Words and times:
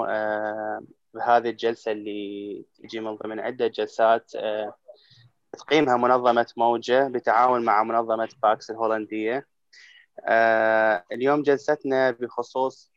آه، 0.00 0.82
بهذه 1.14 1.50
الجلسة 1.50 1.92
اللي 1.92 2.64
تجي 2.74 3.00
من 3.00 3.14
ضمن 3.16 3.40
عدة 3.40 3.66
جلسات 3.66 4.32
آه، 4.36 4.74
تقيمها 5.52 5.96
منظمة 5.96 6.46
موجة 6.56 7.08
بتعاون 7.08 7.64
مع 7.64 7.82
منظمة 7.82 8.28
باكس 8.42 8.70
الهولندية. 8.70 9.46
اليوم 11.12 11.42
جلستنا 11.42 12.10
بخصوص 12.10 12.92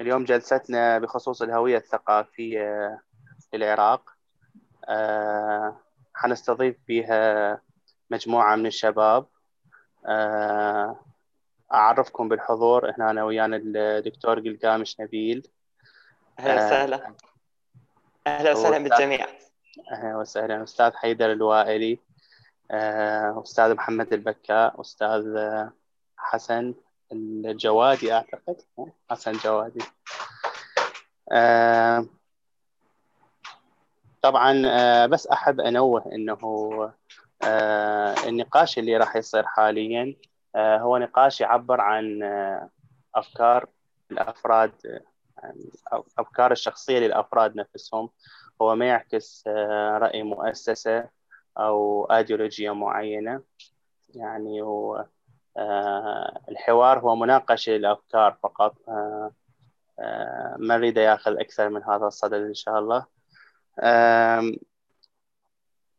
اليوم 0.00 0.24
جلستنا 0.24 0.98
بخصوص 0.98 1.42
الهوية 1.42 1.76
الثقافية 1.76 3.00
للعراق 3.54 4.10
حنستضيف 6.14 6.76
فيها 6.86 7.60
مجموعة 8.10 8.56
من 8.56 8.66
الشباب. 8.66 9.26
أعرفكم 11.72 12.28
بالحضور 12.28 12.90
هنا 12.90 13.10
أنا 13.10 13.24
ويانا 13.24 13.56
الدكتور 13.64 14.40
قلقامش 14.40 15.00
نبيل. 15.00 15.48
أهلا 16.38 16.66
وسهلا. 16.66 17.14
أهلا 18.26 18.52
وسهلا 18.52 18.78
بالجميع. 18.78 19.26
أهلا 19.92 20.16
وسهلا. 20.16 20.62
أستاذ 20.62 20.92
حيدر 20.96 21.32
الوائلي 21.32 21.98
أستاذ 23.42 23.74
محمد 23.74 24.12
البكاء 24.12 24.80
أستاذ 24.80 25.24
حسن 26.16 26.74
الجوادي 27.12 28.12
أعتقد. 28.12 28.56
حسن 29.10 29.32
جوادي. 29.32 29.84
طبعا 34.22 35.06
بس 35.06 35.26
أحب 35.26 35.60
أنوه 35.60 36.04
أنه 36.12 36.92
النقاش 38.28 38.78
اللي 38.78 38.96
راح 38.96 39.16
يصير 39.16 39.46
حاليا 39.46 40.16
آه، 40.56 40.78
هو 40.78 40.98
نقاش 40.98 41.40
يعبر 41.40 41.80
عن 41.80 42.22
آه، 42.22 42.68
أفكار 43.14 43.66
الأفراد 44.10 45.02
أفكار 46.18 46.52
الشخصية 46.52 46.98
للأفراد 46.98 47.56
نفسهم. 47.56 48.10
هو 48.62 48.76
ما 48.76 48.86
يعكس 48.86 49.44
آه، 49.46 49.98
رأي 49.98 50.22
مؤسسة 50.22 51.08
أو 51.58 52.04
ايديولوجيه 52.04 52.74
معينة. 52.74 53.42
يعني 54.14 54.62
هو 54.62 55.06
الحوار 56.48 56.98
هو 56.98 57.16
مناقشة 57.16 57.72
للأفكار 57.72 58.38
فقط. 58.42 58.76
ما 60.58 60.76
نريد 60.76 60.96
ياخذ 60.96 61.40
أكثر 61.40 61.68
من 61.68 61.82
هذا 61.82 62.06
الصدد 62.06 62.42
إن 62.42 62.54
شاء 62.54 62.78
الله. 62.78 63.06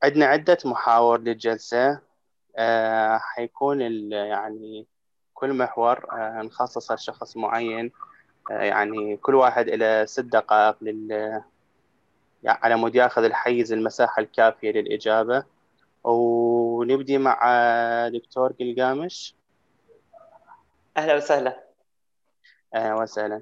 عندنا 0.04 0.26
عدة 0.26 0.58
محاور 0.66 1.20
للجلسة. 1.20 2.10
آه، 2.58 3.18
حيكون 3.18 4.12
يعني 4.12 4.88
كل 5.34 5.54
محور 5.54 6.06
آه، 6.12 6.42
نخصصه 6.42 6.96
لشخص 6.96 7.38
معين. 7.38 7.86
آه، 7.86 8.09
يعني 8.50 9.18
كل 9.18 9.36
واحد 9.36 9.68
إلى 9.68 10.06
ست 10.08 10.20
دقائق 10.20 10.76
لل 10.82 11.12
يعني 12.44 12.60
على 12.62 12.76
مود 12.76 12.96
يأخذ 12.96 13.24
الحيز 13.24 13.74
المساحة 13.74 14.20
الكافية 14.22 14.72
للإجابة. 14.72 15.44
ونبدي 16.04 17.18
مع 17.18 17.38
دكتور 18.14 18.54
قلقامش 18.60 19.36
أهلا 20.98 21.16
وسهلا. 21.16 21.64
أهلا 22.76 22.94
وسهلا. 22.94 23.42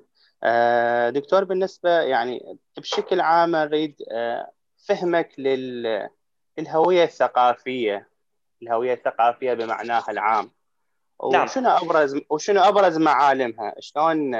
دكتور 1.09 1.43
بالنسبة 1.43 1.89
يعني 1.89 2.57
بشكل 2.77 3.19
عام 3.19 3.55
نريد 3.55 3.95
فهمك 4.87 5.29
للهوية 5.37 7.03
الثقافية. 7.03 8.07
الهوية 8.61 8.93
الثقافية 8.93 9.53
بمعناها 9.53 10.11
العام. 10.11 10.51
نعم. 11.31 11.43
وشنو 11.43 11.69
أبرز 11.69 12.21
وشنو 12.29 12.61
أبرز 12.61 12.97
معالمها؟ 12.97 13.73
شلون 13.79 14.35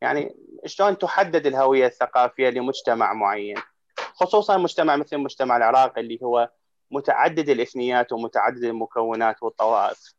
يعني 0.00 0.36
شلون 0.66 0.98
تحدد 0.98 1.46
الهوية 1.46 1.86
الثقافية 1.86 2.48
لمجتمع 2.48 3.12
معين؟ 3.12 3.56
خصوصا 3.96 4.56
مجتمع 4.56 4.96
مثل 4.96 5.16
المجتمع 5.16 5.56
العراقي 5.56 6.00
اللي 6.00 6.18
هو 6.22 6.50
متعدد 6.90 7.48
الإثنيات 7.48 8.12
ومتعدد 8.12 8.64
المكونات 8.64 9.42
والطوائف 9.42 10.16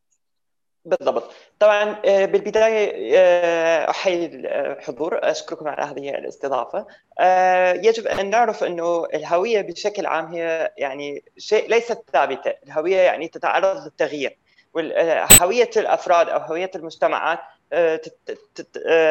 بالضبط. 0.88 1.32
طبعا 1.60 2.02
آه، 2.06 2.26
بالبداية 2.26 3.18
آه، 3.18 3.90
أحيي 3.90 4.26
الحضور 4.26 5.20
أشكركم 5.32 5.68
على 5.68 5.82
هذه 5.82 6.10
الاستضافة. 6.10 6.86
آه، 7.20 7.74
يجب 7.74 8.08
أن 8.08 8.30
نعرف 8.30 8.64
أنه 8.64 9.06
الهوية 9.06 9.62
بشكل 9.62 10.06
عام 10.06 10.26
هي 10.26 10.74
يعني 10.78 11.24
شيء 11.38 11.70
ليست 11.70 12.04
ثابتة. 12.14 12.54
الهوية 12.68 12.98
يعني 12.98 13.28
تتعرض 13.28 13.84
للتغيير. 13.84 14.38
وهويه 14.74 15.70
الأفراد 15.78 16.30
أو 16.30 16.40
هوية 16.40 16.72
المجتمعات 16.76 17.40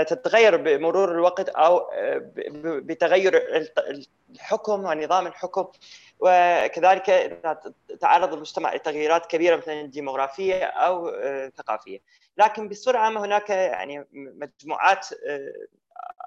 تتغير 0.05 0.57
بمرور 0.57 1.13
الوقت 1.13 1.49
أو 1.49 1.91
بتغير 2.65 3.67
الحكم 4.31 4.85
ونظام 4.85 5.27
الحكم. 5.27 5.67
وكذلك 6.21 7.05
تعرض 8.01 8.33
المجتمع 8.33 8.75
لتغييرات 8.75 9.27
كبيرة 9.27 9.57
مثلا 9.57 9.83
ديموغرافية 9.83 10.65
أو 10.65 11.09
آه، 11.09 11.53
ثقافية. 11.57 11.99
لكن 12.39 12.69
بصورة 12.69 12.99
عامة 12.99 13.25
هناك 13.25 13.51
يعني 13.51 14.07
مجموعات 14.13 15.07
آه، 15.13 15.53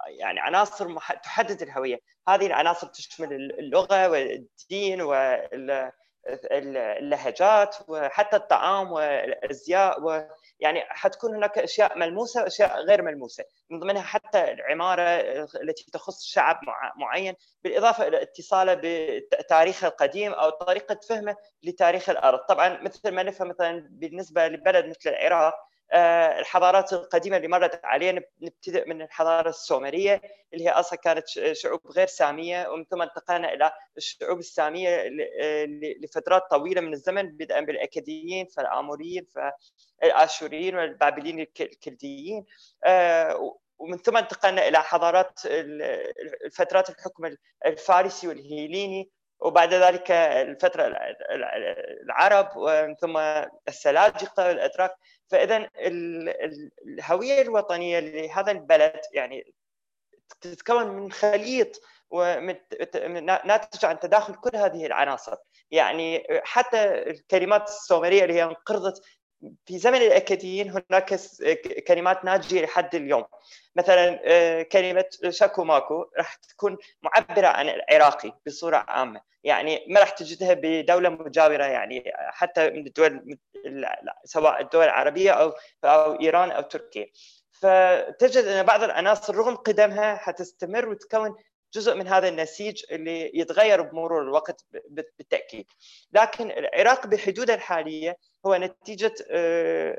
يعني 0.07 0.40
عناصر 0.40 0.97
تحدد 1.23 1.61
الهوية. 1.61 2.00
هذه 2.28 2.46
العناصر 2.46 2.88
تشمل 2.88 3.34
اللغة 3.34 4.09
والدين 4.09 5.01
واللهجات 6.51 7.75
وحتى 7.88 8.35
الطعام 8.35 8.91
والأزياء 8.91 10.03
يعني 10.59 10.81
حتكون 10.90 11.36
هناك 11.36 11.58
أشياء 11.58 11.97
ملموسة 11.97 12.42
وأشياء 12.42 12.80
غير 12.81 13.02
ملموسة. 13.02 13.44
من 13.70 13.80
ضمنها 13.80 14.02
حتى 14.02 14.52
العمارة 14.52 15.02
التي 15.64 15.92
تخص 15.94 16.24
شعب 16.25 16.59
معين 16.97 17.34
بالإضافة 17.64 18.08
إلى 18.08 18.22
اتصاله 18.22 18.81
بتاريخه 18.84 19.88
القديم 19.88 20.34
أو 20.34 20.50
طريقة 20.50 21.00
فهمه 21.09 21.36
لتاريخ 21.64 22.09
الأرض. 22.09 22.40
طبعا 22.40 22.81
مثل 22.81 23.12
ما 23.12 23.24
نفهم 23.24 23.47
مثلا 23.47 23.88
بالنسبة 23.92 24.47
لبلد 24.47 24.86
مثل 24.86 25.09
العراق 25.09 25.53
آه، 25.53 25.69
الحضارات 26.39 26.94
القديمة 26.94 27.38
اللي 27.38 27.47
مرت 27.47 27.81
علينا 27.83 28.22
نبتدئ 28.41 28.89
من 28.89 29.01
الحضارة 29.01 29.50
السومرية 29.50 30.22
اللي 30.53 30.66
هي 30.66 30.69
أصلا 30.69 31.00
كانت 31.00 31.27
شعوب 31.51 31.88
غير 31.88 32.07
سامية 32.07 32.67
ومن 32.67 32.85
ثم 32.85 33.01
انتقلنا 33.01 33.53
إلى 33.53 33.72
الشعوب 33.97 34.39
السامية 34.39 34.89
آه، 35.41 35.66
لفترات 36.03 36.44
طويلة 36.51 36.81
من 36.81 36.94
الزمن 36.94 37.38
بدءا 37.38 37.59
بالأكاديين 37.59 38.45
فالآموريين 38.45 39.28
فالآشوريين 40.01 40.75
والبابليين 40.75 41.39
الكلديين 41.39 42.45
آه، 42.85 43.55
ومن 43.78 43.97
ثم 43.97 44.17
انتقلنا 44.17 44.67
إلى 44.67 44.78
حضارات 44.78 45.39
فترات 46.51 46.89
الحكم 46.89 47.35
الفارسي 47.66 48.28
والهيليني. 48.28 49.09
وبعد 49.39 49.73
ذلك 49.73 50.11
الفترة 50.11 50.97
العرب 52.03 52.50
ثم 53.01 53.17
السلاجقة 53.67 54.47
والأتراك 54.47 54.95
فإذا 55.27 55.69
الهوية 56.88 57.41
الوطنية 57.41 57.99
لهذا 57.99 58.51
البلد 58.51 59.01
يعني 59.13 59.53
تتكون 60.41 60.88
من 60.88 61.11
خليط 61.11 61.81
ناتج 63.45 63.85
عن 63.85 63.99
تداخل 63.99 64.35
كل 64.35 64.57
هذه 64.57 64.85
العناصر. 64.85 65.35
يعني 65.72 66.28
حتى 66.44 67.09
الكلمات 67.09 67.67
السومرية 67.67 68.23
اللي 68.23 68.33
هي 68.33 68.44
انقرضت 68.44 69.05
في 69.66 69.78
زمن 69.78 69.97
الأكاديين 70.01 70.69
هناك 70.69 71.19
كلمات 71.88 72.25
ناجية 72.25 72.61
لحد 72.66 72.95
اليوم. 72.95 73.25
مثلا 73.79 74.19
آه، 74.23 74.62
كلمة 74.62 75.06
شاكو 75.29 75.63
ماكو 75.63 76.06
راح 76.17 76.35
تكون 76.35 76.78
معبرة 77.01 77.47
عن 77.47 77.69
العراقي 77.69 78.34
بصورة 78.47 78.85
عامة. 78.88 79.22
يعني 79.44 79.85
ما 79.90 80.00
راح 80.00 80.09
تجدها 80.09 80.53
بدولة 80.53 81.09
مجاورة 81.09 81.63
يعني 81.63 82.03
حتى 82.16 82.69
من 82.69 82.88
الدول 82.88 83.38
سواء 84.23 84.62
الدول 84.62 84.84
العربية 84.84 85.31
أو 85.31 85.53
أو 85.84 86.22
إيران 86.22 86.51
أو 86.51 86.62
تركيا. 86.62 87.07
فتجد 87.51 88.45
أن 88.45 88.66
بعض 88.66 88.84
العناصر 88.84 89.35
رغم 89.35 89.56
قدمها 89.56 90.16
حتستمر 90.16 90.90
وتكون 90.90 91.35
جزء 91.74 91.96
من 91.96 92.08
هذا 92.08 92.28
النسيج 92.28 92.84
اللي 92.91 93.32
يتغير 93.34 93.82
بمرور 93.82 94.22
الوقت 94.22 94.66
بالتأكيد. 94.90 95.66
لكن 96.14 96.52
العراق 96.52 97.08
بحدودها 97.08 97.55
الحالية 97.55 98.17
هو 98.46 98.55
نتيجة 98.55 99.14
آه، 99.32 99.96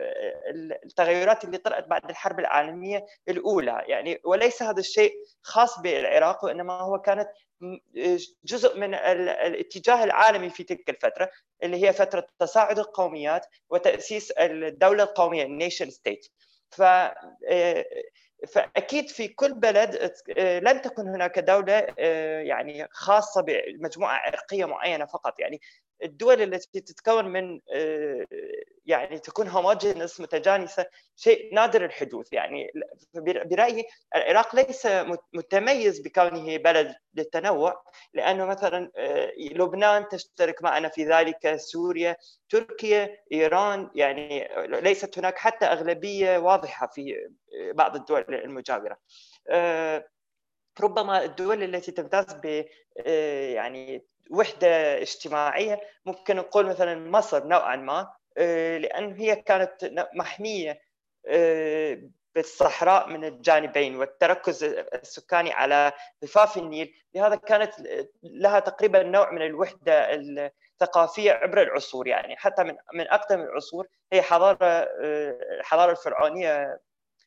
التغيرات 0.85 1.44
اللي 1.44 1.59
طرأت 1.59 1.89
بعد 1.89 2.11
الحرب 2.11 2.41
العالمية 2.41 3.06
الأولى. 3.29 3.85
يعني 3.87 4.21
وليس 4.25 4.62
هذا 4.62 4.81
الشيء 4.81 5.12
خاص 5.43 5.81
بالعراق 5.81 6.44
وإنما 6.44 6.81
هو 6.81 6.99
كانت 6.99 7.29
جزء 8.44 8.79
من 8.79 8.94
الاتجاه 8.94 10.05
العالمي 10.05 10.50
في 10.50 10.65
تلك 10.65 10.91
الفترة 10.91 11.31
اللي 11.62 11.87
هي 11.87 11.93
فترة 11.93 12.27
تصاعد 12.39 12.79
القوميات 12.79 13.47
وتأسيس 13.71 14.31
الدولة 14.31 15.03
القومية 15.03 15.43
ال 15.43 15.49
nation 15.49 15.91
state 15.91 16.27
ف 16.71 16.83
آه، 16.83 17.85
فأكيد 18.49 19.09
في 19.09 19.29
كل 19.29 19.55
بلد 19.55 20.13
آه، 20.39 20.59
لن 20.59 20.83
تكن 20.83 21.09
هناك 21.09 21.39
دولة 21.39 21.87
آه، 21.99 22.41
يعني 22.41 22.89
خاصة 22.91 23.43
بمجموعة 23.43 24.15
عرقية 24.15 24.65
معينة 24.65 25.07
فقط. 25.07 25.41
يعني 25.41 25.61
الدول 26.05 26.43
التي 26.43 26.81
تتكون 26.81 27.25
من 27.25 27.61
يعني 28.91 29.19
تكون 29.19 29.49
homogeneous 29.49 30.21
متجانسة 30.21 30.87
شيء 31.17 31.55
نادر 31.55 31.85
الحدوث. 31.85 32.33
يعني 32.33 32.71
برأيي 33.15 33.85
العراق 34.17 34.57
ليس 34.57 34.87
متميز 35.33 36.01
بكونه 36.01 36.57
بلد 36.57 36.95
للتنوع 37.15 37.83
لأنه 38.15 38.45
مثلا 38.45 38.91
آه، 38.97 39.33
لبنان 39.39 40.09
تشترك 40.09 40.63
معنا 40.63 40.89
في 40.89 41.05
ذلك 41.05 41.57
سوريا 41.57 42.17
تركيا 42.49 43.17
إيران 43.33 43.91
يعني 43.95 44.49
ليست 44.57 45.19
هناك 45.19 45.39
حتى 45.39 45.67
أغلبية 45.67 46.39
واضحة 46.39 46.87
في 46.87 47.29
بعض 47.75 47.97
الدول 47.97 48.25
المجاورة. 48.29 48.97
آه، 49.49 50.05
ربما 50.81 51.25
الدول 51.25 51.63
التي 51.63 51.93
تمتاز 51.93 52.33
ب 52.45 52.65
آه، 53.07 53.51
يعني 53.55 54.07
وحدة 54.31 55.03
اجتماعية 55.03 55.81
ممكن 56.07 56.37
نقول 56.37 56.67
مثلا 56.67 57.11
مصر 57.11 57.47
نوعا 57.47 57.77
ما 57.77 58.13
آه، 58.38 58.79
لأن 58.79 59.12
هي 59.12 59.37
كانت 59.37 59.91
محمية 60.15 60.81
آه، 61.29 62.03
بالصحراء 62.35 63.09
من 63.09 63.25
الجانبين 63.25 63.97
والتركز 63.97 64.65
السكاني 64.65 65.53
على 65.53 65.93
ضفاف 66.25 66.59
النيل. 66.59 66.94
لهذا 67.15 67.35
كانت 67.37 67.73
لها 68.23 68.61
تقريبا 68.61 69.03
نوع 69.03 69.31
من 69.32 69.43
الوحدة 69.43 70.15
الثقافية 70.15 71.32
عبر 71.32 71.62
العصور 71.62 72.06
يعني 72.06 72.37
حتى 72.37 72.65
من 72.65 72.77
من 72.94 73.09
أقدم 73.09 73.41
العصور 73.41 73.87
هي 74.12 74.23
حضارة 74.23 74.59
الحضارة 75.61 75.91
الفرعونية 75.91 76.81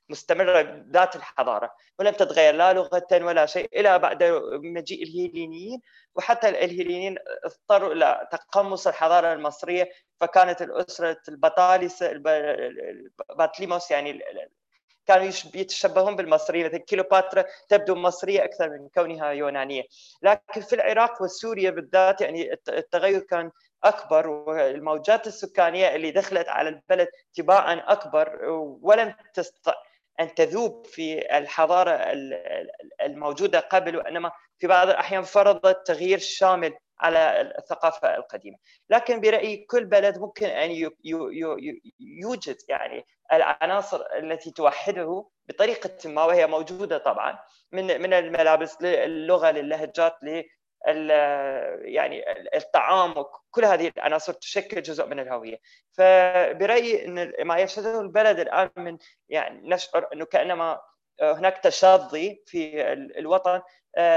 مستمرة 0.09 0.85
ذات 0.91 1.15
الحضارة 1.15 1.73
ولم 1.99 2.13
تتغير 2.13 2.53
لا 2.53 2.73
لغة 2.73 3.07
ولا 3.11 3.45
شيء 3.45 3.79
إلى 3.79 3.99
بعد 3.99 4.23
مجيء 4.63 5.03
الهيلينيين 5.03 5.81
وحتى 6.15 6.49
الهيلينيين 6.49 7.15
اضطروا 7.45 7.93
إلى 7.93 8.27
تقمص 8.31 8.87
الحضارة 8.87 9.33
المصرية 9.33 9.89
فكانت 10.19 10.61
الأسرة 10.61 11.17
البطالس 11.29 12.03
باتليموس 13.37 13.91
يعني 13.91 14.19
كانوا 15.05 15.31
يتشبهون 15.55 16.15
بالمصريين 16.15 16.65
مثل 16.65 16.77
كيلوباترا 16.77 17.45
تبدو 17.69 17.95
مصرية 17.95 18.43
أكثر 18.43 18.69
من 18.69 18.89
كونها 18.95 19.29
يونانية. 19.29 19.83
لكن 20.21 20.61
في 20.61 20.75
العراق 20.75 21.21
وسوريا 21.21 21.71
بالذات 21.71 22.21
يعني 22.21 22.53
التغير 22.69 23.19
كان 23.19 23.51
أكبر 23.83 24.27
والموجات 24.27 25.27
السكانية 25.27 25.95
اللي 25.95 26.11
دخلت 26.11 26.49
على 26.49 26.69
البلد 26.69 27.07
تباعا 27.33 27.83
أكبر 27.87 28.39
ولم 28.81 29.13
تستطع 29.33 29.73
أن 30.19 30.35
تذوب 30.35 30.85
في 30.85 31.37
الحضارة 31.37 31.91
الموجودة 33.01 33.59
قبل 33.59 33.97
وإنما 33.97 34.31
في 34.59 34.67
بعض 34.67 34.89
الأحيان 34.89 35.23
فرضت 35.23 35.87
تغيير 35.87 36.19
شامل 36.19 36.73
على 36.99 37.53
الثقافة 37.57 38.15
القديمة، 38.15 38.57
لكن 38.89 39.21
برأيي 39.21 39.57
كل 39.57 39.85
بلد 39.85 40.17
ممكن 40.17 40.45
أن 40.45 40.91
يوجد 41.99 42.57
يعني 42.69 43.05
العناصر 43.33 44.01
التي 44.17 44.51
توحده 44.51 45.25
بطريقة 45.45 46.09
ما 46.09 46.23
وهي 46.23 46.47
موجودة 46.47 46.97
طبعا 46.97 47.39
من 47.71 48.01
من 48.01 48.13
الملابس 48.13 48.81
للغه 48.81 49.51
للهجات 49.51 50.15
يعني 51.81 52.23
الطعام 52.55 53.17
وكل 53.17 53.65
هذه 53.65 53.91
العناصر 53.97 54.33
تشكل 54.33 54.81
جزء 54.81 55.05
من 55.05 55.19
الهوية 55.19 55.59
فبرأيي 55.91 57.05
إن 57.05 57.33
ما 57.47 57.57
يشهده 57.57 58.01
البلد 58.01 58.39
الآن 58.39 58.69
من 58.77 58.97
يعني 59.29 59.69
نشعر 59.69 60.07
إنه 60.13 60.25
كأنما 60.25 60.81
هناك 61.21 61.57
تشظي 61.57 62.43
في 62.45 62.91
الوطن 62.93 63.61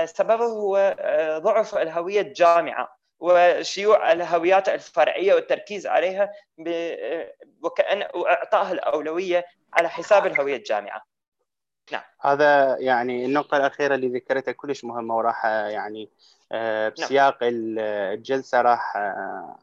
سببه 0.04 0.44
هو 0.44 0.96
ضعف 1.38 1.74
الهوية 1.74 2.20
الجامعة 2.20 2.96
وشيوع 3.20 4.12
الهويات 4.12 4.68
الفرعية 4.68 5.34
والتركيز 5.34 5.86
عليها 5.86 6.32
وكأن 7.62 8.08
واعطائها 8.14 8.72
الأولوية 8.72 9.44
على 9.72 9.88
حساب 9.88 10.26
الهوية 10.26 10.56
الجامعة. 10.56 11.15
نعم. 11.92 12.02
هذا 12.20 12.78
يعني 12.78 13.26
النقطة 13.26 13.56
الأخيرة 13.56 13.94
اللي 13.94 14.08
ذكرتها 14.08 14.52
كلش 14.52 14.84
مهمة 14.84 15.16
وراح 15.16 15.44
يعني 15.46 16.10
آه، 16.52 16.88
بسياق 16.88 17.38
الجلسة 17.42 18.62
راح 18.62 18.96
آه، 18.96 19.58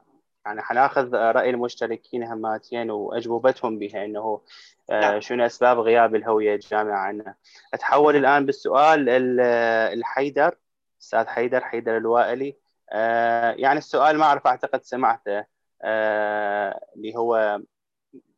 يعني 0.46 0.62
حناخذ 0.62 1.16
رأي 1.16 1.50
المشتركين 1.50 2.24
هماتين 2.24 2.92
وأجوبتهم 2.92 3.80
بها 3.80 4.06
أنه 4.06 4.42
آه، 4.90 5.02
نعم. 5.02 5.20
شنو 5.20 5.46
أسباب 5.46 5.80
غياب 5.80 6.16
الهوية 6.16 6.56
الجامعة 6.56 6.98
عنا 6.98 7.36
أتحول 7.74 8.14
نعم. 8.14 8.22
الآن 8.22 8.46
بالسؤال 8.46 9.10
الحيدر 10.00 10.56
أستاذ 11.02 11.28
حيدر 11.28 11.62
حيدر 11.62 11.98
الوائلي 11.98 12.58
يعني 13.58 13.78
السؤال 13.78 14.18
ما 14.18 14.26
أعرف 14.26 14.48
أعتقد 14.48 14.84
سمعته 14.84 15.46
اللي 15.84 17.16
هو 17.16 17.60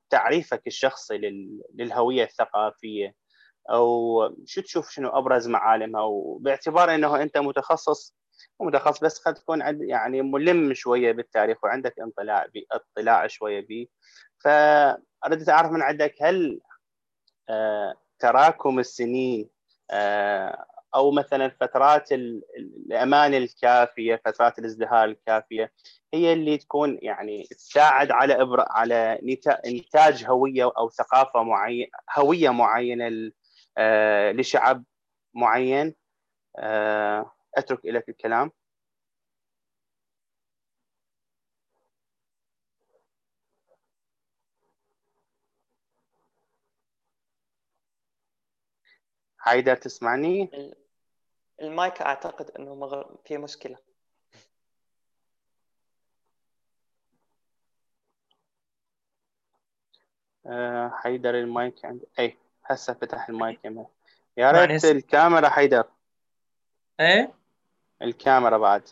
تعريفك 0.10 0.68
الشخصي 0.68 1.18
للهوية 1.74 2.24
الثقافية 2.24 3.16
أو 3.72 4.22
شو 4.46 4.62
تشوف 4.62 4.90
شنو 4.90 5.10
أبرز 5.10 5.48
معالمها 5.48 6.02
وباعتبار 6.02 6.96
إنه 6.96 7.22
أنت 7.22 7.38
متخصص 7.38 8.16
متخصص 8.60 9.00
بس 9.04 9.20
قد 9.20 9.34
تكون 9.34 9.62
يعني 9.90 10.22
ملم 10.22 10.74
شوية 10.74 11.12
بالتاريخ 11.12 11.64
وعندك 11.64 12.00
انطلاع 12.00 12.48
اطلاع 12.72 13.28
شوية 13.28 13.68
به 13.68 13.88
فاردت 14.44 15.50
اعرف 15.50 15.72
من 15.72 15.82
عندك 15.82 16.16
هل 16.22 16.60
آه 17.50 17.96
تراكم 18.20 18.80
السنين 18.80 19.50
آه 19.92 20.66
أو 20.96 21.12
مثلا 21.12 21.50
فترات 21.62 22.12
الأمان 22.12 23.34
الكافية 23.34 24.22
فترات 24.26 24.60
الازدهار 24.60 25.06
الكافية 25.06 25.72
هي 26.14 26.34
اللي 26.34 26.58
تكون 26.58 27.00
يعني 27.02 27.44
تساعد 27.44 28.12
على. 28.12 28.58
على 28.60 29.20
إنتاج 29.66 30.26
هوية 30.26 30.72
أو 30.78 30.90
ثقافة 30.90 31.44
معينه 31.44 31.88
هوية 32.18 32.50
معينة 32.50 33.08
لشعب 34.31 34.83
معين. 35.33 35.95
آه 36.57 37.31
أترك 37.57 37.86
لك 37.86 38.10
الكلام. 38.10 38.51
حيدر 49.38 49.75
تسمعني؟ 49.75 50.50
المايك 51.62 52.01
أعتقد 52.01 52.51
إنه 52.51 52.75
مغر... 52.75 53.18
في 53.25 53.38
مشكلة. 53.38 53.77
حيدر 60.92 61.39
المايك 61.39 61.86
عند 61.86 62.06
اي 62.19 62.38
هسه 62.66 62.94
فتح 62.94 63.30
المايك 63.30 63.60
يا 64.38 64.52
ريت 64.52 64.86
الكاميرا 64.86 65.50
حيدر. 65.50 65.84
إيه؟ 67.00 67.34
الكاميرا 68.02 68.58
بعد. 68.58 68.89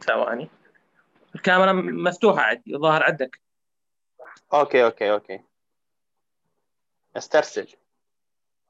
ثواني. 0.00 0.48
الكاميرا 1.34 1.72
مفتوحة 1.72 2.42
عندي 2.42 2.74
الظاهر 2.74 3.02
عندك. 3.02 3.40
okay 4.54 4.84
okay 4.84 5.12
okay. 5.12 5.40
استرسل. 7.16 7.68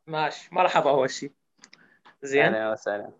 ماشي. 0.06 0.48
مرحبا 0.52 0.90
أول 0.90 1.10
شيء 1.10 1.32
زين. 2.22 2.42
أهلا 2.42 2.72
وسهلا. 2.72 3.10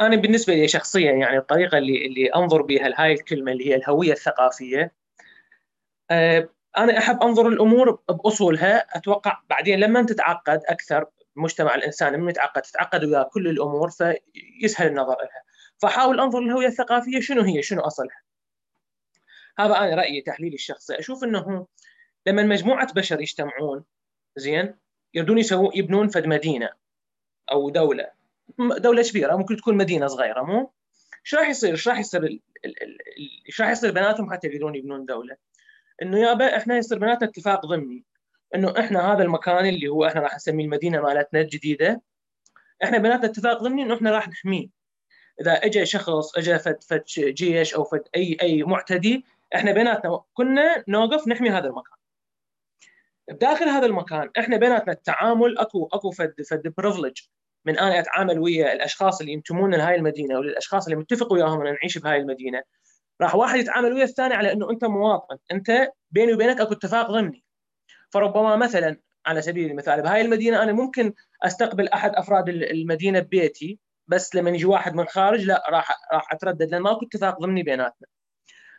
أنا 0.00 0.16
بالنسبة 0.16 0.54
لي 0.54 0.68
شخصيا 0.68 1.12
يعني 1.12 1.38
الطريقة 1.38 1.78
اللي 1.78 2.06
اللي 2.06 2.34
أنظر 2.34 2.62
بها 2.62 2.88
لهاي 2.88 3.12
الكلمة 3.12 3.52
اللي 3.52 3.70
هي 3.70 3.74
الهوية 3.74 4.12
الثقافية 4.12 4.92
أه 6.10 6.48
أنا 6.78 6.98
أحب 6.98 7.22
أنظر 7.22 7.48
الأمور 7.48 7.90
بأصولها. 8.08 8.96
أتوقع 8.98 9.42
بعدين 9.50 9.80
لما 9.80 10.02
تتعقد 10.02 10.60
أكثر 10.68 11.06
المجتمع 11.36 11.74
الانساني 11.74 12.16
لما 12.16 12.30
يتعقد 12.30 12.62
تتعقد 12.62 13.04
وياه 13.04 13.22
كل 13.22 13.48
الأمور 13.48 13.90
فيسهل 13.90 14.86
النظر 14.86 15.16
لها. 15.16 15.42
فاحاول 15.78 16.20
أنظر 16.20 16.40
للهويه 16.40 16.66
الثقافية 16.66 17.20
شنو 17.20 17.42
هي 17.42 17.62
شنو 17.62 17.80
أصلها. 17.80 18.22
هذا 19.58 19.76
أنا 19.76 19.94
رأيي 19.94 20.20
تحليلي 20.20 20.54
الشخصي. 20.54 20.98
أشوف 20.98 21.24
إنه 21.24 21.66
لما 22.26 22.42
مجموعة 22.42 22.92
بشر 22.92 23.20
يجتمعون 23.20 23.84
زين 24.36 24.74
يردون 25.14 25.38
يسوون 25.38 25.70
يبنون 25.74 26.08
فد 26.08 26.26
مدينة 26.26 26.70
أو 27.52 27.70
دولة 27.70 28.10
دولة 28.58 29.02
كبيرة 29.02 29.36
ممكن 29.36 29.56
تكون 29.56 29.76
مدينة 29.76 30.06
صغيرة 30.06 30.42
مو؟ 30.42 30.72
إيش 31.24 31.34
راح 31.34 31.48
يصير؟ 31.48 31.70
إيش 31.70 31.88
راح 31.88 31.98
يصير 31.98 32.40
إيش 33.48 33.60
راح 33.60 33.70
يصير 33.70 33.90
بيناتهم 33.90 34.32
حتى 34.32 34.46
يقدرون 34.46 34.74
يبنون 34.74 35.04
دولة؟ 35.04 35.36
إنه 36.02 36.18
يابا 36.18 36.56
إحنا 36.56 36.76
يصير 36.76 36.98
بيناتنا 36.98 37.28
اتفاق 37.28 37.66
ضمني. 37.66 38.04
إنه 38.54 38.74
إحنا 38.78 39.12
هذا 39.12 39.22
المكان 39.22 39.66
اللي 39.66 39.88
هو 39.88 40.06
إحنا 40.06 40.20
راح 40.20 40.34
نسميه 40.34 40.64
المدينة 40.64 41.00
مالتنا 41.00 41.40
الجديدة. 41.40 42.02
إحنا 42.84 42.98
بيناتنا 42.98 43.26
اتفاق 43.26 43.62
ضمني 43.62 43.82
إنه 43.82 43.94
إحنا 43.94 44.10
راح 44.10 44.28
نحميه. 44.28 44.68
إذا 45.40 45.52
اجى 45.52 45.86
شخص 45.86 46.36
اجى 46.38 46.58
فد 46.58 46.82
فد 46.82 47.04
جيش 47.16 47.74
أو 47.74 47.84
فد 47.84 48.02
اي 48.16 48.36
أي 48.42 48.62
معتدي 48.62 49.24
إحنا 49.54 49.72
بيناتنا 49.72 50.20
كنا 50.34 50.84
نوقف 50.88 51.28
نحمي 51.28 51.50
هذا 51.50 51.66
المكان. 51.66 51.96
بداخل 53.30 53.68
هذا 53.68 53.86
المكان 53.86 54.30
إحنا 54.38 54.56
بيناتنا 54.56 54.92
التعامل 54.92 55.58
اكو 55.58 55.88
أكو 55.92 56.10
فد 56.10 56.34
فد 56.50 56.74
privilege 56.78 57.18
من 57.64 57.78
أنا 57.78 57.98
أتعامل 57.98 58.38
ويا 58.38 58.72
الأشخاص 58.72 59.20
اللي 59.20 59.32
ينتمون 59.32 59.74
لهاي 59.74 59.94
المدينة 59.94 60.38
وللاشخاص 60.38 60.84
اللي 60.86 60.96
متفق 60.96 61.32
وياهم 61.32 61.66
ان 61.66 61.74
نعيش 61.74 61.98
بهاي 61.98 62.16
المدينة. 62.16 62.62
راح 63.20 63.34
واحد 63.34 63.58
يتعامل 63.58 63.92
ويا 63.92 64.04
الثاني 64.04 64.34
على 64.34 64.52
إنه 64.52 64.70
أنت 64.70 64.84
مواطن. 64.84 65.36
أنت 65.52 65.88
بيني 66.10 66.34
وبينك 66.34 66.60
أكو 66.60 66.72
اتفاق 66.72 67.10
ضمني. 67.10 67.44
فربما 68.10 68.56
مثلا 68.56 69.00
على 69.26 69.42
سبيل 69.42 69.70
المثال 69.70 70.02
بهاي 70.02 70.20
المدينة 70.20 70.62
أنا 70.62 70.72
ممكن 70.72 71.12
أستقبل 71.42 71.88
أحد 71.88 72.14
أفراد 72.14 72.48
المدينة 72.48 73.20
ببيتي 73.20 73.78
بس 74.06 74.34
لما 74.34 74.50
يجي 74.50 74.64
واحد 74.64 74.94
من 74.94 75.04
خارج 75.06 75.44
لا 75.44 75.64
راح 75.70 75.90
راح 76.12 76.32
أتردد 76.32 76.70
لأن 76.70 76.82
ماكو 76.82 77.06
اتفاق 77.06 77.40
ضمني 77.40 77.62
بيناتنا. 77.62 78.08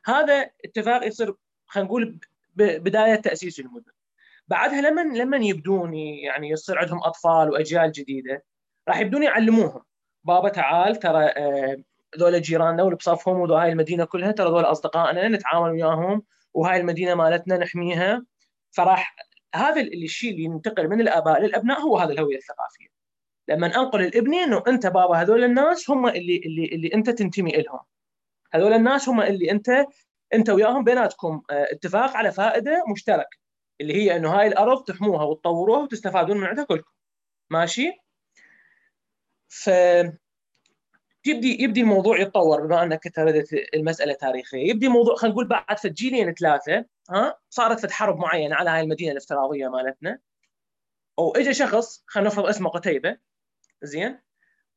هذا 0.06 0.50
اتفاق 0.66 1.08
يصير 1.08 1.36
خلينا 1.68 1.88
نقول 1.88 2.20
بداية 2.56 3.16
تأسيس 3.16 3.60
المدن. 3.60 3.92
بعدها 4.48 4.82
لما 4.82 5.02
لما 5.02 5.38
يبدون 5.38 5.94
يعني 5.96 6.50
يصير 6.50 6.78
عندهم 6.80 7.04
أطفال 7.04 7.50
وأجيال 7.50 7.92
جديدة؟ 7.92 8.44
راح 8.88 9.00
يبدون 9.00 9.24
يعلموهم. 9.24 9.84
بابا 10.24 10.50
تعال 10.50 10.96
ترى 10.96 11.26
آه، 11.26 11.78
ذول 12.18 12.42
جيراننا 12.42 12.84
واللي 12.84 12.98
بصفهم 12.98 13.40
وهاي 13.40 13.72
المدينة 13.72 14.06
كلها 14.06 14.32
ترى 14.32 14.50
ذول 14.50 14.64
أصدقائنا 14.64 15.28
نتعامل 15.28 15.70
وياهم 15.72 16.24
وهاي 16.54 16.80
المدينة 16.80 17.16
مالتنا 17.16 17.58
نحميها. 17.58 18.26
فراح 18.72 19.16
هذا 19.56 19.82
الشيء 19.82 20.32
اللي 20.32 20.44
ينتقل 20.44 20.90
من 20.90 21.02
الآباء 21.02 21.42
للأبناء 21.42 21.80
هو 21.82 21.98
هذا 21.98 22.14
الهوية 22.14 22.38
الثقافية. 22.38 22.88
لما 23.50 23.68
أنقل 23.68 24.02
الابني 24.02 24.44
إنه 24.44 24.64
أنت 24.68 24.88
بابا 24.88 25.16
هذول 25.16 25.44
الناس 25.44 25.90
هم 25.90 26.08
اللي 26.08 26.38
اللي 26.46 26.66
اللي 26.66 26.94
أنت 26.94 27.10
تنتمي 27.10 27.52
لهم 27.52 27.80
هذول 28.54 28.74
الناس 28.74 29.10
هم 29.10 29.22
اللي 29.22 29.52
انت 29.52 29.86
أنت 30.34 30.50
وياهم 30.50 30.84
بيناتكم 30.84 31.42
آه، 31.50 31.68
اتفاق 31.72 32.18
على 32.18 32.32
فائدة 32.32 32.84
مشتركه 32.92 33.38
اللي 33.82 33.94
هي 33.94 34.16
إنه 34.16 34.40
هاي 34.40 34.48
الأرض 34.48 34.84
تحموها 34.84 35.24
وتطوروها 35.24 35.80
وتستفادون 35.80 36.38
من 36.38 36.46
عندها 36.46 36.64
كلكم. 36.64 36.92
ماشي؟ 37.50 37.92
ف 39.50 39.70
يبدي 41.28 41.64
يبدي 41.64 41.82
الموضوع 41.82 42.20
يتطور 42.20 42.68
بما 42.68 42.84
أنك 42.84 43.16
تردت 43.16 43.54
المسألة 43.74 44.14
تاريخية. 44.14 44.70
يبدي 44.70 44.88
الموضوع 44.88 45.16
خلينا 45.16 45.34
نقول 45.34 45.48
بعد 45.48 45.80
فد 45.80 45.94
جيلين 45.94 46.34
ثلاثة 46.34 46.86
ها 47.10 47.40
صارت 47.50 47.80
فد 47.80 47.92
حرب 47.92 48.18
معينة 48.18 48.56
على 48.56 48.70
هاي 48.70 48.82
المدينة 48.82 49.12
الافتراضية 49.12 49.68
مالتنا. 49.68 50.20
واجى 51.18 51.54
شخص 51.54 52.04
خلينا 52.08 52.30
نفرض 52.30 52.46
اسمه 52.46 52.70
قتيبة 52.70 53.18
زين؟ 53.82 54.20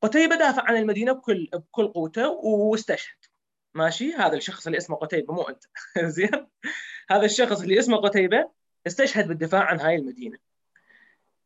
قتيبة 0.03 0.37
دافع 0.37 0.63
عن 0.63 0.77
المدينة 0.77 1.13
بكل 1.13 1.49
بكل 1.53 1.89
قوته 1.89 2.29
واستشهد. 2.31 3.17
ماشي؟ 3.75 4.13
هذا 4.13 4.37
الشخص 4.37 4.67
اللي 4.67 4.79
اسمه 4.79 4.97
قتيبة 4.97 5.35
مو 5.35 5.43
أنت. 5.43 5.65
زين؟ 6.17 6.47
هذا 7.11 7.25
الشخص 7.25 7.61
اللي 7.61 7.79
اسمه 7.79 7.97
قتيبة 7.97 8.51
استشهد 8.87 9.29
بالدفاع 9.29 9.63
عن 9.63 9.81
هاي 9.81 9.95
المدينة. 9.97 10.50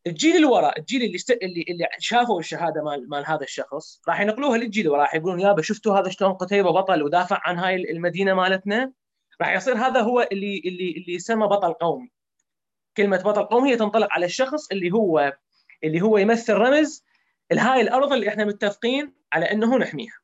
الجيل 0.06 0.36
اللي 0.36 0.46
وراء 0.46 0.78
الجيل 0.78 1.02
اللي 1.02 1.14
است... 1.14 1.30
اللي 1.30 1.64
اللي 1.68 1.88
شافوا 1.98 2.40
الشهادة 2.40 2.82
مال 2.82 3.08
مال 3.08 3.26
هذا 3.26 3.42
الشخص 3.42 4.00
راح 4.08 4.20
ينقلوها 4.20 4.58
للجيل 4.58 4.86
اللي 4.86 4.98
راح 4.98 5.14
يقولون 5.14 5.40
يابا 5.40 5.62
شفتوا 5.62 5.98
هذا 5.98 6.10
شلون 6.10 6.32
قتيبة 6.32 6.70
بطل 6.70 7.02
ودافع 7.02 7.40
عن 7.44 7.58
هاي 7.58 7.76
المدينة 7.76 8.34
مالتنا؟ 8.34 8.92
راح 9.40 9.54
يصير 9.54 9.74
هذا 9.74 10.00
هو 10.00 10.28
اللي 10.32 10.62
اللي 10.64 10.90
اللي 10.90 11.14
يسمى 11.14 11.46
بطل 11.46 11.72
قومي. 11.72 12.10
كلمة 12.96 13.16
بطل 13.16 13.44
قومي 13.44 13.70
هي 13.70 13.76
تنطلق 13.76 14.08
على 14.10 14.26
الشخص 14.26 14.70
اللي 14.72 14.92
هو 14.92 15.36
اللي 15.84 16.00
هو 16.00 16.18
يمثل 16.18 16.54
رمز 16.54 17.04
لهاي 17.52 17.80
الأرض 17.80 18.12
اللي 18.12 18.28
إحنا 18.28 18.44
متفقين 18.44 19.12
على 19.32 19.52
إنه 19.52 19.76
نحميها. 19.78 20.18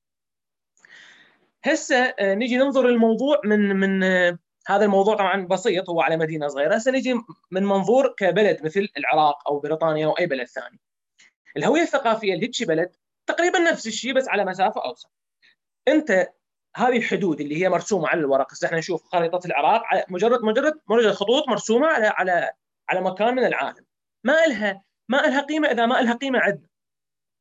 هسه 1.64 1.96
آه، 1.96 2.34
نجي 2.34 2.56
ننظر 2.56 2.86
للموضوع 2.88 3.40
من 3.44 3.76
من 3.76 4.02
آه، 4.02 4.38
هذا 4.66 4.84
الموضوع 4.84 5.16
طبعا 5.16 5.46
بسيط 5.46 5.90
هو 5.90 6.00
على 6.00 6.16
مدينة 6.16 6.48
صغيرة. 6.48 6.74
هسه 6.74 6.92
نجي 6.92 7.14
من 7.50 7.64
منظور 7.64 8.14
كبلد 8.18 8.64
مثل 8.64 8.88
العراق 8.98 9.48
أو 9.48 9.58
بريطانيا 9.58 10.06
أو 10.06 10.12
أي 10.12 10.26
بلد 10.26 10.46
ثاني. 10.46 10.80
الهوية 11.56 11.82
الثقافية 11.82 12.34
لهيك 12.34 12.68
بلد 12.68 12.96
تقريبا 13.26 13.58
نفس 13.58 13.86
الشيء 13.86 14.14
بس 14.14 14.28
على 14.28 14.44
مسافة 14.44 14.84
أوسع. 14.84 15.08
أنت 15.88 16.28
هذه 16.76 16.96
الحدود 16.96 17.40
اللي 17.40 17.62
هي 17.62 17.68
مرسومة 17.68 18.08
على 18.08 18.20
الورق. 18.20 18.52
هسه 18.52 18.66
إحنا 18.66 18.78
نشوف 18.78 19.04
خريطة 19.04 19.40
العراق 19.46 19.82
على 19.84 20.04
مجرد 20.08 20.42
مجرد 20.42 20.80
مجرد 20.88 21.12
خطوط 21.12 21.48
مرسومة 21.48 21.86
على 21.86 22.06
على 22.06 22.52
على 22.88 23.00
مكان 23.00 23.34
من 23.34 23.44
العالم. 23.44 23.84
ما 24.24 24.46
لها 24.46 24.82
ما 25.08 25.16
لها 25.16 25.40
قيمة 25.40 25.68
إذا 25.68 25.86
ما 25.86 25.94
لها 25.94 26.14
قيمة 26.14 26.38
عندنا. 26.38 26.68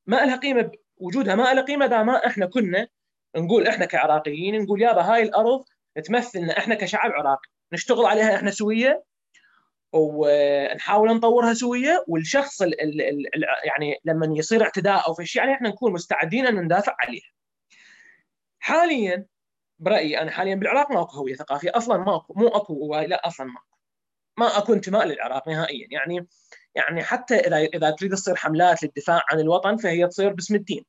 ما 0.07 0.25
لها 0.25 0.35
قيمة 0.35 0.71
وجودها 0.97 1.35
ما 1.35 1.53
لها 1.53 1.63
قيمة 1.63 1.85
إذا 1.85 2.03
ما 2.03 2.27
إحنا 2.27 2.45
كنا 2.45 2.87
نقول 3.35 3.67
إحنا 3.67 3.85
كعراقيين 3.85 4.61
نقول 4.61 4.81
يابا 4.81 5.01
هاي 5.01 5.23
الأرض 5.23 5.65
تمثلنا 5.99 6.57
إحنا 6.57 6.75
كشعب 6.75 7.11
عراقي 7.11 7.49
نشتغل 7.73 8.05
عليها 8.05 8.35
إحنا 8.35 8.51
سوية 8.51 9.03
ونحاول 9.93 11.15
نطورها 11.15 11.53
سوية 11.53 12.05
والشخص 12.07 12.61
ال 12.61 12.81
ال 12.81 13.01
ال 13.01 13.43
يعني 13.63 13.99
لما 14.05 14.33
يصير 14.37 14.63
اعتداء 14.63 15.07
أو 15.07 15.13
في 15.13 15.25
شيء 15.25 15.41
عليها 15.41 15.55
إحنا 15.55 15.69
نكون 15.69 15.93
مستعدين 15.93 16.47
أن 16.47 16.55
ندافع 16.55 16.95
عليها. 16.99 17.29
حاليا 18.59 19.25
برأيي 19.79 20.21
أنا 20.21 20.31
حاليا 20.31 20.55
بالعراق 20.55 20.91
ماكو 20.91 21.17
هوية 21.17 21.35
ثقافية 21.35 21.71
أصلا 21.75 21.97
ماكو 21.97 22.33
مو 22.33 22.47
أكو 22.47 22.95
لا 22.95 23.27
أصلا 23.27 23.45
ماكو. 23.45 23.77
ما 24.37 24.57
أكو 24.57 24.73
انتماء 24.73 25.05
للعراق 25.05 25.47
نهائيا 25.47 25.87
يعني 25.91 26.27
يعني 26.75 27.03
حتى 27.03 27.35
إذا 27.35 27.57
إذا 27.57 27.89
تريد 27.91 28.11
تصير 28.13 28.35
حملات 28.35 28.83
للدفاع 28.83 29.21
عن 29.31 29.39
الوطن 29.39 29.77
فهي 29.77 30.07
تصير 30.07 30.33
باسم 30.33 30.55
الدين. 30.55 30.85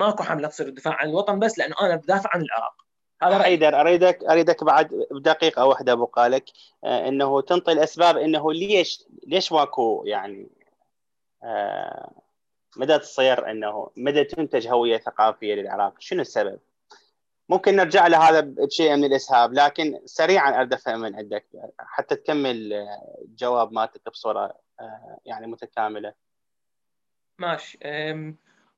ماكو 0.00 0.22
حملة 0.22 0.48
تصير 0.48 0.66
الدفاع 0.68 0.94
عن 0.94 1.08
الوطن 1.08 1.38
بس 1.38 1.58
لأنه 1.58 1.74
أنا 1.80 1.96
بدافع 1.96 2.30
عن 2.34 2.42
العراق. 2.42 2.87
هذا 3.22 3.42
حيدر 3.42 3.80
اريدك 3.80 4.24
أريدك 4.24 4.64
بعد 4.64 5.06
بدقيقه 5.10 5.66
واحدة 5.66 5.92
أبو 5.92 6.04
قالك 6.04 6.44
آه 6.84 7.08
إنه 7.08 7.40
تنطي 7.40 7.72
الأسباب 7.72 8.16
إنه 8.16 8.52
ليش 8.52 9.04
ليش 9.26 9.52
ماكو 9.52 10.02
يعني 10.06 10.48
آه 11.44 12.10
مدى 12.76 12.98
تصير 12.98 13.50
إنه 13.50 13.90
مدى 13.96 14.24
تنتج 14.24 14.68
هوية 14.68 14.98
ثقافية 14.98 15.54
للعراق 15.54 15.94
شنو 15.98 16.20
السبب؟ 16.20 16.58
ممكن 17.48 17.76
نرجع 17.76 18.06
لهذا 18.06 18.40
بشيء 18.40 18.96
من 18.96 19.04
الإسهاب 19.04 19.52
لكن 19.52 20.00
سريعا 20.04 20.58
أريد 20.58 20.72
أفهم 20.72 21.00
من 21.00 21.16
عندك 21.16 21.46
حتى 21.78 22.16
تكمل 22.16 22.72
الجواب 23.24 23.72
مالتك 23.72 24.10
بصورة 24.10 24.54
آه 24.80 25.18
يعني 25.26 25.46
متكاملة. 25.46 26.12
ماشي 27.38 27.78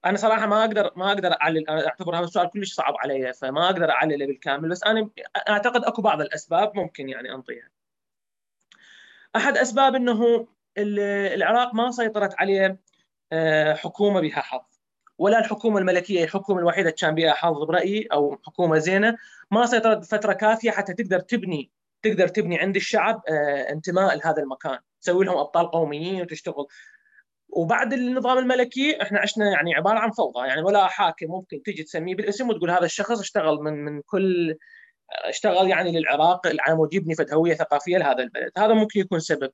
أنا 0.05 0.17
صراحة 0.17 0.47
ما 0.47 0.61
أقدر 0.61 0.91
ما 0.97 1.09
أقدر 1.09 1.33
اعلل 1.43 1.69
أنا 1.69 1.87
أعتبر 1.87 2.17
هذا 2.17 2.25
السؤال 2.25 2.51
كلش 2.51 2.75
صعب 2.75 2.95
علي 2.99 3.33
فما 3.33 3.67
أقدر 3.67 3.91
اعلله 3.91 4.27
بالكامل 4.27 4.69
بس 4.69 4.85
أنا 4.85 5.11
أعتقد 5.49 5.85
أكو 5.85 6.03
بعض 6.03 6.21
الأسباب 6.21 6.77
ممكن 6.77 7.09
يعني 7.09 7.35
أنطيها. 7.35 7.69
أحد 9.37 9.57
أسباب 9.57 9.95
إنه 9.95 10.47
العراق 10.79 11.75
ما 11.75 11.91
سيطرت 11.91 12.35
عليه 12.39 12.81
آه، 13.33 13.75
حكومة 13.75 14.21
بها 14.21 14.41
حظ 14.41 14.65
ولا 15.19 15.39
الحكومة 15.39 15.79
الملكية 15.79 16.25
الحكومة 16.25 16.61
الوحيدة 16.61 16.89
اللي 16.89 16.99
كان 17.01 17.15
بها 17.15 17.33
حظ 17.33 17.65
برأيي 17.65 18.09
أو 18.13 18.39
حكومة 18.47 18.79
زينة 18.79 19.17
ما 19.51 19.67
سيطرت 19.67 20.05
فتره 20.05 20.33
كافية 20.33 20.71
حتى 20.71 20.95
تقدر 20.95 21.21
تبني 21.21 21.71
تقدر 22.03 22.29
تبني 22.29 22.59
عند 22.59 22.77
الشعب 22.77 23.23
آه، 23.29 23.73
انتماء 23.73 24.17
لهذا 24.17 24.43
المكان 24.43 24.79
تسوي 25.01 25.25
لهم 25.25 25.39
أبطال 25.39 25.71
قوميين 25.71 26.23
وتشتغل 26.23 26.67
وبعد 27.53 27.93
النظام 27.93 28.39
الملكي 28.39 29.03
إحنا 29.03 29.19
عشنا 29.19 29.51
يعني 29.51 29.75
عبارة 29.75 29.99
عن 29.99 30.11
فوضى 30.11 30.49
يعني 30.49 30.63
ولا 30.63 30.87
حاكم 30.87 31.27
ممكن 31.27 31.63
تجي 31.63 31.83
تسميه 31.83 32.15
بالاسم 32.15 32.49
وتقول 32.49 32.71
هذا 32.71 32.85
الشخص 32.85 33.21
اشتغل 33.21 33.57
من 33.57 33.73
من 33.73 34.03
كل 34.03 34.57
اشتغل 35.25 35.69
يعني 35.69 35.93
للعراق 36.01 36.41
على 36.61 36.77
مود 36.77 36.95
يبني 36.95 37.15
فد 37.15 37.35
هويه 37.35 37.55
ثقافيه 37.55 37.99
لهذا 37.99 38.23
البلد. 38.23 38.51
هذا 38.59 38.75
ممكن 38.75 39.01
يكون 39.01 39.21
سبب. 39.21 39.51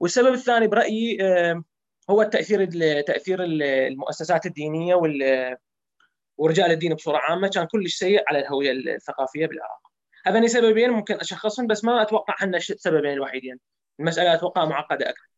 والسبب 0.00 0.32
الثاني 0.32 0.66
برأيي 0.66 1.18
هو 2.10 2.22
التأثير 2.22 2.64
تأثير 3.00 3.38
المؤسسات 3.42 4.46
الدينية 4.46 4.94
وال 4.94 5.56
ورجال 6.38 6.70
الدين 6.70 6.94
بصورة 6.94 7.18
عامة 7.18 7.48
كان 7.48 7.66
كلش 7.66 7.94
سيء 7.96 8.24
على 8.28 8.38
الهوية 8.38 8.72
الثقافية 8.72 9.46
بالعراق. 9.46 9.88
هذين 10.26 10.48
سببين 10.48 10.90
ممكن 10.90 11.14
أشخصهم 11.14 11.66
بس 11.66 11.84
ما 11.84 12.02
أتوقع 12.02 12.34
أن 12.42 12.54
السببين 12.54 13.12
الوحيدين. 13.12 13.58
المسألة 14.00 14.34
أتوقع 14.34 14.64
معقدة 14.64 15.10
أكثر. 15.10 15.28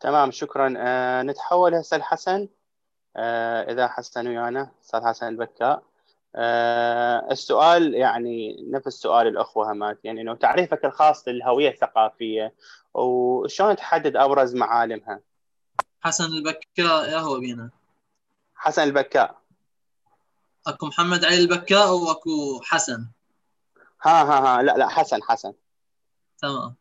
تمام 0.00 0.30
شكرا. 0.30 0.74
آه 0.78 1.22
نتحول 1.22 1.74
هسه 1.74 1.96
لحسن. 1.96 2.48
آه 3.16 3.72
إذا 3.72 3.88
حسن 3.88 4.28
ويانا 4.28 4.70
أستاذ 4.82 5.04
حسن 5.04 5.28
البكاء 5.28 5.82
آه 6.36 7.28
السؤال 7.30 7.94
يعني 7.94 8.66
نفس 8.70 8.88
سؤال 8.88 9.26
الأخوة 9.26 9.72
همات 9.72 9.98
يعني 10.04 10.20
إنه 10.20 10.34
تعريفك 10.34 10.84
الخاص 10.84 11.28
للهوية 11.28 11.70
الثقافية 11.70 12.54
وشلون 12.94 13.76
تحدد 13.76 14.16
أبرز 14.16 14.54
معالمها؟ 14.54 15.20
حسن 16.00 16.24
البكاء 16.24 17.10
يا 17.10 17.18
هو 17.18 17.40
بينا. 17.40 17.70
حسن 18.54 18.82
البكاء 18.82 19.38
أكو 20.66 20.86
محمد 20.86 21.24
علي 21.24 21.38
البكاء 21.38 21.92
واكو 21.92 22.60
حسن. 22.62 23.06
ها 24.02 24.22
ها 24.22 24.58
ها. 24.58 24.62
لا 24.62 24.72
لا 24.76 24.88
حسن 24.88 25.22
حسن. 25.22 25.52
تمام. 26.38 26.74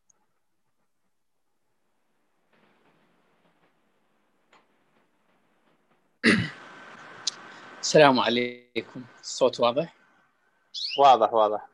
السلام 7.93 8.19
عليكم. 8.19 9.03
الصوت 9.21 9.59
واضح؟ 9.59 9.95
واضح 10.99 11.33
واضح. 11.33 11.67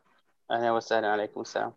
أهلا 0.52 0.72
وسهلا 0.72 1.08
عليكم 1.08 1.42
السلام. 1.42 1.74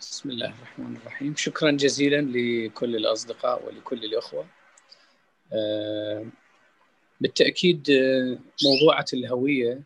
بسم 0.00 0.30
الله 0.30 0.46
الرحمن 0.46 0.96
الرحيم. 0.96 1.36
شكرا 1.36 1.70
جزيلا 1.70 2.20
لكل 2.20 2.96
الأصدقاء 2.96 3.66
ولكل 3.66 4.04
الأخوة. 4.04 4.46
آه، 5.52 6.26
بالتأكيد 7.20 7.86
موضوعة 8.64 9.06
الهوية 9.12 9.82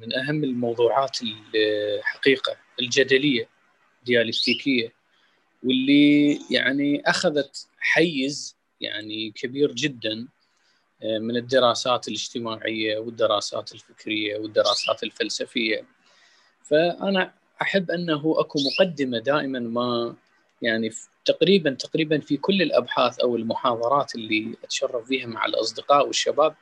من 0.00 0.14
أهم 0.14 0.44
الموضوعات 0.44 1.18
الحقيقة 1.22 2.56
الجدلية 2.80 3.48
ديالكتيكيه 4.02 4.92
واللي 5.64 6.38
يعني 6.50 7.02
أخذت 7.06 7.68
حيز 7.78 8.59
يعني 8.80 9.30
كبير 9.30 9.72
جدا 9.72 10.28
آه، 11.02 11.18
من 11.18 11.36
الدراسات 11.36 12.08
الاجتماعية 12.08 12.98
والدراسات 12.98 13.72
الفكرية 13.72 14.38
والدراسات 14.38 15.02
الفلسفية. 15.02 15.86
فأنا 16.62 17.32
أحب 17.62 17.90
أنه 17.90 18.34
أكو 18.38 18.58
مقدمة 18.58 19.18
دائما 19.18 19.58
ما 19.58 20.14
يعني 20.62 20.90
تقريبا 21.24 21.70
تقريبا 21.70 22.20
في 22.20 22.36
كل 22.36 22.62
الأبحاث 22.62 23.20
أو 23.20 23.36
المحاضرات 23.36 24.14
اللي 24.14 24.54
أتشرف 24.64 25.06
فيها 25.08 25.26
مع 25.26 25.46
الأصدقاء 25.46 26.06
والشباب. 26.06 26.54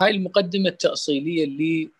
هاي 0.00 0.10
المقدمة 0.10 0.68
التأصيلية 0.68 1.44
اللي 1.44 1.90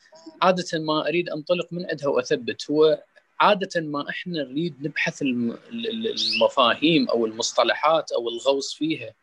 عادة 0.43 0.79
ما 0.79 1.09
أريد 1.09 1.29
أنطلق 1.29 1.73
من 1.73 1.87
عندها 1.91 2.09
وأثبت 2.09 2.71
هو 2.71 3.03
عادة 3.41 3.81
ما 3.81 4.11
إحنا 4.11 4.43
نريد 4.43 4.75
نبحث 4.81 5.23
المفاهيم 5.23 7.09
أو 7.09 7.27
المصطلحات 7.27 8.13
أو 8.13 8.29
الغوص 8.29 8.75
فيها. 8.75 9.15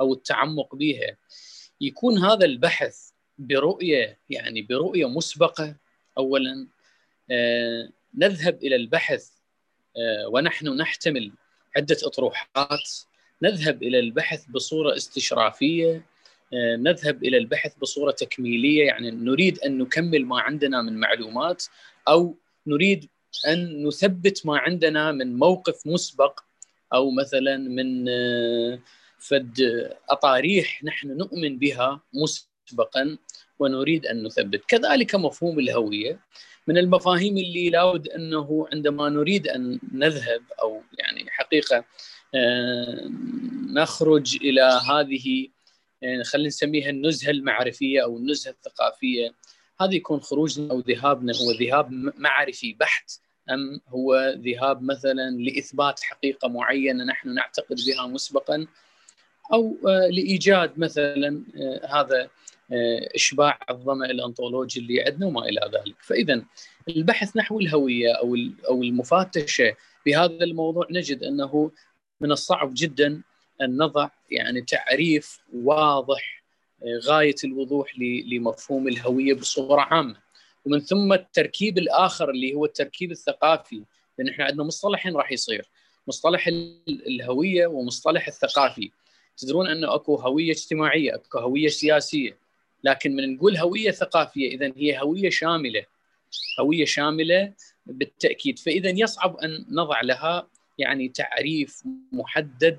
أو 0.00 0.12
التعمق 0.12 0.74
بها 0.74 1.16
يكون 1.80 2.18
هذا 2.18 2.44
البحث 2.44 3.10
برؤية 3.38 4.18
يعني 4.30 4.62
برؤية 4.62 5.08
مسبقة 5.08 5.76
اولا 6.18 6.68
آه 7.30 7.90
نذهب 8.14 8.62
إلى 8.62 8.76
البحث 8.76 9.30
آه 9.96 10.28
ونحن 10.28 10.68
نحتمل 10.68 11.32
عدة 11.76 11.96
أطروحات. 12.04 12.90
نذهب 13.42 13.82
إلى 13.82 13.98
البحث 13.98 14.46
بصورة 14.46 14.96
استشرافية 14.96 16.06
آه 16.54 16.76
نذهب 16.76 17.24
إلى 17.24 17.36
البحث 17.36 17.74
بصورة 17.76 18.10
تكميلية 18.10 18.86
يعني 18.86 19.10
نريد 19.10 19.58
أن 19.58 19.78
نكمل 19.78 20.26
ما 20.26 20.40
عندنا 20.40 20.82
من 20.82 20.96
معلومات 20.96 21.64
أو 22.08 22.36
نريد 22.66 23.08
أن 23.46 23.86
نثبت 23.86 24.46
ما 24.46 24.58
عندنا 24.58 25.12
من 25.12 25.36
موقف 25.36 25.86
مسبق 25.86 26.40
أو 26.94 27.10
مثلا 27.10 27.56
من 27.56 28.08
فد 29.28 29.60
أطاريح 30.10 30.84
نحن 30.84 31.08
نؤمن 31.08 31.58
بها 31.58 32.00
مسبقا 32.12 33.18
ونريد 33.58 34.06
أن 34.06 34.22
نثبت، 34.22 34.64
كذلك 34.68 35.14
مفهوم 35.14 35.58
الهوية. 35.58 36.20
من 36.66 36.78
المفاهيم 36.78 37.38
اللي 37.38 37.70
لابد 37.70 38.08
أنه 38.08 38.68
عندما 38.72 39.08
نريد 39.08 39.48
أن 39.48 39.80
نذهب 39.92 40.42
أو 40.62 40.82
يعني 40.98 41.30
حقيقة 41.30 41.84
آه، 42.34 43.10
نخرج 43.68 44.36
إلى 44.36 44.80
هذه 44.90 45.48
يعني 46.00 46.24
خلينا 46.24 46.48
نسميها 46.48 46.90
النزهة 46.90 47.30
المعرفية 47.30 48.02
أو 48.02 48.16
النزهة 48.16 48.50
الثقافية. 48.50 49.34
هذا 49.80 49.94
يكون 49.94 50.20
خروجنا 50.20 50.70
أو 50.70 50.78
ذهابنا 50.80 51.32
هو 51.36 51.50
ذهاب 51.50 52.12
معرفي 52.18 52.72
بحت. 52.72 53.10
أم 53.50 53.80
هو 53.88 54.34
ذهاب 54.38 54.82
مثلا 54.82 55.30
لإثبات 55.30 56.00
حقيقة 56.00 56.48
معينة 56.48 57.04
نحن 57.04 57.34
نعتقد 57.34 57.76
بها 57.86 58.06
مسبقا؟ 58.06 58.66
أو 59.52 59.76
آه، 59.86 60.06
لإيجاد 60.06 60.78
مثلا 60.78 61.42
آه، 61.56 61.86
هذا 62.00 62.28
آه، 62.72 63.08
إشباع 63.14 63.58
الظمأ 63.70 64.06
الأنطولوجي 64.06 64.80
اللي 64.80 65.02
عندنا 65.02 65.26
وما 65.26 65.48
إلى 65.48 65.60
ذلك، 65.74 65.94
فاذا 66.00 66.42
البحث 66.88 67.36
نحو 67.36 67.60
الهوية 67.60 68.12
أو 68.12 68.36
أو 68.68 68.82
المفاتشة 68.82 69.76
بهذا 70.06 70.44
الموضوع 70.44 70.86
نجد 70.90 71.22
أنه 71.22 71.70
من 72.20 72.32
الصعب 72.32 72.70
جدا 72.74 73.22
أن 73.62 73.76
نضع 73.76 74.08
يعني 74.30 74.62
تعريف 74.62 75.40
واضح 75.54 76.44
غاية 77.04 77.34
الوضوح 77.44 77.98
لمفهوم 78.26 78.88
الهوية 78.88 79.34
بصورة 79.34 79.80
عامة. 79.80 80.16
ومن 80.64 80.80
ثم 80.80 81.12
التركيب 81.12 81.78
الآخر 81.78 82.30
اللي 82.30 82.54
هو 82.54 82.64
التركيب 82.64 83.10
الثقافي 83.10 83.82
لأن 84.18 84.28
إحنا 84.28 84.44
عندنا 84.44 84.64
مصطلحين 84.64 85.16
راح 85.16 85.32
يصير. 85.32 85.70
مصطلح 86.08 86.48
الهوية 86.88 87.66
ومصطلح 87.66 88.26
الثقافي. 88.26 88.90
تدرون 89.36 89.68
أنه 89.68 89.94
أكو 89.94 90.14
هوية 90.16 90.50
اجتماعية 90.50 91.14
أكو 91.14 91.38
هوية 91.38 91.68
سياسية. 91.68 92.38
لكن 92.84 93.16
من 93.16 93.34
نقول 93.34 93.56
هوية 93.56 93.90
ثقافية 93.90 94.48
اذا 94.48 94.72
هي 94.76 95.00
هوية 95.00 95.30
شاملة. 95.30 95.84
هوية 96.60 96.84
شاملة 96.84 97.52
بالتأكيد. 97.86 98.58
فإذا 98.58 98.90
يصعب 98.90 99.36
أن 99.36 99.66
نضع 99.70 100.00
لها 100.00 100.48
يعني 100.78 101.08
تعريف 101.08 101.82
محدد 102.12 102.78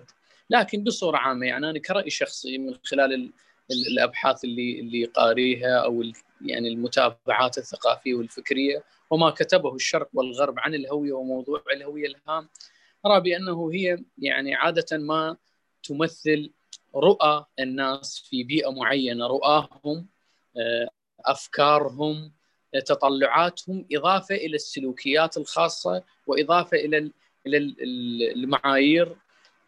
لكن 0.49 0.83
بصورة 0.83 1.17
عامة. 1.17 1.45
يعني 1.45 1.69
أنا 1.69 1.79
كرأي 1.79 2.09
شخصي 2.09 2.57
من 2.57 2.73
خلال 2.83 3.31
الأبحاث 3.71 4.43
اللي 4.43 4.79
اللي 4.79 5.05
قاريها 5.05 5.77
أو 5.77 6.03
يعني 6.41 6.67
المتابعات 6.67 7.57
الثقافية 7.57 8.13
والفكرية 8.13 8.83
وما 9.09 9.29
كتبه 9.29 9.75
الشرق 9.75 10.09
والغرب 10.13 10.59
عن 10.59 10.75
الهوية 10.75 11.13
وموضوع 11.13 11.63
الهوية 11.75 12.07
الهام 12.07 12.49
أرى 13.05 13.21
بأنه 13.21 13.71
هي 13.73 13.97
يعني 14.17 14.55
عادة 14.55 14.97
ما 14.97 15.37
تمثل 15.83 16.51
رؤى 16.95 17.45
الناس 17.59 18.19
في 18.29 18.43
بيئة 18.43 18.71
معينة 18.71 19.27
رؤاهم 19.27 20.07
آه، 20.57 20.89
أفكارهم 21.25 22.31
تطلعاتهم 22.85 23.85
إضافة 23.91 24.35
إلى 24.35 24.55
السلوكيات 24.55 25.37
الخاصة 25.37 26.03
وإضافة 26.27 26.77
إلى 26.77 27.11
إلى 27.47 27.57
المعايير 28.35 29.15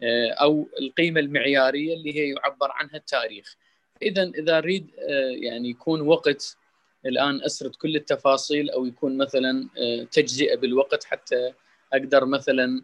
آه، 0.03 0.31
أو 0.31 0.69
القيمة 0.81 1.19
المعيارية 1.19 1.93
اللي 1.93 2.15
هي 2.15 2.29
يعبر 2.29 2.71
عنها 2.71 2.95
التاريخ. 2.95 3.55
اذا 4.01 4.23
إذا 4.23 4.57
أريد 4.57 4.91
آه، 4.99 5.29
يعني 5.29 5.69
يكون 5.69 6.01
وقت 6.01 6.57
الآن 7.05 7.43
أسرد 7.43 7.75
كل 7.75 7.95
التفاصيل 7.95 8.69
أو 8.69 8.85
يكون 8.85 9.17
مثلا 9.17 9.69
تجزئة 10.11 10.55
بالوقت 10.55 11.03
حتى 11.03 11.53
أقدر 11.93 12.25
مثلا 12.25 12.81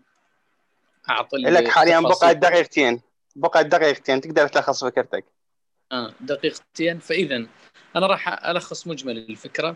أعطي 1.09 1.37
لك 1.37 1.67
حاليا 1.67 1.99
بقى 1.99 2.35
دقيقتين 2.35 3.01
بقى 3.35 3.63
دقيقتين 3.63 4.21
تقدر 4.21 4.47
تلخص 4.47 4.83
فكرتك. 4.83 5.25
آه 5.91 6.13
دقيقتين. 6.21 6.99
فإذا 6.99 7.47
أنا 7.95 8.07
راح 8.07 8.45
ألخص 8.47 8.87
مجمل 8.87 9.17
الفكرة 9.17 9.69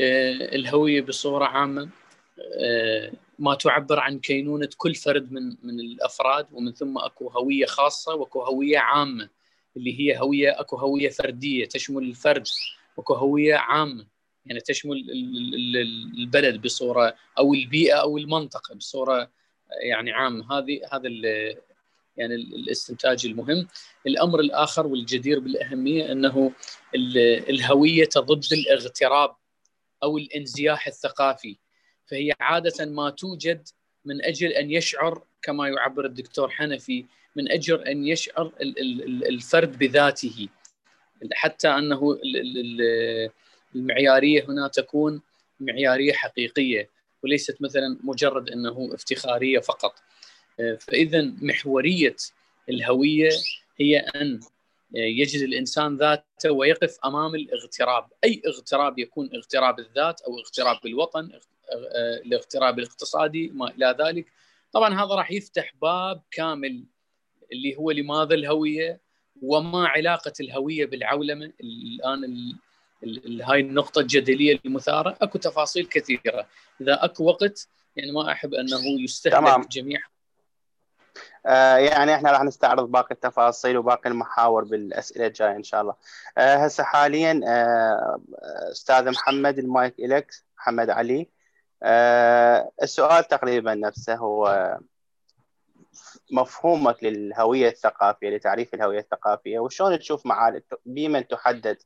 آه 0.00 0.32
الهويه 0.32 1.00
بصورة 1.02 1.44
عامة 1.44 1.88
آه 2.64 3.12
ما 3.38 3.54
تعبر 3.54 4.00
عن 4.00 4.18
كينونة 4.18 4.68
كل 4.76 4.94
فرد 4.94 5.32
من 5.32 5.56
من 5.62 5.80
الأفراد 5.80 6.46
ومن 6.52 6.72
ثم 6.72 6.98
أكو 6.98 7.28
هوية 7.28 7.66
خاصة 7.66 8.14
وأكو 8.14 8.42
هوية 8.42 8.78
عامة 8.78 9.28
اللي 9.76 10.00
هي 10.00 10.18
هوية 10.18 10.60
أكو 10.60 10.76
هوية 10.76 11.08
فردية 11.08 11.64
تشمل 11.66 12.02
الفرد 12.02 12.46
وأكو 12.96 13.14
هوية 13.14 13.54
عامة. 13.54 14.06
يعني 14.46 14.60
تشمل 14.60 15.10
البلد 16.18 16.62
بصورة 16.62 17.14
أو 17.38 17.54
البيئة 17.54 17.94
أو 17.94 18.18
المنطقة 18.18 18.74
بصورة 18.74 19.30
يعني 19.82 20.12
عامة. 20.12 20.58
هذه 20.58 20.80
هذا 20.92 21.08
يعني 22.16 22.34
الاستنتاج 22.34 23.26
المهم. 23.26 23.68
الأمر 24.06 24.40
الآخر 24.40 24.86
والجدير 24.86 25.38
بالأهمية 25.38 26.12
أنه 26.12 26.52
الهوية 27.48 28.08
ضد 28.18 28.52
الاغتراب 28.52 29.36
أو 30.02 30.18
الانزياح 30.18 30.86
الثقافي. 30.86 31.56
فهي 32.06 32.32
عادة 32.40 32.84
ما 32.84 33.10
توجد 33.10 33.68
من 34.04 34.24
أجل 34.24 34.48
أن 34.48 34.70
يشعر 34.70 35.22
كما 35.42 35.68
يعبر 35.68 36.04
الدكتور 36.04 36.50
حنفي 36.50 37.04
من 37.36 37.50
أجل 37.50 37.82
أن 37.82 38.06
يشعر 38.06 38.52
الفرد 39.28 39.78
بذاته. 39.78 40.48
حتى 41.32 41.68
أنه 41.68 42.18
المعيارية 43.74 44.44
هنا 44.48 44.68
تكون 44.68 45.20
معيارية 45.60 46.12
حقيقية 46.12 46.90
وليست 47.22 47.62
مثلا 47.62 47.98
مجرد 48.02 48.50
أنه 48.50 48.90
افتخارية 48.92 49.58
فقط. 49.58 50.05
فإذا 50.58 51.32
محورية 51.42 52.16
الهوية 52.68 53.30
هي 53.80 53.98
أن 53.98 54.40
يجد 54.94 55.42
الإنسان 55.42 55.96
ذاته 55.96 56.50
ويقف 56.50 56.98
أمام 57.04 57.34
الاغتراب، 57.34 58.06
أي 58.24 58.42
اغتراب 58.46 58.98
يكون 58.98 59.30
اغتراب 59.34 59.78
الذات 59.78 60.20
أو 60.20 60.38
اغتراب 60.38 60.86
الوطن، 60.86 61.30
الاغتراب 62.24 62.78
الاقتصادي 62.78 63.48
ما 63.48 63.70
إلى 63.70 63.96
ذلك. 64.00 64.26
طبعا 64.72 64.94
هذا 64.94 65.14
راح 65.14 65.32
يفتح 65.32 65.72
باب 65.82 66.22
كامل 66.30 66.84
اللي 67.52 67.76
هو 67.76 67.90
لماذا 67.90 68.34
الهوية 68.34 69.00
وما 69.42 69.86
علاقة 69.88 70.32
الهوية 70.40 70.86
بالعولمة. 70.86 71.52
الآن 71.60 72.52
هاي 73.42 73.60
النقطة 73.60 74.00
الجدلية 74.00 74.60
المثارة 74.66 75.16
أكو 75.20 75.38
تفاصيل 75.38 75.86
كثيرة. 75.86 76.48
إذا 76.80 77.04
أكو 77.04 77.24
وقت 77.24 77.68
يعني 77.96 78.12
ما 78.12 78.32
أحب 78.32 78.54
أنه 78.54 79.00
يستهلك 79.00 79.68
جميع 79.68 80.00
آه، 81.46 81.76
يعني 81.76 82.14
إحنا 82.14 82.32
راح 82.32 82.42
نستعرض 82.42 82.90
باقي 82.90 83.14
التفاصيل 83.14 83.78
وباقي 83.78 84.10
المحاور 84.10 84.64
بالأسئلة 84.64 85.26
الجاية 85.26 85.56
إن 85.56 85.62
شاء 85.62 85.80
الله. 85.80 85.94
آه، 86.38 86.56
هسه 86.56 86.84
حاليا 86.84 87.40
آه، 87.46 88.20
أستاذ 88.72 89.10
محمد 89.10 89.58
المايك 89.58 89.94
لك 89.98 90.34
محمد 90.58 90.90
علي. 90.90 91.28
السؤال 92.82 93.24
تقريبا 93.28 93.74
نفسه 93.74 94.14
هو 94.14 94.78
مفهومك 96.30 97.04
للهوية 97.04 97.68
الثقافية 97.68 98.36
لتعريف 98.36 98.74
الهوية 98.74 98.98
الثقافية 98.98 99.58
وشلون 99.58 99.98
تشوف 99.98 100.26
معالم 100.26 100.60
بمن 100.86 101.28
تحدد 101.28 101.78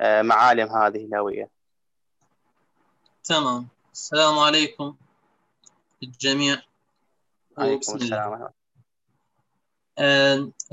آه، 0.00 0.22
معالم 0.22 0.68
هذه 0.68 1.04
الهوية؟ 1.04 1.48
تمام. 3.24 3.68
السلام 3.92 4.38
عليكم 4.38 4.96
الجميع. 6.02 6.62
عليكم 7.58 7.96
السلام 7.96 8.32
آه، 8.32 8.52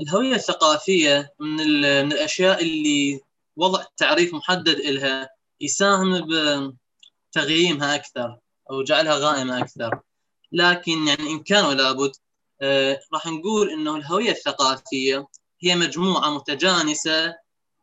الهوية 0.00 0.34
الثقافية 0.34 1.34
من, 1.40 1.56
من 2.04 2.12
الأشياء 2.12 2.62
اللي 2.62 3.20
وضع 3.56 3.84
تعريف 3.96 4.34
محدد 4.34 4.80
لها 4.80 5.30
يساهم 5.60 6.28
بتغييمها 7.32 7.94
أكثر 7.94 8.38
أو 8.70 8.82
جعلها 8.82 9.14
غائمة 9.14 9.58
أكثر. 9.58 10.00
لكن 10.52 11.06
يعني 11.06 11.30
إن 11.30 11.42
كان 11.42 11.64
ولا 11.64 11.92
بد 11.92 12.12
آه، 12.62 13.00
راح 13.12 13.26
نقول 13.26 13.70
إنه 13.70 13.96
الهوية 13.96 14.30
الثقافية 14.30 15.26
هي 15.62 15.76
مجموعة 15.76 16.30
متجانسة 16.30 17.34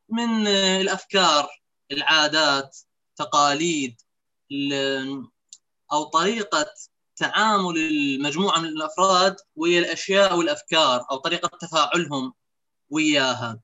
من 0.10 0.48
آه، 0.48 0.82
الأفكار 0.82 1.50
العادات 1.92 2.78
تقاليد 3.16 4.02
أو 5.92 6.04
طريقة 6.04 6.66
تعامل 7.16 7.78
المجموعة 7.78 8.60
من 8.60 8.68
الأفراد 8.68 9.36
ويا 9.56 9.80
الأشياء 9.80 10.38
والأفكار 10.38 11.06
أو 11.12 11.18
طريقة 11.18 11.58
تفاعلهم 11.58 12.34
وياها. 12.90 13.60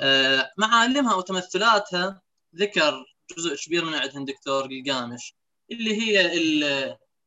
آه، 0.00 0.50
معالمها 0.58 1.14
وتمثلاتها 1.14 2.22
ذكر 2.56 3.04
جزء 3.36 3.56
كبير 3.56 3.84
من 3.84 3.94
عندهم 3.94 4.24
دكتور 4.24 4.64
القامش 4.64 5.34
اللي 5.70 6.02
هي 6.02 6.32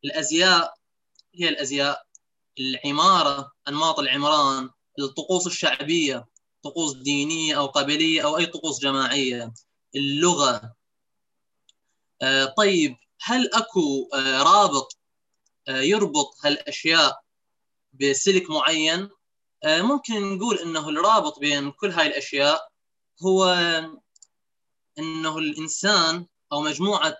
الأزياء 0.06 0.74
هي 1.36 1.50
الأزياء 1.50 2.04
العمارة 2.60 3.52
أنماط 3.68 4.00
العمران 4.00 4.70
الطقوس 5.00 5.48
الشعبية 5.48 6.26
طقوس 6.64 6.94
دينية 6.94 7.58
أو 7.58 7.66
قبليه 7.66 8.24
أو 8.26 8.38
أي 8.38 8.46
طقوس 8.46 8.80
جماعية 8.80 9.54
اللغة. 9.96 10.76
آه، 12.22 12.46
طيب 12.46 12.96
هل 13.22 13.54
أكو 13.54 14.10
آه، 14.14 14.44
رابط 14.44 14.97
يربط 15.68 16.46
هالأشياء 16.46 17.22
بسلك 17.94 18.50
معين 18.50 19.10
ممكن 19.66 20.36
نقول 20.38 20.58
إنه 20.60 20.90
الرابط 20.90 21.40
بين 21.40 21.72
كل 21.72 21.92
هاي 21.92 22.08
الأشياء 22.08 22.70
هو 23.26 23.46
إنه 25.00 25.38
الإنسان 25.38 26.26
أو 26.52 26.62
مجموعة 26.62 27.18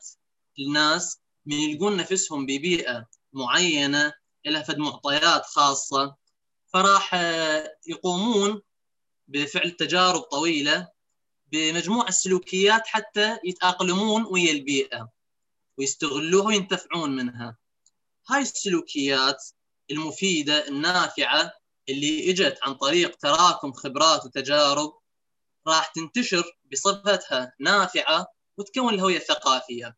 الناس 0.60 1.20
من 1.46 1.56
يلقون 1.56 1.98
نفسهم 1.98 2.46
ببيئة 2.46 3.08
معينة 3.34 4.14
لها 4.46 4.64
فد 4.64 4.78
معطيات 4.78 5.46
خاصة 5.46 6.16
فراح 6.74 7.14
آه، 7.14 7.78
يقومون 7.88 8.62
بفعل 9.28 9.72
تجارب 9.72 10.22
طويلة 10.22 10.88
بمجموعه 11.52 12.08
السلوكيات 12.08 12.88
حتى 12.88 13.38
يتأقلمون 13.46 14.26
ويا 14.32 14.52
البيئة 14.52 15.10
ويستغلوها 15.78 16.48
وينتفعون 16.48 17.16
منها. 17.16 17.58
هاي 18.30 18.42
السلوكيات 18.42 19.46
المفيدة 19.92 20.68
النافعة 20.68 21.54
اللي 21.90 22.32
إجت 22.32 22.60
عن 22.64 22.74
طريق 22.74 23.16
تراكم 23.16 23.74
خبرات 23.74 24.26
وتجارب 24.26 24.94
راح 25.68 25.88
تنتشر 25.88 26.44
بصفتها 26.72 27.54
نافعة 27.60 28.28
وتكون 28.58 28.94
الهوية 28.94 29.18
الثقافية. 29.18 29.98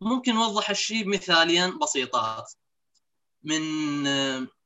ممكن 0.00 0.34
نوضح 0.34 0.70
الشيء 0.70 1.04
بمثالين 1.04 1.78
بسيطات. 1.78 2.52
من 3.42 3.62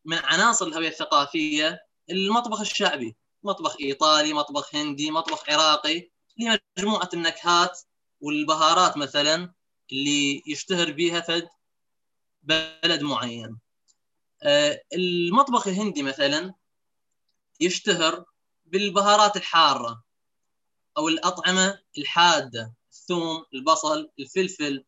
من 0.04 0.16
عناصر 0.16 0.66
الهوية 0.66 0.88
الثقافية 0.88 1.86
المطبخ 2.10 2.60
الشعبي 2.60 3.16
مطبخ 3.42 3.76
إيطالي 3.80 4.32
مطبخ 4.32 4.74
هندي 4.74 5.10
مطبخ 5.10 5.50
عراقي 5.50 6.10
اللي 6.38 6.58
مجموعه 6.78 7.08
النكهات 7.14 7.80
والبهارات 8.20 8.96
مثلا 8.96 9.54
اللي 9.92 10.42
يشتهر 10.46 10.92
بها 10.92 11.20
فد 11.20 11.48
بلد 12.46 13.02
معين. 13.02 13.58
آه، 14.42 14.82
المطبخ 14.94 15.68
الهندي 15.68 16.02
مثلا 16.02 16.54
يشتهر 17.60 18.24
بالبهارات 18.66 19.36
الحارة 19.36 20.02
أو 20.98 21.08
الأطعمة 21.08 21.78
الحادة 21.98 22.74
الثوم 22.92 23.44
البصل 23.54 24.10
الفلفل. 24.18 24.84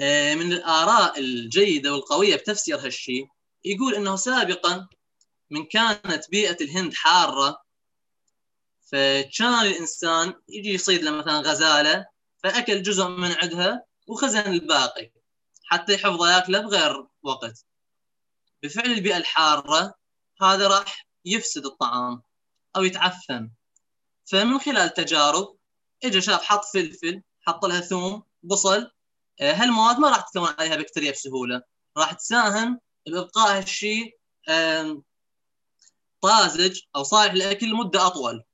آه، 0.00 0.34
من 0.34 0.52
الآراء 0.52 1.20
الجيدة 1.20 1.92
والقوية 1.92 2.36
بتفسير 2.36 2.78
هالشيء 2.78 3.28
يقول 3.64 3.94
أنه 3.94 4.16
سابقا 4.16 4.88
من 5.50 5.64
كانت 5.64 6.30
بيئة 6.30 6.64
الهند 6.64 6.94
حارة 6.94 7.62
فكان 8.92 9.66
الإنسان 9.66 10.34
يجي 10.48 10.74
يصيد 10.74 11.02
له 11.02 11.10
مثلا 11.10 11.40
غزالة 11.40 12.06
فأكل 12.42 12.82
جزء 12.82 13.08
من 13.08 13.32
عندها 13.32 13.84
وخزن 14.06 14.40
الباقي. 14.52 15.10
حتى 15.66 15.94
يحفظ 15.94 16.26
ياكله 16.26 16.60
بغير 16.60 17.06
وقت. 17.22 17.64
بفعل 18.62 18.92
البيئة 18.92 19.16
الحارة 19.16 19.94
هذا 20.42 20.68
راح 20.68 21.06
يفسد 21.24 21.66
الطعام 21.66 22.22
أو 22.76 22.84
يتعفن. 22.84 23.50
فمن 24.24 24.58
خلال 24.58 24.94
تجارب 24.94 25.56
اجى 26.04 26.20
شاف 26.20 26.42
حط 26.42 26.64
فلفل 26.64 27.22
حط 27.40 27.64
لها 27.64 27.80
ثوم 27.80 28.22
بصل 28.42 28.90
آه، 29.40 29.52
هالمواد 29.52 29.98
ما 29.98 30.08
راح 30.08 30.20
تكون 30.20 30.48
عليها 30.58 30.76
بكتيريا 30.76 31.12
بسهولة. 31.12 31.62
راح 31.96 32.12
تساهم 32.12 32.80
بإبقاء 33.06 33.58
هالشيء 33.58 34.18
طازج 36.20 36.80
أو 36.96 37.02
صالح 37.02 37.34
للاكل 37.34 37.70
لمدة 37.70 38.06
أطول. 38.06 38.44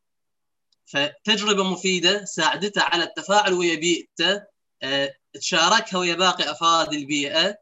فتجربة 0.87 1.65
مفيدة 1.65 2.25
ساعدته 2.25 2.83
على 2.83 3.05
التفاعل 3.05 3.53
ويا 3.53 3.75
بيئته 3.75 4.43
آه، 4.83 5.15
تشاركها 5.35 5.99
ويا 5.99 6.15
باقي 6.15 6.51
أفراد 6.51 6.93
البيئة 6.93 7.59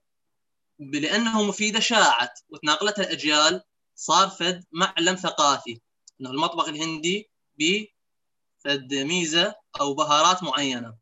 لأنه 0.78 1.42
مفيدة 1.42 1.80
شاعت 1.80 2.40
وتناقلتها 2.48 3.02
الأجيال 3.02 3.62
صار 3.94 4.28
فد 4.28 4.64
معلم 4.72 5.14
ثقافي. 5.14 5.80
إنه 6.20 6.30
المطبخ 6.30 6.68
الهندي 6.68 7.30
بفد 7.58 8.94
ميزة 8.94 9.54
أو 9.80 9.94
بهارات 9.94 10.42
معينة. 10.42 10.96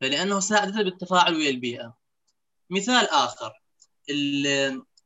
فلأنه 0.00 0.40
ساعدته 0.40 0.82
بالتفاعل 0.82 1.34
ويا 1.34 1.50
البيئة. 1.50 1.96
مثال 2.70 3.10
آخر 3.10 3.52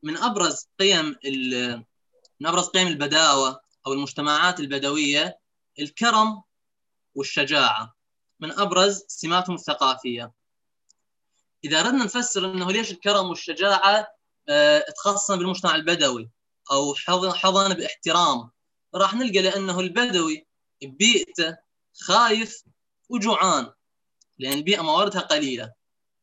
من 0.02 0.16
أبرز 0.16 0.68
قيم 0.79 1.16
من 2.40 2.46
أبرز 2.46 2.64
قيم 2.64 2.87
البداوة 2.87 3.61
أو 3.87 3.92
المجتمعات 3.92 4.61
البدوية 4.61 5.38
الكرم 5.79 6.42
والشجاعة. 7.14 7.95
من 8.40 8.53
أبرز 8.53 9.05
سماتهم 9.09 9.55
الثقافية. 9.55 10.33
إذا 11.64 11.81
أردنا 11.81 12.05
نفسر 12.05 12.53
إنه 12.53 12.72
ليش 12.72 12.90
الكرم 12.90 13.27
والشجاعة 13.27 14.09
آه 14.49 14.85
تخصصا 14.96 15.37
بالمجتمع 15.37 15.75
البدوي 15.75 16.31
أو 16.70 16.94
حظن 17.35 17.75
باحترام 17.75 18.51
راح 18.94 19.14
نلقى 19.14 19.42
لأنه 19.42 19.81
البدوي 19.81 20.46
ببيئته 20.83 21.57
خايف 22.01 22.62
وجوعان 23.09 23.72
لأن 24.38 24.53
البيئه 24.53 24.81
مواردها 24.81 25.20
قليلة 25.20 25.72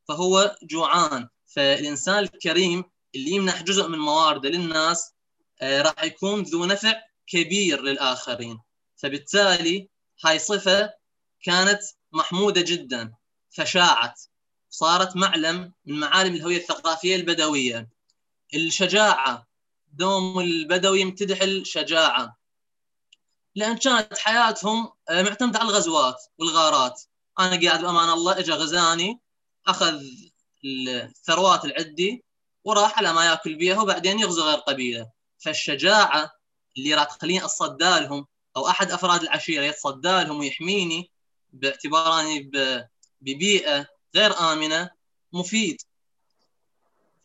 فهو 0.07 0.57
جوعان. 0.63 1.29
فالإنسان 1.45 2.19
الكريم 2.19 2.83
اللي 3.15 3.31
يمنح 3.31 3.63
جزء 3.63 3.87
من 3.87 3.99
مواردة 3.99 4.49
للناس 4.49 5.13
آه، 5.61 5.81
راح 5.81 6.03
يكون 6.03 6.43
ذو 6.43 6.65
نفع 6.65 7.01
كبير 7.27 7.81
للآخرين. 7.81 8.59
فبالتالي 8.95 9.89
هاي 10.25 10.39
صفة 10.39 10.93
كانت 11.43 11.81
محمودة 12.13 12.61
جدا 12.61 13.13
فشاعت 13.49 14.21
صارت 14.69 15.15
معلم 15.15 15.73
من 15.85 15.99
معالم 15.99 16.35
الهوية 16.35 16.57
الثقافية 16.57 17.15
البدوية. 17.15 17.89
الشجاعة 18.53 19.47
دوم 19.93 20.39
البدوي 20.39 21.01
يمتدح 21.01 21.41
الشجاعة. 21.41 22.37
لأن 23.55 23.77
كانت 23.77 24.17
حياتهم 24.17 24.91
آه، 25.09 25.21
معتمدة 25.21 25.59
على 25.59 25.69
الغزوات 25.69 26.23
والغارات. 26.39 27.01
أنا 27.39 27.61
قاعد 27.61 27.81
بأمان 27.81 28.09
الله 28.09 28.39
اجى 28.39 28.51
غزاني 28.51 29.19
أخذ 29.67 30.01
الثروات 30.65 31.65
العدي 31.65 32.23
وراح 32.63 32.97
على 32.97 33.13
ما 33.13 33.25
يأكل 33.25 33.55
بيها 33.55 33.81
وبعدين 33.81 34.19
يغزو 34.19 34.43
غير 34.43 34.57
قبيلة. 34.57 35.09
فالشجاعة 35.37 36.31
اللي 36.77 36.93
راح 36.93 37.03
تخليني 37.03 37.45
اتصدى 37.45 37.99
لهم 37.99 38.27
أو 38.57 38.67
أحد 38.67 38.91
أفراد 38.91 39.21
العشيرة 39.21 39.63
يتصدى 39.63 40.23
لهم 40.23 40.39
ويحميني. 40.39 41.11
باعتباراني 41.53 42.51
ببيئة 43.21 43.85
غير 44.15 44.39
آمنة 44.53 44.89
مفيد. 45.33 45.81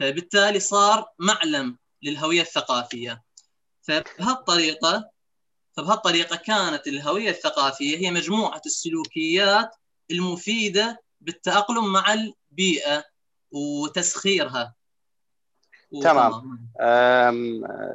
فبالتالي 0.01 0.61
صار 0.61 1.11
معلم 1.19 1.79
للهوية 2.03 2.41
الثقافية. 2.41 3.23
فبهالطريقه 3.83 5.11
فبهالطريقة 5.77 6.37
كانت 6.37 6.87
الهوية 6.87 7.31
الثقافية 7.31 7.99
هي 7.99 8.11
مجموعة 8.11 8.63
السلوكيات 8.67 9.77
المفيدة 10.11 11.03
بالتأقلم 11.21 11.93
مع 11.93 12.13
البيئة 12.13 13.05
وتسخيرها. 13.53 14.75
تمام. 16.03 16.69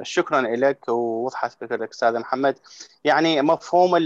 شكرا 0.02 0.40
لك 0.40 0.88
ووضحت 0.88 1.52
فكرتك 1.52 1.90
أستاذ 1.90 2.18
محمد. 2.18 2.58
يعني 3.04 3.42
مفهوم 3.42 3.96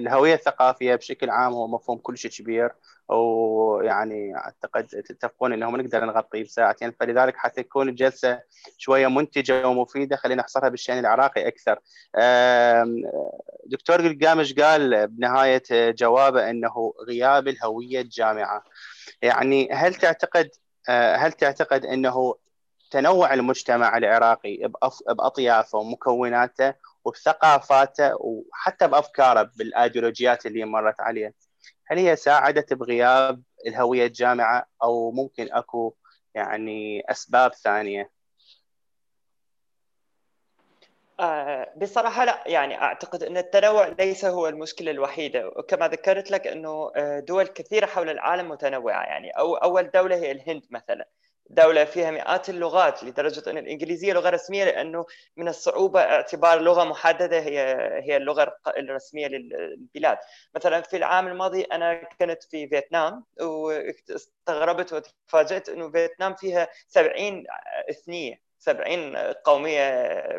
الهوية 0.00 0.34
الثقافية 0.34 0.94
بشكل 0.94 1.30
عام 1.30 1.52
هو 1.52 1.68
مفهوم 1.68 1.98
كلش 1.98 2.40
كبير 2.40 2.72
ويعني 3.08 4.36
أعتقد 4.36 4.86
تتفقون 4.86 5.52
إنه 5.52 5.70
ما 5.70 5.78
نقدر 5.78 6.04
نغطيه 6.04 6.44
بساعتين 6.44 6.92
فلذلك 7.00 7.36
حتى 7.36 7.62
تكون 7.62 7.88
الجلسة 7.88 8.40
شوية 8.78 9.06
منتجة 9.06 9.68
ومفيدة 9.68 10.16
خلينا 10.16 10.42
نحصرها 10.42 10.68
بالشأن 10.68 10.98
العراقي 10.98 11.48
أكثر. 11.48 11.78
دكتور 13.66 14.08
قلقامش 14.08 14.54
قال 14.54 15.06
بنهاية 15.06 15.62
جوابه 15.70 16.50
إنه 16.50 16.94
غياب 17.08 17.48
الهوية 17.48 18.00
الجامعة. 18.00 18.64
يعني 19.22 19.68
هل 19.72 19.94
تعتقد 19.94 20.48
هل 20.88 21.32
تعتقد 21.32 21.86
إنه 21.86 22.34
تنوع 22.90 23.34
المجتمع 23.34 23.96
العراقي 23.96 24.70
بأطيافه 25.08 25.78
ومكوناته 25.78 26.74
وبثقافاته 27.06 28.16
وحتى 28.20 28.88
بأفكاره 28.88 29.50
بالآيديولوجيات 29.56 30.46
اللي 30.46 30.64
مرت 30.64 31.00
عليه. 31.00 31.34
هل 31.86 31.98
هي 31.98 32.16
ساعدت 32.16 32.72
بغياب 32.72 33.42
الهوية 33.66 34.06
الجامعة 34.06 34.66
أو 34.82 35.10
ممكن 35.10 35.52
أكو 35.52 35.94
يعني 36.34 37.02
أسباب 37.10 37.54
ثانية؟ 37.54 38.10
آه 41.20 41.72
بصراحة 41.76 42.24
لا 42.24 42.42
يعني 42.46 42.82
أعتقد 42.82 43.22
أن 43.22 43.36
التنوع 43.36 43.88
ليس 43.88 44.24
هو 44.24 44.48
المشكلة 44.48 44.90
الوحيدة. 44.90 45.48
وكما 45.48 45.88
ذكرت 45.88 46.30
لك 46.30 46.46
أنه 46.46 46.92
آه، 46.96 47.20
دول 47.20 47.46
كثيرة 47.46 47.86
حول 47.86 48.10
العالم 48.10 48.48
متنوعة 48.48 49.02
يعني 49.04 49.30
أو 49.30 49.54
أول 49.54 49.90
دولة 49.90 50.16
هي 50.16 50.30
الهند 50.30 50.62
مثلا. 50.70 51.08
دولة 51.50 51.84
فيها 51.84 52.10
مئات 52.10 52.48
اللغات 52.50 53.04
لدرجة 53.04 53.50
أن 53.50 53.58
الإنجليزية 53.58 54.12
لغة 54.12 54.30
رسمية 54.30 54.64
لأنه 54.64 55.06
من 55.36 55.48
الصعوبة 55.48 56.00
اعتبار 56.00 56.60
لغة 56.60 56.84
محددة 56.84 57.40
هي 57.40 57.58
هي 58.02 58.16
اللغة 58.16 58.56
الرسمية 58.78 59.26
للبلاد. 59.26 60.18
مثلا 60.54 60.80
في 60.80 60.96
العام 60.96 61.26
الماضي 61.28 61.62
أنا 61.62 61.94
كنت 62.20 62.42
في 62.42 62.68
فيتنام 62.68 63.24
واستغربت 63.40 64.92
وتفاجأت 64.92 65.68
أنه 65.68 65.90
فيتنام 65.90 66.34
فيها 66.34 66.68
70 66.88 67.44
إثنية. 67.90 68.45
70 68.66 69.16
قومية 69.44 69.90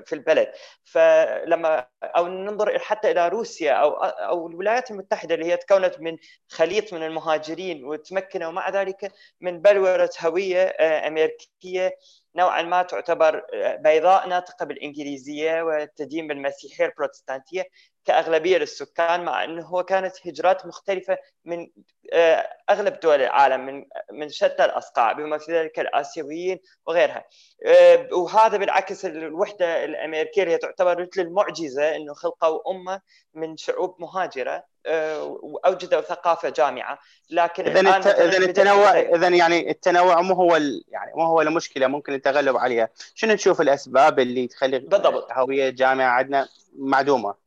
في 0.05 0.13
البلد. 0.13 0.51
فلما 0.85 1.87
أو 2.03 2.27
ننظر 2.27 2.79
حتى 2.79 3.11
إلى 3.11 3.27
روسيا 3.29 3.71
أو 3.73 3.89
أو 4.03 4.47
الولايات 4.47 4.91
المتحدة 4.91 5.35
اللي 5.35 5.45
هي 5.45 5.57
تكونت 5.57 5.99
من 5.99 6.17
خليط 6.49 6.93
من 6.93 7.03
المهاجرين 7.03 7.85
وتمكنوا 7.85 8.51
مع 8.51 8.69
ذلك 8.69 9.11
من 9.41 9.61
بلورة 9.61 10.09
هوية 10.25 10.63
آه، 10.63 11.07
أمريكية. 11.07 11.97
نوعا 12.35 12.61
ما 12.61 12.81
تعتبر 12.83 13.45
آه، 13.53 13.75
بيضاء 13.75 14.27
ناطقة 14.27 14.65
بالإنجليزية 14.65 15.61
وتدين 15.63 16.27
بالمسيحية 16.27 16.85
البروتستانتية. 16.85 17.63
كأغلبية 18.07 18.57
للسكان 18.57 19.25
مع 19.25 19.43
إنه 19.43 19.65
هو 19.65 19.83
كانت 19.83 20.27
هجرات 20.27 20.65
مختلفة 20.65 21.17
من 21.45 21.67
آه، 22.13 22.49
أغلب 22.69 22.99
دول 22.99 23.21
العالم 23.21 23.65
من 23.65 23.85
من 24.11 24.29
شتى 24.29 24.65
الأصقاع 24.65 25.11
بما 25.11 25.37
في 25.37 25.51
ذلك 25.51 25.79
الآسيويين 25.79 26.59
وغيرها 26.85 27.25
آه، 27.65 28.07
وهذا 28.11 28.57
بالعكس 28.57 29.05
الوحدة 29.05 29.85
الأمريكية 29.85 30.43
اللي 30.43 30.57
تعتبر 30.57 31.01
مثل 31.01 31.21
المعجزة 31.21 31.95
إنه 31.95 32.13
خلقوا 32.13 32.71
أمة 32.71 33.01
من 33.33 33.57
شعوب 33.57 33.95
مهاجرة 33.99 34.63
آه، 34.85 35.23
وأوجدوا 35.23 36.01
ثقافة 36.01 36.49
جامعة 36.49 36.99
لكن 37.29 37.67
اذا. 37.67 37.79
اذا 37.79 38.37
التنوع 38.37 38.99
اذا 38.99 39.27
يعني 39.27 39.71
التنوع 39.71 40.21
مو 40.21 40.33
هو. 40.33 40.55
يعني 40.87 41.11
مو 41.15 41.23
هو 41.23 41.41
المشكلة 41.41 41.87
ممكن 41.87 42.13
التغلب 42.13 42.57
عليها 42.57 42.89
شنو 43.15 43.35
تشوف 43.35 43.61
الأسباب 43.61 44.19
اللي 44.19 44.47
تخلي 44.47 44.79
بالضبط 44.79 45.31
هويه 45.31 45.69
جامعه 45.69 46.09
عندنا 46.09 46.47
معدومة 46.77 47.46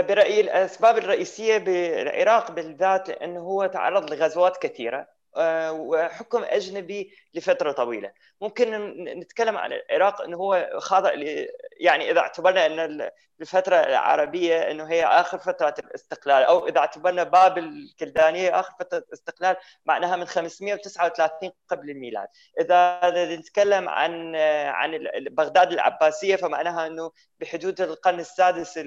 برأيي 0.00 0.40
الأسباب 0.40 0.98
الرئيسية 0.98 1.58
بالعراق 1.58 2.50
بالذات 2.50 3.08
لأنه 3.08 3.40
هو 3.40 3.66
تعرض 3.66 4.10
لغزوات 4.10 4.56
كثيرة 4.56 5.14
آه، 5.36 5.72
وحكم 5.72 6.44
أجنبي 6.44 7.14
لفترة 7.34 7.72
طويلة. 7.72 8.12
ممكن 8.40 8.70
نتكلم 9.04 9.56
عن 9.56 9.72
العراق 9.72 10.22
أنه 10.22 10.36
هو 10.36 10.70
خاضع 10.78 11.12
يعني 11.80 12.10
إذا 12.10 12.20
اعتبرنا 12.20 12.66
أن 12.66 13.10
الفترة 13.40 13.76
العربية 13.76 14.70
أنه 14.70 14.84
هي 14.84 15.04
آخر 15.04 15.38
فترة 15.38 15.74
الاستقلال 15.78 16.42
أو 16.42 16.68
إذا 16.68 16.78
اعتبرنا 16.78 17.22
بابل 17.22 17.64
الكلدانية 17.64 18.60
آخر 18.60 18.72
فترة 18.80 19.04
استقلال 19.12 19.56
معناها 19.86 20.16
من 20.16 20.24
539 20.24 21.52
قبل 21.68 21.90
الميلاد. 21.90 22.28
إذا 22.60 23.00
نتكلم 23.36 23.88
عن 23.88 24.36
عن 24.66 25.08
بغداد 25.30 25.72
العباسية 25.72 26.36
فمعناها 26.36 26.86
أنه 26.86 27.12
بحدود 27.40 27.80
القرن 27.80 28.20
السادس 28.20 28.78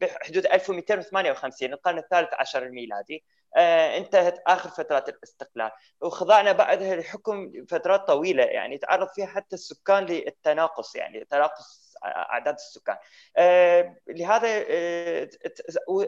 بحدود 0.00 0.46
1258 0.46 1.72
القرن 1.72 1.98
الثالث 1.98 2.34
عشر 2.34 2.62
الميلادي. 2.62 3.24
آه، 3.56 3.96
انتهت 3.96 4.42
آخر 4.46 4.70
فترات 4.70 5.08
الاستقلال. 5.08 5.70
وخضعنا 6.00 6.52
بعدها 6.52 6.96
لحكم 6.96 7.52
فترات 7.68 8.06
طويلة 8.06 8.44
يعني 8.44 8.78
تعرض 8.78 9.08
فيها 9.08 9.26
حتى 9.26 9.56
السكان 9.56 10.04
للتناقص 10.06 10.96
يعني 10.96 11.24
تناقص 11.24 11.79
اعداد 12.04 12.54
السكان. 12.54 12.96
آه، 13.36 13.96
لهذا 14.08 14.48
آه، 14.68 15.28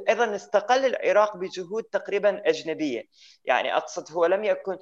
أيضا 0.09 0.37
استقل 0.37 0.87
العراق 0.87 1.37
بجهود 1.37 1.85
تقريبا 1.85 2.43
أجنبية. 2.49 3.03
يعني 3.45 3.77
أقصد 3.77 4.13
هو 4.13 4.27
لم 4.27 4.45
يكن 4.45 4.79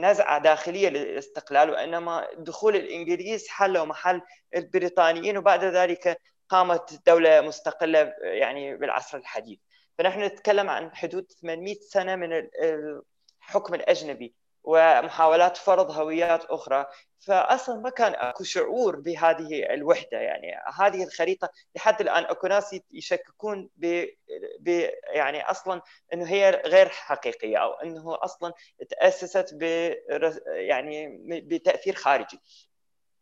نزعة 0.00 0.42
داخلية 0.42 0.88
للاستقلال 0.88 1.70
وإنما 1.70 2.28
دخول 2.38 2.76
الإنجليز 2.76 3.48
حلوا 3.48 3.84
محل 3.84 4.22
البريطانيين 4.56 5.38
وبعد 5.38 5.64
ذلك 5.64 6.20
قامت 6.48 7.00
دولة 7.06 7.40
مستقلة 7.40 8.14
يعني 8.22 8.76
بالعصر 8.76 9.18
الحديث. 9.18 9.58
فنحن 9.98 10.22
نتكلم 10.22 10.70
عن 10.70 10.94
حدود 10.94 11.32
800 11.42 11.74
سنة 11.80 12.16
من 12.16 12.48
الحكم 13.42 13.74
الأجنبي. 13.74 14.34
ومحاولات 14.68 15.56
فرض 15.56 15.90
هويات 15.90 16.44
أخرى. 16.44 16.86
فاصلا 17.20 17.80
ما 17.80 17.90
كان 17.90 18.14
أكو 18.14 18.44
شعور 18.44 18.96
بهذه 19.00 19.74
الوحدة. 19.74 20.18
يعني 20.18 20.54
هذه 20.78 21.04
الخريطة 21.04 21.48
لحد 21.76 22.00
الآن 22.00 22.24
أكو 22.24 22.46
ناس 22.46 22.76
يشككون 22.90 23.70
ب... 23.76 24.04
ب 24.60 24.68
يعني 25.14 25.50
أصلا 25.50 25.82
إنه 26.12 26.26
هي 26.30 26.62
غير 26.66 26.88
حقيقية 26.88 27.56
أو 27.56 27.72
إنه 27.72 28.18
أصلا 28.24 28.52
تأسست 28.90 29.54
ب 29.54 29.62
يعني 30.46 31.18
بتأثير 31.40 31.94
خارجي. 31.94 32.40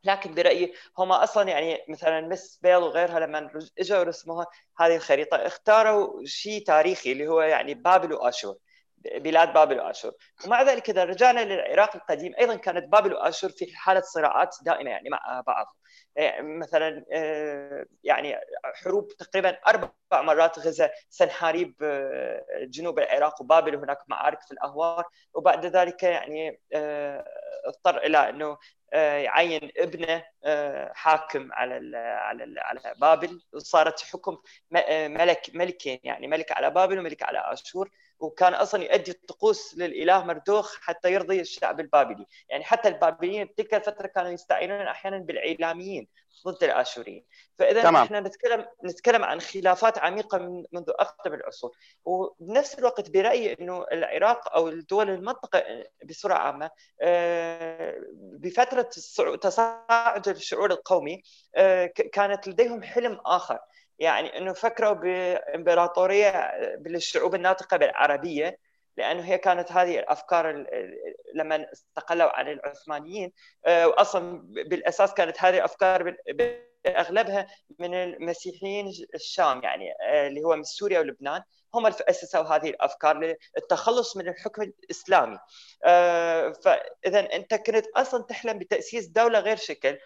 لكن 0.05 0.35
برأيي 0.35 0.75
هم 0.99 1.13
أصلا 1.13 1.49
يعني 1.49 1.85
مثلا 1.89 2.21
مس 2.21 2.59
بيل 2.63 2.77
وغيرها 2.77 3.21
لما 3.21 3.51
إجوا 3.79 4.03
رسموها 4.03 4.47
هذه 4.79 4.97
الخريطة 4.97 5.37
اختاروا 5.37 6.25
شيء 6.25 6.65
تاريخي 6.65 7.13
اللي 7.13 7.29
هو 7.29 7.41
يعني 7.43 7.75
بابل 7.75 8.13
وآشور. 8.13 8.57
بلاد 8.97 9.53
بابل 9.53 9.81
وآشور. 9.81 10.13
ومع 10.47 10.63
ذلك 10.63 10.91
إذا 10.91 11.05
رجعنا 11.05 11.41
للعراق 11.41 11.97
القديم 11.97 12.33
أيضا 12.41 12.57
كانت 12.57 12.89
بابل 12.89 13.15
وآشور 13.15 13.51
في 13.51 13.77
حالة 13.77 14.01
صراعات 14.01 14.57
دائمة 14.63 14.91
يعني 14.91 15.09
مع 15.11 15.43
بعض. 15.47 15.77
إيه، 16.19 16.41
مثلا 16.43 17.05
إيه، 17.13 17.87
يعني 18.05 18.37
حروب 18.85 19.09
تقريبا 19.09 19.59
أربع 19.69 19.91
مرات 20.13 20.59
غزا 20.59 20.91
سنحاريب 21.09 21.75
إيه، 21.83 22.45
جنوب 22.63 22.99
العراق 22.99 23.43
وبابل 23.43 23.77
وهناك 23.77 23.99
معارك 24.09 24.41
في 24.43 24.53
الأهوار. 24.53 25.05
وبعد 25.35 25.67
ذلك 25.67 26.03
يعني 26.03 26.61
اضطر 27.67 27.99
إلى 27.99 28.29
إنه 28.29 28.59
يعين 28.97 29.71
ابنه 29.77 30.25
حاكم 30.93 31.53
على 31.53 31.97
على 31.97 32.61
على 32.61 32.95
بابل. 33.01 33.41
وصارت 33.53 34.01
حكم 34.01 34.39
ملك 34.91 35.51
ملكين 35.55 35.99
يعني 36.05 36.27
ملك 36.27 36.53
على 36.53 36.71
بابل 36.71 36.99
وملك 36.99 37.23
على 37.23 37.39
آشور. 37.39 37.91
وكان 38.19 38.55
أصلا 38.55 38.83
يؤدي 38.85 39.11
الطقوس 39.11 39.75
للإله 39.79 40.25
مردوخ 40.25 40.77
حتى 40.81 41.13
يرضي 41.13 41.41
الشعب 41.41 41.81
البابلي، 41.81 42.27
يعني 42.49 42.65
حتى 42.65 42.89
البابليين 42.89 43.45
بتلك 43.45 43.75
الفترة 43.75 44.07
كانوا 44.07 44.31
يستعينون 44.31 44.81
أحيانا 44.81 45.19
بالعيلاميين 45.19 46.09
ضد 46.46 46.64
الآشوريين، 46.64 47.25
فإذا 47.59 47.83
تمام. 47.83 48.03
إحنا 48.03 48.20
نتكلم 48.20 48.66
نتكلم 48.85 49.25
عن 49.25 49.40
خلافات 49.40 49.99
عميقة 49.99 50.38
من 50.38 50.64
منذ 50.72 50.90
اقدم 50.90 51.35
العصور، 51.35 51.77
وبنفس 52.05 52.79
الوقت 52.79 53.11
برأيي 53.11 53.57
إنه 53.61 53.85
العراق 53.92 54.55
أو 54.55 54.68
الدول 54.68 55.11
المنطقة 55.11 55.62
بصورة 56.05 56.35
عامة 56.35 56.70
آه، 57.03 57.94
بفترة 58.14 58.90
تصاعد 59.37 60.29
الشعور 60.29 60.70
القومي 60.70 61.22
آه، 61.55 61.87
كانت 61.87 62.49
لديهم 62.49 62.83
حلم 62.83 63.20
آخر. 63.27 63.59
يعني 63.99 64.38
إنه 64.38 64.53
فكروا 64.53 64.92
بإمبراطورية 64.92 66.53
بالشعوب 66.79 67.35
الناطقة 67.35 67.77
بالعربية 67.77 68.59
لأنه 68.97 69.23
هي 69.23 69.39
كانت 69.39 69.73
هذه 69.73 69.99
الأفكار 69.99 70.67
لما 71.35 71.73
استقلوا 71.73 72.37
عن 72.39 72.49
العثمانيين 72.49 73.33
واصلا 73.67 74.43
بالأساس 74.43 75.15
كانت 75.15 75.43
هذه 75.43 75.57
الأفكار 75.57 76.17
اغلبها 76.87 77.47
من 77.79 77.95
المسيحيين 77.95 78.93
الشام 79.15 79.63
يعني 79.63 79.93
اللي 80.27 80.43
هو 80.43 80.57
من 80.57 80.65
سوريا 80.65 81.01
ولبنان. 81.01 81.43
هم 81.75 81.87
اللي 81.87 81.99
أسسوا 82.09 82.43
هذه 82.43 82.71
الأفكار 82.71 83.37
للتخلص 83.57 84.17
من 84.17 84.29
الحكم 84.29 84.63
الإسلامي. 84.63 85.39
فاذا 86.65 87.33
أنت 87.33 87.55
كنت 87.55 87.87
أصلا 87.87 88.23
تحلم 88.23 88.59
بتأسيس 88.59 89.07
دولة 89.07 89.39
غير 89.39 89.57
شكل 89.57 89.99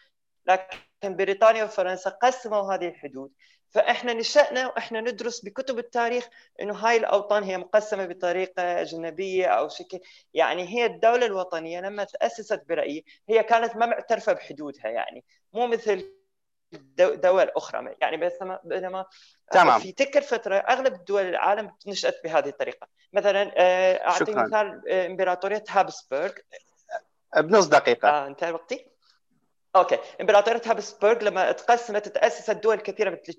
لكن 0.47 1.17
بريطانيا 1.17 1.65
وفرنسا 1.65 2.11
قسموا 2.11 2.75
هذه 2.75 2.89
الحدود. 2.89 3.33
فإحنا 3.71 4.13
نشأنا 4.13 4.67
وإحنا 4.67 5.01
ندرس 5.01 5.45
بكتب 5.45 5.79
التاريخ 5.79 6.29
إنه 6.61 6.75
هاي 6.75 6.97
الأوطان 6.97 7.43
هي 7.43 7.59
مقسمة 7.59 8.07
بطريقة 8.07 8.63
أجنبية 8.81 9.47
أو 9.47 9.69
شكل 9.69 10.01
يعني 10.35 10.69
هي 10.69 10.87
الدولة 10.87 11.27
الوطنية 11.27 11.81
لما 11.81 12.05
تأسست 12.05 12.65
برأيي 12.69 13.05
هي 13.29 13.43
كانت 13.43 13.77
ما 13.77 13.87
معترفة 13.87 14.33
بحدودها 14.33 14.89
يعني 14.89 15.25
مو 15.53 15.67
مثل 15.67 16.13
دول 16.99 17.49
أخرى. 17.57 17.97
يعني 18.01 18.31
بينما 18.65 19.07
تمام. 19.53 19.81
في 19.81 19.93
تلك 19.93 20.17
الفترة 20.17 20.57
أغلب 20.57 21.05
دول 21.05 21.23
العالم 21.23 21.77
نشأت 21.87 22.21
بهذه 22.25 22.49
الطريقة. 22.49 22.87
مثلا 23.13 23.53
آه، 23.57 23.95
أعطي 24.09 24.35
مثال 24.35 24.83
آه، 24.91 25.07
إمبراطورية 25.07 25.65
هابسبورغ 25.69 26.33
بنص 27.37 27.67
دقيقة. 27.67 28.09
آه 28.09 28.27
انتهى 28.27 28.53
وقتي. 28.53 28.90
okay. 29.77 29.99
إمبراطورية 30.21 30.61
هابسبورغ 30.67 31.25
لما 31.25 31.53
تقسمت 31.53 32.09
تأسست 32.09 32.51
دول 32.51 32.77
كثيرة 32.81 33.11
مثل 33.11 33.35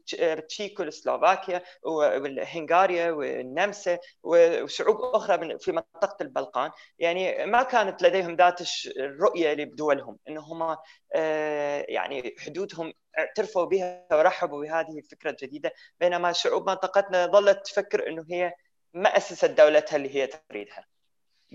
تشيكو 0.48 0.84
وسلوفاكيا 0.84 1.62
والهنغاريا 1.84 3.12
والنمسا 3.12 4.00
وشعوب 4.24 4.98
أخرى 5.16 5.60
في 5.60 5.72
منطقة 5.72 6.18
البلقان. 6.22 6.72
يعني 7.00 7.46
ما 7.46 7.64
كانت 7.64 8.02
لديهم 8.02 8.36
ذات 8.36 8.60
الرؤية 8.98 9.54
لدولهم 9.54 10.18
انهم 10.28 10.78
آه، 11.16 11.86
يعني 11.90 12.36
حدودهم 12.40 12.94
اعترفوا 13.20 13.66
بها 13.66 14.08
ورحبوا 14.12 14.62
بهذه 14.62 14.98
الفكرة 15.00 15.30
الجديدة. 15.32 15.72
بينما 16.00 16.32
شعوب 16.32 16.70
منطقتنا 16.70 17.26
ظلت 17.28 17.66
تفكر 17.66 18.08
إنه 18.08 18.26
هي 18.32 18.54
ما 18.94 19.18
اسست 19.18 19.46
دولتها 19.46 19.96
اللي 19.96 20.16
هي 20.16 20.28
تريدها. 20.28 20.91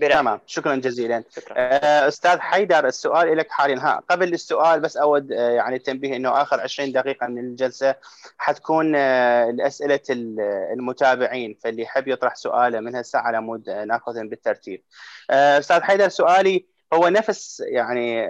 تمام. 0.01 0.39
شكرا 0.45 0.75
جزيلا. 0.75 1.23
شكرا. 1.29 1.55
آه، 1.57 2.07
أستاذ 2.07 2.39
حيدر 2.39 2.87
السؤال 2.87 3.37
لك 3.37 3.51
حاليا. 3.51 3.79
ها 3.79 4.03
قبل 4.09 4.33
السؤال 4.33 4.79
بس 4.79 4.97
أود 4.97 5.31
آه، 5.31 5.49
يعني 5.49 5.79
تنبيه 5.79 6.15
إنه 6.15 6.41
آخر 6.41 6.61
20 6.61 6.91
دقيقة 6.91 7.27
من 7.27 7.39
الجلسة 7.39 7.95
حتكون 8.37 8.95
آه، 8.95 9.51
لأسئلة 9.51 9.99
المتابعين 10.73 11.57
فاللي 11.63 11.81
يحب 11.81 12.07
يطرح 12.07 12.35
سؤاله 12.35 12.79
من 12.79 12.95
هسه 12.95 13.19
على 13.19 13.41
مود 13.41 13.69
ناخذهم 13.69 14.29
بالترتيب. 14.29 14.83
أستاذ 15.29 15.81
حيدر 15.81 16.09
سؤالي 16.09 16.65
هو 16.93 17.07
نفس 17.07 17.63
يعني 17.67 18.27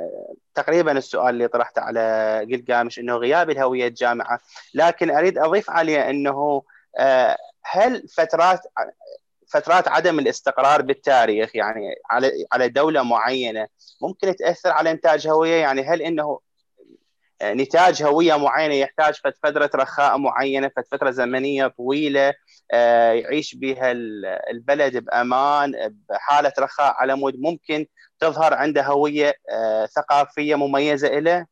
تقريبا 0.56 0.92
السؤال 0.92 1.30
اللي 1.30 1.48
طرحته 1.48 1.82
على 1.82 2.48
قلقامش 2.52 3.00
إنه 3.00 3.16
غياب 3.16 3.50
الهوية 3.50 3.88
الجامعة. 3.88 4.40
لكن 4.74 5.12
أريد 5.12 5.38
أضيف 5.38 5.70
عليه 5.70 6.10
إنه 6.10 6.64
هل 7.64 8.08
فترات 8.08 8.60
فترات 9.48 9.88
عدم 9.88 10.20
الاستقرار 10.20 10.82
بالتاريخ 10.82 11.56
يعني 11.56 11.96
على 12.10 12.32
على 12.54 12.70
دولة 12.70 13.04
معينة. 13.04 13.68
ممكن 14.02 14.36
تأثر 14.36 14.70
على 14.70 14.92
إنتاج 14.92 15.28
هوية؟ 15.28 15.56
يعني 15.56 15.82
هل 15.82 16.02
إنه 16.02 16.40
نتاج 17.44 18.04
هوية 18.04 18.36
معينة 18.36 18.74
يحتاج 18.74 19.14
فترة 19.44 19.70
رخاء 19.76 20.18
معينة 20.18 20.72
فترة 20.92 21.12
زمنية 21.12 21.68
طويلة 21.68 22.34
آه، 22.72 23.12
يعيش 23.12 23.56
بها 23.56 23.92
البلد 24.52 24.98
بأمان 24.98 25.96
بحالة 26.10 26.54
رخاء 26.60 26.94
على 26.96 27.16
مود 27.16 27.40
ممكن 27.40 27.86
تظهر 28.20 28.54
عنده 28.54 28.84
هوية 28.84 29.34
آه، 29.52 29.86
ثقافية 29.86 30.56
مميزة 30.56 31.08
له 31.08 31.46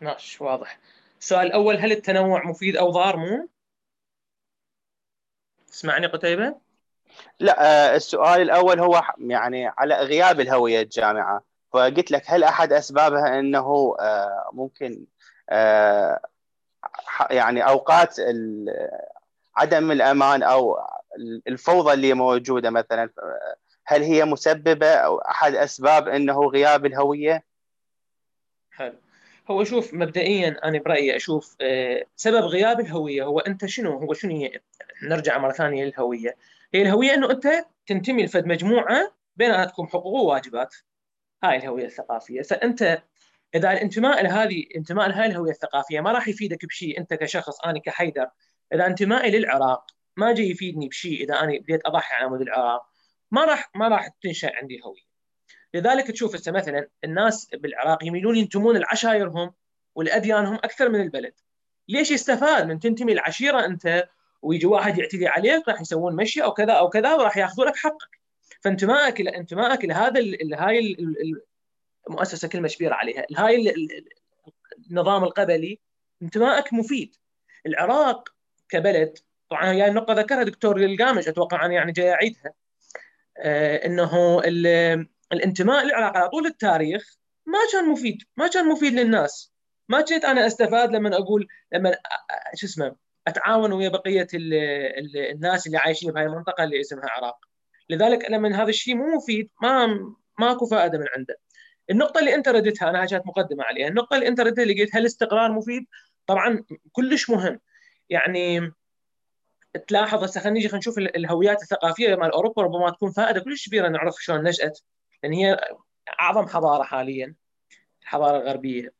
ماشي 0.00 0.44
واضح. 0.44 0.78
السؤال 1.20 1.46
الأول 1.46 1.76
هل 1.76 1.92
التنوع 1.92 2.46
مفيد 2.46 2.76
أو 2.76 2.90
ضار؟ 2.90 3.16
مو. 3.16 3.48
تسمعني 5.78 6.06
قتيبة؟ 6.06 6.54
لا 7.40 7.62
آه، 7.92 7.96
السؤال 7.96 8.42
الأول 8.42 8.80
هو 8.80 9.02
يعني 9.18 9.66
على 9.66 9.94
غياب 9.94 10.40
الهوية 10.40 10.82
الجامعة 10.82 11.44
فقلت 11.72 12.10
لك 12.10 12.22
هل 12.26 12.44
أحد 12.44 12.72
أسبابها 12.72 13.38
أنه 13.38 13.96
آه، 14.00 14.50
ممكن 14.52 15.06
آه، 15.50 16.20
يعني 17.30 17.68
أوقات 17.68 18.16
عدم 19.56 19.90
الأمان 19.90 20.42
أو 20.42 20.78
الفوضى 21.46 21.92
اللي 21.92 22.14
موجودة 22.14 22.70
مثلا 22.70 23.10
هل 23.84 24.02
هي 24.02 24.24
مسببة 24.24 24.94
أو 24.94 25.18
أحد 25.18 25.54
أسباب 25.54 26.08
أنه 26.08 26.40
غياب 26.40 26.86
الهوية؟ 26.86 27.44
حلو 28.70 28.94
هو 29.50 29.64
شوف 29.64 29.94
مبدئيا 29.94 30.56
أنا 30.64 30.78
برأيي 30.78 31.16
أشوف 31.16 31.56
سبب 32.16 32.44
غياب 32.44 32.80
الهوية 32.80 33.24
هو 33.24 33.38
أنت 33.38 33.66
شنو؟ 33.66 33.98
هو 33.98 34.12
شنو 34.14 34.36
هي؟ 34.36 34.60
نرجع 35.02 35.38
مرة 35.38 35.52
ثانية 35.52 35.84
للهوية. 35.84 36.36
هي 36.74 36.82
الهوية 36.82 37.14
إنه 37.14 37.30
أنت 37.30 37.64
تنتمي 37.86 38.24
لفد 38.24 38.46
مجموعة 38.46 39.14
بيناتكم 39.36 39.86
حقوق 39.86 40.22
وواجبات. 40.22 40.74
هاي 41.44 41.56
الهوية 41.56 41.84
الثقافية. 41.84 42.42
فأنت 42.42 43.02
إذا 43.54 43.72
الانتماء 43.72 44.22
لهذه 44.22 44.64
انتماء 44.76 45.08
لهذه 45.08 45.26
الهوية 45.26 45.50
الثقافية 45.50 46.00
ما 46.00 46.12
راح 46.12 46.28
يفيدك 46.28 46.66
بشيء 46.66 46.98
أنت 46.98 47.14
كشخص 47.14 47.60
أنا 47.60 47.78
كحيدر. 47.78 48.28
إذا 48.74 48.86
انتمائي 48.86 49.30
للعراق 49.30 49.86
ما 50.16 50.32
جاي 50.34 50.50
يفيدني 50.50 50.88
بشيء 50.88 51.24
إذا 51.24 51.34
أنا 51.40 51.58
بديت 51.58 51.86
أضحي 51.86 52.14
على 52.14 52.28
مود 52.28 52.40
العراق. 52.40 52.82
ما 53.30 53.44
راح 53.44 53.70
ما 53.74 53.88
راح 53.88 54.08
تنشأ 54.22 54.50
عندي 54.56 54.80
هوية. 54.84 55.07
لذلك 55.74 56.10
تشوف 56.10 56.34
هسه 56.34 56.52
مثلا 56.52 56.88
الناس 57.04 57.48
بالعراق 57.54 58.04
يميلون 58.04 58.36
ينتمون 58.36 58.76
لعشائرهم 58.76 59.52
ولأديانهم 59.94 60.54
أكثر 60.54 60.88
من 60.88 61.00
البلد. 61.00 61.32
ليش 61.88 62.10
يستفاد؟ 62.10 62.66
من 62.66 62.78
تنتمي 62.78 63.14
لعشيرة 63.14 63.64
أنت 63.64 64.08
ويجي 64.42 64.66
واحد 64.66 64.98
يعتدي 64.98 65.28
عليك 65.28 65.68
راح 65.68 65.80
يسوون 65.80 66.16
مشي 66.16 66.42
أو 66.42 66.52
كذا 66.52 66.72
أو 66.72 66.88
كذا 66.88 67.14
وراح 67.14 67.36
يأخذوا 67.36 67.66
لك 67.66 67.76
حقك. 67.76 68.18
فانتمائك 68.60 69.20
انتمائك 69.20 69.84
لهذا 69.84 70.20
هاي 70.54 70.96
المؤسسه 72.08 72.48
كلمة 72.48 72.68
كبيره 72.68 72.94
عليها. 72.94 73.26
هاي 73.36 73.74
النظام 74.90 75.24
القبلي 75.24 75.78
انتمائك 76.22 76.72
مفيد. 76.72 77.16
العراق 77.66 78.28
كبلد 78.68 79.18
طبعا 79.48 79.72
هي 79.72 79.88
النقطة 79.88 80.12
ذكرها 80.14 80.42
دكتور 80.42 80.76
القامش 80.84 81.28
أتوقع 81.28 81.66
أنا 81.66 81.74
يعني 81.74 81.92
جاي 81.92 82.12
أعيدها 82.12 82.52
آه 83.38 83.86
إنه 83.86 84.42
الانتماء 85.32 85.84
للعراق 85.84 86.16
على 86.16 86.28
طول 86.28 86.46
التاريخ 86.46 87.16
ما 87.46 87.58
كان 87.72 87.88
مفيد 87.88 88.22
ما 88.36 88.48
كان 88.48 88.68
مفيد 88.68 88.92
للناس. 88.92 89.52
ما 89.88 90.00
كنت 90.00 90.24
أنا 90.24 90.46
أستفاد 90.46 90.92
لما 90.92 91.16
أقول 91.16 91.48
لما 91.72 91.96
شو 92.54 92.66
اسمه 92.66 92.96
أتعاون 93.26 93.72
ويا 93.72 93.88
بقية 93.88 94.26
ال 94.34 94.54
ال 94.98 95.16
الناس 95.16 95.66
اللي 95.66 95.78
عايشين 95.78 96.12
بهاي 96.12 96.26
المنطقة 96.26 96.64
اللي 96.64 96.80
اسمها 96.80 97.10
عراق. 97.10 97.38
لذلك 97.90 98.30
لما 98.30 98.62
هذا 98.62 98.68
الشيء 98.68 98.94
مو 98.96 99.16
مفيد 99.16 99.50
ما 99.62 99.98
ماكو 100.38 100.66
فائدة 100.66 100.98
من 100.98 101.06
عنده. 101.16 101.38
النقطة 101.90 102.18
اللي 102.18 102.34
أنت 102.34 102.48
ردتها 102.48 102.90
أنا 102.90 103.06
كانت 103.06 103.26
مقدمة 103.26 103.64
عليها، 103.64 103.88
النقطة 103.88 104.14
اللي 104.14 104.28
أنت 104.28 104.40
ردتها 104.40 104.62
اللي 104.62 104.82
قلت 104.82 104.94
هل 104.94 105.00
الاستقرار 105.00 105.52
مفيد؟ 105.52 105.86
طبعا 106.26 106.64
كلش 106.92 107.30
مهم. 107.30 107.60
يعني 108.10 108.72
تلاحظ 109.88 110.24
هسه 110.24 110.40
خلينا 110.40 110.54
نيجي 110.54 110.68
خلينا 110.68 110.78
نشوف 110.78 110.98
الهويات 110.98 111.62
الثقافية 111.62 112.14
مال 112.14 112.32
أوروبا 112.32 112.62
ربما 112.62 112.90
تكون 112.90 113.10
فائدة 113.12 113.40
كلش 113.40 113.68
كبيرة 113.68 113.88
نعرف 113.88 114.14
شلون 114.18 114.42
نشأت. 114.42 114.80
لأن 115.22 115.32
هي 115.32 115.60
أعظم 116.20 116.46
حضارة 116.46 116.82
حاليا 116.82 117.34
الحضاره 118.02 118.36
الغربيه 118.36 118.98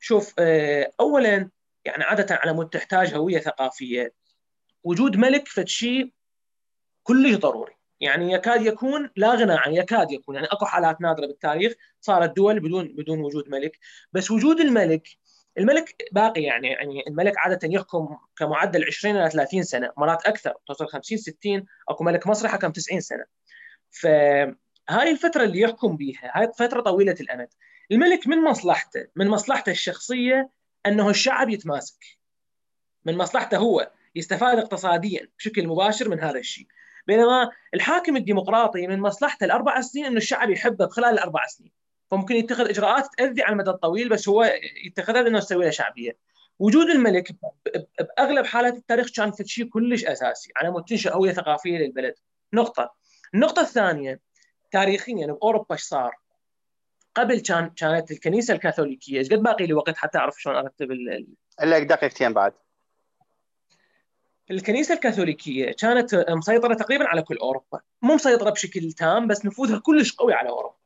شوف 0.00 0.34
آه، 0.38 0.92
اولا 1.00 1.50
يعني 1.84 2.04
عادة 2.04 2.34
على 2.34 2.52
مود 2.52 2.68
تحتاج 2.68 3.14
هوية 3.14 3.38
ثقافية. 3.38 4.14
وجود 4.84 5.16
ملك 5.16 5.48
فد 5.48 5.68
شيء 5.68 6.12
كلش 7.02 7.36
ضروري. 7.36 7.72
يعني 8.00 8.32
يكاد 8.32 8.66
يكون 8.66 9.10
لا 9.16 9.34
غنى 9.34 9.52
عنه 9.52 9.76
يكاد 9.78 10.10
يكون. 10.12 10.34
يعني 10.34 10.46
أكو 10.46 10.64
حالات 10.64 11.00
نادرة 11.00 11.26
بالتاريخ 11.26 11.72
صارت 12.00 12.36
دول 12.36 12.60
بدون 12.60 12.96
بدون 12.96 13.20
وجود 13.20 13.48
ملك. 13.48 13.78
بس 14.12 14.30
وجود 14.30 14.60
الملك 14.60 15.08
الملك 15.58 15.96
باقي 16.12 16.42
يعني 16.42 16.68
يعني 16.68 17.04
الملك 17.08 17.32
عادة 17.38 17.68
يحكم 17.68 18.18
كمعدل 18.36 18.84
20 18.84 19.16
إلى 19.16 19.30
30 19.30 19.62
سنة. 19.62 19.92
مرات 19.96 20.26
أكثر 20.26 20.54
توصل 20.66 20.88
50 20.88 21.18
60 21.18 21.66
أكو 21.88 22.04
ملك 22.04 22.26
مصري 22.26 22.48
حكم 22.48 22.72
90 22.72 23.00
سنة. 23.00 23.24
ف 23.90 24.06
هاي 24.90 25.10
الفترة 25.10 25.44
اللي 25.44 25.60
يحكم 25.60 25.96
بها 25.96 26.30
هاي 26.34 26.52
فترة 26.58 26.80
طويلة 26.80 27.16
الأمد. 27.20 27.48
الملك 27.92 28.26
من 28.26 28.44
مصلحته 28.44 29.06
من 29.16 29.28
مصلحته 29.28 29.70
الشخصية 29.70 30.50
أنه 30.86 31.10
الشعب 31.10 31.48
يتماسك. 31.48 32.04
من 33.04 33.16
مصلحته 33.16 33.56
هو 33.56 33.90
يستفاد 34.14 34.58
اقتصاديا 34.58 35.28
بشكل 35.38 35.66
مباشر 35.66 36.08
من 36.08 36.20
هذا 36.20 36.38
الشيء. 36.38 36.66
بينما 37.06 37.50
الحاكم 37.74 38.16
الديمقراطي 38.16 38.86
من 38.86 39.00
مصلحته 39.00 39.44
الأربع 39.44 39.80
سنين 39.80 40.04
أنه 40.04 40.16
الشعب 40.16 40.50
يحبه 40.50 40.86
خلال 40.86 41.10
الأربع 41.10 41.46
سنين. 41.46 41.72
فممكن 42.10 42.34
يتخذ 42.34 42.68
إجراءات 42.68 43.06
تأذي 43.18 43.42
على 43.42 43.52
المدى 43.52 43.70
الطويل 43.70 44.08
بس 44.08 44.28
هو 44.28 44.52
يتخذها 44.86 45.22
لأنه 45.22 45.38
يسوي 45.38 45.64
له 45.64 45.70
شعبية. 45.70 46.16
وجود 46.58 46.90
الملك 46.90 47.36
بأغلب 48.00 48.46
حالات 48.46 48.74
التاريخ 48.74 49.10
كان 49.16 49.32
في 49.32 49.44
شيء 49.44 49.64
كلش 49.64 50.04
أساسي. 50.04 50.52
على 50.56 50.70
مود 50.70 50.84
تنشأ 50.84 51.12
هوية 51.12 51.32
ثقافية 51.32 51.78
للبلد. 51.78 52.14
نقطة. 52.52 52.94
النقطة 53.34 53.62
الثانية. 53.62 54.20
تاريخيا 54.70 55.26
بأوروبا 55.26 55.74
إيش 55.74 55.82
صار؟ 55.82 56.16
قبل 57.14 57.40
كان 57.40 57.70
كانت 57.70 58.10
الكنيسة 58.10 58.54
الكاثوليكية 58.54 59.18
إيش 59.18 59.28
قد 59.28 59.42
باقي 59.42 59.66
لي 59.66 59.72
وقت 59.72 59.96
حتى 59.96 60.18
أعرف 60.18 60.42
شلون 60.42 60.56
أرتب 60.56 60.90
إلا 61.62 61.78
دقيقتين 61.78 62.32
بعد. 62.32 62.52
الكنيسة 64.50 64.94
الكاثوليكية 64.94 65.72
كانت 65.72 66.14
مسيطرة 66.14 66.74
تقريبا 66.74 67.08
على 67.08 67.22
كل 67.22 67.36
أوروبا. 67.36 67.80
مو 68.02 68.14
مسيطرة 68.14 68.50
بشكل 68.50 68.92
تام 68.92 69.26
بس 69.26 69.46
نفوذها 69.46 69.78
كلش 69.78 70.12
قوي 70.12 70.34
على 70.34 70.48
أوروبا. 70.48 70.76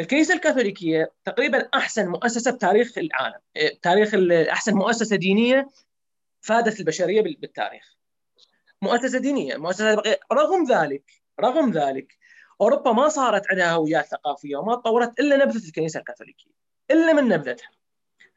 الكنيسة 0.00 0.34
الكاثوليكية 0.34 1.12
تقريبا 1.24 1.68
أحسن 1.74 2.08
مؤسسة 2.08 2.50
بتاريخ 2.50 2.98
العالم. 2.98 3.40
تاريخ 3.82 4.14
أحسن 4.50 4.74
مؤسسة 4.74 5.16
دينية 5.16 5.68
فادت 6.40 6.80
البشرية 6.80 7.22
بالتاريخ. 7.22 7.96
مؤسسة 8.82 9.18
دينية 9.18 9.56
مؤسسة 9.56 10.02
رغم 10.32 10.64
ذلك 10.68 11.04
رغم 11.40 11.70
ذلك 11.70 12.18
أوروبا 12.60 12.92
ما 12.92 13.08
صارت 13.08 13.50
عندها 13.50 13.72
هويات 13.72 14.06
ثقافية 14.06 14.56
وما 14.56 14.74
تطورت 14.74 15.20
إلا 15.20 15.36
نبذة 15.36 15.66
الكنيسة 15.68 16.00
الكاثوليكية 16.00 16.50
إلا 16.90 17.12
من 17.12 17.28
نبذتها 17.28 17.70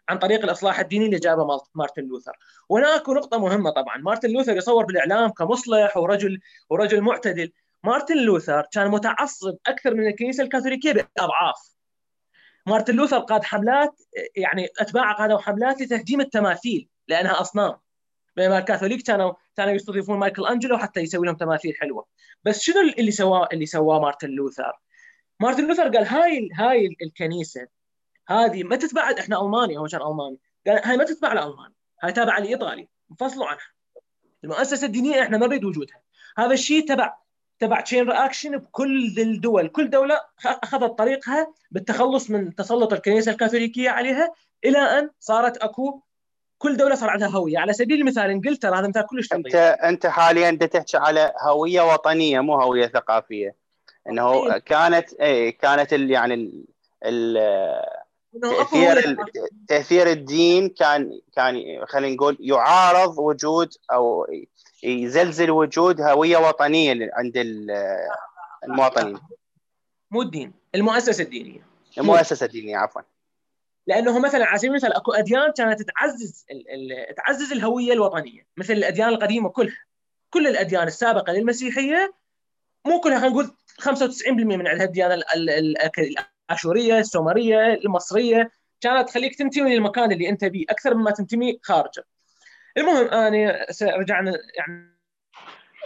عن 0.10 0.18
طريق 0.20 0.44
الإصلاح 0.44 0.80
الديني 0.80 1.06
اللي 1.06 1.20
جابه 1.20 1.62
مارتن 1.76 2.04
لوثر. 2.04 2.38
وهناك 2.70 3.10
نقطة 3.10 3.40
مهمة 3.40 3.70
طبعا 3.70 3.98
مارتن 3.98 4.30
لوثر 4.30 4.58
يصور 4.58 4.86
بالإعلام 4.86 5.30
كمصلح 5.30 5.98
ورجل 5.98 6.40
ورجل 6.70 7.02
معتدل. 7.02 7.52
مارتن 7.84 8.18
لوثر 8.18 8.68
كان 8.72 8.92
متعصب 8.92 9.58
أكثر 9.68 9.94
من 9.94 10.08
الكنيسة 10.08 10.44
الكاثوليكية 10.44 10.92
بأضعاف. 10.92 11.76
مارتن 12.66 12.96
لوثر 12.96 13.20
قاد 13.20 13.44
حملات 13.44 14.02
يعني 14.36 14.68
أتباعه 14.80 15.16
قادوا 15.16 15.40
حملات 15.40 15.82
لتهديم 15.82 16.22
التماثيل 16.22 16.90
لأنها 17.08 17.42
أصنام. 17.42 17.78
بينما 18.40 18.58
الكاثوليك 18.58 19.02
كانوا 19.02 19.34
كانوا 19.58 19.74
يستضيفون 19.74 20.18
مايكل 20.18 20.46
أنجلو 20.46 20.78
حتى 20.78 21.00
يسوي 21.00 21.26
لهم 21.26 21.36
تماثيل 21.36 21.76
حلوة. 21.76 22.06
بس 22.44 22.60
شنو 22.62 22.82
اللي 22.98 23.12
سواه 23.12 23.50
اللي 23.54 23.66
سواه 23.66 24.00
مارتن 24.00 24.30
لوثر؟ 24.30 24.74
مارتن 25.40 25.68
لوثر 25.68 25.84
قال 25.84 26.08
هاي 26.08 26.50
هاي 26.54 26.96
الكنيسة 27.02 27.68
هذه 28.28 28.64
ما 28.64 28.76
تتبع 28.76 29.12
إحنا 29.20 29.42
المانيا 29.42 29.80
هو 29.80 29.88
كان 29.88 30.02
ألماني. 30.02 30.40
قال 30.68 30.82
هاي 30.86 30.98
ما 30.98 31.04
تتبع 31.04 31.34
لألمانيا. 31.34 31.76
هاي 32.04 32.12
تابعة 32.12 32.40
لإيطاليا. 32.40 32.88
انفصلوا 33.12 33.48
عنها. 33.48 33.72
المؤسسة 34.44 34.88
الدينية 34.88 35.22
إحنا 35.22 35.38
ما 35.38 35.48
نريد 35.48 35.66
وجودها. 35.66 36.02
هذا 36.38 36.54
الشيء 36.54 36.88
تبع 36.88 37.18
تبع 37.60 37.82
chain 37.82 38.10
reaction 38.10 38.58
بكل 38.58 39.20
الدول 39.20 39.68
كل 39.68 39.90
دولة 39.90 40.22
أخذت 40.46 40.98
طريقها 40.98 41.54
بالتخلص 41.72 42.30
من 42.30 42.56
تسلط 42.56 42.94
الكنيسة 42.94 43.32
الكاثوليكية 43.32 43.90
عليها 43.90 44.34
إلى 44.66 44.78
أن 44.78 45.10
صارت 45.20 45.58
أكو 45.58 46.02
كل 46.60 46.78
دولة 46.78 46.95
صار 46.95 47.10
عندها 47.10 47.28
هوية. 47.28 47.60
على 47.60 47.74
سبيل 47.74 47.99
المثال 47.99 48.30
إنجلترا 48.30 48.80
هذا 48.80 48.88
مثال 48.88 49.05
كلش 49.05 49.34
انت 49.34 49.55
أنت 49.55 50.07
حاليا 50.07 50.51
تحكي 50.51 50.97
على 50.97 51.34
هوية 51.41 51.82
وطنية 51.93 52.39
مو 52.39 52.62
هوية 52.62 52.88
ثقافية. 52.88 53.55
إنه 54.10 54.49
طيب. 54.49 54.62
كانت 54.62 55.14
اي 55.14 55.51
كانت 55.51 55.93
ال 55.93 56.12
يعني 56.12 56.34
ال 56.34 56.64
ال 57.05 57.38
تأثير 58.41 59.18
تأثير 59.68 60.07
الدين 60.07 60.70
كان 60.70 61.20
كان 61.36 61.86
خلينا 61.88 62.16
نقول 62.16 62.38
يعارض 62.39 63.20
وجود 63.20 63.70
أو 63.91 64.28
يزلزل 64.84 65.51
وجود 65.51 66.01
هوية 66.01 66.38
وطنية 66.38 67.10
عند 67.14 67.34
المواطنين. 68.64 69.20
مو 70.12 70.22
الدين 70.22 70.53
المؤسسة 70.76 71.24
الدينية. 71.24 71.62
المؤسسة 71.97 72.45
الدينية 72.45 72.78
عفوا. 72.78 73.01
لأنه 73.90 74.20
مثلا 74.20 74.46
على 74.46 74.58
سبيل 74.58 74.72
المثال 74.72 74.94
أكو 74.94 75.12
أديان 75.12 75.52
كانت 75.58 75.82
تعزز 75.82 76.46
تعزز 77.18 77.52
الهوية 77.52 77.94
الوطنية 77.94 78.48
مثل 78.58 78.74
الأديان 78.74 79.10
القديمة 79.10 79.50
كلها. 79.50 79.78
كل 80.30 80.48
الأديان 80.48 80.88
السابقة 80.88 81.34
للمسيحية 81.34 82.14
مو 82.86 83.00
كلها 83.00 83.20
خلينا 83.20 83.34
نقول 83.34 83.52
95% 83.82 84.30
من 84.32 84.68
عندها 84.68 84.86
الديانه 84.86 85.24
الآشورية 86.50 87.00
السومرية 87.00 87.74
المصرية 87.74 88.52
كانت 88.82 89.10
تخليك 89.10 89.36
تنتمي 89.36 89.76
للمكان 89.76 90.12
اللي 90.12 90.30
أنت 90.30 90.46
بيه 90.46 90.66
أكثر 90.70 90.94
مما 90.94 91.12
تنتمي 91.12 91.60
خارجه. 91.64 92.06
المهم 92.78 93.08
أنا 93.08 93.66
رجعنا 93.82 94.34
يعني 94.56 95.00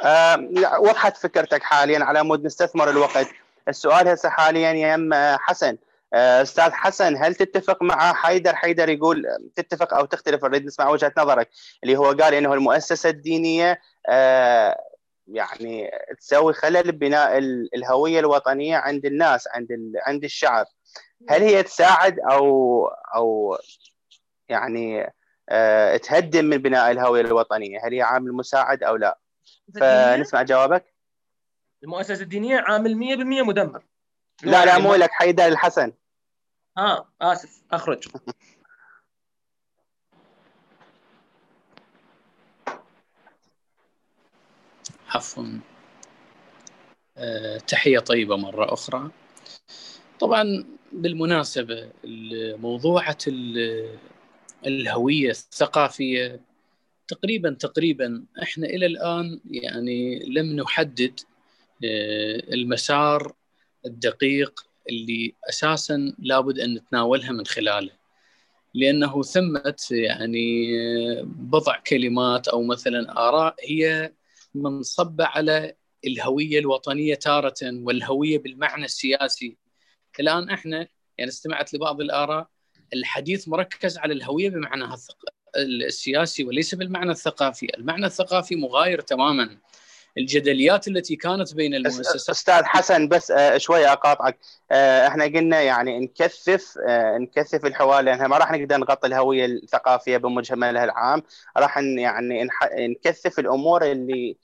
آه 0.03 0.79
وضحت 0.79 1.17
فكرتك 1.17 1.63
حاليا 1.63 2.03
على 2.03 2.23
مود 2.23 2.45
نستثمر 2.45 2.89
الوقت. 2.89 3.27
السؤال 3.67 4.07
هسه 4.07 4.29
حاليا 4.29 4.71
يم 4.71 5.09
حسن. 5.37 5.77
أستاذ 6.13 6.71
حسن 6.71 7.23
هل 7.23 7.35
تتفق 7.35 7.83
مع 7.83 8.13
حيدر؟ 8.13 8.55
حيدر 8.55 8.89
يقول 8.89 9.25
تتفق 9.55 9.93
أو 9.93 10.05
تختلف 10.05 10.45
نريد 10.45 10.65
نسمع 10.65 10.89
وجهة 10.89 11.13
نظرك 11.17 11.49
اللي 11.83 11.97
هو 11.97 12.05
قال 12.05 12.33
إنه 12.33 12.53
المؤسسة 12.53 13.09
الدينية 13.09 13.81
آه 14.09 14.77
يعني 15.27 15.91
تسوي 16.19 16.53
خلل 16.53 16.91
ببناء 16.91 17.37
الهوية 17.75 18.19
الوطنية 18.19 18.77
عند 18.77 19.05
الناس 19.05 19.47
عند 19.47 19.67
عند 20.07 20.23
الشعب. 20.23 20.65
هل 21.29 21.41
هي 21.41 21.63
تساعد 21.63 22.19
أو 22.19 22.87
أو 23.15 23.57
يعني 24.49 25.13
أه 25.49 25.97
تهدم 25.97 26.45
من 26.45 26.57
بناء 26.57 26.91
الهوية 26.91 27.21
الوطنية؟ 27.21 27.79
هل 27.85 27.93
هي 27.93 28.01
عامل 28.01 28.33
مساعد 28.33 28.83
أو 28.83 28.95
لا؟ 28.95 29.19
فنسمع 29.79 30.43
جوابك. 30.43 30.93
المؤسسة 31.83 32.23
الدينية 32.23 32.59
عامل 32.59 32.95
100% 32.95 33.47
مدمر. 33.47 33.83
لا 34.43 34.65
لا 34.65 34.77
مو 34.77 34.95
لك 34.95 35.11
حيدر 35.11 35.45
الحسن. 35.45 35.91
آه 36.77 37.07
آسف 37.21 37.61
أخرج. 37.71 38.07
عفوا. 45.09 45.59
أه 47.17 47.57
تحية 47.57 47.99
طيبة 47.99 48.37
مرة 48.37 48.73
أخرى. 48.73 49.11
طبعا 50.19 50.65
بالمناسبة 50.91 51.91
موضوعة 52.57 53.17
الهوية 54.65 55.29
الثقافية 55.29 56.41
تقريبا 57.07 57.49
تقريبا 57.59 58.25
إحنا 58.43 58.65
إلى 58.67 58.85
الآن 58.85 59.39
يعني 59.51 60.19
لم 60.25 60.55
نحدد 60.55 61.19
المسار 62.53 63.33
الدقيق 63.85 64.65
اللي 64.89 65.35
أساسا 65.49 66.15
لابد 66.19 66.59
أن 66.59 66.73
نتناولها 66.73 67.31
من 67.31 67.45
خلاله. 67.45 67.91
لأنه 68.73 69.23
ثمت 69.23 69.91
يعني 69.91 70.67
بضع 71.23 71.79
كلمات 71.79 72.47
أو 72.47 72.63
مثلا 72.63 73.27
آراء 73.29 73.55
هي 73.63 74.13
منصبة 74.55 75.25
على 75.25 75.75
الهوية 76.07 76.59
الوطنية 76.59 77.15
تارة 77.15 77.55
والهوية 77.63 78.39
بالمعنى 78.39 78.85
السياسي. 78.85 79.57
الآن 80.19 80.49
إحنا 80.49 80.87
يعني 81.17 81.31
استمعت 81.31 81.73
لبعض 81.73 82.01
الآراء 82.01 82.47
الحديث 82.93 83.47
مركز 83.47 83.97
على 83.97 84.13
الهوية 84.13 84.49
بمعناها 84.49 84.97
السياسي 85.57 86.43
وليس 86.43 86.75
بالمعنى 86.75 87.11
الثقافي، 87.11 87.77
المعنى 87.77 88.05
الثقافي 88.05 88.55
مغاير 88.55 89.01
تماما. 89.01 89.57
الجدليات 90.17 90.87
التي 90.87 91.15
كانت 91.15 91.53
بين 91.55 91.75
المؤسسات. 91.75 92.29
أستاذ 92.29 92.63
حسن 92.63 93.07
بس 93.07 93.33
شوي 93.57 93.87
أقاطعك. 93.87 94.37
إحنا 94.71 95.23
قلنا 95.23 95.61
يعني 95.61 95.99
نكثف 95.99 96.77
نكثف 97.19 97.65
الحوار 97.65 98.03
لأن 98.03 98.25
ما 98.25 98.37
راح 98.37 98.51
نقدر 98.51 98.77
نغطي 98.77 99.07
الهوية 99.07 99.45
الثقافية 99.45 100.17
بمجملها 100.17 100.83
العام. 100.83 101.23
راح 101.57 101.77
يعني 101.77 102.47
نكثف 102.73 103.39
الأمور 103.39 103.91
اللي 103.91 104.37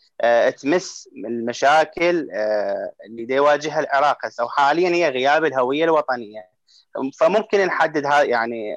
تمس 0.61 1.09
المشاكل 1.17 2.27
اللي 3.05 3.35
يواجهها 3.35 3.79
العراق. 3.79 4.25
هسه 4.25 4.45
وحاليا 4.45 4.89
هي 4.89 5.09
غياب 5.09 5.45
الهوية 5.45 5.83
الوطنية. 5.83 6.49
فممكن 7.19 7.65
نحدد 7.65 8.03
يعني 8.03 8.75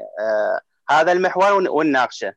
هذا 0.90 1.12
المحور 1.12 1.70
ونناقشه. 1.70 2.34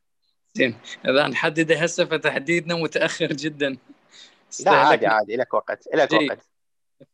زين. 0.54 0.76
إذا 1.08 1.28
نحدده 1.28 1.76
هسه 1.76 2.04
فتحديدنا 2.04 2.74
متأخر 2.74 3.26
جدا. 3.26 3.76
لا 4.64 4.70
عادي 4.70 5.06
عادي 5.06 5.36
لك 5.36 5.54
وقت 5.54 5.88
لك 5.94 6.12
وقت. 6.12 6.38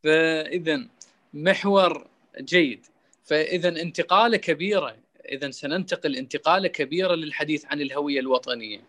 فاذا 0.02 0.88
محور 1.34 2.06
جيد. 2.40 2.86
فاذا 3.24 3.68
انتقالة 3.68 4.36
كبيرة 4.36 4.96
اذا 5.28 5.50
سننتقل 5.50 6.16
انتقالة 6.16 6.68
كبيرة 6.68 7.14
للحديث 7.14 7.64
عن 7.66 7.80
الهوية 7.80 8.20
الوطنية. 8.20 8.80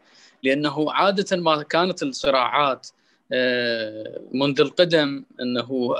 لأنه 0.43 0.93
عادة 0.93 1.37
ما 1.37 1.63
كانت 1.63 2.03
الصراعات 2.03 2.87
منذ 4.31 4.61
القدم 4.61 5.25
إنه 5.41 5.95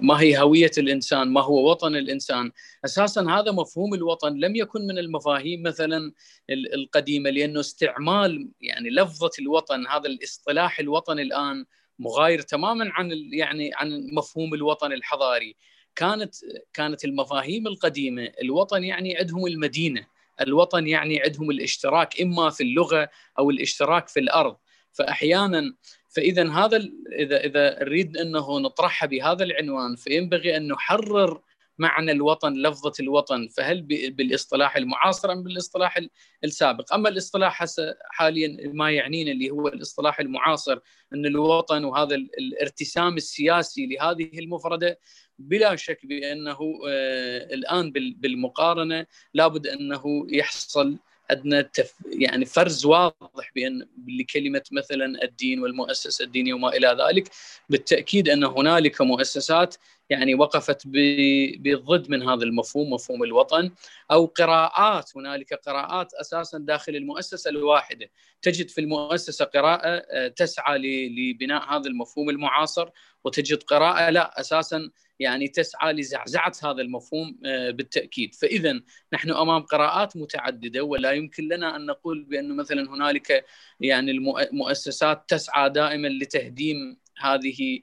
ما 0.00 0.20
هي 0.20 0.38
هوية 0.38 0.70
الإنسان؟ 0.78 1.28
ما 1.28 1.40
هو 1.40 1.70
وطن 1.70 1.96
الإنسان؟ 1.96 2.52
أساسا 2.84 3.20
هذا 3.20 3.52
مفهوم 3.52 3.94
الوطن 3.94 4.32
لم 4.32 4.56
يكن 4.56 4.86
من 4.86 4.98
المفاهيم 4.98 5.62
مثلا 5.62 6.12
القديمة 6.50 7.30
لأنه 7.30 7.60
استعمال 7.60 8.48
يعني 8.60 8.90
لفظة 8.90 9.30
الوطن 9.38 9.86
هذا 9.86 10.06
الاصطلاح 10.06 10.80
الوطن 10.80 11.18
الآن 11.18 11.64
مغاير 11.98 12.40
تماما 12.40 12.90
عن 12.92 13.10
يعني 13.32 13.70
عن 13.74 14.08
مفهوم 14.12 14.54
الوطن 14.54 14.92
الحضاري. 14.92 15.56
كانت 15.96 16.34
كانت 16.72 17.04
المفاهيم 17.04 17.66
القديمة 17.66 18.32
الوطن 18.42 18.84
يعني 18.84 19.16
عندهم 19.16 19.46
المدينة 19.46 20.06
الوطن 20.40 20.86
يعني 20.86 21.20
عندهم 21.22 21.50
الاشتراك 21.50 22.20
إما 22.20 22.50
في 22.50 22.62
اللغة 22.62 23.08
أو 23.38 23.50
الاشتراك 23.50 24.08
في 24.08 24.20
الأرض 24.20 24.56
فاحيانا 24.92 25.74
فإذا 26.14 26.50
هذا 26.50 26.76
اذا 27.12 27.44
إذا 27.44 27.84
نريد 27.84 28.16
أنه 28.16 28.60
نطرحها 28.60 29.06
بهذا 29.06 29.44
العنوان 29.44 29.96
فينبغي 29.96 30.56
أن 30.56 30.68
نحرر 30.68 31.40
معنى 31.78 32.12
الوطن 32.12 32.52
لفظة 32.52 32.92
الوطن 33.00 33.48
فهل 33.48 33.82
بالإصطلاح 34.10 34.76
المعاصر 34.76 35.32
أم 35.32 35.42
بالإصطلاح 35.42 36.00
السابق؟ 36.44 36.94
أما 36.94 37.08
الإصطلاح 37.08 37.64
حاليا 38.10 38.70
ما 38.72 38.90
يعنينا 38.90 39.32
اللي 39.32 39.50
هو 39.50 39.68
الإصطلاح 39.68 40.20
المعاصر 40.20 40.78
أن 41.12 41.26
الوطن 41.26 41.84
وهذا 41.84 42.14
الارتسام 42.14 43.16
السياسي 43.16 43.86
لهذه 43.86 44.38
المفردة 44.38 44.98
بلا 45.38 45.76
شك 45.76 46.06
بأنه 46.06 46.58
آه، 46.88 47.54
الآن 47.54 47.92
بالمقارنة 47.92 49.06
لابد 49.34 49.66
أنه 49.66 50.26
يحصل 50.28 50.98
عندنا 51.30 51.62
تف... 51.62 51.94
يعني 52.06 52.44
فرز 52.44 52.86
واضح 52.86 53.50
بأن 53.54 53.86
لكلمة 54.20 54.62
مثلا 54.72 55.24
الدين 55.24 55.62
والمؤسسة 55.62 56.24
الدينية 56.24 56.54
وما 56.54 56.68
إلى 56.68 56.96
ذلك 57.08 57.30
بالتأكيد 57.68 58.28
أن 58.28 58.44
هنالك 58.44 59.00
مؤسسات 59.00 59.74
يعني 60.10 60.34
وقفت 60.34 60.86
بالضد 60.86 62.10
من 62.10 62.22
هذا 62.22 62.44
المفهوم 62.44 62.92
مفهوم 62.92 63.22
الوطن 63.22 63.70
أو 64.10 64.26
قراءات 64.26 65.16
هنالك 65.16 65.54
قراءات 65.54 66.14
أساسا 66.14 66.58
داخل 66.58 66.96
المؤسسة 66.96 67.50
الواحدة. 67.50 68.10
تجد 68.42 68.68
في 68.68 68.80
المؤسسة 68.80 69.44
قراءة 69.44 70.02
آه، 70.10 70.28
تسعى 70.28 70.78
لبناء 71.08 71.76
هذا 71.76 71.88
المفهوم 71.88 72.30
المعاصر 72.30 72.90
وتجد 73.24 73.62
قراءة 73.62 74.10
لا 74.10 74.40
أساسا 74.40 74.90
يعني 75.18 75.48
تسعى 75.48 75.92
لزعزعة 75.92 76.52
هذا 76.64 76.82
المفهوم 76.82 77.38
آه، 77.44 77.70
بالتأكيد. 77.70 78.34
فإذا 78.34 78.80
نحن 79.12 79.30
أمام 79.30 79.62
قراءات 79.62 80.16
متعددة 80.16 80.82
ولا 80.84 81.12
يمكن 81.12 81.48
لنا 81.48 81.76
أن 81.76 81.86
نقول 81.86 82.24
بأن 82.24 82.56
مثلا 82.56 82.90
هنالك 82.90 83.44
يعني 83.80 84.10
المؤسسات 84.10 85.24
تسعى 85.28 85.70
دائما 85.70 86.08
لتهديم 86.08 86.96
هذه 87.18 87.80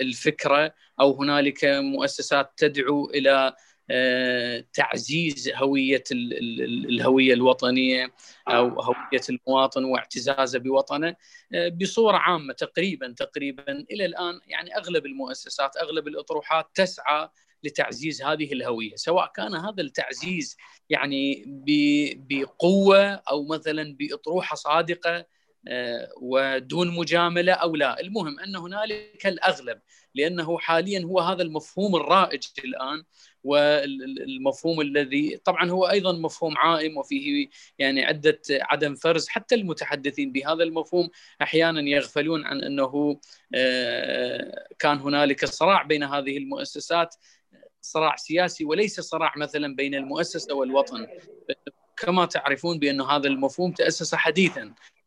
الفكرة 0.00 0.74
أو 1.00 1.22
هنالك 1.22 1.64
مؤسسات 1.64 2.52
تدعو 2.56 3.10
إلى 3.10 3.54
تعزيز 4.72 5.48
هوية 5.54 6.04
الهوية 6.12 7.34
الوطنية 7.34 8.12
أو 8.48 8.80
هوية 8.80 9.22
المواطن 9.30 9.84
واعتزازه 9.84 10.58
بوطنه 10.58 11.16
آه، 11.54 11.68
بصورة 11.68 12.16
عامة 12.16 12.52
تقريبا 12.52 13.14
تقريبا 13.18 13.72
إلى 13.90 14.04
الآن 14.04 14.40
يعني 14.46 14.76
أغلب 14.76 15.06
المؤسسات 15.06 15.76
أغلب 15.76 16.08
الأطروحات 16.08 16.66
تسعى 16.74 17.28
لتعزيز 17.64 18.22
هذه 18.22 18.52
الهوية 18.52 18.96
سواء 18.96 19.32
كان 19.34 19.54
هذا 19.54 19.82
التعزيز 19.82 20.56
يعني 20.90 21.44
بقوة 22.30 23.04
أو 23.14 23.46
مثلا 23.46 23.96
بأطروحة 23.98 24.56
صادقة 24.56 25.16
آه، 25.16 25.26
ودون 26.20 26.96
مجاملة 26.96 27.52
أو 27.52 27.76
لا، 27.76 28.00
المهم 28.00 28.40
أن 28.40 28.56
هنالك 28.56 29.26
الأغلب 29.26 29.80
لأنه 30.14 30.58
حاليا 30.58 31.04
هو 31.04 31.20
هذا 31.20 31.42
المفهوم 31.42 31.96
الرائج 31.96 32.42
الآن 32.64 33.04
والمفهوم 33.44 34.80
الذي 34.80 35.36
طبعا 35.44 35.70
هو 35.70 35.90
أيضا 35.90 36.12
مفهوم 36.12 36.58
عائم 36.58 36.96
وفيه 36.96 37.48
يعني 37.78 38.04
عدة 38.04 38.40
عدم 38.50 38.94
فرز. 38.94 39.28
حتى 39.28 39.54
المتحدثين 39.54 40.32
بهذا 40.32 40.62
المفهوم 40.62 41.10
أحيانا 41.42 41.80
يغفلون 41.80 42.44
عن 42.44 42.60
أنه 42.62 43.20
آه، 43.54 44.66
كان 44.78 44.98
هنالك 44.98 45.44
صراع 45.44 45.82
بين 45.82 46.02
هذه 46.02 46.36
المؤسسات 46.36 47.14
صراع 47.80 48.16
سياسي 48.16 48.64
وليس 48.64 49.00
صراع 49.00 49.32
مثلا 49.36 49.76
بين 49.76 49.94
المؤسسة 49.94 50.54
والوطن. 50.54 51.06
كما 51.96 52.26
تعرفون 52.26 52.78
بأن 52.78 53.00
هذا 53.00 53.28
المفهوم 53.28 53.72
تأسس 53.72 54.14
حديثا. 54.14 54.62
آه، 54.62 54.97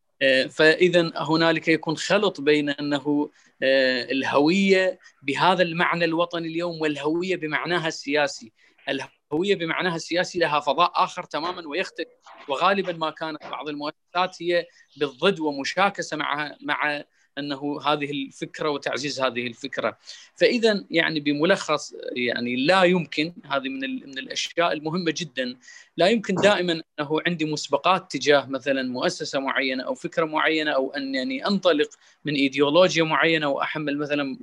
فاذا 0.49 1.11
هنالك 1.15 1.67
يكون 1.67 1.97
خلط 1.97 2.41
بين 2.41 2.69
أنه 2.69 3.29
آه، 3.63 4.03
الهوية 4.03 4.99
بهذا 5.23 5.63
المعنى 5.63 6.05
الوطني 6.05 6.47
اليوم 6.47 6.81
والهوية 6.81 7.35
بمعناها 7.35 7.87
السياسي. 7.87 8.51
الهوية 8.89 9.55
بمعناها 9.55 9.95
السياسي 9.95 10.39
لها 10.39 10.59
فضاء 10.59 10.91
آخر 10.95 11.23
تماما 11.23 11.67
ويختلف. 11.67 12.07
وغالبا 12.47 12.93
ما 12.93 13.09
كانت 13.09 13.43
بعض 13.43 13.69
المؤسسات 13.69 14.41
هي 14.41 14.65
بالضد 14.97 15.39
ومشاكسة 15.39 16.17
مع 16.17 16.55
مع 16.61 17.03
أنه 17.37 17.81
هذه 17.81 18.11
الفكرة 18.11 18.69
وتعزيز 18.69 19.21
هذه 19.21 19.47
الفكرة. 19.47 19.97
فاذا 20.35 20.85
يعني 20.89 21.19
بملخص 21.19 21.93
يعني 22.15 22.55
لا 22.55 22.83
يمكن 22.83 23.33
هذه 23.45 23.69
من 23.69 23.79
من 23.79 24.17
الأشياء 24.17 24.73
المهمة 24.73 25.13
جدا 25.17 25.55
لا 25.97 26.07
يمكن 26.07 26.35
دائما 26.35 26.73
أنه 26.73 27.21
عندي 27.27 27.45
مسبقات 27.45 28.11
تجاه 28.11 28.45
مثلا 28.45 28.83
مؤسسة 28.83 29.39
معينة 29.39 29.83
أو 29.83 29.95
فكرة 29.95 30.25
معينة 30.25 30.71
أو 30.71 30.91
أن 30.91 31.15
يعني 31.15 31.47
أنطلق 31.47 31.89
من 32.25 32.33
إيديولوجيا 32.33 33.03
معينة 33.03 33.47
وأحمل 33.47 33.97
مثلا 33.97 34.37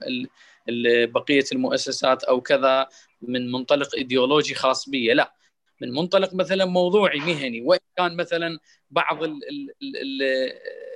بقية 1.06 1.44
المؤسسات 1.52 2.24
أو 2.24 2.40
كذا 2.40 2.88
من 3.22 3.52
منطلق 3.52 3.94
إيديولوجي 3.94 4.54
خاص 4.54 4.88
بي. 4.88 5.14
لا 5.14 5.37
من 5.80 5.92
منطلق 5.92 6.34
مثلا 6.34 6.64
موضوعي 6.64 7.18
مهني 7.18 7.60
وإن 7.60 7.78
كان 7.96 8.16
مثلا 8.16 8.58
بعض 8.90 9.22
ال 9.22 9.40
ال 9.82 9.96
ال 9.96 10.22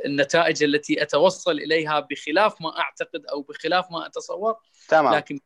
النتائج 0.05 0.65
التي 0.65 1.03
أتوصل 1.03 1.53
إليها 1.53 2.01
بخلاف 2.01 2.61
ما 2.61 2.79
أعتقد 2.79 3.27
أو 3.27 3.43
بخلاف 3.43 3.91
ما 3.91 4.07
أتصور 4.07 4.57
تمام 4.89 5.15
لكن 5.15 5.41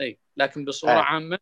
أي 0.00 0.18
لكن 0.36 0.64
بصورة 0.64 0.92
أي. 0.92 0.96
عامة 0.96 1.38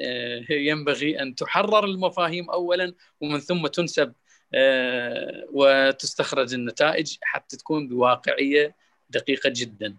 آه، 0.00 0.44
ينبغي 0.50 1.22
أن 1.22 1.34
تحرر 1.34 1.84
المفاهيم 1.84 2.50
اولا 2.50 2.94
ومن 3.20 3.40
ثم 3.40 3.66
تنسب 3.66 4.12
آه، 4.54 5.46
وتستخرج 5.52 6.54
النتائج 6.54 7.16
حتى 7.22 7.56
تكون 7.56 7.88
بواقعية 7.88 8.76
دقيقة 9.10 9.52
جدا. 9.56 9.96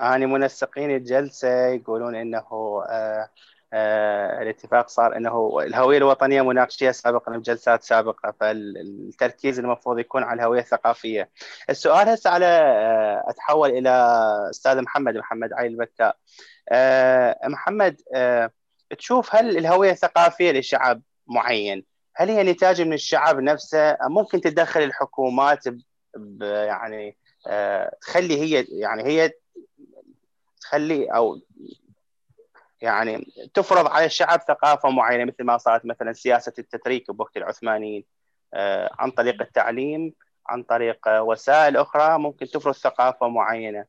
اني 0.00 0.26
منسقين 0.26 0.90
الجلسة 0.90 1.66
يقولون 1.66 2.14
إنه 2.14 2.38
آه 2.38 2.84
آه، 2.88 3.30
الاتفاق 3.72 4.88
صار 4.88 5.16
إنه 5.16 5.60
الهوية 5.62 5.98
الوطنية 5.98 6.42
مناقشيه 6.42 6.90
سابقا 6.90 7.36
بجلسات 7.36 7.82
سابقة 7.82 8.34
فالتركيز 8.40 9.58
المفروض 9.58 9.98
يكون 9.98 10.22
على 10.22 10.40
الهوية 10.40 10.60
الثقافية. 10.60 11.30
السؤال 11.70 12.08
هسه 12.08 12.30
على 12.30 12.46
آه، 12.46 13.24
أتحول 13.30 13.70
إلى 13.70 13.90
أستاذ 14.50 14.80
محمد 14.82 15.16
محمد 15.16 15.52
علي 15.52 15.66
البكاء. 15.66 16.16
آه، 16.68 17.38
محمد 17.44 17.96
تشوف 18.98 19.34
هل 19.34 19.58
الهوية 19.58 19.90
الثقافية 19.90 20.52
لشعب 20.52 21.02
معين 21.26 21.84
هل 22.16 22.30
هي 22.30 22.42
نتاج 22.42 22.82
من 22.82 22.92
الشعب 22.92 23.40
نفسه 23.40 23.96
ممكن 24.02 24.40
تدخل 24.40 24.80
الحكومات 24.80 25.64
يعني 26.40 27.16
تخلي 28.00 28.40
هي 28.40 28.66
يعني 28.70 29.02
هي 29.02 29.32
تخلي 30.60 31.06
أو 31.06 31.40
يعني 32.80 33.32
تفرض 33.54 33.86
على 33.86 34.04
الشعب 34.04 34.40
ثقافة 34.40 34.90
معينة 34.90 35.24
مثل 35.24 35.44
ما 35.44 35.58
صارت 35.58 35.86
مثلا 35.86 36.12
سياسة 36.12 36.52
التتريك 36.58 37.10
بوقت 37.10 37.36
العثمانيين. 37.36 38.04
آه، 38.54 38.90
عن 38.98 39.10
طريق 39.10 39.42
التعليم 39.42 40.14
عن 40.46 40.62
طريق 40.62 40.98
وسائل 41.08 41.76
أخرى 41.76 42.18
ممكن 42.18 42.46
تفرض 42.46 42.74
ثقافة 42.74 43.28
معينة. 43.28 43.84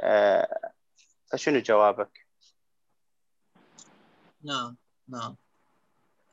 آه، 0.00 0.72
فشنو 1.32 1.60
جوابك؟ 1.60 2.26
نعم 4.44 4.76
نعم. 5.08 5.36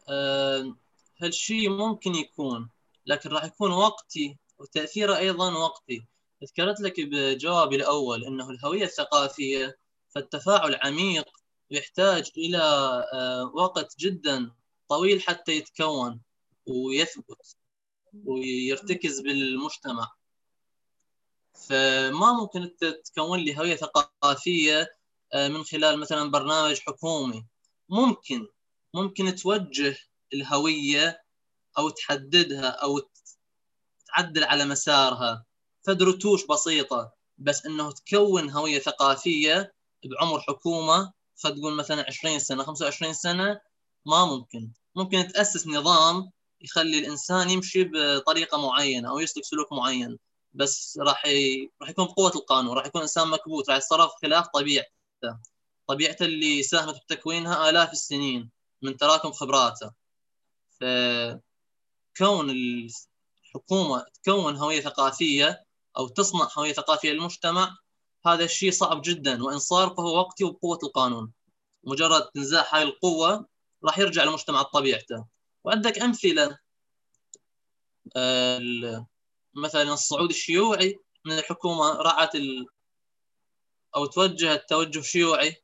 أه 0.09 0.75
هالشيء 1.21 1.69
ممكن 1.69 2.15
يكون؟ 2.15 2.69
لكن 3.05 3.29
راح 3.29 3.43
يكون 3.43 3.71
وقتي 3.71 4.37
وتأثيره 4.59 5.17
أيضا 5.17 5.57
وقتي. 5.57 6.07
ذكرت 6.43 6.79
لك 6.79 6.93
بجوابي 6.99 7.75
الأول 7.75 8.25
إنه 8.25 8.49
الهوية 8.49 8.83
الثقافية 8.83 9.77
فالتفاعل 10.09 10.79
عميق 10.83 11.27
يحتاج 11.71 12.31
إلى 12.37 12.57
آه، 13.13 13.51
وقت 13.55 13.99
جدا 13.99 14.51
طويل 14.89 15.21
حتى 15.21 15.51
يتكون 15.51 16.21
ويثبت 16.65 17.57
ويرتكز 18.25 19.19
بالمجتمع. 19.19 20.11
فما 21.53 22.33
ممكن 22.33 22.61
أنت 22.61 22.85
تكون 22.85 23.39
لي 23.39 23.59
هوية 23.59 23.75
ثقافية 23.75 24.97
آه، 25.33 25.47
من 25.47 25.63
خلال 25.63 25.99
مثلا 25.99 26.31
برنامج 26.31 26.79
حكومي. 26.79 27.45
ممكن 27.89 28.47
ممكن 28.93 29.35
توجه 29.35 29.97
الهوية 30.33 31.23
أو 31.77 31.89
تحددها 31.89 32.69
أو 32.69 33.01
تعدل 34.05 34.43
على 34.43 34.65
مسارها. 34.65 35.45
فدرتوش 35.83 36.45
بسيطة 36.45 37.13
بس 37.37 37.65
إنه 37.65 37.91
تكون 37.91 38.49
هوية 38.49 38.79
ثقافية 38.79 39.73
بعمر 40.05 40.39
حكومه 41.37 41.55
فتقول 41.55 41.75
مثلا 41.75 42.05
20 42.07 42.39
سنة 42.39 42.63
25 42.63 43.13
سنة 43.13 43.61
ما 44.05 44.25
ممكن. 44.25 44.71
ممكن 44.95 45.27
تأسس 45.27 45.67
نظام 45.67 46.31
يخلي 46.61 46.99
الإنسان 46.99 47.49
يمشي 47.49 47.83
بطريقة 47.83 48.57
معينة 48.67 49.09
أو 49.09 49.19
يسلك 49.19 49.43
سلوك 49.45 49.73
معين 49.73 50.17
بس 50.53 50.99
راح 51.01 51.25
ي... 51.25 51.69
راح 51.81 51.89
يكون 51.89 52.05
بقوة 52.05 52.31
القانون 52.35 52.77
راح 52.77 52.85
يكون 52.85 53.01
إنسان 53.01 53.27
مكبوت 53.27 53.69
راح 53.69 53.77
يتصرف 53.77 54.11
خلاف 54.21 54.47
طبيعته. 54.47 54.87
طبيعته 55.87 56.25
اللي 56.25 56.63
ساهمت 56.63 56.95
بتكوينها 56.95 57.69
آلاف 57.69 57.91
السنين 57.91 58.49
من 58.81 58.97
تراكم 58.97 59.31
خبراته. 59.31 59.91
فكون 60.81 62.49
الحكومة 62.49 64.05
تكون 64.23 64.55
هوية 64.55 64.81
ثقافية 64.81 65.65
أو 65.97 66.07
تصنع 66.07 66.49
هوية 66.57 66.73
ثقافية 66.73 67.11
للمجتمع 67.11 67.77
هذا 68.27 68.43
الشيء 68.43 68.71
صعب 68.71 69.01
جدا 69.01 69.43
وإن 69.43 69.59
صار 69.59 69.89
فهو 69.89 70.17
وقتي 70.17 70.43
وبقوة 70.43 70.79
القانون. 70.83 71.31
مجرد 71.83 72.21
تنزاع 72.21 72.65
هاي 72.71 72.83
القوة 72.83 73.47
راح 73.83 73.99
يرجع 73.99 74.23
المجتمع 74.23 74.61
لطبيعته 74.61 75.25
وعندك 75.63 75.99
أمثلة. 75.99 76.57
مثلا 79.53 79.93
الصعود 79.93 80.29
الشيوعي 80.29 80.99
من 81.25 81.37
الحكومة 81.37 81.93
راعت 81.93 82.35
ال... 82.35 82.65
أو 83.95 84.05
توجهت 84.05 84.69
توجه 84.69 85.01
شيوعي 85.01 85.63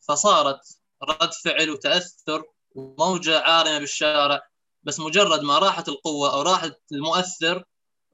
فصارت 0.00 0.78
رد 1.02 1.32
فعل 1.32 1.70
وتأثر 1.70 2.44
وموجة 2.74 3.40
عارمة 3.40 3.78
بالشارع. 3.78 4.48
بس 4.82 5.00
مجرد 5.00 5.42
ما 5.42 5.58
راحت 5.58 5.88
القوة 5.88 6.34
أو 6.34 6.42
راحت 6.42 6.80
المؤثر 6.92 7.64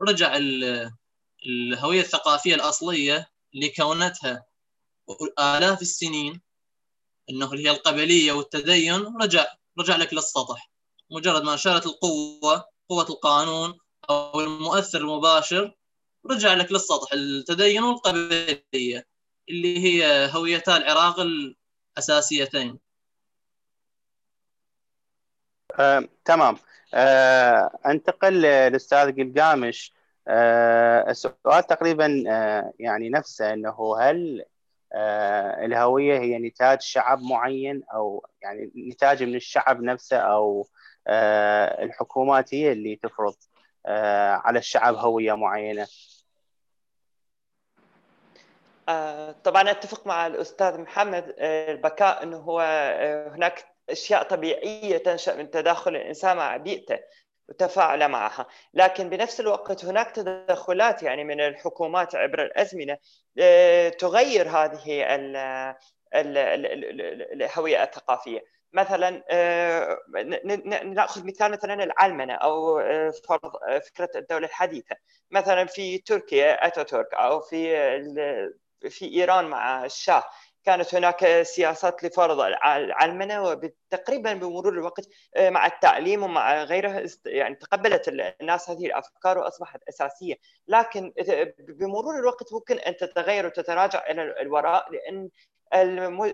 رجع 0.03 0.39
الهوية 1.47 2.01
الثقافية 2.01 2.55
الأصلية 2.55 3.34
اللي 3.55 3.69
كونتها 3.69 4.45
آلاف 5.39 5.83
السنين 5.83 6.41
اللي 7.31 7.47
هي 7.53 7.71
القبلية 7.71 8.33
والتدين 8.33 9.17
رجع 9.23 9.47
رجع 9.79 9.97
لك 9.97 10.15
للسطح. 10.15 10.71
مجرد 11.11 11.43
ما 11.43 11.57
شالت 11.57 11.87
القوة 11.87 12.65
قوة 12.89 13.09
القانون 13.11 13.79
أو 14.11 14.41
المؤثر 14.41 14.99
المباشر 14.99 15.75
رجع 16.31 16.55
لك 16.55 16.73
للسطح. 16.73 17.13
التدين 17.13 17.83
والقبلية 17.83 19.07
اللي 19.49 19.79
هي 19.79 20.31
هويتا 20.33 20.77
العراق 20.77 21.21
الأساسيتين. 21.21 22.79
آه، 25.79 26.09
تمام. 26.25 26.57
آه، 26.95 27.79
أنتقل 27.87 28.33
للاستاذ 28.43 29.13
قلقامش 29.17 29.94
السؤال 30.29 31.67
تقريبا 31.69 32.25
آه، 32.29 32.73
يعني 32.79 33.09
نفسه 33.11 33.53
إنه 33.53 33.97
هل 34.01 34.45
آه، 34.93 35.65
الهوية 35.65 36.19
هي 36.19 36.39
نتاج 36.39 36.81
شعب 36.81 37.23
معين 37.23 37.83
أو 37.95 38.27
يعني 38.43 38.73
نتاج 38.93 39.23
من 39.23 39.35
الشعب 39.35 39.83
نفسه 39.83 40.17
أو 40.17 40.69
آه، 41.07 41.83
الحكومات 41.85 42.55
هي 42.55 42.73
اللي 42.73 42.97
تفرض 42.97 43.35
آه، 43.87 44.31
على 44.33 44.59
الشعب 44.59 44.95
هوية 44.95 45.33
معينة؟ 45.33 45.87
آه، 48.89 49.33
طبعا 49.45 49.71
أتفق 49.71 50.07
مع 50.07 50.27
الأستاذ 50.27 50.81
محمد 50.81 51.35
آه، 51.39 51.73
البكاء 51.73 52.23
إنه 52.23 52.37
هو 52.37 52.61
آه، 52.61 53.29
هناك 53.29 53.65
أشياء 53.91 54.23
طبيعية 54.23 54.97
تنشأ 54.99 55.37
من 55.37 55.51
تداخل 55.51 55.97
الإنسان 55.97 56.37
مع 56.37 56.57
بيئته. 56.57 56.99
وتفاعل 57.49 58.09
معها. 58.09 58.47
لكن 58.75 59.09
بنفس 59.11 59.41
الوقت 59.41 59.85
هناك 59.85 60.11
تدخلات 60.11 61.03
يعني 61.03 61.25
من 61.25 61.41
الحكومات 61.41 62.15
عبر 62.15 62.43
الأزمنة 62.43 62.99
تغير 63.99 64.49
هذه 64.49 65.05
الهوية 66.15 67.83
الثقافية. 67.83 68.41
مثلا 68.73 69.11
نأخذ 70.85 71.27
مثال 71.27 71.51
مثلا 71.53 71.85
العلمنه 71.85 72.35
أو 72.35 72.81
فرض 73.29 73.53
فكرة 73.89 74.11
الدولة 74.17 74.47
الحديثة. 74.47 74.97
مثلا 75.31 75.65
في 75.67 75.99
تركيا 75.99 76.67
اتاتورك 76.67 77.15
أو 77.15 77.41
في 77.41 77.77
في 78.89 79.05
إيران 79.15 79.45
مع 79.45 79.85
الشاه. 79.85 80.25
كانت 80.65 80.95
هناك 80.95 81.43
سياسات 81.43 82.05
لفرض 82.05 82.41
العلمنه 82.41 83.43
وتقريبا 83.43 84.33
بمرور 84.33 84.73
الوقت 84.73 85.09
مع 85.39 85.67
التعليم 85.67 86.23
ومع 86.23 86.63
غيره 86.63 87.09
يعني 87.27 87.55
تقبلت 87.55 88.09
الناس 88.09 88.71
هذه 88.71 88.87
الأفكار 88.87 89.39
وأصبحت 89.39 89.81
أساسية، 89.89 90.35
لكن 90.69 91.13
بمرور 91.59 92.19
الوقت 92.19 92.53
ممكن 92.53 92.79
أن 92.79 92.97
تتغير 92.97 93.47
وتتراجع 93.47 94.11
إلى 94.11 94.41
الوراء 94.41 94.87
لأن 94.93 95.29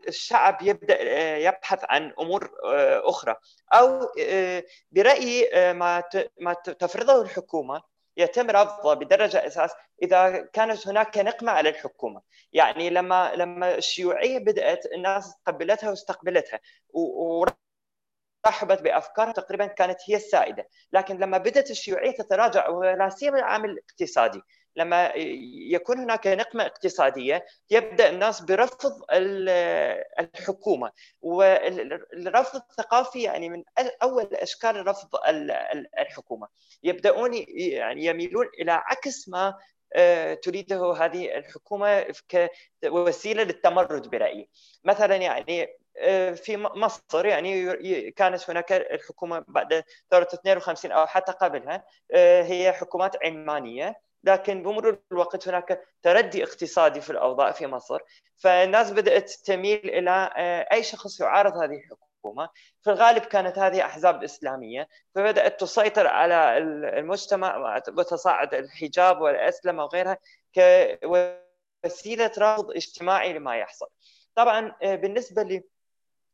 الشعب 0.09 0.63
يبدأ 0.63 1.03
يبحث 1.39 1.85
عن 1.89 2.13
أمور 2.21 2.51
أخرى. 3.05 3.37
أو 3.75 4.13
برأيي 4.91 5.51
ما 5.73 6.03
ما 6.41 6.53
تفرضه 6.53 7.23
الحكومة 7.23 7.83
يتم 8.17 8.51
رفضه 8.51 8.95
بدرجة 8.95 9.47
أساس 9.47 9.71
إذا 10.03 10.41
كانت 10.53 10.89
هناك 10.89 11.19
نقمة 11.19 11.53
على 11.53 11.69
الحكومة، 11.69 12.23
يعني 12.53 12.91
لما 12.91 13.33
لما 13.35 13.75
الشيوعية 13.75 14.39
بدأت 14.39 14.87
الناس 14.87 15.35
تقبلتها 15.47 15.91
واستقبلتها 15.91 16.61
ورحبت 16.89 18.83
بافكارها 18.83 19.33
تقريبا 19.33 19.67
كانت 19.67 19.99
هي 20.07 20.17
السائدة، 20.17 20.69
لكن 20.93 21.19
لما 21.19 21.39
بدأت 21.39 21.71
الشيوعية 21.71 22.11
تتراجع 22.11 22.69
ولا 22.69 23.09
سيما 23.09 23.39
العامل 23.39 23.71
الاقتصادي، 23.71 24.41
لما 24.77 25.13
يكون 25.71 25.99
هناك 25.99 26.27
نقمة 26.27 26.67
اقتصادية 26.67 27.47
يبدأ 27.71 28.09
الناس 28.09 28.41
برفض 28.41 28.93
الحكومة. 30.21 30.93
والرفض 31.23 32.63
الثقافي 32.71 33.23
يعني 33.23 33.49
من 33.49 33.65
أول 34.03 34.29
أشكال 34.33 34.87
رفض 34.87 35.09
الحكومة. 35.99 36.49
يبدأون 36.83 37.45
يعني 37.49 38.05
يميلون 38.05 38.47
إلى 38.61 38.73
عكس 38.73 39.29
ما 39.29 39.55
تريده 40.43 40.93
هذه 40.93 41.37
الحكومة 41.37 42.07
كوسيله 42.85 43.43
للتمرد 43.43 44.09
برأيي. 44.09 44.49
مثلا 44.85 45.17
يعني 45.17 45.69
في 46.35 46.57
مصر 46.57 47.27
يعني 47.27 47.77
كانت 48.11 48.51
هناك 48.51 48.73
الحكومة 48.73 49.45
بعد 49.49 49.85
ثورة 50.11 50.29
52 50.35 50.93
أو 50.93 51.07
حتى 51.07 51.33
قبلها 51.33 51.85
هي 52.43 52.73
حكومات 52.73 53.17
علمانيه 53.25 54.10
لكن 54.25 54.63
بمرور 54.63 54.99
الوقت 55.13 55.49
هناك 55.49 55.85
تردي 56.03 56.45
اقتصادي 56.45 57.01
في 57.01 57.11
الأوضاع 57.11 57.53
في 57.53 57.67
مصر 57.67 57.99
فالناس 58.37 58.91
بدأت 58.91 59.31
تميل 59.31 59.91
إلى 59.91 60.31
أي 60.73 60.83
شخص 60.83 61.21
يعارض 61.21 61.57
هذه 61.57 61.75
الحكومة. 61.77 62.49
في 62.83 62.91
الغالب 62.91 63.23
كانت 63.23 63.59
هذه 63.59 63.85
أحزاب 63.85 64.25
إسلامية 64.25 64.89
فبدأت 65.15 65.61
تسيطر 65.61 66.07
على 66.07 66.59
المجتمع 66.59 67.77
وتصاعد 67.89 68.55
الحجاب 68.55 69.21
والاسلمه 69.21 69.85
وغيرها 69.85 70.19
كوسيله 71.85 72.33
رفض 72.39 72.71
اجتماعي 72.71 73.33
لما 73.33 73.57
يحصل. 73.57 73.87
طبعا 74.35 74.75
بالنسبة 74.83 75.43
ل 75.43 75.63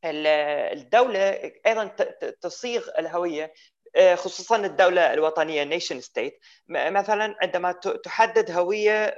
الدولة 0.04 1.52
أيضا 1.66 1.84
تصيغ 2.40 2.88
الهوية 2.98 3.52
خصوصا 4.14 4.56
الدولة 4.56 5.12
الوطنية 5.12 5.64
nation 5.64 6.00
state 6.00 6.40
مثلا 6.68 7.36
عندما 7.42 7.72
تحدد 8.04 8.50
هوية 8.50 9.16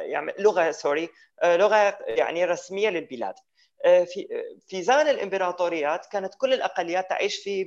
يعني 0.00 0.32
لغة 0.38 0.70
سوري 0.70 1.08
لغة 1.44 1.98
يعني 2.06 2.44
رسمية 2.44 2.88
للبلاد. 2.88 3.34
في 3.82 4.26
في 4.68 4.82
زمن 4.82 5.08
الإمبراطوريات 5.08 6.06
كانت 6.06 6.34
كل 6.34 6.52
الأقليات 6.52 7.10
تعيش 7.10 7.36
في 7.36 7.64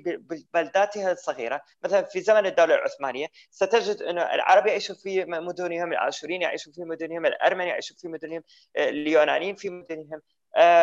بلداتها 0.54 1.12
الصغيرة، 1.12 1.62
مثلا 1.84 2.02
في 2.04 2.22
زمن 2.22 2.46
الدولة 2.46 2.76
العثمانية 2.76 3.28
ستجد 3.52 4.02
إنه 4.02 4.22
العرب 4.22 4.68
يعيشوا 4.68 4.96
في 4.96 5.26
مدنهم، 5.26 5.94
الآشوريين 5.94 6.42
يعيشوا 6.42 6.72
في 6.72 6.82
مدنهم، 6.82 7.26
الارمن 7.26 7.66
يعيشوا 7.66 7.96
في 8.02 8.08
مدنهم، 8.08 8.44
اليونانيين 8.78 9.56
في 9.56 9.70
مدنهم، 9.70 10.22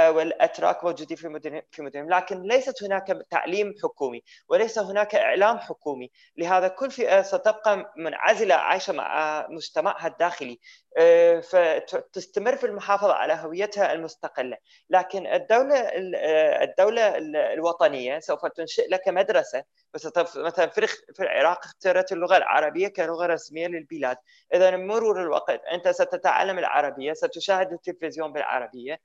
والأتراك 0.08 0.84
موجودين 0.84 1.16
في 1.16 1.28
مدن 1.28 1.62
في 1.70 1.82
مدنهم. 1.82 2.10
لكن 2.10 2.42
ليست 2.42 2.82
هناك 2.82 3.06
تعليم 3.30 3.74
حكومي 3.82 4.22
وليس 4.48 4.78
هناك 4.78 5.14
إعلام 5.14 5.58
حكومي. 5.58 6.10
لهذا 6.36 6.68
كل 6.68 6.90
فئة 6.90 7.22
ستبقى 7.22 7.92
منعزلة 7.96 8.54
عايشة 8.54 8.92
مع 8.92 9.46
مجتمعها 9.50 10.06
الداخلي. 10.06 10.58
فتستمر 11.42 12.56
في 12.56 12.66
المحافظة 12.66 13.12
على 13.12 13.32
هويتها 13.32 13.92
المستقلة. 13.92 14.56
لكن 14.90 15.26
الدولة 15.26 15.76
الدولة 16.62 17.16
الوطنية 17.52 18.18
سوف 18.18 18.46
تنشئ 18.46 18.88
لك 18.88 19.08
مدرسة 19.08 19.64
مثلا 20.36 20.66
في 21.14 21.20
العراق 21.20 21.64
اختارت 21.64 22.12
اللغة 22.12 22.36
العربية 22.36 22.88
كلغة 22.88 23.26
رسمية 23.26 23.66
للبلاد. 23.66 24.16
اذا 24.54 24.76
مرور 24.76 25.22
الوقت 25.22 25.64
أنت 25.64 25.88
ستتعلم 25.88 26.58
العربية 26.58 27.12
ستشاهد 27.12 27.72
التلفزيون 27.72 28.32
بالعربية. 28.32 29.00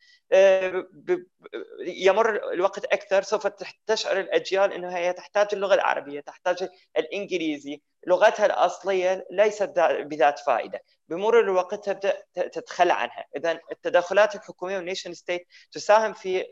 يمر 1.87 2.53
الوقت 2.53 2.85
أكثر 2.85 3.21
سوف 3.21 3.47
تشعر 3.87 4.19
الأجيال 4.19 4.73
انها 4.73 4.97
هي 4.97 5.13
تحتاج 5.13 5.47
اللغة 5.53 5.73
العربية 5.73 6.19
تحتاج 6.19 6.69
الإنجليزي. 6.97 7.81
لغتها 8.07 8.45
الأصلية 8.45 9.27
ليست 9.31 9.73
بذات 9.99 10.39
فائدة. 10.39 10.83
بمرور 11.07 11.39
الوقت 11.39 11.89
تبدأ 11.89 12.23
تتخلى 12.33 12.93
عنها. 12.93 13.25
اذا 13.35 13.59
التدخلات 13.71 14.35
الحكومية 14.35 14.77
وال 14.77 14.86
nation 14.86 15.13
state 15.13 15.47
تساهم 15.71 16.13
في 16.13 16.43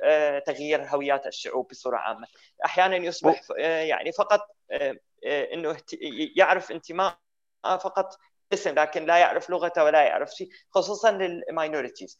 تغيير 0.45 0.83
هويات 0.83 1.27
الشعوب 1.27 1.67
بصورة 1.67 1.97
عامة. 1.97 2.27
أحيانا 2.65 2.95
يصبح 2.95 3.41
يعني 3.59 4.11
فقط 4.11 4.47
إنه 5.25 5.77
يعرف 6.35 6.71
انتماء 6.71 7.17
فقط 7.63 8.17
اسم 8.53 8.75
لكن 8.75 9.05
لا 9.05 9.17
يعرف 9.17 9.49
لغته 9.49 9.83
ولا 9.83 10.03
يعرف 10.03 10.31
شيء 10.31 10.49
خصوصا 10.69 11.11
لل 11.11 11.29
minorities 11.29 12.19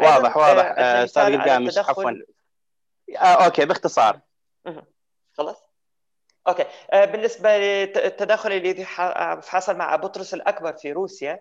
واضح 0.00 0.36
واضح. 0.36 0.74
أستاذ 0.78 1.22
القامش 1.22 1.78
عفوا. 1.78 2.12
آه، 3.16 3.44
okay 3.44 3.64
باختصار. 3.64 4.20
خلاص. 5.32 5.69
أوكي. 6.48 6.64
آه، 6.92 7.04
بالنسبة 7.04 7.58
للتدخل 7.58 8.52
الذي 8.52 8.84
حصل 8.84 9.76
مع 9.76 9.96
بطرس 9.96 10.34
الأكبر 10.34 10.72
في 10.72 10.92
روسيا 10.92 11.40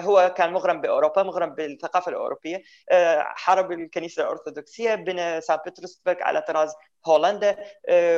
هو 0.00 0.34
كان 0.36 0.52
مغرم 0.52 0.80
بأوروبا 0.80 1.22
مغرم 1.22 1.54
بالثقافة 1.54 2.10
الأوروبية. 2.10 2.62
آه، 2.90 3.22
حارب 3.22 3.72
الكنيسة 3.72 4.22
الأرثوذكسية 4.22 4.94
بنى 4.94 5.40
سان 5.40 5.58
بطرسبرغ 5.66 6.16
على 6.22 6.40
طراز 6.40 6.74
هولندا. 7.06 7.56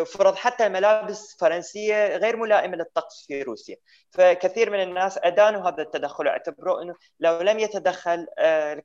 فرض 0.04 0.34
حتى 0.34 0.68
ملابس 0.68 1.36
فرنسية 1.40 2.16
غير 2.16 2.36
ملائمة 2.36 2.76
للطقس 2.76 3.26
في 3.26 3.42
روسيا. 3.42 3.76
فكثير 4.10 4.70
من 4.70 4.82
الناس 4.82 5.18
أدانوا 5.22 5.68
هذا 5.68 5.82
التدخل 5.82 6.26
واعتبروه 6.26 6.82
إنه 6.82 6.94
لو 7.20 7.40
لم 7.40 7.58
يتدخل 7.58 8.26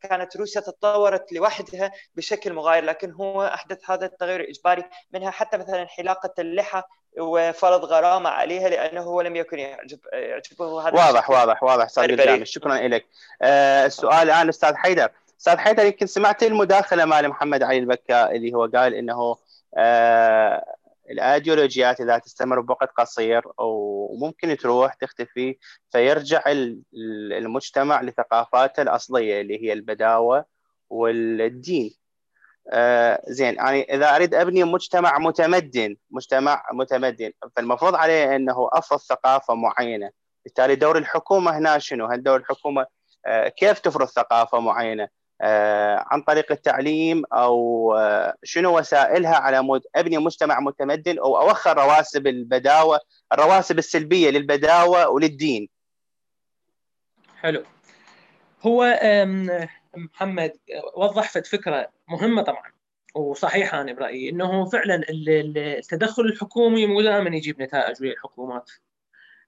كانت 0.01 0.37
روسيا 0.37 0.61
تطورت 0.61 1.33
لوحدها 1.33 1.91
بشكل 2.15 2.53
مغاير 2.53 2.83
لكن 2.83 3.11
هو 3.11 3.43
أحدث 3.43 3.91
هذا 3.91 4.05
التغير 4.05 4.39
الاجباري 4.39 4.83
منها 5.11 5.31
حتى 5.31 5.57
مثلا 5.57 5.87
حلاقه 5.87 6.33
اللحى 6.39 6.83
وفرض 7.19 7.85
غرامة 7.85 8.29
عليها 8.29 8.69
لأنه 8.69 9.01
هو 9.01 9.21
لم 9.21 9.35
يكن 9.35 9.59
يعجب 9.59 9.99
يعجبه 10.13 10.87
هذا 10.87 10.95
واضح 10.95 11.29
واضح 11.29 11.63
واضح 11.63 11.85
أستاذ 11.85 12.03
قدامي 12.41 12.45
شكرا 12.45 12.87
لك 12.87 13.05
آه 13.41 13.85
السؤال 13.85 14.29
الآن 14.29 14.49
أستاذ 14.49 14.75
حيدر. 14.75 15.09
أستاذ 15.39 15.57
حيدر 15.57 15.85
يمكن 15.85 16.05
سمعت 16.05 16.43
المداخلة 16.43 17.05
مال 17.05 17.29
محمد 17.29 17.63
علي 17.63 17.77
البكا 17.77 18.31
اللي 18.31 18.53
هو 18.53 18.65
قال 18.65 18.93
إنه 18.93 19.35
آه 19.77 20.65
الايديولوجيات 21.11 22.01
إذا 22.01 22.17
تستمر 22.17 22.59
بوقت 22.59 22.89
قصير 22.97 23.41
وممكن 23.57 24.57
تروح 24.57 24.93
تختفي 24.93 25.57
فيرجع 25.91 26.43
المجتمع 27.37 28.01
لثقافاته 28.01 28.81
الأصلية 28.81 29.41
اللي 29.41 29.63
هي 29.63 29.73
البداوة 29.73 30.45
والدين. 30.89 31.91
آه 32.73 33.21
زين 33.27 33.55
يعني 33.55 33.95
إذا 33.95 34.15
أريد 34.15 34.35
أبني 34.35 34.63
مجتمع 34.63 35.19
متمدن 35.19 35.95
مجتمع 36.11 36.63
متمدن 36.73 37.31
فالمفروض 37.55 37.95
عليه 37.95 38.35
إنه 38.35 38.69
أفرض 38.73 38.99
ثقافة 38.99 39.53
معينة. 39.55 40.20
بالتالي 40.45 40.75
دور 40.75 40.97
الحكومة 40.97 41.57
هنا 41.57 41.77
شنو؟ 41.79 42.05
هل 42.05 42.23
دور 42.23 42.37
الحكومة 42.37 42.85
آه 43.25 43.47
كيف 43.47 43.79
تفرض 43.79 44.07
ثقافة 44.07 44.59
معينة؟ 44.59 45.07
آه 45.41 46.05
عن 46.07 46.21
طريق 46.21 46.51
التعليم 46.51 47.23
أو 47.33 47.93
آه 47.97 48.35
شنو 48.43 48.77
وسائلها 48.77 49.35
على 49.35 49.61
مود 49.61 49.81
أبني 49.95 50.17
مجتمع 50.17 50.59
متمدن 50.59 51.19
أو 51.19 51.37
أوخر 51.37 51.77
رواسب 51.77 52.27
البداوة 52.27 52.99
الرواسب 53.33 53.77
السلبية 53.77 54.29
للبداوة 54.29 55.09
وللدين. 55.09 55.69
حلو. 57.37 57.63
هو 58.61 58.99
محمد 59.97 60.51
وضح 60.95 61.31
فكرة 61.31 61.89
مهمة 62.07 62.41
طبعا 62.41 62.71
وصحيحة 63.15 63.81
أنا 63.81 63.93
برأيي 63.93 64.29
إنه 64.29 64.65
فعلا 64.65 65.01
التدخل 65.09 66.23
الحكومي 66.23 66.85
مو 66.85 67.01
دائما 67.01 67.35
يجيب 67.35 67.61
نتائج 67.61 68.01
ويا 68.01 68.11
الحكومات 68.13 68.71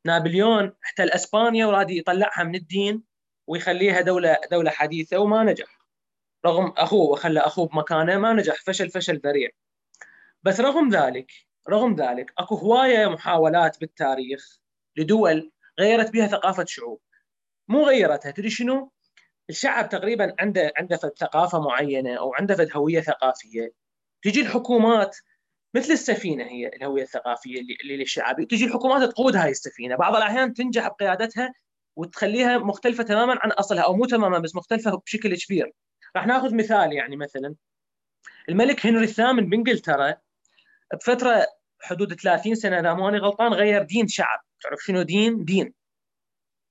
نابليون 0.06 0.74
احتل 0.84 1.10
اسبانيا 1.10 1.66
وراد 1.66 1.92
يطلعها 1.92 2.44
من 2.44 2.56
الدين 2.56 3.04
ويخليها 3.48 4.02
دولة 4.02 4.38
دولة 4.52 4.72
حديثة 4.72 5.18
وما 5.18 5.44
نجح. 5.44 5.80
رغم 6.46 6.74
أخوه 6.78 7.12
وخلى 7.12 7.40
أخوه 7.40 7.68
بمكانه 7.68 8.18
ما 8.18 8.34
نجح. 8.34 8.56
فشل 8.56 8.90
فشل 8.90 9.18
ذريع. 9.18 9.50
بس 10.44 10.60
رغم 10.60 10.90
ذلك 10.90 11.32
رغم 11.70 11.96
ذلك 11.96 12.34
أكو 12.38 12.56
هواية 12.56 13.08
محاولات 13.08 13.80
بالتاريخ 13.80 14.60
لدول 14.98 15.52
غيرت 15.80 16.12
بها 16.12 16.28
ثقافة 16.28 16.66
شعوب. 16.66 17.02
مو 17.68 17.88
غيرتها. 17.88 18.32
تدري 18.32 18.50
شنو؟ 18.50 18.92
الشعب 19.50 19.90
تقريبا 19.90 20.36
عنده 20.40 20.74
عنده 20.78 20.96
ثقافة 20.96 21.60
معينة 21.60 22.16
أو 22.16 22.34
عنده 22.34 22.68
هوية 22.76 23.02
ثقافية. 23.02 23.74
تجي 24.24 24.42
الحكومات 24.42 25.18
مثل 25.74 25.94
السفينة 25.94 26.44
هي 26.44 26.68
الهوية 26.68 27.04
الثقافية 27.04 27.62
للشعب. 27.86 28.44
تجي 28.44 28.66
الحكومات 28.66 29.10
تقود 29.10 29.36
هاي 29.36 29.52
السفينة. 29.52 29.96
بعض 29.96 30.16
الأحيان 30.16 30.54
تنجح 30.54 30.88
بقيادتها 30.88 31.54
وتخليها 31.96 32.58
مختلفة 32.58 33.04
تماما 33.04 33.40
عن 33.42 33.52
أصلها 33.52 33.84
أو 33.84 33.96
مو 33.96 34.06
تماما 34.06 34.40
بس 34.40 34.56
مختلفة 34.56 35.02
بشكل 35.06 35.38
كبير. 35.38 35.72
راح 36.16 36.28
ناخذ 36.28 36.56
مثال 36.56 36.94
يعني 36.94 37.16
مثلا. 37.16 37.56
الملك 38.50 38.86
هنري 38.86 39.04
الثامن 39.04 39.50
بإنجلترا 39.50 40.16
بفترة 40.94 41.48
حدود 41.82 42.14
30 42.14 42.56
سنة 42.56 42.80
إذا 42.80 42.94
ماني 42.94 43.18
غلطان 43.18 43.54
غير 43.54 43.84
دين 43.84 44.08
شعب. 44.08 44.40
تعرف 44.62 44.80
شنو 44.80 45.02
دين؟ 45.02 45.46
دين. 45.46 45.74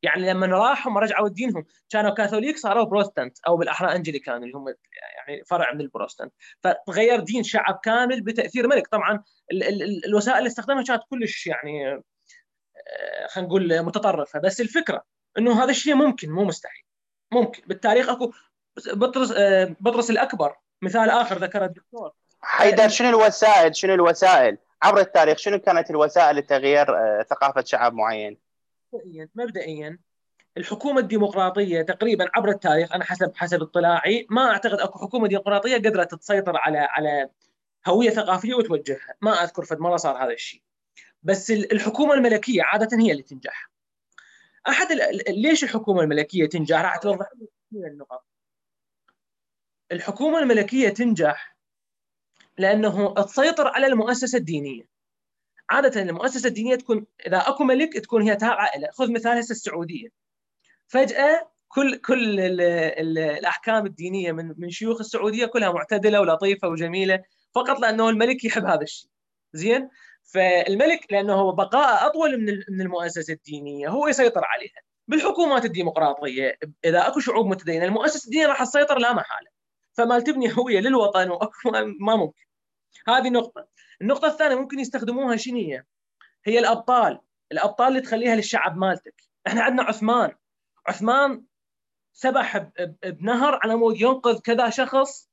يعني 0.03 0.31
لما 0.31 0.47
راحوا 0.47 1.01
رجعوا 1.01 1.29
دينهم 1.29 1.67
كانوا 1.91 2.11
كاثوليك 2.11 2.57
صاروا 2.57 2.85
بروتستنت 2.85 3.39
أو 3.49 3.57
بالاحرى 3.57 3.97
انجليكان 3.97 4.43
اللي 4.43 4.57
هم 4.57 4.69
يعني 4.69 5.45
فرع 5.45 5.73
من 5.73 5.81
البروتستنت 5.81 6.33
فتغير 6.63 7.21
دين 7.21 7.43
شعب 7.43 7.81
كامل 7.85 8.21
بتأثير 8.21 8.69
ملك. 8.69 8.87
طبعا 8.89 9.23
ال 9.53 9.63
ال 9.63 10.05
الوسائل 10.07 10.39
اللي 10.39 10.47
استخدمها 10.47 10.85
كانت 10.85 11.03
كلش 11.11 11.47
يعني 11.47 11.95
آه، 11.95 13.27
خلينا 13.31 13.49
نقول 13.49 13.83
متطرفة. 13.83 14.41
بس 14.41 14.61
الفكرة 14.61 15.05
إنه 15.39 15.65
هذا 15.65 15.71
الشيء 15.71 15.95
ممكن 15.95 16.31
مو 16.31 16.45
مستحيل. 16.45 16.85
ممكن. 17.33 17.63
بالتاريخ 17.67 18.09
أكو 18.09 18.33
بطرس 18.93 19.33
آه، 19.37 19.77
بطرس 19.81 20.11
الأكبر. 20.11 20.57
مثال 20.83 21.11
آخر 21.11 21.39
ذكره 21.39 21.65
الدكتور. 21.65 22.13
حيدر 22.41 22.89
شنو 22.89 23.09
الوسائل؟ 23.09 23.77
شنو 23.77 23.95
الوسائل؟ 23.95 24.59
عبر 24.83 25.01
التاريخ 25.01 25.39
شنو 25.39 25.59
كانت 25.59 25.91
الوسائل 25.91 26.37
لتغيير 26.37 26.97
آه، 26.97 27.27
ثقافة 27.31 27.65
شعب 27.65 27.95
معين؟ 27.95 28.52
مبدئيا 28.93 29.29
مبدئيا 29.35 29.99
الحكومة 30.57 31.01
الديمقراطية 31.01 31.83
تقريبا 31.83 32.31
عبر 32.35 32.49
التاريخ 32.49 32.93
أنا 32.93 33.05
حسب 33.05 33.33
حسب 33.37 33.63
اطلاعي 33.63 34.27
ما 34.31 34.51
أعتقد 34.51 34.81
أكو 34.81 34.99
حكومة 34.99 35.29
ديمقراطية 35.29 35.77
قدرت 35.77 36.15
تسيطر 36.15 36.57
على 36.57 36.79
على 36.79 37.31
هوية 37.87 38.11
ثقافية 38.11 38.55
وتوجهها، 38.55 39.15
ما 39.21 39.31
أذكر 39.31 39.65
فد 39.65 39.79
مره 39.79 39.97
صار 39.97 40.25
هذا 40.25 40.33
الشيء. 40.33 40.63
بس 41.23 41.51
الحكومة 41.51 42.15
الملكية 42.15 42.63
عادة 42.63 42.99
هي 42.99 43.13
اللي 43.13 43.23
تنجح. 43.23 43.71
أحد 44.69 44.87
ليش 45.29 45.65
الحكومة 45.65 46.03
الملكية 46.03 46.47
تنجح؟ 46.47 46.81
راح 46.81 46.97
توضح 46.97 47.27
لي 47.73 47.87
النقط. 47.87 48.25
الحكومة 49.93 50.39
الملكية 50.39 50.89
تنجح 50.89 51.57
لأنه 52.59 53.15
تسيطر 53.15 53.69
على 53.69 53.87
المؤسسة 53.87 54.39
الدينية. 54.39 54.92
عادة 55.73 56.03
المؤسسة 56.03 56.49
الدينية 56.49 56.75
تكون 56.77 57.07
إذا 57.27 57.39
أكو 57.39 57.65
ملك 57.65 57.93
تكون 57.95 58.23
هي 58.23 58.37
تابعه 58.37 58.79
له 58.79 58.89
خذ 58.91 59.13
مثال 59.13 59.39
هسه 59.39 59.53
السعودية. 59.53 60.09
فجأة 60.89 61.53
كل 61.69 61.97
كل 61.97 62.41
ال 62.41 62.61
ال 62.61 63.19
الأحكام 63.19 63.87
الدينية 63.87 64.33
من 64.33 64.55
من 64.59 64.71
شيوخ 64.71 65.01
السعودية 65.01 65.47
كلها 65.47 65.73
معتدلة 65.73 66.21
ولطيفة 66.21 66.69
وجميلة 66.69 67.23
فقط 67.55 67.81
لأنه 67.81 68.09
الملك 68.09 68.45
يحب 68.45 68.65
هذا 68.65 68.83
الشيء. 68.83 69.11
زين؟ 69.53 69.89
فالملك 70.23 71.07
لأنه 71.13 71.53
بقاء 71.53 72.07
أطول 72.07 72.41
من 72.41 72.63
من 72.69 72.81
المؤسسة 72.81 73.33
الدينية 73.35 73.89
هو 73.89 74.09
يسيطر 74.09 74.45
عليها. 74.45 74.81
بالحكومات 75.09 75.65
الديمقراطية 75.65 76.59
إذا 76.85 77.07
أكو 77.09 77.21
شعوب 77.21 77.47
متدينة 77.47 77.85
المؤسسة 77.85 78.27
الدينية 78.27 78.47
راح 78.47 78.65
تسيطر 78.65 78.99
لا 78.99 79.13
محالة. 79.15 79.49
فما 79.93 80.19
تبني 80.21 80.59
هوية 80.59 80.81
للوطن 80.81 81.31
وأكو 81.31 81.71
ما 82.01 82.17
ممكن. 82.17 82.45
هذه 83.09 83.31
نقطة. 83.31 83.67
النقطة 84.01 84.29
الثانية 84.29 84.57
ممكن 84.57 84.79
يستخدموها 84.79 85.37
شنو 85.37 85.83
هي؟ 86.45 86.59
الأبطال. 86.59 87.21
الأبطال 87.53 87.89
اللي 87.89 88.01
تخليها 88.01 88.37
للشعب 88.37 88.77
مالتك. 88.77 89.23
إحنا 89.47 89.63
عندنا 89.63 89.83
عثمان. 89.83 90.33
عثمان 90.87 91.45
سبح 92.13 92.59
بنهر 93.05 93.59
على 93.63 93.77
مود 93.77 94.01
ينقذ 94.01 94.41
كذا 94.41 94.71
شخص 94.71 95.29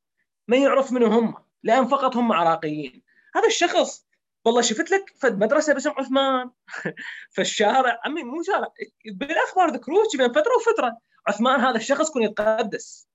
ما 0.48 0.58
يعرف 0.58 0.92
منو 0.92 1.08
هم 1.08 1.36
لأن 1.64 1.88
فقط 1.88 2.18
هم 2.18 2.32
عراقيين. 2.32 3.04
هذا 3.36 3.48
الشخص 3.48 4.06
والله 4.46 4.62
شفت 4.62 4.92
لك 4.92 5.14
فد 5.20 5.38
مدرسة 5.38 5.74
باسم 5.74 5.92
عثمان؟ 5.98 6.52
في 7.34 7.42
الشارع. 7.42 8.00
عمي 8.06 8.24
مو 8.24 8.44
شارع. 8.44 8.68
بالأخبار 9.06 9.70
ذكروه 9.70 10.04
بين 10.18 10.32
فترة 10.32 10.56
وفترة. 10.58 10.98
عثمان 11.28 11.60
هذا 11.60 11.78
الشخص 11.78 12.12
كون 12.12 12.24
يتقدس. 12.24 13.08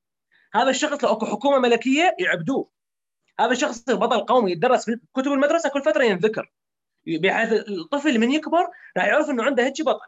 هذا 0.55 0.71
الشخص 0.71 1.05
لو 1.05 1.13
أكو 1.13 1.27
حكومة 1.27 1.59
ملكية 1.59 2.17
يعبدوه. 2.19 2.74
هذا 3.41 3.53
الشخص 3.53 3.91
بطل 3.91 4.21
قومي 4.21 4.53
يدرس 4.53 4.85
في 4.85 5.01
كتب 5.17 5.33
المدرسة 5.33 5.69
كل 5.69 5.83
فترة 5.83 6.05
ينذكر. 6.05 6.53
بحيث 7.07 7.53
الطفل 7.53 8.19
من 8.19 8.33
يكبر 8.33 8.69
راح 8.97 9.07
يعرف 9.07 9.31
إنه 9.31 9.43
عنده 9.45 9.65
هيك 9.65 9.83
بطل. 9.83 10.07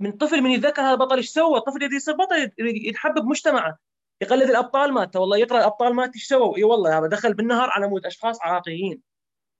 من 0.00 0.12
طفل 0.12 0.40
من 0.40 0.50
يتذكر 0.50 0.82
هذا 0.82 0.92
البطل 0.92 1.16
إيش 1.16 1.28
سوى؟ 1.28 1.58
الطفل 1.58 1.82
يريد 1.82 1.92
يصير 1.92 2.14
بطل 2.14 2.50
يتحبب 2.58 3.24
مجتمعه. 3.24 3.78
يقلد 4.20 4.50
الأبطال 4.50 4.92
مالته 4.92 5.20
والله 5.20 5.36
يقرأ 5.36 5.58
الأبطال 5.58 5.94
مالته 5.94 6.14
إيش 6.14 6.26
سووا 6.26 6.56
إي 6.56 6.64
والله 6.64 6.98
هذا 6.98 7.06
دخل 7.06 7.34
بالنهر 7.34 7.70
على 7.70 7.88
مود 7.88 8.06
أشخاص 8.06 8.42
عراقيين 8.42 9.02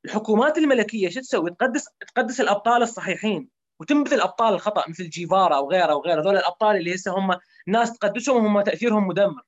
الحكومات 0.04 0.58
الملكية 0.58 1.08
شو 1.08 1.20
تسوي؟ 1.20 1.50
تقدس 1.50 1.88
تقدس 2.14 2.40
الأبطال 2.40 2.82
الصحيحين. 2.82 3.48
وتنبذ 3.80 4.12
الابطال 4.12 4.54
الخطأ 4.54 4.84
مثل 4.88 5.08
جيفارا 5.08 5.58
وغيره 5.58 5.94
وغيره. 5.94 6.20
هذول 6.20 6.36
الأبطال 6.36 6.76
اللي 6.76 6.94
هسه 6.94 7.18
هم 7.18 7.38
ناس 7.66 7.98
تقدسهم 7.98 8.44
وهم 8.44 8.60
تأثيرهم 8.60 9.06
مدمر. 9.06 9.42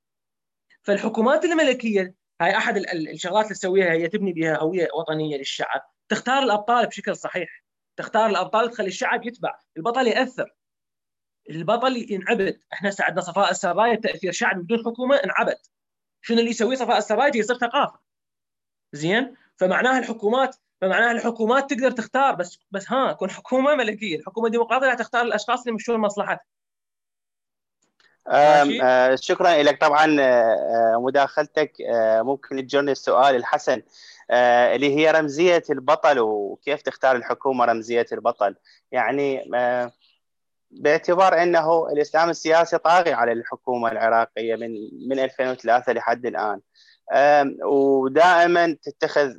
فالحكومات 0.82 1.44
الملكية 1.44 2.14
هاي 2.40 2.56
أحد 2.56 2.76
الشغلات 2.76 3.44
اللي 3.44 3.54
تسويها 3.54 3.92
هي 3.92 4.08
تبني 4.08 4.32
بها 4.32 4.58
هوية 4.58 4.88
وطنية 4.94 5.36
للشعب. 5.36 5.80
تختار 6.08 6.42
الأبطال 6.42 6.86
بشكل 6.86 7.16
صحيح. 7.16 7.64
تختار 7.96 8.26
الأبطال 8.26 8.70
تخلي 8.70 8.88
الشعب 8.88 9.26
يتبع. 9.26 9.60
البطل 9.76 10.06
يأثر. 10.06 10.54
البطل 11.50 12.06
ينعبد. 12.10 12.60
إحنا 12.72 12.88
هسه 12.88 13.04
عندنا 13.04 13.20
صفاء 13.20 13.50
السرايا 13.50 13.94
تأثير 13.94 14.32
شعب 14.32 14.62
بدون 14.62 14.78
حكومة 14.84 15.16
انعبد. 15.16 15.58
شنو 16.22 16.38
اللي 16.38 16.50
يسويه 16.50 16.76
صفاء 16.76 16.98
السرايا؟ 16.98 17.36
يصير 17.36 17.56
ثقافة. 17.56 18.00
زين؟ 18.92 19.34
فمعناها 19.56 19.98
الحكومات 19.98 20.56
فمعناها 20.80 21.12
الحكومات 21.12 21.70
تقدر 21.70 21.90
تختار. 21.90 22.34
بس 22.34 22.58
بس 22.70 22.92
ها 22.92 23.12
تكون 23.12 23.30
حكومة 23.30 23.74
ملكية، 23.74 24.16
الحكومة 24.16 24.46
الديمقراطية 24.46 24.94
تختار 24.94 25.22
الأشخاص 25.22 25.60
اللي 25.60 25.72
يمشون 25.72 26.00
مصلحتها. 26.00 26.44
آه 28.30 29.14
شكرا 29.14 29.62
لك. 29.62 29.80
طبعا 29.80 30.16
آه 30.20 30.96
مداخلتك 31.00 31.72
آه 31.80 32.22
ممكن 32.22 32.66
تجرني 32.66 32.92
السؤال 32.92 33.36
الحسن 33.36 33.82
اللي 34.30 34.96
هي 34.96 35.10
رمزية 35.10 35.62
البطل 35.70 36.18
وكيف 36.18 36.82
تختار 36.82 37.16
الحكومة 37.16 37.64
رمزية 37.64 38.06
البطل. 38.12 38.54
يعني 38.92 39.50
باعتبار 40.70 41.42
إنه 41.42 41.88
الإسلام 41.88 42.30
السياسي 42.30 42.78
طاغي 42.78 43.12
على 43.12 43.32
الحكومة 43.32 43.92
العراقية 43.92 44.56
من 44.56 44.70
من 45.08 45.18
2003 45.18 45.92
لحد 45.92 46.26
الآن. 46.26 46.60
ودائما 47.64 48.76
تتخذ 48.82 49.30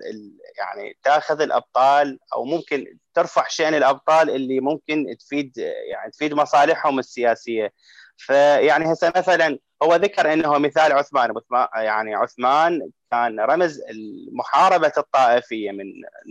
يعني 0.58 0.98
تأخذ 1.04 1.42
الأبطال 1.42 2.20
أو 2.36 2.46
ممكن 2.46 2.98
ترفع 3.14 3.46
شأن 3.48 3.74
الأبطال 3.74 4.30
اللي 4.30 4.60
ممكن 4.60 5.16
تفيد 5.20 5.58
يعني 5.92 6.12
تفيد 6.12 6.34
مصالحهم 6.34 7.00
السياسية. 7.00 7.74
فيعني 8.20 8.94
هسه 8.94 9.14
مثلا 9.16 9.60
هو 9.84 9.96
ذكر 9.96 10.34
إنه 10.34 10.58
مثال 10.58 10.92
عثمان 10.92 11.34
يعني 11.76 12.16
عثمان 12.16 12.90
كان 13.12 13.40
رمز 13.40 13.82
محاربه 14.32 14.92
الطائفية 14.98 15.72
من 15.72 15.86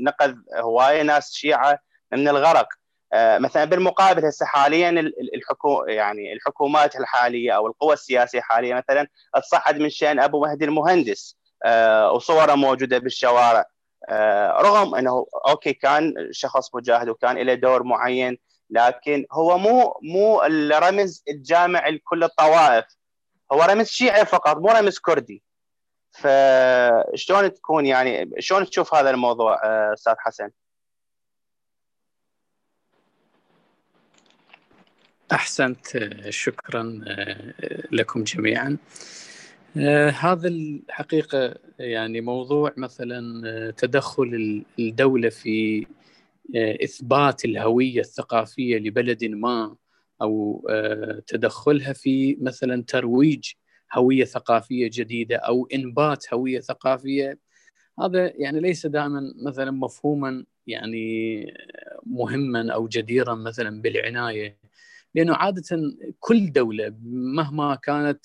نقذ 0.05 0.35
هوايه 0.55 1.03
ناس 1.03 1.33
شيعة 1.33 1.79
من 2.13 2.29
الغرق. 2.29 2.69
آه، 3.13 3.39
مثلا 3.39 3.65
بالمقابل 3.65 4.25
هسه 4.25 4.47
حاليا 4.47 4.91
الحكو 5.35 5.85
يعني 5.85 6.33
الحكومات 6.33 6.97
الحالية 6.97 7.53
أو 7.53 7.67
القوى 7.67 7.93
السياسية 7.93 8.41
حاليا 8.41 8.77
مثلا 8.77 9.09
تصعد 9.43 9.79
من 9.79 9.91
شأن 9.91 10.21
أبو 10.21 10.41
مهدي 10.41 10.65
المهندس 10.65 11.37
آه، 11.65 12.13
وصوره 12.13 12.55
موجودة 12.55 12.99
بالشوارع. 12.99 13.65
آه، 14.09 14.61
رغم 14.61 14.95
إنه 14.95 15.27
أوكي 15.49 15.73
كان 15.73 16.15
شخص 16.31 16.75
مجاهد 16.75 17.09
وكان 17.09 17.37
له 17.39 17.55
دور 17.55 17.83
معين 17.83 18.39
لكن 18.71 19.27
هو 19.33 19.59
مو 19.59 20.01
مو 20.03 20.43
الرمز 20.43 21.23
الجامع 21.29 21.89
لكل 21.89 22.25
الطوائف. 22.25 22.85
هو 23.53 23.63
رمز 23.63 23.87
شيعي 23.87 24.27
فقط 24.27 24.57
مو 24.57 24.69
رمز 24.69 24.99
كردي. 24.99 25.43
فشلون 26.11 27.55
تكون 27.55 27.87
يعني 27.87 28.31
شلون 28.39 28.67
تشوف 28.67 28.95
هذا 28.95 29.11
الموضوع 29.11 29.61
أستاذ 29.93 30.15
حسن؟ 30.19 30.51
أحسنت 35.33 35.87
شكرا 36.29 37.05
آه، 37.07 37.55
لكم 37.93 38.25
جميعا. 38.25 38.77
آه، 39.77 40.11
هذا 40.11 40.49
الحقيقة 40.49 41.55
يعني 41.79 42.21
موضوع 42.21 42.73
مثلا 42.77 43.43
آه، 43.47 43.71
تدخل 43.71 44.65
الدولة 44.79 45.29
في 45.29 45.87
إثبات 46.57 47.45
الهوية 47.45 48.01
الثقافية 48.01 48.79
لبلد 48.79 49.25
ما 49.25 49.77
أو 50.23 50.67
تدخلها 51.27 51.93
في 51.93 52.37
مثلا 52.41 52.85
ترويج 52.89 53.53
هوية 53.95 54.25
ثقافية 54.25 54.91
جديدة 54.93 55.37
أو 55.37 55.67
إنبات 55.75 56.35
هوية 56.35 56.61
ثقافية. 56.61 57.39
هذا 58.01 58.33
يعني 58.37 58.61
ليس 58.61 58.87
دائما 58.87 59.35
مثلا 59.47 59.71
مفهوما 59.71 60.45
يعني 60.67 61.47
مهما 62.07 62.73
أو 62.75 62.89
جديرا 62.89 63.35
مثلا 63.35 63.83
بالعناية 63.83 64.59
لأنه 65.15 65.35
عادة 65.35 65.81
كل 66.21 66.53
دولة 66.53 66.95
مهما 67.37 67.75
كانت 67.75 68.25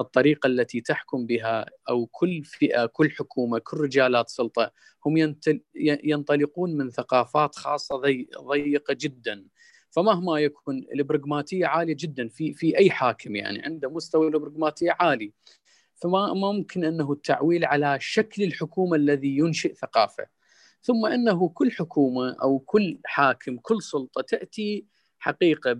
الطريقة 0.00 0.46
التي 0.46 0.80
تحكم 0.80 1.26
بها 1.26 1.66
أو 1.88 2.06
كل 2.06 2.44
فئة 2.44 2.86
كل 2.86 3.10
حكومة 3.10 3.58
كل 3.58 3.76
رجالات 3.76 4.28
سلطة 4.28 4.72
هم 5.06 5.34
ينطلقون 6.04 6.76
من 6.76 6.90
ثقافات 6.90 7.54
خاصة 7.54 7.96
ضيقة 8.40 8.96
جدا. 9.00 9.44
فمهما 9.90 10.38
يكون 10.38 10.86
البرغماتية 10.94 11.66
عالية 11.66 11.96
جدا 11.98 12.28
في 12.28 12.52
في 12.52 12.78
أي 12.78 12.90
حاكم 12.90 13.36
يعني 13.36 13.62
عنده 13.62 13.90
مستوى 13.90 14.26
البرغماتية 14.26 14.96
عالي. 15.00 15.32
فما 15.94 16.34
ممكن 16.34 16.84
أنه 16.84 17.12
التعويل 17.12 17.64
على 17.64 17.98
شكل 18.00 18.42
الحكومة 18.42 18.96
الذي 18.96 19.36
ينشئ 19.36 19.74
ثقافة. 19.74 20.26
ثم 20.82 21.06
أنه 21.06 21.48
كل 21.48 21.72
حكومة 21.72 22.36
أو 22.42 22.58
كل 22.58 22.98
حاكم 23.04 23.56
كل 23.56 23.82
سلطة 23.82 24.22
تأتي 24.22 24.86
حقيقة 25.22 25.72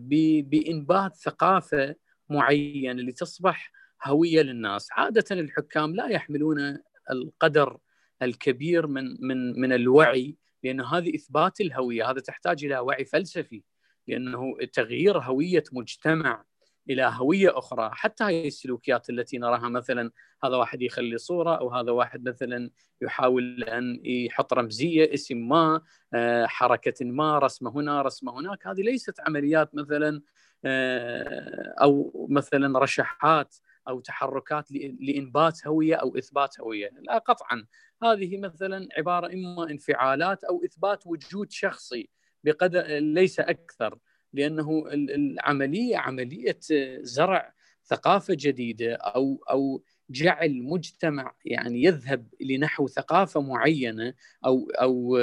بإنبات 0.43 1.17
ثقافة 1.17 1.95
معينة 2.29 3.03
لتصبح 3.03 3.73
هوية 4.05 4.43
للناس، 4.43 4.89
عادة 4.93 5.25
الحكام 5.31 5.95
لا 5.95 6.09
يحملون 6.09 6.79
القدر 7.11 7.79
الكبير 8.23 8.87
من 8.87 9.17
من 9.21 9.61
من 9.61 9.73
الوعي 9.73 10.37
لأن 10.65 10.81
هذه 10.81 11.15
إثبات 11.15 11.61
الهوية، 11.61 12.11
هذا 12.11 12.21
تحتاج 12.21 12.65
إلى 12.65 12.79
وعي 12.79 13.05
فلسفي 13.05 13.63
لأنه 14.09 14.57
تغيير 14.73 15.19
هوية 15.19 15.65
مجتمع 15.73 16.45
إلى 16.91 17.13
هوية 17.15 17.59
أخرى 17.59 17.91
حتى 17.93 18.25
هذه 18.25 18.47
السلوكيات 18.47 19.11
التي 19.11 19.39
نراها 19.39 19.69
مثلا 19.69 20.11
هذا 20.45 20.57
واحد 20.57 20.83
يخلي 20.83 21.19
صورة 21.19 21.55
أو 21.57 21.71
هذا 21.71 21.91
واحد 21.91 22.29
مثلا 22.29 22.71
يحاول 23.01 23.65
أن 23.65 24.01
يحط 24.05 24.53
رمزية 24.53 25.15
اسم 25.15 25.49
ما 25.49 25.81
آه، 26.15 26.47
حركة 26.47 27.05
ما 27.05 27.39
رسمة 27.39 27.71
هنا 27.71 28.03
رسمة 28.03 28.39
هناك. 28.41 28.67
هذه 28.67 28.81
ليست 28.81 29.21
عمليات 29.21 29.75
مثلا 29.75 30.23
آه، 30.65 31.75
أو 31.83 32.27
مثلا 32.31 32.79
رشحات 32.79 33.57
أو 33.89 34.01
تحركات 34.01 34.73
لإنبات 35.01 35.67
هوية 35.67 35.95
أو 35.95 36.19
إثبات 36.19 36.61
هوية. 36.61 36.91
لا 37.09 37.19
قطعا. 37.19 37.67
هذه 38.03 38.37
مثلا 38.39 38.89
عبارة 38.99 39.27
إما 39.27 39.71
انفعالات 39.71 40.45
أو 40.45 40.65
إثبات 40.65 41.07
وجود 41.07 41.53
شخصي 41.53 42.09
بقدر 42.45 42.83
ليس 42.99 43.41
أكثر. 43.41 43.99
لأنه 44.33 44.85
العملية 44.93 45.97
عملية 45.97 46.59
زرع 47.01 47.55
ثقافة 47.85 48.35
جديدة 48.39 48.95
أو 48.95 49.45
أو 49.51 49.83
جعل 50.11 50.63
مجتمع 50.63 51.35
يعني 51.45 51.83
يذهب 51.83 52.27
لنحو 52.41 52.87
ثقافة 52.87 53.41
معينة 53.41 54.15
أو 54.45 54.71
أو 54.71 55.17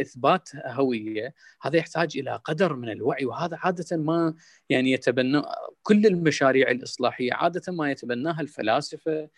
إثبات 0.00 0.48
هوية 0.66 1.34
هذا 1.62 1.76
يحتاج 1.76 2.18
إلى 2.18 2.40
قدر 2.44 2.76
من 2.76 2.88
الوعي 2.88 3.24
وهذا 3.24 3.56
عادة 3.60 3.96
ما 3.96 4.34
يعني 4.68 4.92
يتبنى 4.92 5.42
كل 5.82 6.06
المشاريع 6.06 6.70
الإصلاحية 6.70 7.34
عادة 7.34 7.72
ما 7.72 7.90
يتبناها 7.90 8.40
الفلاسفة 8.40 9.28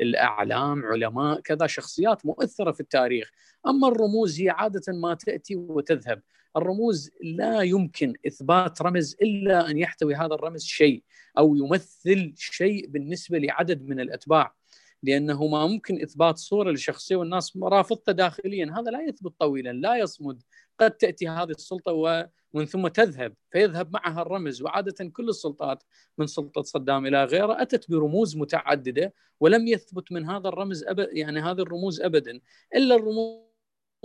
الأعلام 0.00 0.84
علماء 0.84 1.40
كذا 1.40 1.66
شخصيات 1.66 2.26
مؤثرة 2.26 2.72
في 2.72 2.80
التاريخ. 2.80 3.30
أما 3.66 3.88
الرموز 3.88 4.40
هي 4.40 4.50
عادة 4.50 4.92
ما 4.92 5.14
تأتي 5.14 5.56
وتذهب. 5.56 6.22
الرموز 6.56 7.10
لا 7.22 7.60
يمكن 7.62 8.14
إثبات 8.26 8.82
رمز 8.82 9.16
إلا 9.22 9.70
أن 9.70 9.78
يحتوي 9.78 10.14
هذا 10.14 10.34
الرمز 10.34 10.62
شيء 10.64 11.02
أو 11.38 11.56
يمثل 11.56 12.34
شيء 12.36 12.86
بالنسبة 12.86 13.38
لعدد 13.38 13.88
من 13.88 14.00
الأتباع 14.00 14.54
لأنه 15.02 15.46
ما 15.46 15.66
ممكن 15.66 16.02
إثبات 16.02 16.38
صورة 16.38 16.70
لشخصيه 16.70 17.16
والناس 17.16 17.56
رافضته 17.62 18.12
داخليا. 18.12 18.74
هذا 18.78 18.90
لا 18.90 19.00
يثبت 19.02 19.32
طويلا 19.40 19.72
لا 19.72 19.96
يصمد. 19.96 20.42
قد 20.80 20.90
تأتي 20.90 21.28
هذه 21.28 21.50
السلطة 21.50 21.92
ومن 21.92 22.64
ثم 22.66 22.88
تذهب 22.88 23.34
فيذهب 23.50 23.92
معها 23.92 24.22
الرمز. 24.22 24.62
وعادة 24.62 25.04
كل 25.08 25.28
السلطات 25.28 25.82
من 26.18 26.26
سلطة 26.26 26.62
صدام 26.62 27.06
إلى 27.06 27.24
غيره 27.24 27.62
أتت 27.62 27.90
برموز 27.90 28.36
متعددة 28.36 29.14
ولم 29.40 29.66
يثبت 29.66 30.12
من 30.12 30.30
هذا 30.30 30.48
الرمز 30.48 30.84
أبد 30.84 31.08
يعني 31.12 31.40
هذه 31.40 31.60
الرموز 31.60 32.00
ابدا. 32.00 32.40
إلا 32.74 32.94
الرموز 32.94 33.43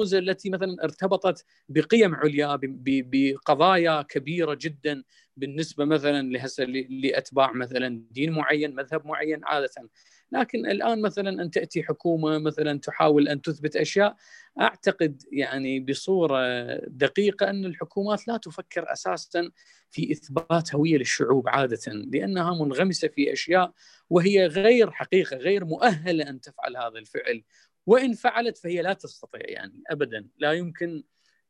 التي 0.02 0.50
مثلا 0.50 0.84
ارتبطت 0.84 1.46
بقيم 1.70 2.16
عليا 2.16 2.60
بقضايا 2.64 4.02
كبيرة 4.02 4.58
جدا 4.62 5.04
بالنسبة 5.38 5.86
مثلا 5.86 6.32
لهسه 6.32 6.64
لأتباع 6.90 7.52
مثلا 7.54 8.04
دين 8.12 8.32
معين 8.32 8.76
مذهب 8.76 9.06
معين 9.06 9.42
عادة. 9.46 9.90
لكن 10.32 10.66
الآن 10.66 11.02
مثلا 11.02 11.42
أن 11.44 11.52
تأتي 11.52 11.84
حكومة 11.84 12.38
مثلا 12.38 12.80
تحاول 12.80 13.28
أن 13.28 13.42
تثبت 13.42 13.76
أشياء 13.76 14.16
أعتقد 14.62 15.24
يعني 15.32 15.80
بصورة 15.80 16.40
دقيقة 16.88 17.50
أن 17.50 17.66
الحكومات 17.66 18.28
لا 18.28 18.38
تفكر 18.38 18.92
أساسا 18.94 19.52
في 19.90 20.12
إثبات 20.12 20.76
هوية 20.76 20.98
للشعوب 20.98 21.50
عادة 21.50 21.80
لأنها 21.94 22.54
منغمسة 22.66 23.08
في 23.08 23.34
أشياء 23.34 23.72
وهي 24.10 24.46
غير 24.48 24.92
حقيقة 24.92 25.38
غير 25.38 25.66
مؤهلة 25.66 26.30
أن 26.30 26.42
تفعل 26.42 26.78
هذا 26.78 27.00
الفعل. 27.00 27.44
وإن 27.90 28.14
فعلت 28.14 28.58
فهي 28.58 28.82
لا 28.82 28.94
تستطيع 28.94 29.42
يعني 29.46 29.84
ابدا. 29.90 30.28
لا 30.38 30.54
يمكن 30.54 31.04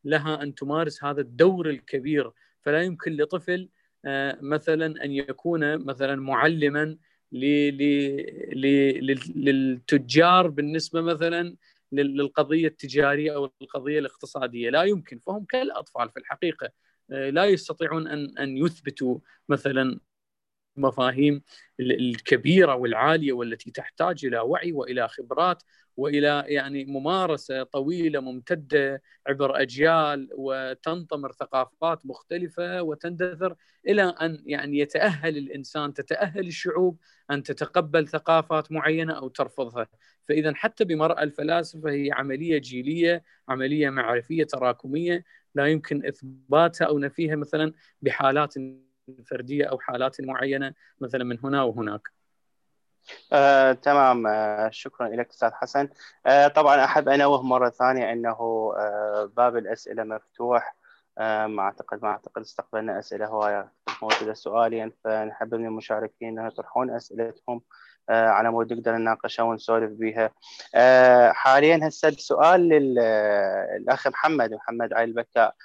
لها 0.04 0.44
أن 0.44 0.56
تمارس 0.56 1.04
هذا 1.04 1.22
الدور 1.22 1.70
الكبير. 1.70 2.32
فلا 2.62 2.82
يمكن 2.82 3.18
لطفل 3.18 3.70
آه، 4.06 4.38
مثلا 4.42 5.04
أن 5.06 5.12
يكون 5.12 5.78
مثلا 5.86 6.16
معلما 6.16 6.98
للتجار 9.36 10.48
بالنسبة 10.48 11.02
مثلا 11.02 11.56
للقضية 11.92 12.68
التجارية 12.68 13.36
أو 13.36 13.52
القضية 13.62 14.00
الاقتصادية. 14.00 14.70
لا 14.70 14.84
يمكن. 14.84 15.20
فهم 15.20 15.46
كالأطفال 15.46 16.10
في 16.10 16.20
الحقيقة. 16.20 16.70
آه، 17.12 17.30
لا 17.30 17.46
يستطيعون 17.46 18.08
أن 18.08 18.38
أن 18.38 18.58
يثبتوا 18.58 19.20
مثلا 19.50 20.00
المفاهيم 20.78 21.42
الكبيرة 21.80 22.76
والعالية 22.76 23.34
والتي 23.34 23.72
تحتاج 23.72 24.26
إلى 24.26 24.40
وعي 24.40 24.72
وإلى 24.72 25.08
خبرات 25.08 25.64
وإلى 26.00 26.44
يعني 26.48 26.86
ممارسة 26.86 27.64
طويلة 27.64 28.20
ممتدة 28.20 29.02
عبر 29.28 29.62
أجيال 29.62 30.30
وتنطمر 30.36 31.32
ثقافات 31.32 32.06
مختلفة 32.06 32.82
وتندثر 32.82 33.56
إلى 33.88 34.04
أن 34.04 34.44
يعني 34.46 34.80
يتأهل 34.80 35.38
الإنسان 35.38 35.94
تتأهل 35.94 36.48
الشعوب 36.48 36.98
أن 37.32 37.44
تتقبل 37.44 38.08
ثقافات 38.08 38.72
معينة 38.72 39.14
أو 39.14 39.28
ترفضها، 39.28 39.88
فإذا 40.30 40.54
حتى 40.56 40.86
بمرأى 40.86 41.24
الفلاسفة 41.24 41.90
هي 41.92 42.12
عملية 42.12 42.58
جيلية، 42.58 43.24
عملية 43.50 43.90
معرفية 43.90 44.44
تراكمية 44.44 45.24
لا 45.56 45.66
يمكن 45.68 46.06
إثباتها 46.06 46.86
أو 46.88 47.00
نفيها 47.00 47.36
مثلا 47.36 47.74
بحالات 48.02 48.54
فردية 49.26 49.66
أو 49.66 49.80
حالات 49.80 50.22
معينة 50.22 50.74
مثلا 51.02 51.24
من 51.24 51.40
هنا 51.44 51.64
وهناك. 51.64 52.19
آه، 53.34 53.74
تمام. 53.74 54.28
آه، 54.28 54.70
شكرا 54.70 55.08
لك 55.08 55.30
أستاذ 55.30 55.52
حسن. 55.54 55.90
آه، 56.26 56.48
طبعا 56.48 56.84
أحب 56.86 57.10
انوه 57.10 57.42
مرة 57.42 57.70
ثانية 57.70 58.12
أنه 58.14 58.38
آه، 58.78 59.32
باب 59.38 59.58
الأسئلة 59.58 60.04
مفتوح. 60.04 60.76
آه، 61.18 61.48
ما 61.48 61.64
اعتقد 61.64 62.04
ما 62.04 62.10
أعتقد 62.10 62.42
استقبلنا 62.42 63.00
أسئلة 63.00 63.26
هواية 63.28 63.72
موجودة 64.02 64.34
سؤاليا 64.34 64.92
فنحب 65.04 65.56
من 65.56 65.66
المشاركين 65.66 66.28
انه 66.40 66.48
يطرحون 66.48 66.96
أسئلتهم 66.96 67.62
آه، 68.10 68.28
على 68.30 68.52
مود 68.52 68.74
نقدر 68.74 68.92
نناقشها 68.98 69.44
ونسولف 69.44 69.92
بها 69.92 70.32
آه، 70.76 71.32
حاليا 71.32 71.80
هسه 71.88 72.08
السؤال 72.08 72.62
للاخ 72.70 74.08
محمد 74.08 74.54
محمد 74.54 74.94
علي 74.94 75.04
البكاء 75.04 75.56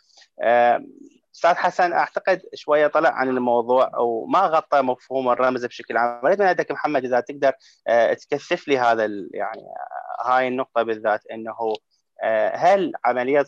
آه، 0.43 0.85
أستاذ 1.35 1.55
حسن 1.55 1.93
أعتقد 1.93 2.43
شوية 2.55 2.87
طلع 2.87 3.11
عن 3.11 3.29
الموضوع 3.29 3.91
أو 3.95 4.27
ما 4.27 4.41
غطى 4.41 4.83
مفهوم 4.83 5.29
الرمز 5.29 5.65
بشكل 5.65 5.97
عام. 5.97 6.27
اريد 6.27 6.41
من 6.41 6.47
عندك 6.47 6.71
محمد 6.73 7.05
إذا 7.05 7.21
تقدر 7.21 7.53
آه، 7.89 8.13
تكثف 8.13 8.69
لي 8.69 8.79
هذا 8.79 9.05
يعني 9.35 9.63
آه، 9.63 10.29
هاي 10.31 10.49
النقطة 10.49 10.83
بالذات 10.83 11.27
إنه 11.27 11.75
آه، 12.23 12.57
هل 12.57 12.93
عملية 13.05 13.47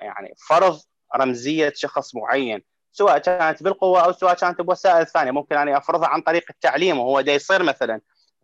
يعني 0.00 0.34
فرض 0.48 0.80
رمزية 1.16 1.72
شخص 1.76 2.14
معين 2.14 2.62
سواء 2.92 3.18
كانت 3.18 3.62
بالقوة 3.62 4.04
أو 4.04 4.12
سواء 4.12 4.34
كانت 4.34 4.60
بوسائل 4.60 5.06
ثانية 5.06 5.30
ممكن 5.30 5.56
اني 5.56 5.76
افرضها 5.76 6.08
عن 6.08 6.20
طريق 6.20 6.44
التعليم 6.50 6.98
وهو 6.98 7.20
دا 7.20 7.32
يصير 7.32 7.62
مثلا 7.62 8.00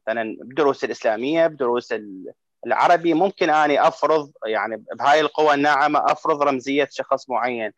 مثلا 0.09 0.37
بدروس 0.41 0.85
الإسلامية 0.85 1.47
بدروس 1.47 1.93
ال- 1.93 2.33
العربي 2.67 3.15
ممكن 3.15 3.51
أني 3.51 3.89
أفرض 3.89 4.33
يعني 4.47 4.85
بهاي 4.99 5.21
القوى 5.21 5.55
الناعمة 5.55 6.13
أفرض 6.13 6.43
رمزية 6.43 6.89
شخص 6.91 7.31
معين 7.31 7.73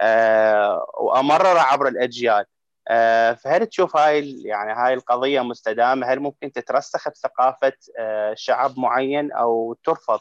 آه، 0.00 0.86
وامرره 1.00 1.60
عبر 1.60 1.88
الأجيال. 1.88 2.44
آه، 2.88 3.32
فهل 3.32 3.66
تشوف 3.66 3.96
هاي 3.96 4.42
يعني 4.42 4.72
هاي 4.72 4.94
القضية 4.94 5.40
مستدامة؟ 5.40 6.06
هل 6.06 6.20
ممكن 6.20 6.52
تترسخ 6.52 7.08
بثقافة 7.08 7.72
آه، 7.98 8.34
شعب 8.36 8.78
معين 8.78 9.32
أو 9.32 9.76
ترفض 9.84 10.20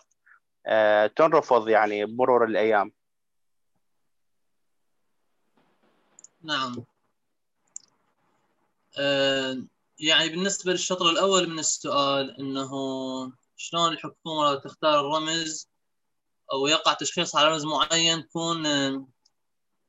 آه، 0.65 1.07
تنرفض 1.07 1.69
يعني 1.69 2.05
بمرور 2.05 2.45
الأيام؟ 2.45 2.91
نعم. 6.43 6.83
آه، 8.99 9.63
يعني 9.99 10.29
بالنسبة 10.29 10.71
للشطر 10.71 11.09
الأول 11.09 11.49
من 11.49 11.59
السؤال 11.59 12.39
أنه 12.39 12.71
شلون 13.61 13.93
الحكومة 13.93 14.55
تختار 14.55 14.99
الرمز 14.99 15.67
أو 16.53 16.67
يقع 16.67 16.93
تشخيص 16.93 17.35
على 17.35 17.47
رمز 17.47 17.65
معين 17.65 18.19
يكون 18.19 18.65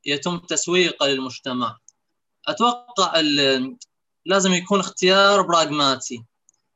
يتم 0.05 0.37
تسويقه 0.37 1.05
للمجتمع. 1.07 1.77
أتوقع 2.47 3.19
ال- 3.19 3.77
لازم 4.25 4.53
يكون 4.53 4.79
اختيار 4.79 5.41
براغماتي. 5.41 6.23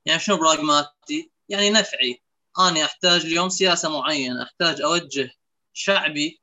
يعني 0.06 0.20
شنو 0.20 0.38
براغماتي؟ 0.38 1.32
يعني 1.50 1.70
نفعي. 1.70 2.22
أنا 2.60 2.86
أحتاج 2.86 3.26
اليوم 3.26 3.50
سياسة 3.50 3.89
معينة 4.00 4.43
أحتاج 4.43 4.82
أوجه 4.82 5.32
شعبي 5.74 6.41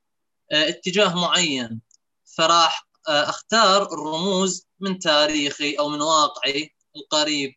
آه، 0.53 0.69
اتجاه 0.69 1.15
معين. 1.15 1.81
فراح 2.37 2.89
آه، 3.09 3.29
أختار 3.29 3.83
الرموز 3.93 4.67
من 4.81 4.99
تاريخي 4.99 5.75
أو 5.75 5.89
من 5.89 6.01
واقعي 6.01 6.75
القريب. 6.97 7.55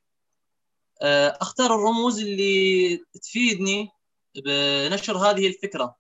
أختار 1.42 1.76
الرموز 1.76 2.20
اللي 2.20 2.98
تفيدني 2.98 3.90
بنشر 4.36 5.18
هذه 5.18 5.48
الفكرة. 5.48 5.96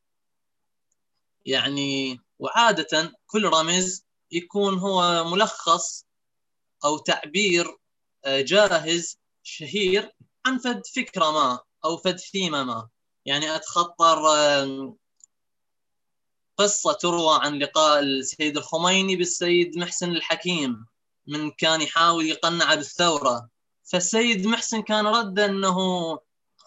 يعني 1.45 2.19
وعادة 2.39 3.13
كل 3.27 3.45
رمز 3.45 4.03
يكون 4.31 4.79
هو 4.79 5.23
ملخص 5.23 6.05
أو 6.85 6.97
تعبير 6.97 7.77
آه، 8.25 8.41
جاهز 8.41 9.17
شهير 9.43 10.11
عن 10.45 10.57
فد 10.57 10.81
فكرة 10.95 11.31
ما 11.31 11.59
أو 11.85 11.97
فد 11.97 12.17
ثيمة 12.17 12.63
ما. 12.63 12.89
يعني 13.25 13.55
أتخطر 13.55 14.27
آه، 14.27 14.95
قصة 16.57 16.93
تروى 16.93 17.39
عن 17.41 17.59
لقاء 17.59 17.99
السيد 17.99 18.57
الخميني 18.57 19.15
بالسيد 19.15 19.77
محسن 19.77 20.11
الحكيم 20.11 20.85
من 21.27 21.51
كان 21.51 21.81
يحاول 21.81 22.25
يقنعه 22.25 22.75
بالثورة. 22.75 23.49
فالسيد 23.91 24.47
محسن 24.47 24.81
كان 24.81 25.07
رد 25.07 25.39
أنه 25.39 25.77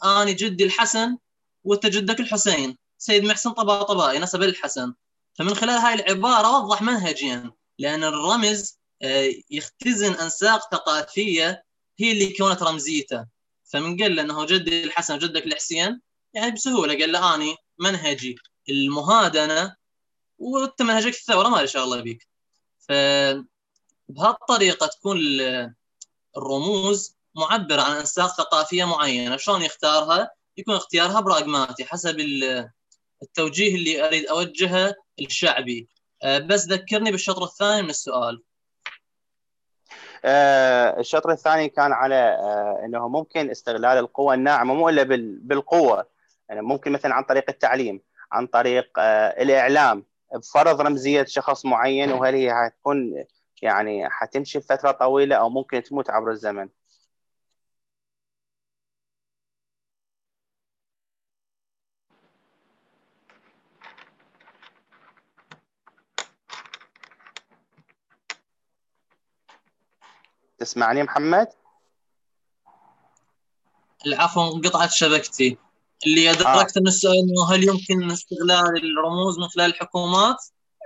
أنا 0.04 0.30
جدي 0.32 0.64
الحسن 0.64 1.16
وأنت 1.64 1.86
جدك 1.86 2.20
الحسين. 2.20 2.78
سيد 2.98 3.24
محسن 3.24 3.50
طبا 3.50 3.82
طبائي 3.82 4.18
نسب 4.18 4.42
الحسن. 4.42 4.94
فمن 5.34 5.54
خلال 5.54 5.70
هاي 5.78 5.94
العبارة 5.94 6.64
وضح 6.64 6.82
منهجيا 6.82 7.52
لأن 7.78 8.04
الرمز 8.04 8.78
آه، 9.02 9.30
يختزن 9.50 10.12
أنساق 10.12 10.74
ثقافية 10.74 11.64
هي 11.98 12.12
اللي 12.12 12.32
كونت 12.32 12.62
رمزيته. 12.62 13.26
فمن 13.64 14.02
قال 14.02 14.16
له 14.16 14.22
أنه 14.22 14.46
جدي 14.46 14.84
الحسن 14.84 15.14
وجدك 15.14 15.46
الحسين 15.46 16.00
يعني 16.34 16.50
بسهولة 16.50 16.98
قال 16.98 17.12
له 17.12 17.34
أني 17.34 17.56
منهجي 17.78 18.36
المهادنة 18.68 19.76
وانت 20.38 20.82
منهجك 20.82 21.14
الثورة 21.14 21.48
ما 21.48 21.56
له 21.56 21.66
شغله 21.66 22.00
بيك. 22.00 22.28
فبهالطريقه 24.08 24.86
تكون 24.86 25.16
ال- 25.16 25.74
الرموز 26.36 27.16
معبرة 27.36 27.82
عن 27.82 27.96
أنساق 27.96 28.26
ثقافية 28.36 28.84
معينة. 28.84 29.36
شلون 29.36 29.62
يختارها؟ 29.62 30.30
يكون 30.56 30.74
اختيارها 30.74 31.20
براغماتي 31.20 31.84
حسب 31.84 32.20
ال- 32.20 32.70
التوجيه 33.22 33.74
اللي 33.74 34.06
أريد 34.06 34.26
أوجهه 34.26 34.94
الشعبي. 35.20 35.88
أه، 36.22 36.38
بس 36.38 36.66
ذكرني 36.66 37.10
بالشطر 37.10 37.44
الثاني 37.44 37.82
من 37.82 37.90
السؤال. 37.90 38.42
آه، 40.24 41.00
الشطر 41.00 41.32
الثاني 41.32 41.68
كان 41.68 41.92
على 41.92 42.14
آه، 42.14 42.82
إنه 42.84 43.08
ممكن 43.08 43.50
استغلال 43.50 43.98
القوى 43.98 44.34
الناعمة 44.34 44.74
مو 44.74 44.88
إلا 44.88 45.02
بال- 45.02 45.38
بالقوة. 45.38 46.06
يعني 46.48 46.62
ممكن 46.62 46.92
مثلا 46.92 47.14
عن 47.14 47.24
طريق 47.24 47.44
التعليم 47.48 48.00
عن 48.32 48.46
طريق 48.46 48.90
آه، 48.98 49.42
الإعلام. 49.42 50.04
بفرض 50.34 50.80
رمزية 50.80 51.24
شخص 51.24 51.64
معين 51.66 52.12
وهل 52.12 52.34
هي 52.34 52.54
حتكون 52.54 53.24
يعني 53.62 54.10
حتمشي 54.10 54.60
فترة 54.60 54.90
طويلة 54.90 55.36
أو 55.36 55.48
ممكن 55.48 55.82
تموت 55.82 56.10
عبر 56.10 56.30
الزمن 56.30 56.68
تسمعني 70.58 71.02
محمد؟ 71.02 71.48
العفو 74.06 74.56
انقطعت 74.56 74.90
شبكتي 74.90 75.58
اللي 76.06 76.30
أدركت 76.30 76.78
من 76.78 76.86
السؤال 76.86 77.14
انه 77.14 77.54
هل 77.54 77.68
يمكن 77.68 78.10
استغلال 78.10 78.98
الرموز 78.98 79.38
من 79.38 79.48
خلال 79.48 79.70
الحكومات؟ 79.70 80.36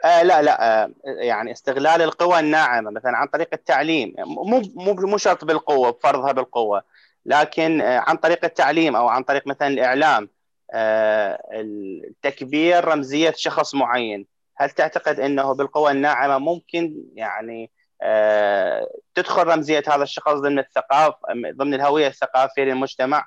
آه 0.05 0.23
لا 0.23 0.43
لا 0.43 0.83
آه 0.85 0.91
يعني 1.05 1.53
استغلال 1.53 2.03
القوى 2.03 2.39
الناعمة 2.41 2.91
مثلا 2.91 3.17
عن 3.17 3.27
طريق 3.27 3.49
التعليم. 3.53 4.15
مو 4.19 4.63
مو 4.75 4.95
مو 4.95 5.17
شرط 5.17 5.45
بالقوة 5.45 5.91
بفرضها 5.91 6.33
بالقوة 6.33 6.83
لكن 7.27 7.81
آه 7.81 7.99
عن 7.99 8.17
طريق 8.17 8.45
التعليم 8.45 8.97
أو 8.97 9.09
عن 9.09 9.23
طريق 9.23 9.47
مثلا 9.47 9.69
الإعلام 9.69 10.29
آه 10.73 11.43
التكبير 11.53 12.85
رمزية 12.85 13.33
شخص 13.37 13.75
معين. 13.75 14.27
هل 14.57 14.71
تعتقد 14.71 15.21
إنه 15.21 15.55
بالقوى 15.55 15.91
الناعمة 15.91 16.39
ممكن 16.39 17.05
يعني 17.15 17.71
آه 18.03 18.89
تدخل 19.15 19.47
رمزية 19.47 19.83
هذا 19.89 20.03
الشخص 20.03 20.33
ضمن 20.33 20.59
الثقافه 20.59 21.19
ضمن 21.57 21.75
الهوية 21.75 22.07
الثقافية 22.07 22.63
للمجتمع؟ 22.63 23.27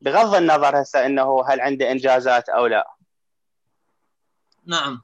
بغض 0.00 0.34
النظر 0.34 0.82
هسه 0.82 1.06
إنه 1.06 1.44
هل 1.48 1.60
عنده 1.60 1.90
إنجازات 1.90 2.48
أو 2.48 2.66
لا. 2.66 2.86
نعم. 4.66 5.00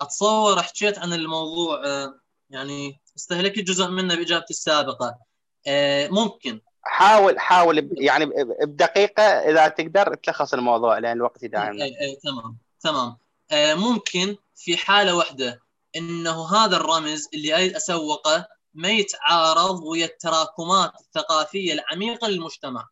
أتصور 0.00 0.62
حكيت 0.62 0.98
عن 0.98 1.12
الموضوع 1.12 1.86
آه، 1.86 2.20
يعني 2.50 3.00
استهلكت 3.16 3.58
جزء 3.58 3.88
منه 3.88 4.14
بإجابتي 4.14 4.50
السابقة. 4.50 5.18
آه، 5.66 6.08
ممكن. 6.08 6.60
حاول 6.82 7.40
حاول 7.40 7.90
يعني 7.92 8.26
بدقيقة 8.62 9.22
إذا 9.22 9.68
تقدر 9.68 10.14
تلخص 10.14 10.54
الموضوع 10.54 10.98
لأن 10.98 11.16
الوقت 11.16 11.42
اي 11.42 11.46
يداعمنا 11.46 11.84
اي 11.84 12.18
تمام 12.22 12.58
تمام. 12.80 13.16
آه، 13.50 13.74
ممكن 13.74 14.36
في 14.54 14.76
حالة 14.76 15.16
واحدة 15.16 15.60
إنه 15.96 16.56
هذا 16.56 16.76
الرمز 16.76 17.28
اللي 17.34 17.54
أريد 17.54 17.76
أسوقه 17.76 18.46
ما 18.74 18.88
يتعارض 18.88 19.82
ويا 19.82 20.06
التراكمات 20.06 20.92
الثقافية 21.00 21.72
العميقة 21.72 22.28
للمجتمع. 22.28 22.88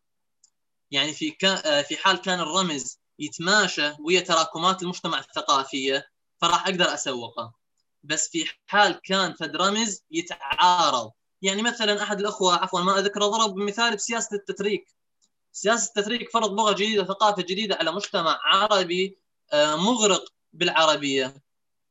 يعني 0.91 1.13
في 1.13 1.31
في 1.87 1.97
حال 1.97 2.21
كان 2.21 2.39
الرمز 2.39 2.99
يتماشى 3.19 3.91
ويا 3.99 4.19
تراكمات 4.19 4.83
المجتمع 4.83 5.19
الثقافية 5.19 6.12
فراح 6.43 6.67
أقدر 6.67 6.93
أسوقه. 6.93 7.53
بس 8.03 8.29
في 8.29 8.45
حال 8.67 9.01
كان 9.03 9.33
فد 9.33 9.55
رمز 9.55 10.03
يتعارض. 10.11 11.11
يعني 11.41 11.61
مثلا 11.61 12.03
أحد 12.03 12.19
الأخوة 12.19 12.55
عفوا 12.55 12.81
ما 12.81 12.99
اذكره 12.99 13.25
ضرب 13.25 13.55
مثال 13.57 13.95
بسياسه 13.95 14.35
التتريك. 14.35 14.85
سياسة 15.51 15.87
التتريك 15.87 16.31
فرض 16.31 16.51
لغة 16.51 16.73
جديدة 16.73 17.03
ثقافة 17.03 17.41
جديدة 17.41 17.75
على 17.75 17.91
مجتمع 17.91 18.39
عربي 18.43 19.17
آه، 19.53 19.75
مغرق 19.75 20.25
بالعربية. 20.53 21.43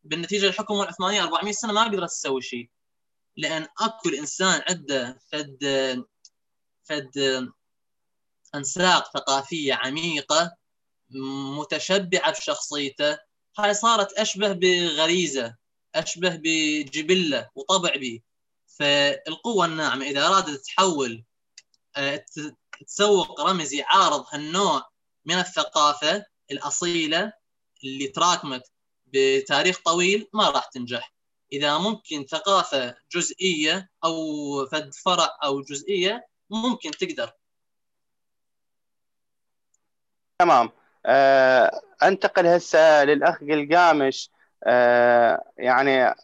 بالنتيجة 0.05 0.47
الحكم 0.47 0.81
العثمانيه 0.81 1.23
400 1.23 1.53
سنة 1.53 1.73
ما 1.73 1.85
قدرت 1.85 2.11
تسوي 2.11 2.43
شيء. 2.43 2.71
لأن 3.37 3.67
أكو 3.81 4.09
الإنسان 4.09 4.63
عنده 4.69 5.19
فد 5.33 5.59
فد 6.83 7.49
أنساق 8.55 9.11
ثقافية 9.15 9.75
عميقة 9.75 10.57
متشبعة 11.59 12.31
بشخصيته 12.31 13.32
هاي 13.59 13.75
صارت 13.75 14.13
أشبه 14.13 14.53
بغريزة 14.53 15.57
أشبه 15.95 16.41
بجبلة 16.43 17.51
وطبع 17.55 17.97
به 17.97 18.21
فالقوة 18.67 19.67
الناعمة 19.67 20.05
إذا 20.05 20.27
أرادت 20.27 20.65
تحول 20.67 21.25
آه، 21.97 22.25
تسوق 22.87 23.41
رمز 23.41 23.75
يعارض 23.75 24.25
هالنوع 24.33 24.91
من 25.25 25.35
الثقافة 25.35 26.25
الأصيلة 26.51 27.33
اللي 27.85 28.09
تراكمت 28.09 28.63
بتاريخ 29.07 29.81
طويل 29.85 30.29
ما 30.33 30.51
راح 30.51 30.65
تنجح. 30.65 31.15
إذا 31.53 31.79
ممكن 31.79 32.27
ثقافة 32.31 32.97
جزئية 33.13 33.91
أو 34.05 34.67
فد 34.67 34.95
فرع 34.95 35.39
أو 35.45 35.61
جزئية 35.61 36.29
ممكن 36.51 36.91
تقدر. 36.91 37.33
تمام. 40.39 40.82
أنتقل 42.03 42.47
هسه 42.47 43.05
للأخ 43.05 43.39
قلقامش 43.41 44.31
أه 44.65 45.45
يعني 45.59 46.15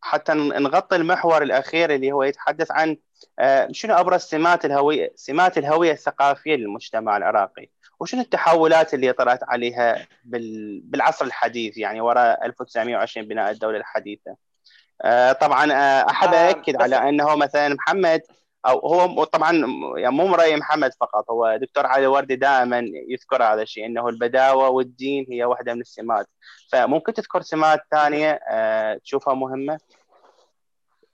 حتى 0.00 0.32
نغطي 0.34 0.96
المحور 0.96 1.42
الأخير 1.42 1.94
اللي 1.94 2.12
هو 2.12 2.22
يتحدث 2.22 2.70
عن 2.70 2.96
أه 3.38 3.68
شنو 3.72 3.94
أبرز 3.94 4.20
سمات 4.20 4.64
الهوية 4.64 5.12
سمات 5.16 5.58
الهوية 5.58 5.92
الثقافية 5.92 6.56
للمجتمع 6.56 7.16
العراقي؟ 7.16 7.68
وشنو 8.00 8.20
التحولات 8.20 8.94
اللي 8.94 9.12
طرأت 9.12 9.40
عليها 9.42 10.06
بالعصر 10.24 11.24
الحديث 11.24 11.78
يعني 11.78 12.00
وراء 12.00 12.46
1920 12.46 13.28
بناء 13.28 13.50
الدولة 13.50 13.78
الحديثة؟ 13.78 14.36
آه، 15.02 15.32
طبعا 15.32 15.72
آه، 15.72 16.10
أحب 16.10 16.34
آه، 16.34 16.50
اكد 16.50 16.82
على 16.82 17.08
أنه 17.08 17.36
مثلا 17.36 17.74
محمد 17.74 18.22
أو 18.66 18.78
هو 18.78 19.24
طبعا 19.24 19.52
يعني 19.96 20.14
مو 20.14 20.34
راي 20.34 20.56
محمد 20.56 20.94
فقط 21.00 21.30
هو 21.30 21.58
دكتور 21.60 21.86
علي 21.86 22.06
وردي 22.06 22.36
دائما 22.36 22.82
يذكر 23.08 23.42
هذا 23.42 23.62
الشيء 23.62 23.86
إنه 23.86 24.08
البداوة 24.08 24.68
والدين 24.68 25.26
هي 25.30 25.44
واحدة 25.44 25.74
من 25.74 25.80
السمات. 25.80 26.26
فممكن 26.72 27.12
تذكر 27.12 27.42
سمات 27.42 27.80
ثانية 27.90 28.40
تشوفها 29.04 29.34
مهمة؟ 29.34 29.78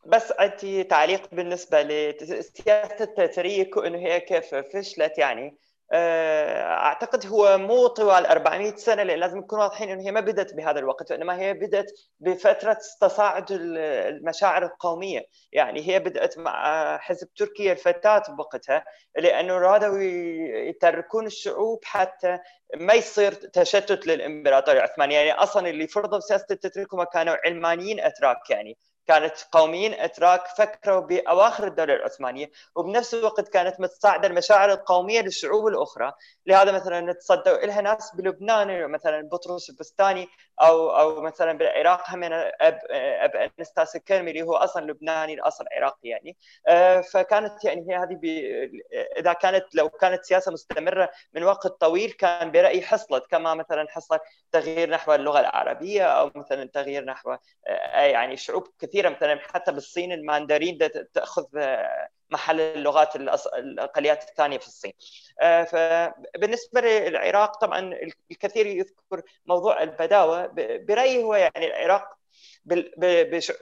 بس 0.07 0.33
عندي 0.39 0.85
تعليق 0.85 1.35
بالنسبة 1.35 1.83
لسياسة 1.83 3.05
التتريك 3.05 3.77
وإنه 3.77 3.99
هي 3.99 4.21
كيف 4.21 4.55
فشلت 4.55 5.19
يعني. 5.19 5.47
آه، 5.47 5.68
أعتقد 5.93 7.27
هو 7.27 7.59
مو 7.59 7.87
طوال 7.87 8.27
400 8.27 8.75
سنة 8.77 9.03
لأن 9.03 9.19
لازم 9.21 9.39
نكون 9.39 9.59
واضحين 9.59 9.89
إنه 9.91 10.03
هي 10.03 10.13
ما 10.13 10.21
بدأت 10.21 10.55
بهذا 10.55 10.79
الوقت 10.79 11.11
وإنما 11.13 11.39
هي 11.41 11.55
بدأت 11.55 11.87
بفترة 12.21 12.79
تصاعد 13.01 13.47
المشاعر 13.51 14.65
القومية، 14.65 15.27
يعني 15.53 15.89
هي 15.89 15.99
بدأت 15.99 16.39
مع 16.39 16.99
حزب 16.99 17.29
تركيا 17.37 17.73
الفتاة 17.73 18.23
بوقتها 18.29 18.85
لأنه 19.19 19.59
رادوا 19.59 19.99
يتركون 20.69 21.27
الشعوب 21.27 21.81
حتى 21.85 22.39
ما 22.77 22.95
يصير 22.95 23.33
تشتت 23.33 24.07
للإمبراطورية 24.07 24.79
العثمانية، 24.79 25.17
يعني 25.19 25.33
أصلا 25.43 25.69
اللي 25.71 25.87
فرضوا 25.87 26.21
سياسة 26.21 26.47
التتريك 26.51 26.95
هم 26.95 27.05
كانوا 27.05 27.37
علمانيين 27.47 28.01
أتراك 28.01 28.51
يعني. 28.51 28.77
كانت 29.09 29.35
قوميين 29.53 29.95
إتراك 29.95 30.47
فكروا 30.47 31.01
بأواخر 31.01 31.67
الدولة 31.67 31.95
العثمانية 31.95 32.51
وبنفس 32.75 33.15
الوقت 33.15 33.49
كانت 33.49 33.81
متصاعدة 33.81 34.29
المشاعر 34.29 34.73
القومية 34.73 35.21
للشعوب 35.21 35.67
الأخرى. 35.67 36.13
لهذا 36.47 36.73
مثلا 36.73 37.01
تصدوا 37.01 37.67
لها 37.67 37.81
ناس 37.81 38.15
بلبنان 38.15 38.91
مثلا 38.91 39.29
بطرس 39.29 39.71
البستاني 39.71 40.29
أو 40.63 40.91
أو 40.91 41.21
مثلا 41.23 41.53
بالعراق 41.59 42.11
هم 42.11 42.25
أب 42.25 42.79
أب 42.91 43.51
أنستاس 43.59 43.97
الكرملي 43.97 44.31
اللي 44.31 44.43
هو 44.43 44.57
أصلا 44.57 44.85
لبناني 44.87 45.35
الاصل 45.35 45.65
عراقي 45.73 46.09
يعني. 46.09 46.37
آه، 46.69 47.01
فكانت 47.01 47.65
يعني 47.65 47.87
هي 47.91 47.97
هذه 47.97 48.19
إذا 49.19 49.33
كانت 49.33 49.75
لو 49.75 49.89
كانت 49.89 50.25
سياسة 50.25 50.53
مستمرة 50.53 51.11
من 51.35 51.43
وقت 51.45 51.67
طويل 51.67 52.11
كان 52.13 52.51
برأيي 52.53 52.83
حصلت. 52.83 53.27
كما 53.27 53.55
مثلا 53.55 53.87
حصل 53.91 54.19
تغيير 54.53 54.91
نحو 54.91 55.15
اللغة 55.15 55.41
العربية 55.41 56.03
أو 56.05 56.31
مثلا 56.35 56.65
تغيير 56.75 57.05
نحو 57.05 57.37
آه، 57.67 58.01
يعني 58.01 58.37
شعوب 58.37 58.69
كثيرة 58.79 59.09
مثلا 59.09 59.39
حتى 59.55 59.73
بالصين 59.73 60.13
الماندرين 60.13 60.79
تأخذ 61.15 61.45
آه، 61.59 62.09
محل 62.31 62.61
اللغات 62.61 63.17
الاقليات 63.17 64.29
الثانية 64.29 64.59
في 64.59 64.67
الصين. 64.67 64.93
آه، 65.41 65.65
فبالنسبه 65.65 66.81
للعراق 66.81 67.57
طبعا 67.57 67.95
الكثير 68.31 68.67
يذكر 68.67 69.23
موضوع 69.47 69.83
البداوة. 69.83 70.47
برأيي 70.57 71.25
هو 71.25 71.35
يعني 71.35 71.67
العراق 71.67 72.19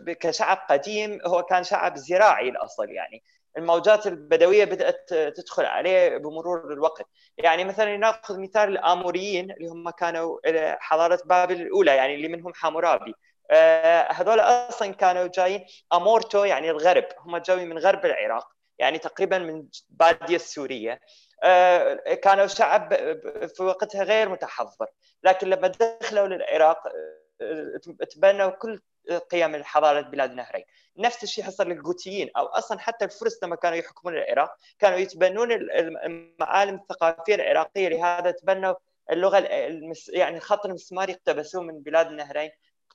كشعب 0.07 0.59
قديم 0.71 1.19
هو 1.27 1.43
كان 1.43 1.65
شعب 1.65 1.97
زراعي 1.97 2.49
الأصل 2.49 2.91
يعني. 2.91 3.23
الموجات 3.57 4.07
البدوية 4.07 4.65
بدأت 4.65 5.09
تدخل 5.15 5.65
عليه 5.65 6.17
بمرور 6.17 6.73
الوقت. 6.73 7.07
يعني 7.39 7.65
مثلا 7.65 7.97
نأخذ 7.97 8.41
مثال 8.41 8.69
الآموريين 8.69 9.51
اللي 9.51 9.69
هم 9.69 9.91
كانوا 9.91 10.39
حضارة 10.81 11.21
بابل 11.25 11.63
الأولى 11.63 11.97
يعني 11.97 12.15
اللي 12.15 12.29
منهم 12.29 12.55
حامورابي 12.55 13.15
آه، 13.51 14.13
هذول 14.13 14.41
أصلا 14.41 14.93
كانوا 14.93 15.27
جايين 15.27 15.67
أمورتو 15.93 16.45
يعني 16.45 16.71
الغرب 16.71 17.05
هم 17.19 17.37
جايين 17.37 17.69
من 17.69 17.79
غرب 17.79 18.07
العراق. 18.07 18.56
يعني 18.79 18.99
تقريبا 18.99 19.39
من 19.39 19.65
بادية 19.89 20.37
السورية. 20.37 21.01
آه، 21.45 21.95
كانوا 21.95 22.47
شعب 22.47 22.95
في 23.57 23.63
وقتها 23.63 24.03
غير 24.03 24.29
متحضر. 24.29 24.87
لكن 25.23 25.51
لما 25.51 25.69
دخلوا 25.69 26.27
للعراق 26.27 26.83
آه، 27.41 27.81
تبنوا 28.11 28.51
كل 28.51 28.81
قيم 29.31 29.65
حضاره 29.65 30.01
بلاد 30.01 30.31
النهرين 30.31 30.65
نفس 30.99 31.23
الشيء 31.23 31.45
حصل 31.45 31.69
للجوتيين 31.69 32.31
أو 32.37 32.47
أصلا 32.47 32.79
حتى 32.79 33.05
الفرس 33.05 33.43
لما 33.43 33.57
كانوا 33.57 33.77
يحكمون 33.79 34.17
العراق 34.17 34.57
كانوا 34.79 34.99
يتبنون 34.99 35.53
المعالم 35.53 36.75
الثقافية 36.75 37.35
العراقية. 37.35 37.89
لهذا 37.89 38.31
تبنوا 38.31 38.75
اللغة 39.11 39.39
المس... 39.39 40.09
يعني 40.09 40.37
الخط 40.37 40.67
المسماري 40.67 41.13
اقتبسوه 41.13 41.63
من 41.63 41.83
بلاد 41.83 42.07
النهرين 42.07 42.51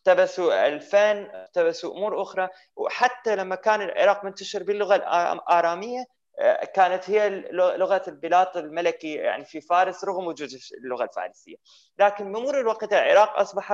اقتبسوا 0.07 0.67
الفن 0.67 1.29
اقتبسوا 1.33 1.93
أمور 1.93 2.21
أخرى. 2.21 2.49
وحتى 2.75 3.35
لما 3.35 3.55
كان 3.55 3.81
العراق 3.81 4.23
منتشر 4.25 4.63
باللغة 4.63 4.95
الآرامية 4.95 6.05
آه، 6.39 6.65
كانت 6.65 7.09
هي 7.09 7.29
لغة 7.51 8.03
البلاط 8.07 8.57
الملكي 8.57 9.13
يعني 9.13 9.45
في 9.45 9.61
فارس 9.61 10.03
رغم 10.03 10.27
وجود 10.27 10.49
اللغة 10.83 11.03
الفارسية. 11.03 11.55
لكن 11.99 12.31
بمرور 12.31 12.59
الوقت 12.59 12.93
العراق 12.93 13.39
أصبح 13.39 13.71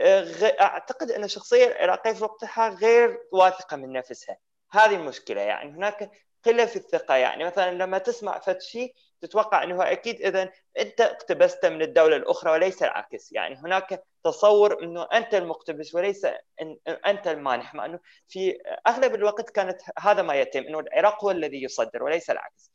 آه، 0.00 0.24
أعتقد 0.60 1.10
أن 1.10 1.24
الشخصية 1.24 1.66
العراقية 1.66 2.12
في 2.12 2.24
وقتها 2.24 2.68
غير 2.68 3.18
واثقة 3.32 3.76
من 3.76 3.92
نفسها. 3.92 4.36
هذه 4.72 4.94
المشكلة 4.94 5.40
يعني. 5.40 5.70
هناك 5.70 6.10
قلة 6.44 6.66
في 6.66 6.76
الثقة 6.76 7.14
يعني. 7.14 7.44
مثلا 7.44 7.70
لما 7.70 7.98
تسمع 7.98 8.38
فد 8.38 8.60
شيء 8.60 8.94
تتوقع 9.20 9.62
إنه 9.62 9.92
أكيد 9.92 10.20
اذا 10.20 10.50
أنت 10.78 11.00
اقتبست 11.00 11.66
من 11.66 11.82
الدولة 11.82 12.16
الأخرى 12.16 12.52
وليس 12.52 12.82
العكس. 12.82 13.32
يعني 13.32 13.56
هناك 13.56 14.02
تصور 14.24 14.82
إنه 14.82 15.06
أنت 15.12 15.34
المقتبس 15.34 15.94
وليس 15.94 16.26
أنت 17.06 17.28
المانح 17.28 17.74
مع 17.74 17.84
إنه 17.84 17.98
في 18.28 18.58
أغلب 18.86 19.14
الوقت 19.14 19.50
كانت 19.50 19.82
هذا 19.98 20.22
ما 20.22 20.34
يتم 20.34 20.60
إنه 20.60 20.80
العراق 20.80 21.24
هو 21.24 21.30
الذي 21.30 21.62
يصدر 21.62 22.02
وليس 22.02 22.30
العكس. 22.30 22.70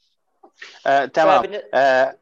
آه، 0.87 1.05
تمام. 1.05 1.43
فبن... 1.43 1.61
آه، 1.73 2.17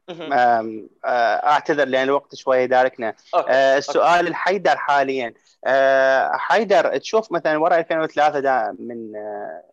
آه، 1.06 1.48
أعتذر 1.48 1.85
لأن 1.85 2.03
الوقت 2.03 2.35
شوي 2.35 2.57
يداركنا 2.57 3.15
آه، 3.35 3.77
السؤال 3.77 4.27
الحيدر 4.27 4.77
حاليا. 4.77 5.34
آه، 5.65 6.31
حيدر 6.34 6.98
تشوف 6.98 7.31
مثلا 7.31 7.57
وراء 7.57 7.80
2003 7.80 8.39
دا 8.39 8.76
من 8.80 9.15
آه، 9.15 9.64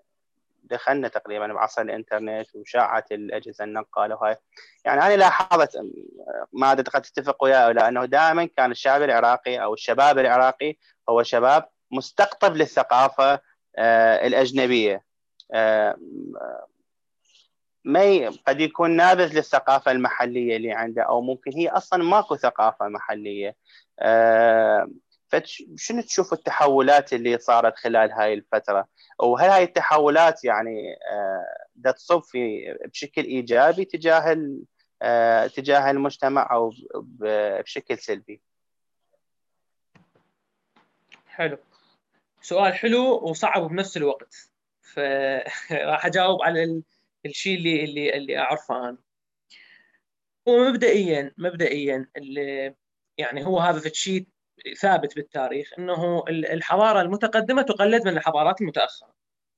دخلنا 0.71 1.09
تقريبا 1.09 1.47
بعصر 1.47 1.83
الإنترنت 1.83 2.47
وشاعت 2.55 3.13
الأجهزة 3.13 3.65
النقالة 3.65 4.15
وهاي. 4.15 4.37
يعني 4.85 5.03
أنا 5.03 5.17
لاحظت 5.17 5.77
ما 6.53 6.73
أدري 6.73 6.91
قد 6.91 7.03
تتفق 7.03 7.45
وياه 7.45 7.57
أو 7.59 7.71
لا 7.71 7.89
أنه 7.89 8.05
دائما 8.05 8.45
كان 8.57 8.71
الشعب 8.71 9.03
العراقي 9.03 9.63
أو 9.63 9.75
الشباب 9.75 10.19
العراقي 10.19 10.77
هو 11.09 11.23
شباب 11.23 11.69
مستقطب 11.91 12.57
للثقافة 12.57 13.41
آه، 13.79 14.27
الأجنبية. 14.27 15.05
آه، 15.55 15.97
ما 17.85 18.31
قد 18.47 18.61
يكون 18.61 18.97
نابذ 18.97 19.35
للثقافة 19.37 19.91
المحلية 19.91 20.57
اللي 20.57 20.73
عنده 20.73 21.03
أو 21.03 21.21
ممكن 21.21 21.53
هي 21.53 21.69
أصلا 21.69 22.05
ماكو 22.05 22.37
ثقافة 22.37 22.89
محلية. 22.89 23.57
آه، 24.01 24.89
فشنو 25.31 26.03
تشوف 26.03 26.33
التحولات 26.33 27.13
اللي 27.13 27.39
صارت 27.39 27.77
خلال 27.77 28.13
هاي 28.13 28.35
الفترة؟ 28.35 28.89
وهل 29.19 29.51
هاي 29.51 29.63
التحولات 29.63 30.45
يعني 30.45 30.97
دا 31.75 31.91
تصب 31.91 32.23
في 32.23 32.73
بشكل 32.87 33.25
إيجابي 33.25 33.85
تجاه 33.85 34.37
تجاه 35.47 35.91
المجتمع 35.91 36.49
أو 36.53 36.73
بشكل 36.95 37.99
سلبي؟ 37.99 38.43
حلو. 41.27 41.59
سؤال 42.43 42.75
حلو 42.75 43.31
وصعب 43.31 43.63
بنفس 43.63 43.97
الوقت. 43.97 44.51
فراح 44.83 46.07
أجاوب 46.07 46.43
على 46.43 46.83
الشيء 47.27 47.59
اللي 47.59 47.85
اللي 47.85 48.17
اللي 48.17 48.39
أعرفه 48.39 48.89
أنا. 48.89 48.99
ومبدئيا 50.47 51.35
مبدئيا 51.39 52.09
اللي 52.17 52.75
يعني 53.19 53.47
هو 53.47 53.59
هذا 53.59 53.89
الشيء 53.89 54.27
ثابت 54.81 55.17
بالتاريخ 55.17 55.71
إنه 55.79 56.25
الحضارة 56.29 57.01
المتقدمة 57.01 57.63
تقلد 57.63 58.09
من 58.09 58.17
الحضارات 58.17 58.61
المتأخرة. 58.61 59.15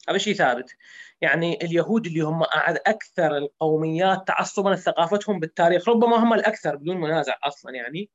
هذا 0.08 0.18
شيء 0.18 0.34
ثابت. 0.34 0.76
يعني 1.20 1.58
اليهود 1.62 2.06
اللي 2.06 2.20
هم 2.20 2.42
أكثر 2.86 3.36
القوميات 3.36 4.28
تعصبا 4.28 4.70
لثقافتهم 4.70 5.40
بالتاريخ 5.40 5.88
ربما 5.88 6.16
هم 6.16 6.32
الأكثر 6.32 6.76
بدون 6.76 6.96
منازع 7.00 7.36
أصلا 7.44 7.74
يعني. 7.74 8.10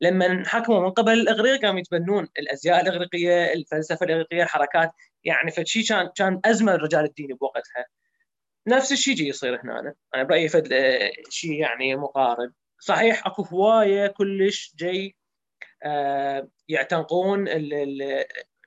لما 0.00 0.42
حكموا 0.46 0.80
من 0.80 0.90
قبل 0.90 1.12
الإغريق 1.12 1.62
قاموا 1.62 1.80
يتبنون 1.80 2.28
الأزياء 2.38 2.80
الإغريقية، 2.80 3.52
الفلسفة 3.52 4.06
الإغريقية، 4.06 4.42
الحركات. 4.42 4.92
يعني 5.24 5.50
فشي 5.50 5.82
كان 5.82 6.10
كان 6.16 6.40
أزمة 6.44 6.72
للرجال 6.72 7.04
الديني 7.04 7.34
بوقتها. 7.34 7.86
نفس 8.66 8.92
الشيء 8.92 9.14
يجي 9.14 9.28
يصير 9.28 9.60
هنا. 9.60 9.94
أنا 10.14 10.22
برأيي 10.22 10.48
فد 10.48 10.68
شيء 11.30 11.52
يعني 11.52 11.96
مقارب. 11.96 12.52
صحيح 12.78 13.26
أكو 13.26 13.42
هواية 13.42 14.06
كلش 14.06 14.74
جاي 14.78 15.06
آه 15.06 15.25
يعتنقون 16.68 17.48
ال 17.48 17.74
ال 17.74 18.24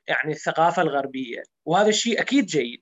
يعني 0.08 0.32
الثقافة 0.32 0.82
الغربية. 0.82 1.44
وهذا 1.66 1.90
الشيء 1.90 2.22
أكيد 2.22 2.46
جيد 2.46 2.82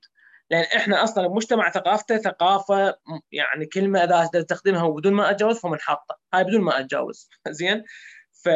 لأن 0.50 0.62
إحنا 0.62 1.04
أصلا 1.04 1.26
المجتمع 1.26 1.70
ثقافته 1.70 2.18
ثقافة 2.18 2.98
يعني 3.32 3.66
كلمة 3.66 4.04
إذا 4.04 4.30
تستخدمها 4.32 4.88
بدون 4.88 5.12
ما 5.12 5.30
أتجاوز 5.30 5.58
فمنحطه 5.58 6.18
هاي 6.34 6.44
بدون 6.44 6.60
ما 6.60 6.80
أتجاوز. 6.80 7.28
زين؟ 7.48 7.84
ف 8.32 8.48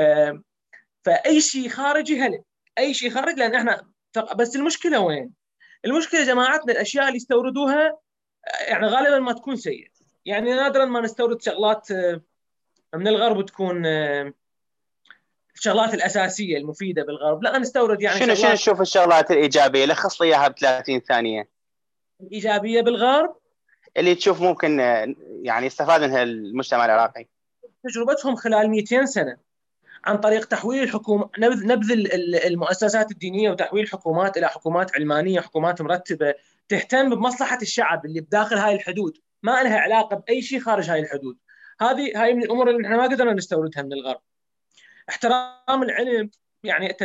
فأي 1.04 1.40
شيء 1.40 1.68
خارجي 1.68 2.20
هلا 2.20 2.42
أي 2.78 2.94
شيء 2.94 3.10
خارج 3.10 3.34
لأن 3.38 3.54
إحنا 3.54 3.92
بس 4.36 4.56
المشكلة 4.56 5.00
وين؟ 5.00 5.32
المشكلة 5.84 6.24
جماعتنا 6.24 6.72
الأشياء 6.72 7.06
اللي 7.06 7.16
يستوردوها 7.16 7.98
يعني 8.68 8.86
غالبا 8.86 9.18
ما 9.18 9.32
تكون 9.32 9.56
سيئة. 9.56 9.88
يعني 10.24 10.54
نادرا 10.54 10.84
ما 10.84 11.00
نستورد 11.00 11.42
شغلات 11.42 11.92
من 12.94 13.08
الغرب 13.08 13.46
تكون 13.46 13.82
الشغلات 15.54 15.94
الأساسية 15.94 16.56
المفيدة 16.56 17.02
بالغرب. 17.04 17.42
لا 17.42 17.58
نستورد 17.58 18.00
يعني 18.02 18.18
شنو 18.18 18.34
شنو 18.34 18.52
نشوف 18.52 18.80
الشغلات 18.80 19.30
الإيجابية؟ 19.30 19.84
لخص 19.84 20.22
لي 20.22 20.28
إياها 20.28 20.48
ب 20.48 20.58
30 20.58 21.00
ثانية. 21.00 21.48
الإيجابية 22.20 22.80
بالغرب؟ 22.80 23.36
اللي 23.96 24.14
تشوف 24.14 24.42
ممكن 24.42 24.78
يعني 25.42 25.66
يستفاد 25.66 26.02
منها 26.02 26.22
المجتمع 26.22 26.84
العراقي. 26.84 27.26
تجربتهم 27.84 28.36
خلال 28.36 28.70
200 28.70 29.04
سنة 29.04 29.36
عن 30.04 30.16
طريق 30.16 30.44
تحويل 30.44 30.82
الحكومة 30.82 31.28
نبذ 31.38 31.66
نبذ 31.66 31.92
المؤسسات 32.46 33.10
الدينية 33.10 33.50
وتحويل 33.50 33.84
الحكومات 33.84 34.36
إلى 34.36 34.48
حكومات 34.48 34.96
علمانية 34.96 35.40
حكومات 35.40 35.82
مرتبة 35.82 36.34
تهتم 36.68 37.14
بمصلحة 37.14 37.58
الشعب 37.62 38.06
اللي 38.06 38.20
بداخل 38.20 38.56
هاي 38.56 38.74
الحدود. 38.74 39.18
ما 39.42 39.62
لها 39.62 39.78
علاقة 39.78 40.16
بأي 40.16 40.42
شيء 40.42 40.60
خارج 40.60 40.90
هاي 40.90 41.00
الحدود. 41.00 41.36
هذه 41.80 42.22
هاي 42.22 42.34
من 42.34 42.42
الأمور 42.42 42.70
اللي 42.70 42.86
إحنا 42.86 42.96
ما 42.96 43.02
قدرنا 43.02 43.32
نستوردها 43.32 43.82
من 43.82 43.92
الغرب. 43.92 44.20
احترام 45.08 45.82
العلم 45.82 46.30
يعني 46.64 46.96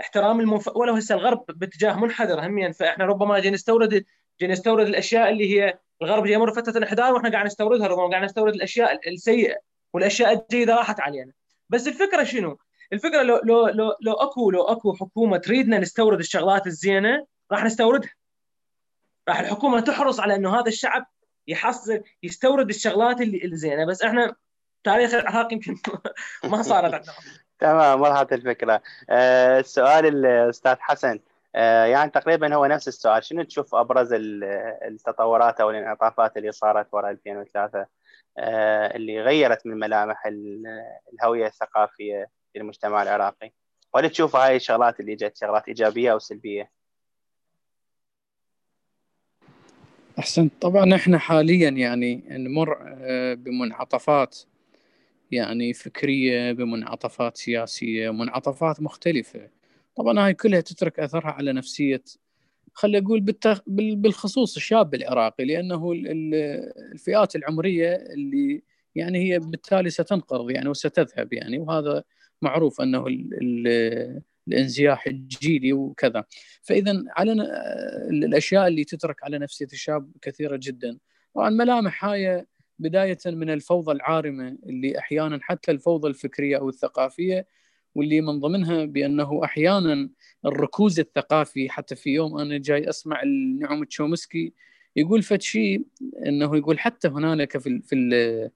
احترام 0.00 0.40
المنف... 0.40 0.76
ولو 0.76 0.94
هسه 0.94 1.14
الغرب 1.14 1.44
باتجاه 1.48 2.00
منحدر 2.00 2.46
هميا 2.46 2.72
فإحنا 2.72 3.04
ربما 3.04 3.38
جاي 3.38 3.50
نستورد 3.50 4.04
جاي 4.40 4.50
نستورد 4.50 4.86
الأشياء 4.86 5.30
اللله 5.30 5.44
هي 5.44 5.78
الغرب 6.02 6.24
جاي 6.24 6.34
يمر 6.34 6.54
فترة 6.54 6.78
انحدار 6.78 7.14
وإحنا 7.14 7.30
قاعد 7.30 7.46
نستوردها 7.46 7.86
ربما 7.86 8.10
قاعد 8.10 8.24
نستورد 8.24 8.54
الأشياء 8.54 9.08
السيئة 9.08 9.56
والأشياء 9.92 10.32
الجيده 10.32 10.74
راحت 10.74 11.00
علينا. 11.00 11.32
بس 11.68 11.88
الفكرة 11.88 12.24
شنو؟ 12.24 12.58
الفكرة 12.92 13.22
لو 13.22 13.40
لو 13.44 13.68
لو 13.68 13.96
لو 14.00 14.12
اكو 14.12 14.50
لو 14.50 14.62
أكو 14.62 14.94
حكومة 14.94 15.36
تريدنا 15.36 15.78
نستورد 15.78 16.18
الشغلات 16.18 16.66
الزينة 16.66 17.26
راح 17.52 17.64
نستوردها. 17.64 18.10
راح 19.28 19.40
الحكومة 19.40 19.80
تحرص 19.80 20.20
على 20.20 20.34
إنه 20.34 20.60
هذا 20.60 20.68
الشعب 20.68 21.06
يحصل 21.46 22.02
يستورد 22.22 22.68
الشغلات 22.68 23.20
اللي 23.20 23.44
الزينة. 23.44 23.84
بس 23.84 24.02
إحنا 24.02 24.36
تاريخ 24.84 25.14
العراق 25.14 25.52
يمكن 25.52 25.76
ما 26.50 26.62
صارت 26.62 26.94
عندنا. 26.94 27.12
تمام 27.58 28.00
وضحت 28.00 28.32
الفكرة. 28.32 28.82
آه 29.10 29.60
السؤال 29.60 30.06
الاستاذ 30.06 30.76
حسن 30.80 31.20
آه 31.54 31.84
يعني 31.84 32.10
تقريبا 32.10 32.54
هو 32.54 32.66
نفس 32.66 32.88
السؤال. 32.88 33.24
شنو 33.24 33.42
تشوف 33.42 33.74
أبرز 33.74 34.08
التطورات 34.12 35.60
أو 35.60 35.70
الانعطافات 35.70 36.36
اللي 36.36 36.52
صارت 36.52 36.86
وراء 36.92 37.10
2003 37.10 37.86
آه 38.38 38.96
اللي 38.96 39.20
غيرت 39.22 39.66
من 39.66 39.78
ملامح 39.78 40.26
الهوية 41.12 41.46
الثقافية 41.46 42.28
للمجتمع 42.56 43.02
العراقي؟ 43.02 43.52
وهل 43.94 44.10
تشوف 44.10 44.36
هاي 44.36 44.56
الشغلات 44.56 45.00
اللي 45.00 45.14
جت 45.14 45.36
شغلات 45.36 45.68
إيجابية 45.68 46.12
أو 46.12 46.18
سلبية؟ 46.18 46.70
أحسنت. 50.18 50.52
طبعا 50.62 50.94
إحنا 50.94 51.18
حاليا 51.18 51.70
يعني 51.70 52.22
نمر 52.30 52.78
بمنعطفات 53.34 54.38
يعني 55.30 55.72
فكرية 55.72 56.52
بمنعطفات 56.52 57.36
سياسية 57.36 58.10
منعطفات 58.10 58.82
مختلفة. 58.82 59.50
طبعا 59.96 60.26
هاي 60.26 60.34
كلها 60.34 60.60
تترك 60.60 61.00
أثرها 61.00 61.30
على 61.30 61.52
نفسية 61.52 62.02
خلي 62.74 62.98
أقول 62.98 63.20
بالتخ... 63.20 63.60
بالخصوص 63.66 64.56
الشاب 64.56 64.94
العراقي 64.94 65.44
لأنه 65.44 65.92
الفئات 66.92 67.36
العمرية 67.36 67.94
اللي 67.94 68.62
يعني 68.94 69.32
هي 69.32 69.38
بالتالي 69.38 69.90
ستنقرض 69.90 70.50
يعني 70.50 70.68
وستذهب 70.68 71.32
يعني 71.32 71.58
وهذا 71.58 72.04
معروف 72.42 72.80
أنه 72.80 73.06
ال... 73.06 73.30
ال... 73.42 74.22
الانزياح 74.48 75.06
الجيلي 75.06 75.72
وكذا. 75.72 76.24
فاذا 76.62 77.04
على 77.08 77.32
الأشياء 78.10 78.68
اللي 78.68 78.84
تترك 78.84 79.24
على 79.24 79.38
نفسية 79.38 79.68
الشاب 79.72 80.12
كثيرة 80.22 80.60
جدا. 80.62 80.98
طبعا 81.34 81.50
ملامح 81.50 82.04
هاي 82.04 82.46
بداية 82.80 83.18
من 83.26 83.50
الفوضى 83.50 83.92
العارمة 83.92 84.58
اللي 84.66 84.98
أحيانا 84.98 85.38
حتى 85.42 85.70
الفوضى 85.70 86.08
الفكرية 86.08 86.58
أو 86.58 86.68
الثقافية 86.68 87.46
واللي 87.94 88.20
من 88.20 88.40
ضمنها 88.40 88.84
بأنه 88.84 89.40
أحيانا 89.44 90.10
الركوز 90.46 91.00
الثقافي. 91.00 91.68
حتى 91.70 91.96
في 91.96 92.10
يوم 92.10 92.38
أنا 92.38 92.58
جاي 92.58 92.88
أسمع 92.88 93.22
النعم 93.22 93.84
تشومسكي 93.84 94.52
يقول 94.96 95.22
فد 95.22 95.42
شيء 95.42 95.84
إنه 96.26 96.56
يقول 96.56 96.78
حتى 96.78 97.08
هنالك 97.08 97.58
في 97.58 97.80
في 97.82 98.50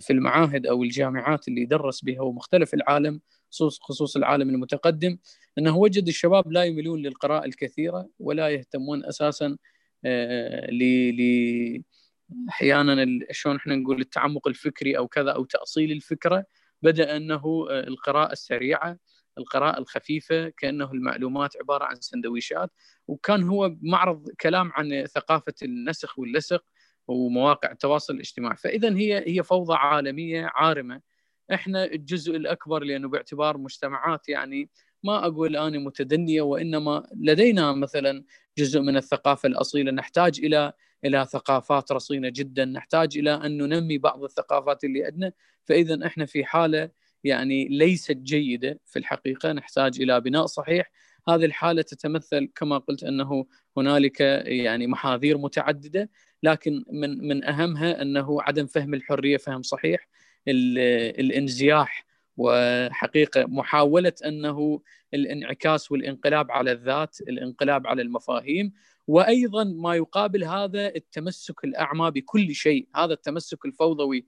في 0.00 0.10
المعاهد 0.10 0.66
أو 0.66 0.82
الجامعات 0.82 1.48
اللي 1.48 1.60
يدرس 1.60 2.04
بها 2.04 2.20
ومختلف 2.20 2.74
العالم 2.74 3.20
خصوص 3.50 3.80
خصوص 3.80 4.16
العالم 4.16 4.50
المتقدم 4.50 5.18
إنه 5.58 5.76
وجد 5.76 6.08
الشباب 6.08 6.52
لا 6.52 6.64
يميلون 6.64 7.02
للقراءة 7.02 7.46
الكثيرة 7.46 8.08
ولا 8.20 8.48
يهتمون 8.48 9.04
أساسا 9.04 9.56
ل 10.72 11.82
أحيانا 12.48 13.06
شلون 13.30 13.56
إحنا 13.56 13.76
نقول 13.76 14.00
التعمق 14.00 14.48
الفكري 14.48 14.98
أو 14.98 15.08
كذا 15.08 15.30
أو 15.30 15.44
تأصيل 15.44 15.92
الفكرة 15.92 16.44
بدأ 16.82 17.16
إنه 17.16 17.66
القراءة 17.70 18.32
السريعة 18.32 18.98
القراءة 19.38 19.78
الخفيفة 19.78 20.48
كأنه 20.48 20.92
المعلومات 20.92 21.56
عبارة 21.56 21.84
عن 21.84 22.00
سندويشات 22.00 22.70
وكان 23.08 23.42
هو 23.42 23.76
معرض 23.82 24.30
كلام 24.40 24.72
عن 24.74 25.06
ثقافة 25.06 25.54
النسخ 25.62 26.18
واللصق 26.18 26.64
ومواقع 27.08 27.72
التواصل 27.72 28.14
الاجتماعي. 28.14 28.56
فإذا 28.56 28.96
هي 28.96 29.24
هي 29.26 29.42
فوضى 29.42 29.74
عالمية 29.74 30.50
عارمة. 30.54 31.00
إحنا 31.54 31.84
الجزء 31.84 32.36
الأكبر 32.36 32.82
لأنه 32.84 33.08
باعتبار 33.08 33.58
مجتمعات 33.58 34.28
يعني 34.28 34.70
ما 35.04 35.26
أقول 35.26 35.56
أنا 35.56 35.78
متدنية 35.78 36.42
وإنما 36.42 37.06
لدينا 37.16 37.72
مثلا 37.72 38.24
جزء 38.58 38.80
من 38.80 38.96
الثقافة 38.96 39.46
الأصيلة 39.46 39.90
نحتاج 39.92 40.40
إلى 40.44 40.72
إلى 41.04 41.26
ثقافات 41.32 41.92
رصينة 41.92 42.28
جدا. 42.28 42.64
نحتاج 42.64 43.18
إلى 43.18 43.34
أن 43.34 43.58
ننمي 43.58 43.98
بعض 43.98 44.24
الثقافات 44.24 44.84
اللي 44.84 45.04
عندنا. 45.04 45.32
فاذا 45.64 46.06
إحنا 46.06 46.26
في 46.26 46.44
حالة 46.44 46.90
يعني 47.24 47.68
ليست 47.68 48.16
جيدة 48.16 48.80
في 48.86 48.98
الحقيقة. 48.98 49.52
نحتاج 49.52 50.00
إلى 50.00 50.20
بناء 50.20 50.46
صحيح. 50.46 50.90
هذه 51.28 51.44
الحالة 51.44 51.82
تتمثل 51.82 52.48
كما 52.54 52.78
قلت 52.78 53.04
أنه 53.04 53.46
هنالك 53.76 54.20
يعني 54.46 54.86
محاذير 54.86 55.38
متعددة. 55.38 56.10
لكن 56.42 56.84
من 56.92 57.28
من 57.28 57.44
أهمها 57.44 58.02
أنه 58.02 58.42
عدم 58.42 58.66
فهم 58.66 58.94
الحرية 58.94 59.36
فهم 59.36 59.62
صحيح. 59.62 60.08
الانزياح 60.48 62.06
وحقيقة 62.36 63.46
محاولة 63.46 64.12
أنه 64.26 64.80
الانعكاس 65.14 65.92
والانقلاب 65.92 66.50
على 66.50 66.72
الذات 66.72 67.20
الانقلاب 67.20 67.86
على 67.86 68.02
المفاهيم. 68.02 68.72
وأيضا 69.10 69.64
ما 69.64 69.94
يقابل 69.94 70.44
هذا 70.44 70.94
التمسك 70.94 71.64
الأعمى 71.64 72.10
بكل 72.10 72.54
شيء. 72.54 72.88
هذا 72.96 73.12
التمسك 73.12 73.64
الفوضوي 73.64 74.26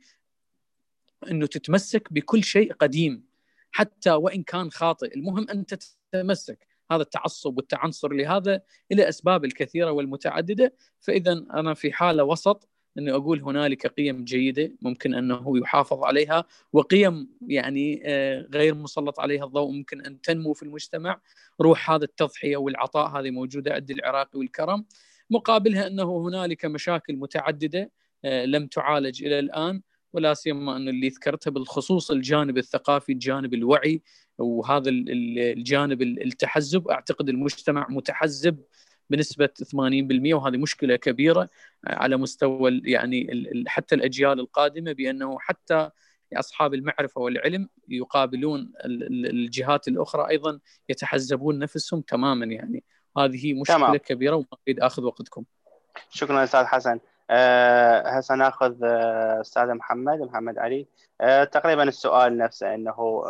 إنه 1.31 1.47
تتمسك 1.47 2.13
بكل 2.13 2.45
شيء 2.45 2.73
قديم 2.73 3.25
حتى 3.73 4.13
وإن 4.13 4.43
كان 4.43 4.71
خاطئ. 4.71 5.17
المهم 5.17 5.49
أن 5.51 5.67
تتمسك. 5.67 6.67
هذا 6.91 7.03
التعصب 7.03 7.57
والتعنصر 7.57 8.13
لهذا 8.13 8.63
إلى 8.93 9.09
أسباب 9.09 9.45
الكثيرة 9.45 9.91
والمتعددة. 9.91 10.75
فاذا 11.01 11.33
أنا 11.33 11.75
في 11.75 11.93
حالة 11.93 12.25
وسط. 12.25 12.69
إني 12.99 13.13
أقول 13.13 13.43
هنالك 13.43 13.87
قيم 13.87 14.25
جيدة 14.25 14.73
ممكن 14.83 15.15
أنه 15.15 15.59
يحافظ 15.59 16.05
عليها 16.05 16.45
وقيم 16.73 17.29
يعني 17.47 18.03
آه، 18.05 18.47
غير 18.55 18.75
مسلط 18.75 19.21
عليها 19.21 19.45
الضوء 19.45 19.71
ممكن 19.73 20.01
أن 20.07 20.21
تنمو 20.21 20.53
في 20.53 20.63
المجتمع. 20.63 21.21
روح 21.61 21.91
هذا 21.91 22.05
التضحية 22.05 22.57
والعطاء 22.57 23.09
هذه 23.09 23.31
موجودة 23.31 23.75
عند 23.75 23.91
العراقي 23.91 24.39
والكرم. 24.39 24.85
مقابلها 25.31 25.87
أنه 25.87 26.29
هنالك 26.29 26.65
مشاكل 26.65 27.17
متعددة 27.17 27.91
آه، 28.25 28.45
لم 28.45 28.67
تعالج 28.67 29.25
إلى 29.25 29.39
الآن 29.39 29.83
ولا 30.13 30.35
سيما 30.35 30.77
أن 30.77 30.89
اللي 30.89 31.09
ذكرته 31.09 31.51
بالخصوص 31.51 32.11
الجانب 32.11 32.59
الثقافي 32.59 33.13
الجانب 33.13 33.55
الوعي 33.55 34.03
وهذا 34.39 34.91
الجانب 34.91 36.03
التحزب. 36.03 36.89
أعتقد 36.89 37.29
المجتمع 37.29 37.87
متحزب 37.91 38.59
بنسبة 39.13 39.49
80% 39.63 40.35
وهذه 40.35 40.57
مشكلة 40.57 40.97
كبيرة 40.97 41.49
على 41.87 42.17
مستوى 42.17 42.81
يعني 42.85 43.27
حتى 43.67 43.95
الأجيال 43.95 44.41
القادمة 44.41 44.93
بأنه 44.93 45.39
حتى 45.39 45.91
أصحاب 46.39 46.75
المعرفة 46.75 47.21
والعلم 47.21 47.69
يقابلون 47.89 48.73
الجهات 48.85 49.89
الأخرى 49.89 50.29
أيضا 50.29 50.61
يتحزبون 50.89 51.59
نفسهم 51.59 52.01
تماما. 52.01 52.47
يعني 52.47 52.85
هذه 53.19 53.61
مشكلة 53.61 53.77
تمام. 53.77 53.97
كبيرة 53.97 54.37
وما 54.37 54.47
أريد 54.69 54.81
أخذ 54.81 55.05
وقتكم. 55.05 55.45
شكرا 56.11 56.45
أستاذ 56.45 56.65
حسن. 56.65 57.01
أه 57.31 58.09
هسه 58.09 58.35
نأخذ 58.35 58.85
آه، 58.85 59.41
أستاذ 59.41 59.75
محمد 59.75 60.19
محمد 60.19 60.59
علي. 60.59 60.87
أه 61.21 61.45
تقريبا 61.45 61.83
السؤال 61.83 62.39
نفسه 62.39 62.75
إنه 62.75 63.25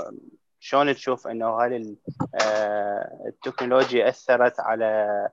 شلون 0.61 0.95
تشوف 0.95 1.27
إنه 1.27 1.61
هل 1.61 1.97
آه، 2.43 3.25
التكنولوجيا 3.27 4.09
أثرت 4.09 4.61
على 4.61 4.85
آه، 4.85 5.33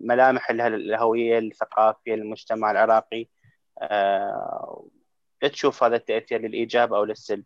ملامح 0.00 0.50
الهوية 0.50 1.38
الثقافيه 1.38 2.14
للمجتمع 2.14 2.70
العراقي 2.70 3.26
آه، 3.82 4.84
تشوف 5.52 5.84
هذا 5.84 5.96
التأثير 5.96 6.40
للإيجاب 6.40 6.94
أو 6.94 7.04
للسلب 7.04 7.44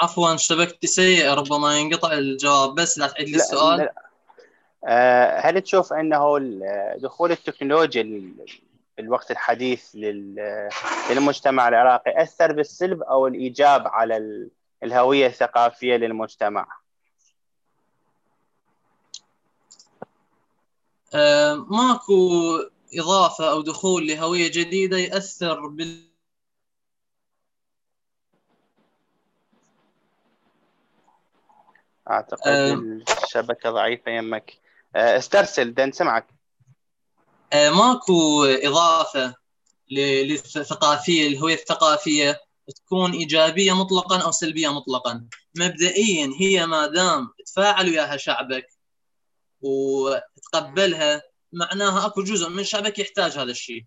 عفوا 0.00 0.36
شبكتي 0.36 0.86
سيئه 0.86 1.34
ربما 1.34 1.78
ينقطع 1.78 2.12
الجواب 2.12 2.74
بس 2.74 2.98
لا 2.98 3.06
تعيد 3.06 3.28
لي 3.28 3.36
السؤال 3.36 3.78
لا. 3.78 3.94
آه، 4.84 5.40
هل 5.40 5.60
تشوف 5.60 5.92
أنه 5.92 6.38
دخول 6.96 7.32
التكنولوجيا 7.32 8.02
في 8.96 9.02
الوقت 9.02 9.30
الحديث 9.30 9.90
للمجتمع 11.10 11.68
العراقي 11.68 12.22
أثر 12.22 12.52
بالسلب 12.52 13.02
أو 13.02 13.26
الإيجاب 13.26 13.86
على 13.86 14.48
الهوية 14.82 15.26
الثقافية 15.26 15.96
للمجتمع؟ 15.96 16.81
ماكو 21.70 22.30
إضافة 22.94 23.50
أو 23.50 23.62
دخول 23.62 24.06
لهوية 24.06 24.50
جديدة 24.50 24.98
يأثر 24.98 25.66
بال 25.66 26.12
أعتقد 32.10 32.46
أه. 32.46 32.82
الشبكة 33.24 33.70
ضعيفة 33.70 34.10
يمك. 34.10 34.60
آه، 34.96 35.18
استرسل 35.18 35.74
دن 35.74 35.92
سمعك. 35.92 36.26
أه 37.52 37.70
ماكو 37.70 38.44
إضافة 38.44 39.34
للثقافيه 39.90 41.28
الهويه 41.28 41.54
الثقافيه 41.54 42.40
تكون 42.76 43.12
إيجابية 43.12 43.72
مطلقا 43.72 44.22
أو 44.24 44.30
سلبية 44.30 44.68
مطلقا. 44.68 45.28
مبدئيا 45.56 46.32
هي 46.40 46.66
ما 46.66 46.86
دام 46.86 47.28
تفاعل 47.46 47.88
وياها 47.88 48.16
شعبك 48.16 48.81
وتقبلها 49.62 51.22
معناها 51.52 52.06
أكو 52.06 52.22
جزء 52.22 52.48
من 52.48 52.64
شعبك 52.64 52.98
يحتاج 52.98 53.32
هذا 53.32 53.50
الشيء. 53.50 53.84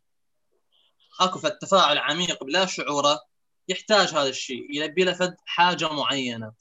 أكو 1.22 1.39
في 1.39 1.47
التفاعل 1.47 1.97
عميق 1.97 2.43
بلا 2.43 2.65
شعورة 2.65 3.19
يحتاج 3.68 4.07
هذا 4.07 4.30
الشيء. 4.30 4.76
يلبي 4.76 5.03
له 5.03 5.14
فد 5.14 5.35
حاجة 5.45 5.89
معينة. 5.93 6.53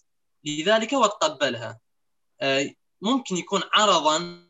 لذلك 0.45 0.95
هو 0.95 1.07
تقبلها 1.07 1.79
آه، 2.43 2.71
ممكن 3.03 3.37
يكون 3.37 3.63
عرضا 3.73 4.45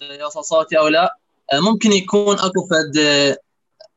يوصل 0.00 0.44
صوتي 0.44 0.78
أو 0.78 0.88
لا. 0.88 1.18
آه، 1.52 1.60
ممكن 1.60 1.92
يكون 1.92 2.38
أكو 2.38 2.68
فد 2.70 2.96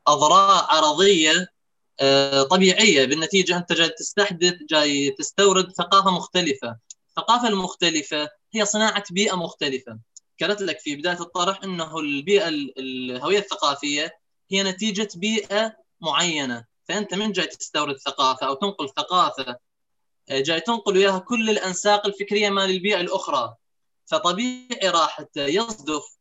اضرار 0.07 0.65
عرضية 0.69 1.47
آه، 1.99 2.43
طبيعية 2.43 3.05
بالنتيجة 3.05 3.57
أنت 3.57 3.73
جاي 3.73 3.89
تستحدث 3.89 4.53
جاي 4.69 5.11
تستورد 5.11 5.71
ثقافة 5.71 6.11
مختلفة. 6.11 6.77
الثقافة 7.09 7.47
المختلفة 7.47 8.29
هي 8.53 8.65
صناعة 8.65 9.03
بيئة 9.11 9.35
مختلفة. 9.35 9.99
ذكرت 10.41 10.61
لك 10.61 10.79
في 10.79 10.95
بداية 10.95 11.21
الطرح 11.21 11.63
إنه 11.63 11.99
البيئة 11.99 12.47
الهوية 12.77 13.39
الثقافية 13.39 14.19
هي 14.51 14.63
نتيجة 14.63 15.09
بيئة 15.15 15.75
معينة. 16.01 16.65
فأنت 16.87 17.13
من 17.13 17.31
جاي 17.31 17.47
تستورد 17.47 17.97
ثقافة 17.97 18.47
أو 18.47 18.53
تنقل 18.53 18.89
ثقافة 18.89 19.57
آه، 20.29 20.39
جاي 20.39 20.59
تنقل 20.59 20.97
وياها 20.97 21.19
كل 21.19 21.49
الأنساق 21.49 22.07
الفكرية 22.07 22.49
مال 22.49 22.69
البيئة 22.69 23.01
الأخرى. 23.01 23.55
فطبيعي 24.05 24.89
راح 24.89 25.25
يصدف 25.35 26.17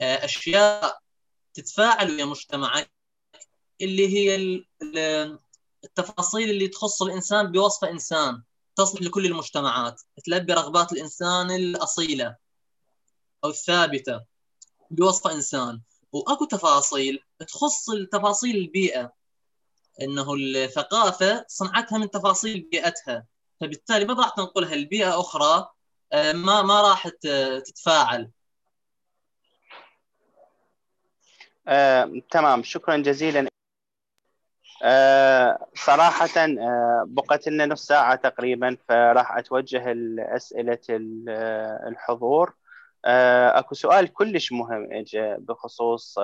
آه، 0.00 0.24
أشياء 0.24 0.98
تتفاعل 1.54 2.10
ويا 2.10 2.24
مجتمعك 2.24 2.90
اللي 3.80 4.08
هي 4.08 4.62
التفاصيل 5.84 6.50
اللي 6.50 6.68
تخص 6.68 7.02
الإنسان 7.02 7.52
بوصفه 7.52 7.90
إنسان 7.90 8.42
تصلح 8.76 9.02
لكل 9.02 9.26
المجتمعات 9.26 10.02
تلبي 10.24 10.52
رغبات 10.52 10.92
الإنسان 10.92 11.50
الأصيلة 11.50 12.36
أو 13.44 13.48
الثابتة 13.48 14.24
بوصفه 14.90 15.32
إنسان. 15.32 15.80
وأكو 16.12 16.44
تفاصيل 16.44 17.20
تخص 17.48 17.90
التفاصيل 17.90 18.56
البيئة 18.56 19.12
إنه 20.02 20.34
الثقافة 20.34 21.44
صنعتها 21.48 21.98
من 21.98 22.10
تفاصيل 22.10 22.68
بيئتها. 22.72 23.26
فبالتالي 23.60 24.04
ما 24.04 24.14
راح 24.14 24.28
تنقلها 24.28 24.74
لبيئة 24.74 25.20
أخرى 25.20 25.68
آه، 26.12 26.32
ما 26.32 26.62
ما 26.62 26.82
راح 26.82 27.08
تتفاعل. 27.08 28.30
آه، 31.68 32.22
تمام. 32.30 32.62
شكرا 32.62 32.96
جزيلا. 32.96 33.53
آه، 34.84 35.66
صراحة 35.74 36.28
آه، 36.38 37.04
بقت 37.06 37.48
لنا 37.48 37.66
نص 37.66 37.86
ساعة 37.86 38.14
تقريبا 38.16 38.76
فراح 38.88 39.36
أتوجه 39.36 39.92
لأسئلة 39.92 40.78
الحضور. 41.88 42.54
آه، 43.04 43.58
أكو 43.58 43.74
سؤال 43.74 44.12
كلش 44.12 44.52
مهم 44.52 44.88
اجى 44.92 45.36
بخصوص 45.38 46.18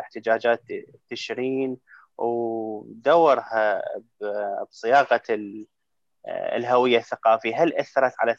احتجاجات 0.00 0.62
تشرين 1.10 1.76
ودورها 2.18 3.82
بصياغة 4.70 5.16
الهوية 6.28 6.98
الثقافية، 6.98 7.62
هل 7.62 7.74
أثرت 7.74 8.12
على 8.18 8.36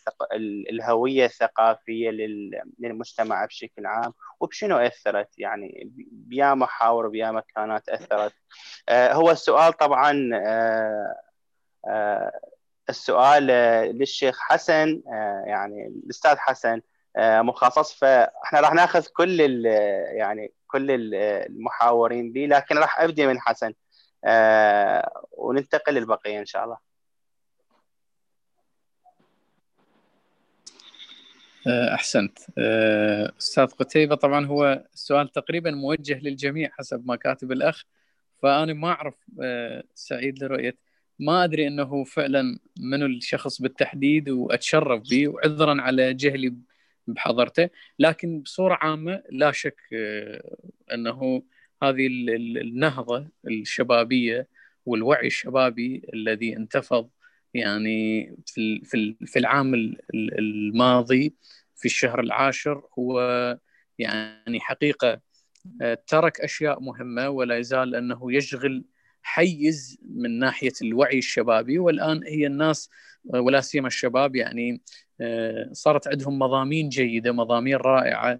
الهوية 0.69 1.25
الثقافية 1.25 2.09
للمجتمع 2.79 3.45
بشكل 3.45 3.85
عام؟ 3.85 4.13
وبشنو 4.39 4.77
أثرت؟ 4.77 5.29
يعني 5.37 5.89
بيا 6.11 6.53
محاور 6.53 7.07
بيا 7.07 7.31
مكانات 7.31 7.89
أثرت. 7.89 8.33
آه، 8.89 9.13
هو 9.13 9.31
السؤال 9.31 9.73
طبعا 9.73 10.29
آه، 10.33 11.15
آه، 11.87 12.31
السؤال 12.89 13.43
للشيخ 13.97 14.39
حسن 14.39 15.01
يعني 15.45 15.87
الأستاذ 15.87 16.37
حسن 16.37 16.81
مخصص 17.19 17.93
فإحنا 17.93 18.59
راح 18.59 18.73
ناخذ 18.73 19.05
كل 19.13 19.65
يعني 20.15 20.53
كل 20.67 21.13
المحاورين 21.13 22.31
دي 22.31 22.47
لكن 22.47 22.77
راح 22.77 23.01
أبدي 23.01 23.27
من 23.27 23.39
حسن 23.39 23.73
وننتقل 25.31 25.93
للبقية 25.93 26.39
إن 26.39 26.45
شاء 26.45 26.63
الله. 26.63 26.94
أحسنت. 31.67 32.39
أستاذ 33.39 33.65
قتيبة 33.65 34.15
طبعا 34.15 34.45
هو 34.45 34.83
السؤال 34.93 35.31
تقريبا 35.31 35.71
موجه 35.71 36.19
للجميع 36.19 36.69
حسب 36.71 37.07
ما 37.07 37.15
كاتب 37.15 37.51
الأخ 37.51 37.83
فأنا 38.41 38.73
ما 38.73 38.87
أعرف 38.87 39.15
آه، 39.41 39.83
سعيد 39.95 40.43
لرؤية. 40.43 40.77
ما 41.19 41.43
أدري 41.43 41.67
إنه 41.67 42.03
فعلا 42.03 42.59
منو 42.79 43.05
الشخص 43.05 43.61
بالتحديد 43.61 44.29
وأتشرف 44.29 45.01
به 45.09 45.27
وعذرا 45.27 45.81
على 45.81 46.13
جهلي 46.13 46.55
بحضرته 47.07 47.69
لكن 47.99 48.41
بصورة 48.41 48.77
عامة 48.81 49.23
لا 49.31 49.51
شك 49.51 49.79
آه، 49.93 50.55
إنه 50.93 51.43
هذه 51.83 52.07
النهضة 52.07 53.27
الشبابية 53.47 54.47
والوعي 54.85 55.27
الشبابي 55.27 56.01
الذي 56.13 56.57
انتفض 56.57 57.09
يعني 57.55 58.25
في 58.45 58.81
في 59.25 59.39
العام 59.39 59.95
الماضي 60.13 61.35
في 61.75 61.85
الشهر 61.85 62.19
العاشر 62.19 62.83
هو 62.99 63.19
يعني 63.99 64.59
حقيقة 64.59 65.21
ترك 66.07 66.41
أشياء 66.41 66.79
مهمة 66.79 67.29
ولا 67.29 67.57
يزال 67.57 67.95
أنه 67.95 68.33
يشغل 68.33 68.85
حيز 69.21 69.97
من 70.09 70.39
ناحية 70.39 70.73
الوعي 70.81 71.17
الشبابي. 71.17 71.79
والآن 71.79 72.23
هي 72.23 72.47
الناس 72.47 72.89
ولا 73.25 73.61
سيما 73.61 73.87
الشباب 73.87 74.35
يعني 74.35 74.81
صارت 75.71 76.07
عندهم 76.07 76.39
مضامين 76.39 76.89
جيدة 76.89 77.31
مضامين 77.31 77.75
رائعة. 77.75 78.39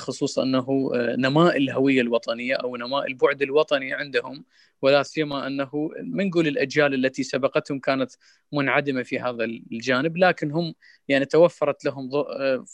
خصوصا 0.00 0.42
أنه 0.42 0.90
نماء 0.94 1.56
الهوية 1.56 2.00
الوطنية 2.00 2.54
أو 2.54 2.76
نماء 2.76 3.06
البعد 3.06 3.42
الوطني 3.42 3.94
عندهم 3.94 4.44
ولا 4.82 5.02
سيما 5.02 5.46
أنه 5.46 5.70
ما 6.02 6.24
نقول 6.24 6.46
الأجيال 6.48 6.94
التي 6.94 7.22
سبقتهم 7.22 7.78
كانت 7.78 8.12
منعدمة 8.52 9.02
في 9.02 9.18
هذا 9.18 9.44
الجانب 9.44 10.16
لكن 10.16 10.52
هم 10.52 10.74
يعني 11.08 11.24
توفرت 11.24 11.84
لهم 11.84 12.10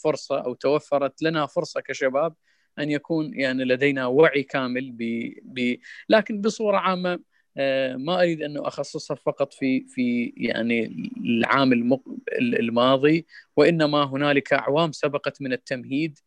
فرصة 0.03 0.39
أو 0.39 0.53
توفرت 0.53 1.21
لنا 1.21 1.45
فرصة 1.45 1.81
كشباب 1.81 2.33
أن 2.79 2.91
يكون 2.91 3.33
يعني 3.33 3.63
لدينا 3.65 4.05
وعي 4.07 4.43
كامل 4.43 4.91
ب... 4.91 5.03
ب... 5.43 5.77
لكن 6.09 6.41
بصورة 6.41 6.77
عامة 6.77 7.19
ما 7.95 8.19
أريد 8.21 8.41
أنه 8.41 8.67
اخصصها 8.67 9.15
فقط 9.15 9.53
في 9.53 9.85
في 9.87 10.33
يعني 10.37 10.85
العام 11.17 11.73
الماضي 12.39 13.25
وإنما 13.57 14.03
هنالك 14.03 14.53
أعوام 14.53 14.91
سبقت 14.91 15.41
من 15.41 15.53
التمهيد 15.53 16.19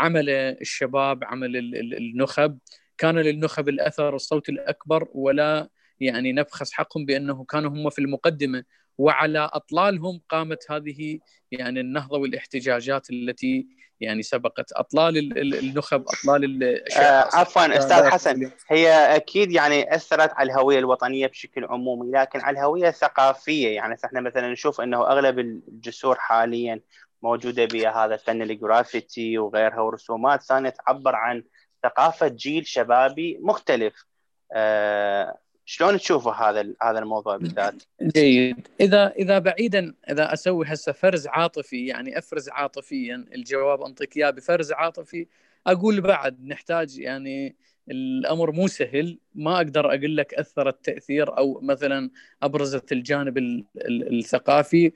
عمل 0.00 0.30
الشباب 0.30 1.24
عمل 1.24 1.56
النخب. 1.96 2.58
كان 2.98 3.18
للنخب 3.18 3.68
الأثر 3.68 4.14
الصوت 4.14 4.48
الأكبر 4.48 5.08
ولا 5.12 5.68
يعني 6.00 6.32
نبخس 6.32 6.72
حقهم 6.72 7.06
بأنه 7.06 7.44
كانوا 7.44 7.70
هم 7.70 7.90
في 7.90 7.98
المقدمة. 7.98 8.64
وعلى 8.98 9.50
أطلالهم 9.52 10.20
قامت 10.28 10.70
هذه 10.70 11.18
يعني 11.52 11.80
النهضة 11.80 12.18
والاحتجاجات 12.18 13.10
التي 13.10 13.66
يعني 14.00 14.22
سبقت. 14.22 14.72
أطلال 14.72 15.38
النخب 15.54 16.04
أطلال 16.08 16.64
آه 16.96 17.28
عفوا 17.32 17.78
أستاذ 17.78 18.04
حسن 18.04 18.50
هي 18.68 19.16
أكيد 19.16 19.52
يعني 19.52 19.94
أثرت 19.94 20.30
على 20.34 20.52
الهوية 20.52 20.78
الوطنية 20.78 21.26
بشكل 21.26 21.64
عمومي 21.64 22.10
لكن 22.10 22.40
على 22.40 22.58
الهوية 22.58 22.88
الثقافية. 22.88 23.68
يعني 23.68 23.96
إحنا 24.04 24.20
مثلا 24.20 24.52
نشوف 24.52 24.80
أنه 24.80 25.06
أغلب 25.10 25.38
الجسور 25.38 26.16
حاليا 26.18 26.80
موجودة 27.22 27.64
بها 27.64 28.04
هذا 28.04 28.16
فن 28.16 28.42
الجرافيتي 28.42 29.38
وغيرها 29.38 29.80
ورسومات 29.80 30.44
كانت 30.48 30.76
تعبر 30.76 31.16
عن 31.16 31.42
ثقافة 31.82 32.28
جيل 32.28 32.66
شبابي 32.66 33.38
مختلف. 33.42 34.06
آه 34.52 35.38
شلون 35.64 35.98
تشوفوا 35.98 36.32
هذا 36.32 36.74
هذا 36.82 36.98
الموضوع 36.98 37.36
بالذات؟ 37.36 37.74
جيد، 38.02 38.68
اذا 38.80 39.12
إذا 39.18 39.38
بعيدا 39.38 39.94
إذا 40.10 40.32
أسوي 40.32 40.66
هسه 40.68 40.92
فرز 40.92 41.26
عاطفي 41.26 41.86
يعني 41.86 42.18
أفرز 42.18 42.48
عاطفيا 42.48 43.24
الجواب 43.34 43.82
أنطيك 43.82 44.16
إياه 44.16 44.30
بفرز 44.30 44.72
عاطفي. 44.72 45.26
أقول 45.66 46.00
بعد 46.00 46.44
نحتاج 46.44 46.98
يعني 46.98 47.56
الأمر 47.90 48.52
مو 48.52 48.66
سهل. 48.66 49.18
ما 49.34 49.56
أقدر 49.56 49.86
أقول 49.86 50.16
لك 50.16 50.34
أثرت 50.34 50.84
تأثير 50.84 51.38
أو 51.38 51.60
مثلا 51.60 52.10
أبرزت 52.42 52.92
الجانب 52.92 53.64
الثقافي. 53.86 54.92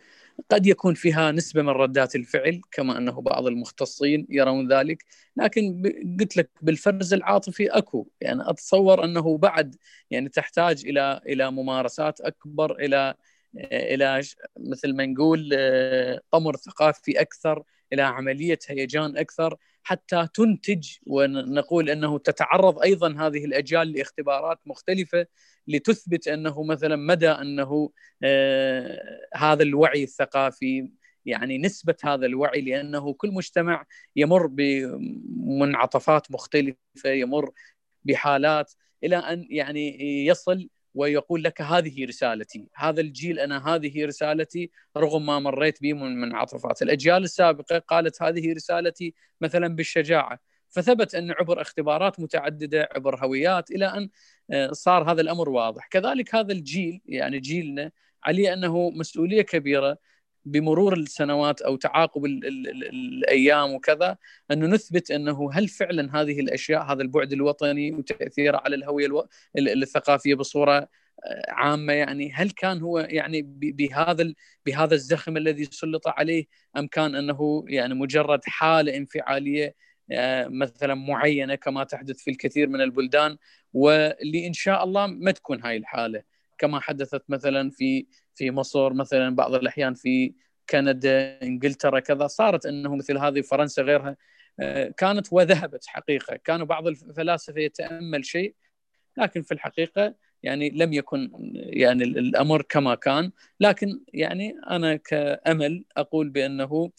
قد 0.50 0.66
يكون 0.66 0.94
فيها 0.94 1.32
نسبة 1.32 1.62
من 1.62 1.68
ردات 1.68 2.16
الفعل 2.16 2.60
كما 2.72 2.98
أنه 2.98 3.20
بعض 3.20 3.46
المختصين 3.46 4.26
يرون 4.30 4.72
ذلك. 4.72 5.04
لكن 5.36 5.82
قلت 6.20 6.36
لك 6.36 6.50
بالفرز 6.62 7.14
العاطفي 7.14 7.66
أكو. 7.66 8.08
يعني 8.20 8.50
أتصور 8.50 9.04
أنه 9.04 9.38
بعد 9.38 9.76
يعني 10.10 10.28
تحتاج 10.28 10.86
إلى 10.86 11.20
إلى 11.26 11.50
ممارسات 11.50 12.20
أكبر 12.20 12.76
إلى 12.78 13.14
إلى 13.72 14.22
مثل 14.58 14.96
ما 14.96 15.06
نقول 15.06 15.50
طمر 16.30 16.56
ثقافي 16.56 17.20
أكثر 17.20 17.62
إلى 17.92 18.02
عملية 18.02 18.58
هيجان 18.68 19.16
أكثر 19.16 19.56
حتى 19.82 20.28
تنتج 20.34 20.88
ونقول 21.06 21.90
أنه 21.90 22.18
تتعرض 22.18 22.78
أيضا 22.78 23.12
هذه 23.26 23.44
الأجيال 23.44 23.92
لإختبارات 23.92 24.58
مختلفة. 24.66 25.26
لتثبت 25.68 26.28
أنه 26.28 26.62
مثلا 26.62 26.96
مدى 26.96 27.28
أنه 27.28 27.90
آه 28.22 29.20
هذا 29.34 29.62
الوعي 29.62 30.02
الثقافي 30.02 30.88
يعني 31.26 31.58
نسبة 31.58 31.96
هذا 32.04 32.26
الوعي 32.26 32.60
لأنه 32.60 33.12
كل 33.14 33.30
مجتمع 33.30 33.86
يمر 34.16 34.46
بمنعطفات 34.46 36.30
مختلفة 36.30 36.76
يمر 37.10 37.50
بحالات 38.04 38.72
إلى 39.04 39.16
أن 39.16 39.46
يعني 39.50 39.98
يصل 40.26 40.68
ويقول 40.94 41.44
لك 41.44 41.62
هذه 41.62 42.04
رسالتي 42.04 42.68
هذا 42.74 43.00
الجيل 43.00 43.38
أنا 43.38 43.74
هذه 43.74 44.06
رسالتي 44.06 44.70
رغم 44.96 45.26
ما 45.26 45.38
مريت 45.38 45.82
به 45.82 45.92
من 45.92 46.20
منعطفات. 46.20 46.82
الأجيال 46.82 47.24
السابقة 47.24 47.78
قالت 47.78 48.22
هذه 48.22 48.52
رسالتي 48.52 49.14
مثلا 49.40 49.68
بالشجاعة 49.68 50.38
فثبت 50.68 51.14
أن 51.14 51.30
عبر 51.30 51.60
اختبارات 51.60 52.20
متعددة 52.20 52.88
عبر 52.92 53.24
هويات 53.24 53.70
إلى 53.70 53.86
أن 53.86 54.08
صار 54.72 55.12
هذا 55.12 55.20
الأمر 55.20 55.48
واضح. 55.48 55.86
كذلك 55.86 56.34
هذا 56.34 56.52
الجيل 56.52 57.00
يعني 57.06 57.38
جيلنا 57.40 57.90
عليه 58.24 58.52
أنه 58.52 58.90
مسؤولية 58.90 59.42
كبيرة 59.42 59.98
بمرور 60.44 60.94
السنوات 60.94 61.62
أو 61.62 61.76
تعاقب 61.76 62.24
ال 62.24 62.46
ال 62.46 62.68
ال 62.68 62.84
الأيام 62.84 63.74
وكذا 63.74 64.16
أنه 64.50 64.66
نثبت 64.66 65.10
أنه 65.10 65.52
هل 65.52 65.68
فعلا 65.68 66.20
هذه 66.20 66.40
الأشياء 66.40 66.82
هذا 66.82 67.02
البعد 67.02 67.32
الوطني 67.32 67.92
وتأثيره 67.92 68.58
على 68.64 68.76
الهوية 68.76 69.06
ألو... 69.06 69.28
الثقافية 69.58 70.34
بصورة 70.34 70.88
آه، 71.26 71.42
عامة 71.48 71.92
يعني 71.92 72.32
هل 72.32 72.50
كان 72.50 72.80
هو 72.80 72.98
يعني 72.98 73.42
بهذا 73.46 74.34
بهذا 74.66 74.94
الزخم 74.94 75.36
الذي 75.36 75.64
سلط 75.64 76.08
عليه 76.08 76.46
أم 76.76 76.86
كان 76.86 77.14
أنه 77.14 77.64
يعني 77.68 77.94
مجرد 77.94 78.40
حالة 78.44 78.96
انفعالية 78.96 79.74
آه، 80.12 80.48
مثلا 80.48 80.94
معينة 80.94 81.54
كما 81.54 81.84
تحدث 81.84 82.16
في 82.18 82.30
الكثير 82.30 82.68
من 82.68 82.80
البلدان 82.80 83.36
واللي 83.74 84.46
إن 84.46 84.52
شاء 84.52 84.84
الله 84.84 85.06
ما 85.06 85.30
تكون 85.30 85.62
هاي 85.62 85.76
الحالة. 85.76 86.22
كما 86.58 86.80
حدثت 86.80 87.22
مثلا 87.28 87.70
في 87.70 88.06
في 88.34 88.50
مصر 88.50 88.92
مثلا 88.92 89.34
بعض 89.36 89.54
الأحيان 89.54 89.94
في 89.94 90.34
كندا 90.70 91.42
إنجلترا 91.42 92.00
كذا 92.00 92.26
صارت 92.26 92.66
إنه 92.66 92.96
مثل 92.96 93.18
هذه 93.18 93.40
فرنسا 93.40 93.82
غيرها 93.82 94.16
آه، 94.60 94.88
كانت 94.96 95.26
وذهبت 95.32 95.86
حقيقة. 95.86 96.36
كانوا 96.36 96.66
بعض 96.66 96.86
الفلاسفة 96.86 97.60
يتأمل 97.60 98.24
شيء 98.24 98.54
لكن 99.18 99.42
في 99.42 99.54
الحقيقة 99.54 100.14
يعني 100.42 100.70
لم 100.70 100.92
يكن 100.92 101.30
يعني 101.54 102.04
الأمر 102.04 102.62
كما 102.62 102.94
كان. 102.94 103.32
لكن 103.60 104.00
يعني 104.14 104.54
أنا 104.70 104.96
كأمل 104.96 105.84
أقول 105.96 106.28
بأنه 106.28 106.90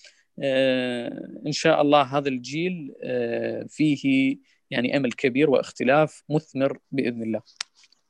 آه، 0.44 1.42
إن 1.48 1.52
شاء 1.52 1.82
الله 1.82 2.02
هذا 2.02 2.30
الجيل 2.30 2.94
آه، 3.04 3.66
فيه 3.70 4.38
يعني 4.74 4.98
أمل 4.98 5.12
كبير 5.12 5.50
واختلاف 5.50 6.24
مثمر 6.30 6.78
بإذن 6.92 7.24
الله. 7.24 7.42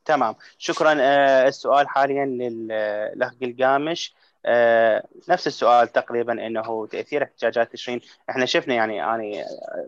تمام. 0.05 0.35
شكرا 0.57 0.97
آه، 0.99 1.47
السؤال 1.47 1.89
حاليا 1.89 2.25
للاخ 2.25 3.33
قلقامش 3.41 4.15
آه، 4.45 5.07
نفس 5.29 5.47
السؤال 5.47 5.87
تقريبا 5.87 6.47
إنه 6.47 6.87
تأثير 6.87 7.23
احتجاجات 7.23 7.71
تشرين. 7.71 8.01
إحنا 8.29 8.45
شفنا 8.45 8.75
يعني 8.75 9.03
أنا 9.03 9.23
يعني 9.23 9.45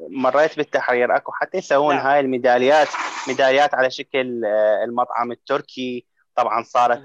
مريت 0.09 0.57
بالتحرير. 0.57 1.15
أكو 1.15 1.31
حتى 1.31 1.57
يسوون 1.57 1.95
نعم. 1.95 2.07
هاي 2.07 2.19
الميداليات 2.19 2.87
ميداليات 3.27 3.73
على 3.73 3.91
شكل 3.91 4.45
آه، 4.45 4.83
المطعم 4.83 5.31
التركي. 5.31 6.05
طبعا 6.35 6.63
صارت 6.63 7.01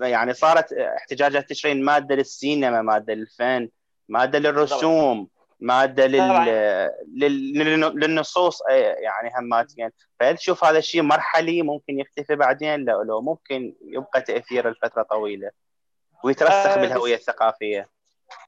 يعني 0.00 0.34
صارت 0.34 0.72
احتجاجات 0.72 1.48
تشرين 1.48 1.84
مادة 1.84 2.14
للسينما 2.14 2.82
مادة 2.82 3.14
للفن 3.14 3.68
مادة 4.08 4.38
للرسوم. 4.38 5.28
ماده 5.64 6.06
لل... 6.06 7.80
للنصوص 7.80 8.62
يعني 8.70 9.30
هماتين. 9.38 9.90
فهل 10.20 10.36
تشوف 10.36 10.64
هذا 10.64 10.78
الشيء 10.78 11.02
مرحلي 11.02 11.62
ممكن 11.62 11.98
يختفي 11.98 12.36
بعدين؟ 12.36 12.84
لو 12.84 13.02
لو 13.02 13.20
ممكن 13.20 13.74
يبقى 13.84 14.20
تأثير 14.20 14.70
لفترة 14.70 15.02
طويلة 15.02 15.50
ويترسخ 16.24 16.52
أه 16.52 16.80
بالهوية 16.80 17.14
الثقافية. 17.14 17.88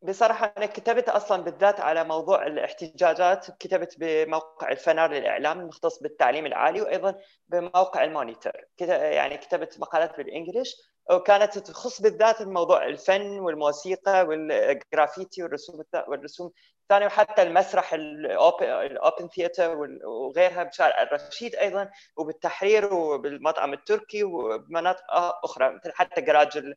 بصراحة 0.03 0.55
أنا 0.57 0.67
كتبت 0.67 1.09
أصلا 1.09 1.43
بالذات 1.43 1.81
على 1.81 2.05
موضوع 2.05 2.47
الاحتجاجات 2.47 3.47
كتبت 3.59 3.95
بموقع 3.99 4.69
الفنار 4.69 5.11
للإعلام 5.11 5.61
المختص 5.61 6.03
بالتعليم 6.03 6.47
العالي 6.47 6.81
وأيضا 6.81 7.15
بموقع 7.49 8.05
المونيتور. 8.05 8.53
يعني 8.81 9.37
كتبت 9.37 9.81
مقالات 9.81 10.17
بال 10.17 10.30
English 10.30 10.77
وكانت 11.11 11.59
تخص 11.59 12.03
بالذات 12.03 12.41
الموضوع 12.41 12.87
الفن 12.87 13.39
والموسيقى 13.39 14.27
والجرافيتي 14.27 15.43
والرسوم 15.43 15.83
والرسوم 16.09 16.51
الثانية 16.87 17.07
وحتى 17.07 17.43
المسرح 17.43 17.95
ال 17.95 18.22
open 18.22 19.29
theatre 19.29 19.77
وغيرها 20.05 20.63
بشارع 20.63 21.03
الرشيد 21.03 21.55
أيضا 21.55 21.91
وبالتحرير 22.17 22.95
وبالمطعم 22.95 23.73
التركي 23.73 24.25
وبمناطق 24.25 25.05
أخرى 25.45 25.71
مثل 25.71 25.93
حتى 25.93 26.21
جراج 26.21 26.75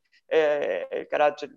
جراج 1.11 1.49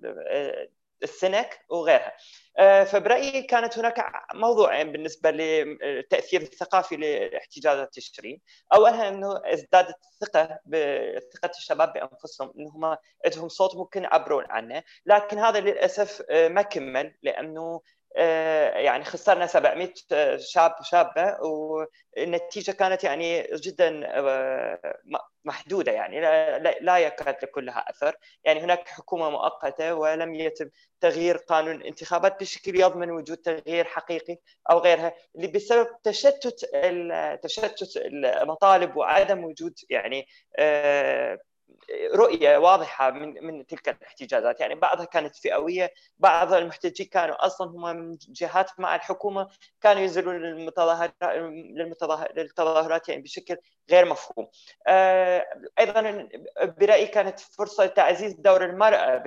السنك 1.03 1.61
وغيرها. 1.69 2.12
آه، 2.59 2.85
فبرأيي 2.85 3.43
كانت 3.43 3.79
هناك 3.79 4.12
موضوعين 4.35 4.93
بالنسبة 4.93 5.31
للتاثير 5.31 6.43
الثقافي 6.43 6.97
لاحتجاجات 6.97 7.95
تشرين 7.95 8.41
اولها 8.73 9.09
إنه 9.09 9.41
ازدادت 9.45 9.97
الثقة 10.12 10.59
بثقه 10.66 11.51
الشباب 11.59 11.93
بأنفسهم 11.93 12.53
انهم 12.59 12.97
عندهم 13.24 13.49
صوت 13.49 13.77
ممكن 13.77 14.03
يعبرون 14.03 14.45
عنه. 14.51 14.83
لكن 15.07 15.39
هذا 15.39 15.61
للأسف 15.61 16.23
آه، 16.31 16.49
ما 16.49 16.62
كمل 16.62 17.15
لأنه 17.23 17.81
يعني 18.76 19.05
خسرنا 19.05 19.47
700 19.47 19.93
شاب 20.39 20.74
شابة 20.82 21.36
والنتيجة 21.40 22.70
كانت 22.70 23.05
يعني 23.05 23.43
جدا 23.43 23.90
محدودة 25.44 25.93
يعني 25.93 26.20
لا, 26.80 26.98
يكاد 26.98 27.36
يكون 27.43 27.64
لها 27.64 27.90
أثر. 27.90 28.16
يعني 28.44 28.60
هناك 28.60 28.89
حكومة 28.89 29.30
مؤقتة 29.30 29.94
ولم 29.94 30.34
يتم 30.34 30.70
تغيير 31.01 31.36
قانون 31.36 31.76
الانتخابات 31.76 32.40
بشكل 32.40 32.80
يضمن 32.80 33.10
وجود 33.10 33.36
تغيير 33.36 33.84
حقيقي 33.84 34.36
أو 34.70 34.78
غيرها 34.78 35.12
اللي 35.36 35.47
بسبب 35.47 35.89
تشتت 36.02 36.64
تشتت 37.43 37.97
المطالب 37.97 38.97
وعدم 38.97 39.44
وجود 39.44 39.74
يعني 39.90 40.26
رؤية 42.15 42.57
واضحة 42.59 43.11
من 43.11 43.44
من 43.47 43.66
تلك 43.66 43.89
الاحتجاجات. 43.89 44.61
يعني 44.61 44.74
بعضها 44.74 45.05
كانت 45.05 45.36
فئوية 45.36 45.93
بعض 46.19 46.53
المحتجين 46.53 47.07
كانوا 47.07 47.47
أصلا 47.47 47.70
هم 47.70 47.97
من 47.97 48.16
جهات 48.28 48.70
مع 48.81 48.94
الحكومة 48.94 49.49
كانوا 49.81 50.03
ينزلون 50.03 50.36
للمتظاهرات 50.36 51.15
للتظاهرات 52.36 53.09
يعني 53.09 53.23
بشكل 53.23 53.57
غير 53.90 54.05
مفهوم. 54.05 54.49
آه، 54.86 55.47
أيضا 55.78 56.28
برأيي 56.62 57.07
كانت 57.07 57.40
فرصة 57.40 57.85
لتعزيز 57.85 58.32
دور 58.32 58.65
المرأة 58.65 59.23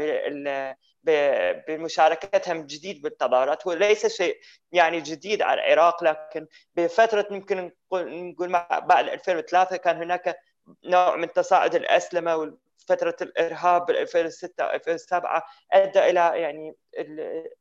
بمشاركتها 1.68 2.54
من 2.54 2.66
جديد 2.66 3.02
بالتظاهرات. 3.02 3.68
هو 3.68 3.74
ليس 3.74 4.06
شيء 4.18 4.40
يعني 4.72 5.02
جديد 5.02 5.42
على 5.42 5.62
العراق 5.62 6.04
لكن 6.04 6.48
بفترة 6.76 7.28
يمكن 7.32 7.72
نقول 7.94 8.50
بعد 8.72 9.10
2003 9.10 9.78
كان 9.78 9.98
هناك 9.98 10.38
نوع 10.86 11.16
من 11.16 11.34
تصاعد 11.34 11.76
الأسلمة 11.76 12.36
وفترة 12.36 13.16
الإرهاب 13.22 13.86
بال 13.86 13.98
2006 13.98 14.64
2007 14.74 15.44
أدى 15.72 16.00
إلى 16.00 16.20
يعني 16.20 16.76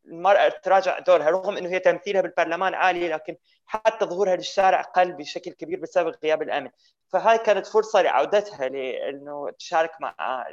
المرأة 0.06 0.48
تراجع 0.48 0.98
دورها 0.98 1.30
رغم 1.30 1.56
إنه 1.56 1.68
هي 1.68 1.78
تمثيلها 1.78 2.20
بالبرلمان 2.20 2.74
عالي 2.74 3.08
لكن 3.08 3.36
حتى 3.66 4.04
ظهورها 4.04 4.36
للشارع 4.36 4.82
قل 4.82 5.12
بشكل 5.12 5.50
كبير 5.50 5.80
بسبب 5.80 6.14
غياب 6.24 6.42
الأمن 6.42 6.70
فهاي 7.08 7.38
كانت 7.38 7.66
فرصة 7.66 8.02
لعودتها 8.02 8.68
لإنه 8.68 9.50
تشارك 9.50 9.90
مع 10.00 10.46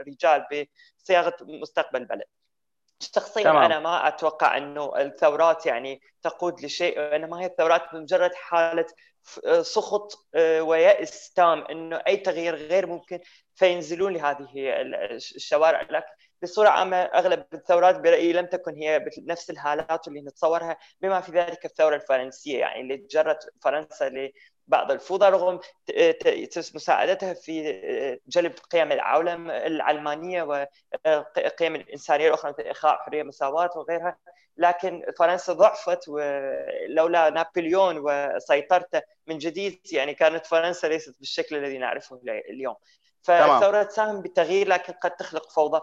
الرجال 0.00 0.66
بصياغة 0.98 1.36
مستقبل 1.40 2.00
البلد 2.00 2.24
شخصيا 3.00 3.42
تمام. 3.42 3.56
أنا 3.56 3.80
ما 3.80 4.08
أتوقع 4.08 4.56
إنه 4.56 4.96
الثورات 4.96 5.66
يعني 5.66 6.00
تقود 6.22 6.64
لشيء 6.64 7.16
انما 7.16 7.40
هي 7.40 7.46
الثورات 7.46 7.94
مجرد 7.94 8.34
حالة 8.34 8.86
سخط 9.62 10.28
آه، 10.34 10.62
ويأس 10.62 11.32
تام 11.32 11.64
إنه 11.64 11.96
أي 12.06 12.16
تغيير 12.16 12.54
غير 12.54 12.86
ممكن 12.86 13.20
فينزلون 13.54 14.12
لهذه 14.12 14.48
الشوارع. 15.36 15.82
لكن 15.82 16.06
بصورة 16.42 16.68
عامة 16.68 16.96
أغلب 16.96 17.44
الثورات 17.54 18.00
برأيي 18.00 18.32
لم 18.32 18.46
تكن 18.46 18.74
هي 18.76 18.98
بنفس 19.18 19.50
الهالات 19.50 20.08
اللي 20.08 20.20
نتصورها 20.20 20.76
بما 21.00 21.20
في 21.20 21.32
ذلك 21.32 21.64
الثورة 21.64 21.96
الفرنسية. 21.96 22.58
يعني 22.60 22.80
اللي 22.80 22.96
جرت 22.96 23.38
فرنسا 23.62 24.08
لبعض 24.68 24.90
الفوضى 24.90 25.28
رغم 25.28 25.60
مساعدتها 26.74 27.34
في 27.34 28.20
جلب 28.28 28.52
قيم 28.72 28.92
العولمه 28.92 29.56
العلمانية 29.56 30.42
وقيم 30.42 31.74
الإنسانية 31.74 32.28
الأخرى 32.28 32.50
مثل 32.50 32.62
اخاء 32.62 32.96
حرية 32.96 33.22
مساواة 33.22 33.70
وغيرها. 33.76 34.18
لكن 34.56 35.04
فرنسا 35.18 35.52
ضعفت 35.52 36.08
ولولا 36.08 37.30
نابليون 37.30 37.96
وسيطرته 37.98 39.02
من 39.26 39.38
جديد 39.38 39.80
يعني 39.92 40.14
كانت 40.14 40.46
فرنسا 40.46 40.86
ليست 40.86 41.18
بالشكل 41.18 41.56
الذي 41.56 41.78
نعرفه 41.78 42.20
اليوم. 42.50 42.76
فالثوره 43.22 43.82
تساهم 43.82 44.22
بالتغيير 44.22 44.68
لكن 44.68 44.92
قد 44.92 45.16
تخلق 45.16 45.50
فوضى. 45.50 45.80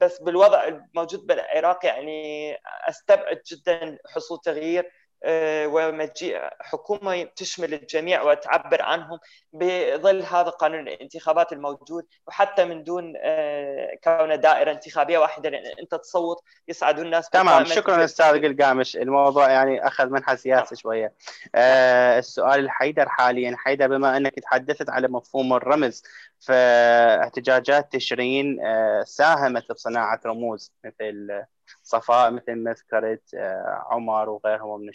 بس 0.00 0.18
بالوضع 0.22 0.64
الموجود 0.64 1.26
بالعراق 1.26 1.86
يعني 1.86 2.56
أستبعد 2.88 3.42
جدا 3.46 3.98
حصول 4.14 4.38
تغيير. 4.44 4.92
آه، 5.24 5.66
ومجيء 5.66 6.40
حكومة 6.60 7.22
تشمل 7.36 7.74
الجميع 7.74 8.22
وتعبر 8.22 8.82
عنهم 8.82 9.18
بظل 9.52 10.22
هذا 10.22 10.50
قانون 10.50 10.88
الانتخابات 10.88 11.52
الموجود 11.52 12.06
وحتى 12.26 12.64
من 12.64 12.84
دون 12.84 13.12
آه، 13.16 13.98
كون 14.04 14.40
دائرة 14.40 14.70
انتخابية 14.70 15.18
واحدة 15.18 15.50
لأن 15.50 15.78
أنت 15.80 15.94
تصوت 15.94 16.42
يسعدون 16.68 17.04
الناس 17.06 17.30
تمام 17.30 17.64
شكرا 17.64 18.04
أستاذ 18.04 18.42
قلقامش. 18.42 18.96
الموضوع 18.96 19.50
يعني 19.50 19.86
أخذ 19.86 20.08
منحى 20.10 20.36
سياسي 20.36 20.76
شوية. 20.76 21.12
آه 21.54 22.18
السؤال 22.18 22.60
الحيدر 22.60 23.08
حاليا 23.08 23.56
حيدر 23.58 23.88
بما 23.88 24.16
أنك 24.16 24.34
تحدثت 24.34 24.90
على 24.90 25.08
مفهوم 25.08 25.52
الرمز 25.52 26.02
فاحتجاجات 26.40 27.92
تشرين 27.92 28.60
آه 28.60 29.02
ساهمت 29.04 29.72
بصناعة 29.72 30.20
رموز 30.26 30.72
مثل 30.84 31.44
صفاء 31.82 32.30
مثل 32.30 32.54
ما 32.54 32.72
ذكرت 32.72 33.34
آه، 33.34 33.84
عمر 33.90 34.28
وغيرهم 34.28 34.80
من 34.80 34.92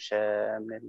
من 0.68 0.80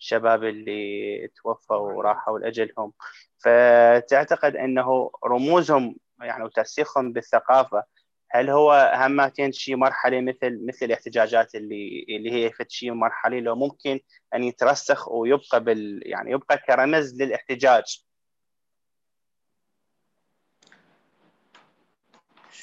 الشباب 0.00 0.44
اللي 0.44 1.28
توفوا 1.42 1.76
وراحوا 1.76 2.38
لأجلهم. 2.38 2.92
فتعتقد 3.38 4.56
إنه 4.56 5.10
رموزهم 5.24 5.96
يعني 6.22 6.44
وترسيخهم 6.44 7.12
بالثقافة 7.12 7.84
هل 8.30 8.50
هو 8.50 8.92
هماتين 8.96 9.52
شيء 9.52 9.76
مرحلة 9.76 10.20
مثل 10.20 10.66
مثل 10.66 10.86
الاحتجاجات 10.86 11.54
اللي 11.54 12.06
اللي 12.08 12.32
هي 12.32 12.52
فد 12.52 12.70
شيء 12.70 12.92
مرحلي 12.92 13.40
لو 13.40 13.54
ممكن 13.56 14.00
أن 14.34 14.44
يترسخ 14.44 15.08
ويبقى 15.08 15.64
بال 15.64 16.00
يعني 16.06 16.30
يبقى 16.32 16.58
كرمز 16.58 17.22
للاحتجاج؟ 17.22 18.05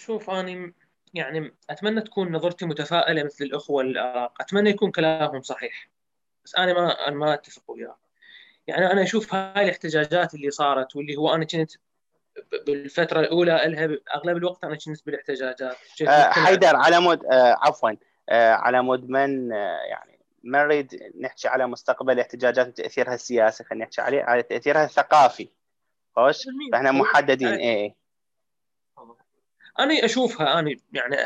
شوف 0.04 0.30
اني 0.30 0.74
يعني 1.14 1.54
أتمنى 1.70 2.02
تكون 2.02 2.32
نظرتي 2.32 2.66
متفائلة 2.66 3.24
مثل 3.24 3.46
الأخوة 3.46 3.84
العراق 3.84 4.42
أتمنى 4.42 4.70
يكون 4.70 4.92
كلامهم 4.92 5.42
صحيح. 5.42 5.90
بس 6.46 6.56
أنا 6.56 6.74
ما 6.74 7.08
أنا 7.08 7.16
ما 7.16 7.34
أتفق 7.34 7.72
وياه. 7.72 7.98
يعني 8.68 8.92
أنا 8.92 9.04
أشوف 9.04 9.36
هاي 9.36 9.64
الاحتجاجات 9.64 10.34
اللي 10.34 10.52
صارت 10.52 10.96
واللي 10.96 11.16
هو 11.16 11.36
أنا 11.36 11.46
كنت 11.46 11.72
بالفترة 12.68 13.20
الأولى 13.20 13.62
لها 13.66 13.98
أغلب 14.16 14.38
الوقت 14.38 14.64
أنا 14.64 14.76
كنت 14.76 15.06
بالاحتجاجات. 15.06 15.62
آه 16.08 16.30
حيدر 16.32 16.76
على 16.76 17.00
مود 17.00 17.26
آه 17.26 17.58
عفوا 17.62 17.92
آه 18.30 18.52
على 18.52 18.82
مود 18.82 19.10
من 19.10 19.54
آه 19.54 19.82
يعني 19.90 20.20
ما 20.44 20.64
نريد 20.64 21.14
نحكي 21.20 21.48
على 21.48 21.68
مستقبل 21.68 22.14
الاحتجاجات 22.14 22.68
وتأثيرها 22.68 23.14
السياسي 23.14 23.64
خلينا 23.64 23.86
نحكي 23.86 24.02
عليه 24.02 24.24
على 24.24 24.44
تأثيرها 24.44 24.86
الثقافي. 24.86 25.50
خوش؟ 26.16 26.38
فإحنا 26.72 26.92
محددين 26.92 27.48
إيه, 27.48 27.76
إيه. 27.76 28.03
أنا 29.80 30.06
أشوفها 30.06 30.60
أنا 30.60 30.76
يعني 30.94 31.18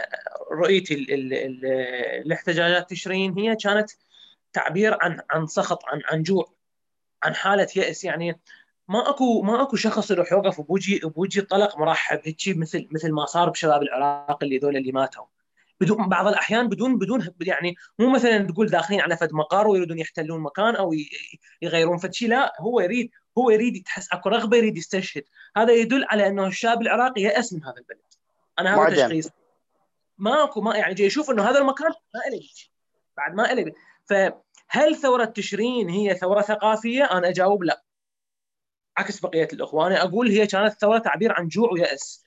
رؤيتي 0.51 1.05
الاحتجاجات 2.25 2.89
تشرين 2.89 3.39
هي 3.39 3.55
كانت 3.55 3.91
تعبير 4.53 4.97
عن 5.01 5.21
عن 5.31 5.47
سخط 5.47 5.85
عن 5.85 6.01
عن 6.05 6.23
جوع 6.23 6.53
عن 7.23 7.35
حالة 7.35 7.67
يأس. 7.75 8.03
يعني 8.03 8.39
ما 8.87 9.09
اكو 9.09 9.41
ما 9.41 9.61
أكو 9.61 9.75
شخص 9.75 10.11
يروح 10.11 10.31
يوقف 10.31 10.61
بوجي 10.61 10.99
بوجي 10.99 11.41
طلق 11.41 11.77
مرحب. 11.77 12.21
هيك 12.23 12.37
مثل 12.47 12.87
مثل 12.91 13.11
ما 13.11 13.25
صار 13.25 13.49
بشباب 13.49 13.81
العراق 13.83 14.43
اللي 14.43 14.57
ذول 14.57 14.77
اللي 14.77 14.91
ماتوا. 14.91 15.25
بدون 15.81 16.09
بعض 16.09 16.27
الأحيان 16.27 16.69
بدون 16.69 16.97
بدون 16.97 17.27
يعني 17.41 17.75
مو 17.99 18.09
مثلا 18.09 18.47
تقول 18.47 18.67
داخلين 18.67 19.01
على 19.01 19.17
فد 19.17 19.33
مقر 19.33 19.67
ويريدون 19.67 19.99
يحتلون 19.99 20.41
مكان 20.41 20.75
أو 20.75 20.93
يغيرون 21.61 21.97
فد 21.97 22.13
شيء 22.13 22.29
لا. 22.29 22.53
هو 22.59 22.79
يريد 22.79 23.11
هو 23.37 23.49
يريد 23.49 23.83
تحس 23.83 24.13
أكو 24.13 24.29
رغبة 24.29 24.57
يريد 24.57 24.77
يستشهد. 24.77 25.23
هذا 25.57 25.73
يدل 25.73 26.05
على 26.09 26.27
إنه 26.27 26.47
الشاب 26.47 26.81
العراقي 26.81 27.21
يأس 27.21 27.53
من 27.53 27.63
هذا 27.63 27.75
البلد. 27.77 28.06
أنا 28.59 28.88
هذا 28.88 29.07
تشخيص. 29.07 29.29
ماكو 30.17 30.61
ما 30.61 30.77
يعني 30.77 30.93
جاي 30.93 31.07
أشوف 31.07 31.31
إنه 31.31 31.49
هذا 31.49 31.59
المكان 31.59 31.88
ما 31.88 32.35
له 32.35 32.41
بعد 33.17 33.34
ما 33.34 33.43
له 33.43 33.73
فهل 34.05 34.95
ثورة 34.95 35.25
تشرين 35.25 35.89
هي 35.89 36.15
ثورة 36.15 36.41
ثقافية؟ 36.41 37.03
أنا 37.03 37.29
أجاوب 37.29 37.63
لا. 37.63 37.84
عكس 38.97 39.19
بقية 39.19 39.47
الاخوه 39.53 39.88
أنا 39.88 40.03
أقول 40.03 40.27
هي 40.27 40.47
كانت 40.47 40.73
ثورة 40.73 40.97
تعبير 40.97 41.34
عن 41.34 41.47
جوع 41.47 41.71
ويأس. 41.71 42.23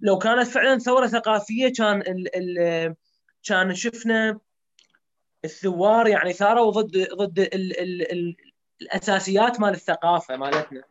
لو 0.00 0.18
كانت 0.18 0.48
فعلا 0.48 0.78
ثورة 0.78 1.06
ثقافية 1.06 1.72
كان 1.72 2.00
ال 2.00 2.36
ال 2.36 2.94
كان 3.42 3.74
شفنا 3.74 4.40
الثوار 5.44 6.08
يعني 6.08 6.32
ثاروا 6.32 6.70
ضد 6.70 7.08
ضد 7.14 7.38
ال 7.38 7.80
ال 7.80 8.12
ال 8.12 8.36
الأساسيات 8.82 9.60
مال 9.60 9.74
الثقافة 9.74 10.36
مالتنا. 10.36 10.82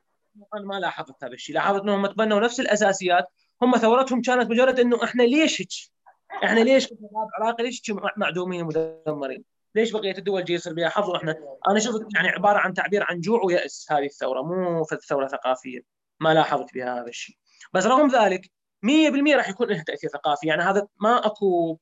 أنا 0.53 0.65
ما 0.65 0.79
لاحظت 0.79 1.23
هذا 1.23 1.33
الشيء. 1.33 1.55
لاحظت 1.55 1.81
إنهم 1.81 2.07
تبنوا 2.07 2.39
نفس 2.39 2.59
الأساسيات 2.59 3.27
هم 3.61 3.77
ثورتهم 3.77 4.21
كانت 4.21 4.49
مجرد 4.49 4.79
إنه 4.79 5.03
إحنا 5.03 5.23
ليش 5.23 5.61
هيك؟ 5.61 5.69
إحنا 6.43 6.59
ليش 6.59 6.85
كشباب 6.87 7.27
عراقي 7.39 7.63
ليش 7.63 7.91
معدومين 8.17 8.61
ومدمرين؟ 8.61 9.43
ليش 9.75 9.91
بقية 9.91 10.17
الدول 10.17 10.43
جي 10.43 10.53
يصير 10.53 10.73
بها 10.73 10.89
حظ؟ 10.89 11.09
وإحنا 11.09 11.35
أنا 11.69 11.79
شفت 11.79 12.01
يعني 12.15 12.27
عبارة 12.27 12.57
عن 12.57 12.73
تعبير 12.73 13.03
عن 13.03 13.19
جوع 13.19 13.43
ويأس 13.43 13.87
هذه 13.91 14.05
الثورة 14.05 14.41
مو 14.41 14.83
ثورة 14.83 15.27
ثقافية. 15.27 15.79
ما 16.19 16.33
لاحظت 16.33 16.73
بها 16.73 17.01
هذا 17.01 17.07
الشيء. 17.07 17.35
بس 17.73 17.85
رغم 17.85 18.07
ذلك 18.07 18.51
100% 18.85 19.35
راح 19.35 19.49
يكون 19.49 19.67
لها 19.67 19.83
تأثير 19.83 20.09
ثقافي. 20.09 20.47
يعني 20.47 20.63
هذا 20.63 20.87
ما 21.01 21.25
اكو 21.25 21.77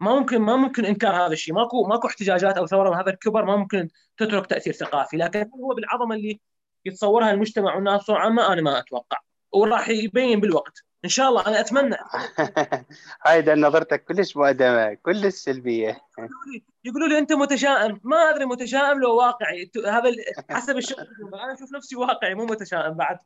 ما 0.00 0.14
ممكن 0.14 0.38
ما 0.38 0.56
ممكن 0.56 0.84
إنكار 0.84 1.26
هذا 1.26 1.32
الشيء. 1.32 1.54
ماكو 1.54 1.86
ماكو 1.86 2.06
احتجاجات 2.08 2.56
أو 2.56 2.66
ثورة 2.66 2.90
بهذا 2.90 3.10
الكبر 3.10 3.44
ما 3.44 3.56
ممكن 3.56 3.88
تترك 4.16 4.46
تأثير 4.46 4.72
ثقافي. 4.72 5.16
لكن 5.16 5.50
هو 5.54 5.74
بالعظمة 5.74 6.14
اللي 6.14 6.40
يتصورها 6.84 7.30
المجتمع 7.30 7.74
والناس؟ 7.74 8.02
بصوره 8.02 8.18
عامه 8.18 8.52
أنا 8.52 8.62
ما 8.62 8.78
أتوقع. 8.78 9.18
وراح 9.52 9.88
يبين 9.88 10.40
بالوقت. 10.40 10.84
إن 11.04 11.08
شاء 11.08 11.28
الله 11.28 11.46
أنا 11.46 11.60
أتمنى. 11.60 11.96
هاي 13.26 13.42
نظرتك 13.54 14.04
كلش 14.04 14.36
مؤدمه 14.36 14.94
كلش 14.94 15.34
سلبية. 15.34 16.00
يقولوا 16.18 16.44
لي 16.52 16.64
يقولوا 16.84 17.08
لي 17.08 17.18
أنت 17.18 17.32
متشائم. 17.32 18.00
ما 18.04 18.16
أدري 18.16 18.44
متشائم 18.44 19.00
لو 19.00 19.16
واقعي. 19.16 19.70
هذا 19.86 20.10
حسب 20.50 20.76
الشغل. 20.76 21.06
أنا 21.34 21.54
أشوف 21.54 21.72
نفسي 21.72 21.96
واقعي 21.96 22.34
مو 22.34 22.44
متشائم 22.44 22.94
بعد. 22.94 23.18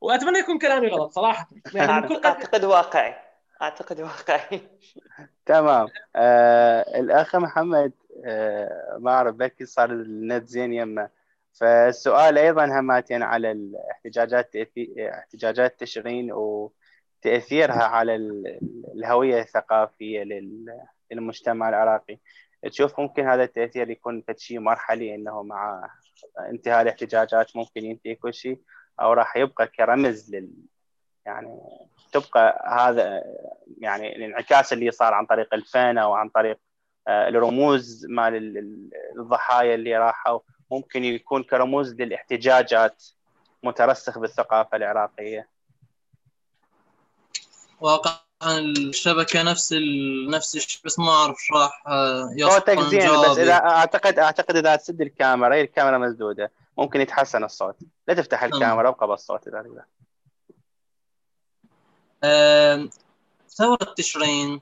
وأتمنى 0.00 0.38
يكون 0.38 0.58
كلامي 0.58 0.88
غلط 0.88 1.12
صراحة. 1.12 1.48
يعني 1.74 2.08
كل 2.08 2.20
أعتقد 2.24 2.64
واقعي. 2.64 3.14
أعتقد 3.62 4.00
واقعي. 4.00 4.60
تمام. 5.46 5.88
آه 6.16 7.00
الأخ 7.00 7.36
محمد 7.36 7.92
آه 8.24 8.98
ما 9.00 9.10
أعرف 9.10 9.34
بلكي 9.34 9.66
صار 9.66 9.90
النت 9.90 10.48
زين 10.48 10.72
يمه 10.72 11.19
فالسؤال 11.60 12.38
أيضا 12.38 12.80
هماتين 12.80 13.22
على 13.22 13.52
الاحتجاجات 13.52 14.56
احتجاجات 14.98 15.80
تشرين 15.80 16.32
وتأثيرها 16.32 17.82
على 17.82 18.16
الهوية 18.94 19.40
الثقافية 19.40 20.22
للمجتمع 21.10 21.68
العراقي. 21.68 22.18
تشوف 22.62 23.00
ممكن 23.00 23.28
هذا 23.28 23.42
التأثير 23.42 23.90
يكون 23.90 24.24
شيء 24.36 24.58
مرحلي 24.58 25.14
إنه 25.14 25.42
مع 25.42 25.90
انتهاء 26.38 26.82
الاحتجاجات 26.82 27.56
ممكن 27.56 27.84
ينتهي 27.84 28.14
كل 28.14 28.34
شيء 28.34 28.60
أو 29.00 29.12
راح 29.12 29.36
يبقى 29.36 29.66
كرمز 29.66 30.34
لل 30.34 30.50
يعني 31.26 31.60
تبقى 32.12 32.64
هذا 32.78 33.22
يعني 33.78 34.16
الانعكاس 34.16 34.72
اللي 34.72 34.90
صار 34.90 35.14
عن 35.14 35.26
طريق 35.26 35.54
الفن 35.54 35.98
أو 35.98 36.12
عن 36.12 36.28
طريق 36.28 36.58
آه، 37.08 37.28
الرموز 37.28 38.06
مال 38.10 38.58
الضحايا 39.18 39.74
اللي 39.74 39.96
راحوا. 39.98 40.40
ممكن 40.70 41.04
يكون 41.04 41.42
كرموز 41.42 41.92
للاحتجاجات 41.92 43.04
مترسخ 43.62 44.18
بالثقافة 44.18 44.76
العراقية. 44.76 45.48
واقعا 47.80 48.20
الشبكة 48.42 49.42
نفس 49.42 49.72
ال... 49.72 50.30
نفس 50.30 50.56
الشيء 50.56 50.80
بس 50.84 50.98
ما 50.98 51.10
أعرف 51.10 51.36
إيش 51.38 51.52
راح 51.52 51.82
صوتك 52.52 52.80
زين 52.80 53.30
بس 53.30 53.38
إذا 53.38 53.54
أعتقد 53.54 54.18
أعتقد 54.18 54.56
إذا 54.56 54.76
تسد 54.76 55.00
الكاميرا 55.00 55.54
هي 55.54 55.60
الكاميرا 55.60 55.98
مسدودة. 55.98 56.52
ممكن 56.78 57.00
يتحسن 57.00 57.44
الصوت. 57.44 57.76
لا 58.08 58.14
تفتح 58.14 58.42
الكاميرا 58.42 58.88
أبقى 58.88 59.08
بالصوت 59.08 59.48
إذا 59.48 59.62
تقدر. 59.62 59.84
ثورة 63.48 63.94
تشرين 63.96 64.60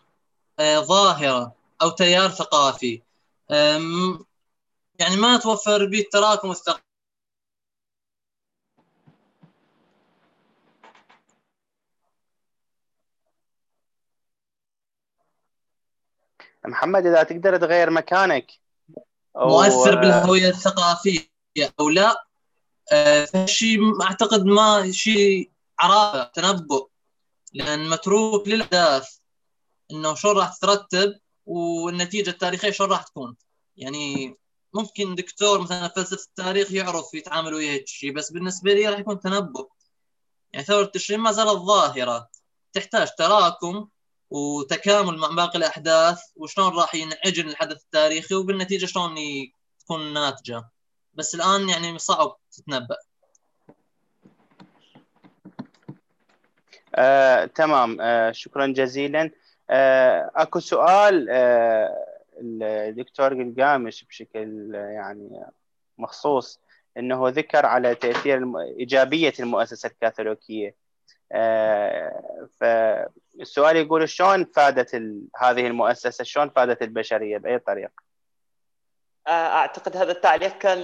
آه، 0.59 0.79
ظاهرة 0.81 1.53
أو 1.83 1.89
تيار 1.91 2.29
ثقافي. 2.31 3.03
يعني 4.99 5.17
ما 5.17 5.37
توفر 5.37 5.87
به 5.87 5.99
التراكم 5.99 6.51
الثقافي 6.51 6.83
محمد 16.67 17.07
إذا 17.07 17.23
تقدر 17.23 17.57
تغير 17.57 17.91
مكانك 17.91 18.53
أو 19.37 19.49
مؤثر 19.49 19.95
بالهوية 19.95 20.49
الثقافية 20.49 21.29
أو 21.81 21.89
لا 21.89 22.25
آه، 22.93 23.25
فشي 23.25 23.79
أعتقد 24.03 24.45
ما 24.45 24.93
شيء 24.93 25.51
عرافه 25.81 26.25
تنبؤ 26.25 26.89
لأن 27.53 27.91
متروك 27.91 28.49
للاحداث 28.49 29.19
إنه 29.91 30.15
شلون 30.15 30.37
راح 30.37 30.57
تترتب 30.57 31.19
والنتيجة 31.47 32.31
التاريخية 32.31 32.71
شلون 32.71 32.91
راح 32.91 33.03
تكون. 33.03 33.37
يعني 33.77 34.37
ممكن 34.75 35.15
دكتور 35.15 35.61
مثلا 35.61 35.89
فلسفة 35.89 36.25
التاريخ 36.25 36.73
يعرف 36.73 37.15
يتعامل 37.15 37.55
ويا 37.55 37.73
هيك 37.73 37.89
شيء 37.89 38.13
بس 38.13 38.33
بالنسبة 38.33 38.73
لي 38.73 38.89
راح 38.89 38.99
يكون 38.99 39.21
تنبؤ. 39.21 39.69
يعني 40.53 40.67
ثورة 40.67 40.85
تشرين 40.85 41.21
ما 41.21 41.33
زالت 41.33 41.49
ظاهرة. 41.49 42.29
تحتاج 42.73 43.09
تراكم 43.19 43.89
وتكامل 44.31 45.19
مع 45.19 45.29
باقي 45.29 45.59
الأحداث 45.59 46.21
وشلون 46.37 46.77
راح 46.77 46.95
ينعجن 46.95 47.49
الحدث 47.49 47.83
التاريخي 47.83 48.35
وبالنتيجة 48.35 48.87
شلون 48.87 49.15
تكون 49.81 50.13
ناتجة. 50.13 50.69
بس 51.15 51.35
الآن 51.35 51.69
يعني 51.69 51.99
صعب 51.99 52.37
تتنبأ. 52.53 52.97
آه، 56.95 57.45
تمام. 57.45 58.01
آه، 58.01 58.33
شكرا 58.33 58.67
جزيلا. 58.67 59.31
آه، 59.71 60.31
أكو 60.37 60.61
سؤال 60.61 61.27
آه، 61.31 62.18
الدكتور 62.41 63.35
قلقامش 63.35 64.05
بشكل 64.05 64.75
يعني 64.75 65.45
مخصوص 65.99 66.61
إنه 66.97 67.29
ذكر 67.29 67.67
على 67.67 67.95
تأثير 67.95 68.43
إيجابية 68.79 69.33
المؤسسة 69.41 69.87
الكاثوليكية. 69.87 70.75
آه، 71.33 72.49
فالسؤال 72.61 73.77
يقول 73.77 74.09
شلون 74.09 74.45
فادت 74.45 74.95
هذه 75.37 75.67
المؤسسة؟ 75.67 76.25
شلون 76.25 76.49
فادت 76.49 76.83
البشرية 76.83 77.39
بأي 77.39 77.59
طريقة؟ 77.59 78.08
أعتقد 79.29 79.97
هذا 79.97 80.13
التعليق 80.13 80.59
كان 80.59 80.79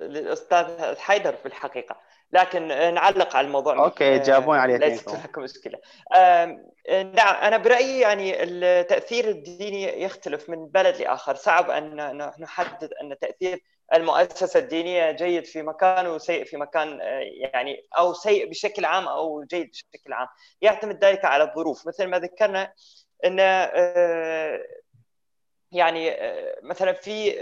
للأستاذ 0.00 0.96
حيدر 0.98 1.32
في 1.32 1.46
الحقيقة. 1.46 1.96
لكن 2.32 2.68
نعلق 2.68 3.36
على 3.36 3.46
الموضوع. 3.46 3.84
أوكي 3.84 4.18
جاوبون 4.18 4.58
عليه 4.58 4.76
ليست 4.76 5.08
هناك 5.08 5.38
مشكلة. 5.38 5.78
نعم 6.90 7.34
أنا 7.42 7.56
برأيي 7.56 8.00
يعني 8.00 8.42
التأثير 8.42 9.28
الديني 9.28 10.02
يختلف 10.02 10.50
من 10.50 10.66
بلد 10.66 10.96
لآخر. 10.96 11.34
صعب 11.34 11.70
أن 11.70 12.16
نحدد 12.38 12.90
أن 13.02 13.18
تأثير 13.18 13.62
المؤسسة 13.94 14.60
الدينية 14.60 15.10
جيد 15.10 15.44
في 15.44 15.62
مكان 15.62 16.06
وسيء 16.06 16.44
في 16.44 16.56
مكان 16.56 17.00
آه، 17.00 17.20
يعني 17.54 17.86
أو 17.98 18.12
سيء 18.12 18.50
بشكل 18.50 18.84
عام 18.84 19.08
أو 19.08 19.44
جيد 19.44 19.70
بشكل 19.70 20.12
عام. 20.12 20.26
يعتمد 20.62 21.04
ذلك 21.04 21.24
على 21.24 21.44
الظروف. 21.44 21.86
مثل 21.86 22.06
ما 22.06 22.18
ذكرنا 22.18 22.72
إن 23.24 23.36
آه، 23.40 24.60
يعني 25.72 26.10
آه، 26.10 26.58
مثلا 26.62 26.92
في 26.92 27.32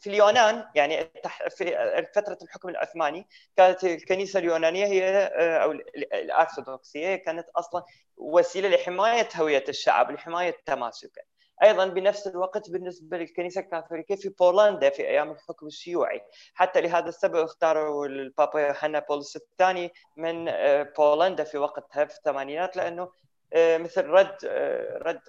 في 0.00 0.06
اليونان 0.06 0.64
يعني 0.74 1.10
في 1.50 2.06
فترة 2.14 2.38
الحكم 2.42 2.68
العثماني 2.68 3.26
كانت 3.56 3.84
الكنيسة 3.84 4.38
اليونانية 4.38 4.86
هي 4.86 5.26
أو 5.62 5.72
الأرثوذكسية 5.72 7.16
كانت 7.16 7.46
أصلا 7.56 7.84
وسيلة 8.16 8.68
لحماية 8.68 9.28
هوية 9.36 9.64
الشعب 9.68 10.10
لحماية 10.10 10.56
تماسكه 10.66 11.22
أيضا 11.62 11.86
بنفس 11.86 12.26
الوقت 12.26 12.70
بالنسبة 12.70 13.16
للكنيسة 13.16 13.60
الكاثوليكية 13.60 14.14
في 14.16 14.28
بولندا 14.28 14.90
في 14.90 15.02
أيام 15.08 15.30
الحكم 15.30 15.66
الشيوعي. 15.66 16.20
حتى 16.54 16.80
لهذا 16.80 17.08
السبب 17.08 17.36
اختاروا 17.36 18.06
البابا 18.06 18.60
يوحنا 18.60 18.98
بولس 18.98 19.36
الثاني 19.36 19.92
من 20.16 20.48
آه، 20.48 20.82
بولندا 20.98 21.44
في 21.44 21.58
وقتها 21.58 22.04
في 22.04 22.16
الثمانينات 22.16 22.76
لأنه 22.76 23.02
آه، 23.02 23.10
مثل 23.56 24.04
رد 24.04 24.36
آه، 24.46 24.98
رد 24.98 25.20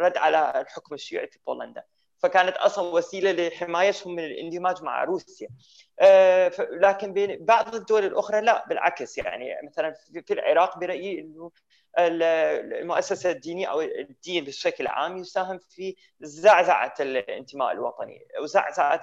رد 0.00 0.16
على 0.16 0.60
الحكم 0.60 0.94
الشيوعي 0.94 1.26
في 1.26 1.38
بولندا. 1.46 1.82
فكانت 2.18 2.56
أصلا 2.56 2.94
وسيلة 2.94 3.48
لحمايتهم 3.48 4.14
من 4.14 4.24
الاندماج 4.24 4.82
مع 4.82 5.04
روسيا. 5.04 5.48
لكن 6.70 7.12
بين 7.12 7.44
بعض 7.44 7.74
الدول 7.74 8.04
الأخرى 8.04 8.40
لا 8.40 8.64
بالعكس 8.68 9.18
يعني. 9.18 9.56
مثلا 9.66 9.94
في 10.26 10.32
العراق 10.32 10.78
برأيي 10.78 11.20
إنه 11.20 11.50
المؤسسة 11.98 13.30
الدينية 13.30 13.66
أو 13.66 13.80
الدين 13.80 14.44
بشكل 14.44 14.86
عام 14.86 15.16
يساهم 15.16 15.58
في 15.58 15.96
زعزعة 16.20 16.94
الانتماء 17.00 17.72
الوطني 17.72 18.26
وزعزعه 18.42 19.02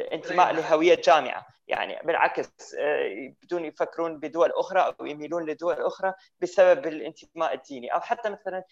الانتماء 0.00 0.52
لهوية 0.52 0.94
جامعة. 1.04 1.46
يعني 1.68 1.98
بالعكس 2.06 2.74
آه، 2.78 3.34
بدون 3.42 3.64
يفكرون 3.64 4.20
بدول 4.20 4.50
أخرى 4.50 4.94
أو 5.00 5.06
يميلون 5.06 5.50
لدول 5.50 5.74
أخرى 5.74 6.14
بسبب 6.40 6.86
الانتماء 6.86 7.54
الديني. 7.54 7.94
أو 7.94 8.00
حتى 8.00 8.30
مثلا 8.30 8.64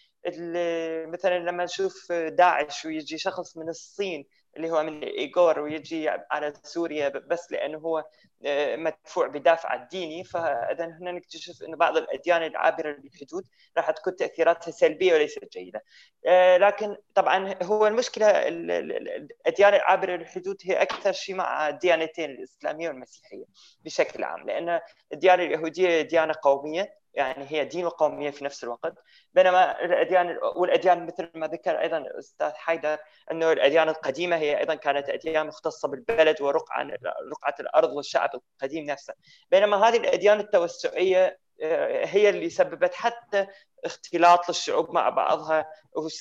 مثلا 1.07 1.39
لما 1.39 1.63
نشوف 1.63 2.11
داعش 2.11 2.85
ويجي 2.85 3.17
شخص 3.17 3.57
من 3.57 3.69
الصين 3.69 4.25
اللي 4.57 4.69
هو 4.71 4.83
من 4.83 5.03
إيغور 5.03 5.59
ويجي 5.59 6.09
على 6.09 6.53
سوريا 6.63 7.09
بس 7.09 7.51
لأنه 7.51 7.77
هو 7.77 8.05
آه، 8.45 8.75
مدفوع 8.75 9.27
بدافع 9.27 9.73
الديني 9.83 10.23
فإذا 10.23 10.85
هنا 10.85 11.11
نكتشف 11.11 11.63
إنه 11.63 11.77
بعض 11.77 11.97
الأديان 11.97 12.43
العابرة 12.43 12.91
للحدود 12.91 13.43
راح 13.77 13.91
تكون 13.91 14.15
تأثيراتها 14.15 14.71
سلبية 14.71 15.13
وليست 15.13 15.53
جيدة. 15.53 15.83
آه، 16.27 16.57
لكن 16.57 16.95
طبعا 17.15 17.55
هو 17.63 17.87
المشكلة 17.87 18.27
الأديان 18.47 19.73
العابرة 19.73 20.15
للحدود 20.15 20.57
هي 20.65 20.81
أكثر 20.81 21.11
شيء 21.11 21.35
مع 21.35 21.69
الديانتين 21.69 22.29
الإسلامية 22.29 22.87
والمسيحية 22.89 23.45
بشكل 23.85 24.23
عام 24.23 24.47
لأن 24.47 24.79
الديانة 25.13 25.43
اليهودية 25.43 26.01
ديانة 26.01 26.33
قومية 26.43 27.00
يعني 27.13 27.45
هي 27.49 27.65
دين 27.65 27.85
وقوميه 27.85 28.29
في 28.31 28.43
نفس 28.43 28.63
الوقت. 28.63 28.93
بينما 29.33 29.85
الأديان 29.85 30.37
والأديان 30.55 31.05
مثل 31.05 31.31
ما 31.35 31.47
ذكر 31.47 31.81
أيضا 31.81 31.97
الأستاذ 31.97 32.51
حيدر 32.53 32.97
أنه 33.31 33.51
الأديان 33.51 33.89
القديمة 33.89 34.35
هي 34.35 34.59
أيضا 34.59 34.75
كانت 34.75 35.09
أديان 35.09 35.47
مختصة 35.47 35.87
بالبلد 35.87 36.41
ورقعه 36.41 36.87
رقعة 37.31 37.55
الأرض 37.59 37.89
والشعب 37.93 38.29
القديم 38.35 38.85
نفسه. 38.85 39.13
بينما 39.51 39.87
هذه 39.87 39.97
الأديان 39.97 40.39
التوسعية 40.39 41.39
آه، 41.63 42.05
هي 42.05 42.29
اللي 42.29 42.49
سببت 42.49 42.93
حتى 42.93 43.47
اختلاط 43.85 44.49
الشعوب 44.49 44.91
مع 44.91 45.09
بعضها 45.09 45.65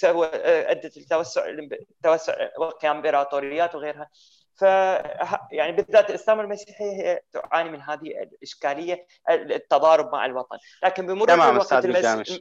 وادت 0.04 0.96
التوسع 0.96 1.46
التوسع 1.48 2.48
وقيام 2.58 2.96
امبراطوريات 2.96 3.74
وغيرها. 3.74 4.10
ف 4.60 4.62
يعني 5.52 5.72
بالذات 5.72 6.10
الاسلام 6.10 6.38
والمسيحيه 6.38 6.90
هي 6.90 7.20
تعاني 7.32 7.70
من 7.70 7.82
هذه 7.82 8.08
الإشكالية 8.22 9.06
التضارب 9.30 10.12
مع 10.12 10.26
الوطن. 10.26 10.56
لكن 10.84 11.06
بمرور 11.06 11.50
الوقت 11.50 11.72
المس... 11.72 12.40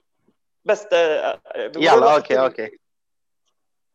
بس 0.66 0.88
آه، 0.94 1.40
بمرور 1.56 1.98
يلا 1.98 2.16
okay 2.16 2.40
okay. 2.40 2.80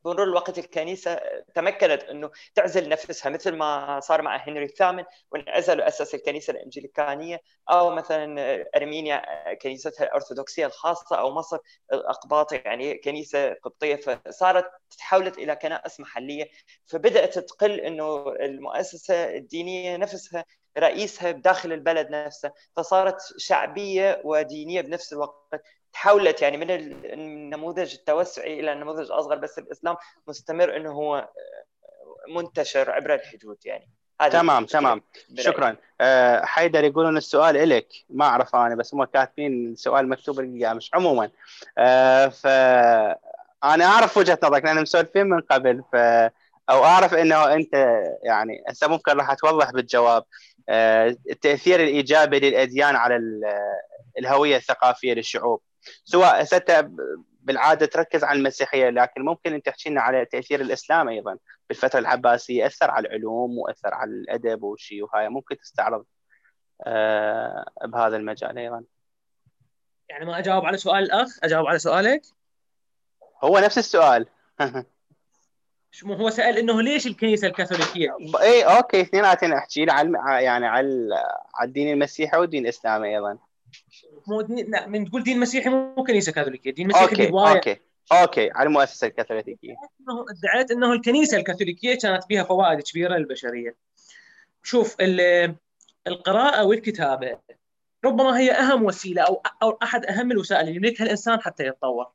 بمرور 0.04 0.28
الوقت 0.28 0.58
الكنيسة 0.58 1.20
تمكنت 1.54 2.04
أنه 2.04 2.30
تعزل 2.54 2.88
نفسها 2.88 3.30
مثل 3.30 3.56
ما 3.56 4.00
صار 4.00 4.22
مع 4.22 4.36
هنري 4.36 4.64
الثامن 4.64 5.04
وانعزل 5.30 5.80
وأسس 5.80 6.14
الكنيسة 6.14 6.50
الإنجليكانية 6.50 7.40
أو 7.70 7.90
مثلا 7.90 8.64
أرمينيا 8.76 9.22
كنيستها 9.54 10.04
الأرثوذكسية 10.04 10.66
الخاصة 10.66 11.16
أو 11.16 11.30
مصر 11.30 11.58
الأقباط 11.92 12.52
يعني 12.52 12.98
كنيسة 12.98 13.52
قبطية. 13.54 13.96
فصارت 13.96 14.70
تحولت 14.98 15.38
إلى 15.38 15.56
كنائس 15.56 16.00
محلية. 16.00 16.48
فبدأت 16.86 17.38
تقل 17.38 17.80
أنه 17.80 18.28
المؤسسة 18.28 19.36
الدينية 19.36 19.96
نفسها 19.96 20.44
رئيسها 20.78 21.30
بداخل 21.32 21.72
البلد 21.72 22.10
نفسه. 22.10 22.52
فصارت 22.76 23.20
شعبية 23.38 24.20
ودينية 24.24 24.80
بنفس 24.80 25.12
الوقت. 25.12 25.62
تحولت 25.94 26.42
يعني 26.42 26.56
من 26.56 26.70
النموذج 27.04 27.94
التوسعي 27.94 28.60
إلى 28.60 28.72
النموذج 28.72 29.06
الاصغر 29.06 29.36
بس 29.36 29.58
الإسلام 29.58 29.96
مستمر 30.28 30.76
إنه 30.76 30.92
هو 30.92 31.28
منتشر 32.28 32.90
عبر 32.90 33.14
الحدود 33.14 33.56
يعني. 33.64 33.90
هذه 34.20 34.30
تمام 34.30 34.64
تمام. 34.64 35.02
شكرا. 35.38 35.76
أه 36.00 36.44
حيدر 36.44 36.84
يقولون 36.84 37.16
السؤال 37.16 37.56
الك 37.56 37.88
ما 38.08 38.24
اعرف 38.24 38.56
أنا 38.56 38.74
بس 38.74 38.94
هم 38.94 39.04
كاتبين 39.04 39.72
السؤال 39.72 40.08
مكتوب 40.08 40.40
مش 40.40 40.90
عموما. 40.94 41.30
أه 41.78 42.28
ف 42.28 42.46
أنا 43.64 43.84
أعرف 43.84 44.16
وجهة 44.16 44.38
نظرك 44.42 44.64
لأن 44.64 44.82
مسولفين 44.82 45.26
من 45.26 45.40
قبل 45.40 45.82
ف 45.92 45.96
أو 46.70 46.84
أعرف 46.84 47.14
إنه 47.14 47.54
أنت 47.54 47.74
يعني 48.22 48.64
هسه 48.68 48.88
ممكن 48.88 49.12
راح 49.12 49.34
توضح 49.34 49.70
بالجواب. 49.70 50.24
أه 50.68 51.16
التأثير 51.30 51.80
الإيجابي 51.80 52.40
للأديان 52.40 52.96
على 52.96 53.20
الهوية 54.18 54.56
الثقافية 54.56 55.14
للشعوب. 55.14 55.60
سواء 56.04 56.44
ستة 56.44 56.90
بالعادة 57.44 57.86
تركز 57.86 58.24
على 58.24 58.38
المسيحية 58.38 58.90
لكن 58.90 59.22
ممكن 59.22 59.54
ان 59.54 59.62
تحكي 59.62 59.90
لنا 59.90 60.00
على 60.00 60.24
تأثير 60.24 60.60
الإسلام 60.60 61.08
أيضا 61.08 61.38
بالفترة 61.68 61.98
العباسية. 61.98 62.66
اثر 62.66 62.90
على 62.90 63.08
العلوم 63.08 63.58
واثر 63.58 63.94
على 63.94 64.10
الأدب 64.10 64.62
وشيء 64.62 65.04
وهاي. 65.04 65.28
ممكن 65.28 65.58
تستعرض 65.58 66.04
آه 66.86 67.70
بهذا 67.84 68.16
المجال 68.16 68.58
أيضا. 68.58 68.84
يعني 70.08 70.24
ما 70.24 70.38
أجاوب 70.38 70.64
على 70.64 70.76
سؤال 70.76 71.02
الأخ؟ 71.04 71.38
أجاوب 71.42 71.66
على 71.66 71.78
سؤالك؟ 71.78 72.22
هو 73.44 73.58
نفس 73.58 73.78
السؤال. 73.78 74.26
شو 75.90 76.12
هو 76.12 76.30
سأل 76.30 76.58
إنه 76.58 76.82
ليش 76.82 77.06
الكنيسة 77.06 77.48
الكاثوليكية؟ 77.48 78.16
اي 78.40 78.62
okay 78.62 79.00
اثنيناتهم 79.00 79.52
أحكي 79.52 79.84
لي 79.84 79.92
على 79.92 80.12
يعني 80.44 80.66
على 80.66 81.14
على 81.54 81.68
الدين 81.68 81.92
المسيحي 81.92 82.36
والدين 82.36 82.62
الإسلامي 82.62 83.08
أيضا. 83.08 83.38
مو 84.28 84.40
دين 84.40 84.70
لا 84.70 84.86
من 84.86 85.08
تقول 85.10 85.22
دين 85.22 85.40
مسيحي 85.40 85.70
مو 85.70 86.04
كنيسة 86.04 86.32
كاثوليكية. 86.32 86.70
دين 86.70 86.88
مسيحي 86.88 87.04
okay 87.04 87.28
okay 87.28 87.80
okay 88.12 88.50
على 88.50 88.66
المؤسسه 88.66 89.06
الكاثوليكية. 89.06 89.74
ادعيت 90.30 90.70
إنه 90.70 90.92
الكنيسة 90.92 91.36
الكاثوليكية 91.36 91.98
كانت 91.98 92.24
فيها 92.24 92.44
فوائد 92.44 92.80
كبيرة 92.80 93.16
للبشرية. 93.16 93.76
شوف 94.62 94.96
القراءة 96.06 96.64
والكتابة 96.64 97.38
ربما 98.04 98.38
هي 98.38 98.52
أهم 98.52 98.84
وسيلة 98.84 99.22
أو 99.22 99.42
أو 99.62 99.78
أحد 99.82 100.06
أهم 100.06 100.32
الوسائل 100.32 100.60
اللي 100.60 100.76
يملكها 100.76 101.04
الإنسان 101.04 101.40
حتى 101.40 101.66
يتطور. 101.66 102.06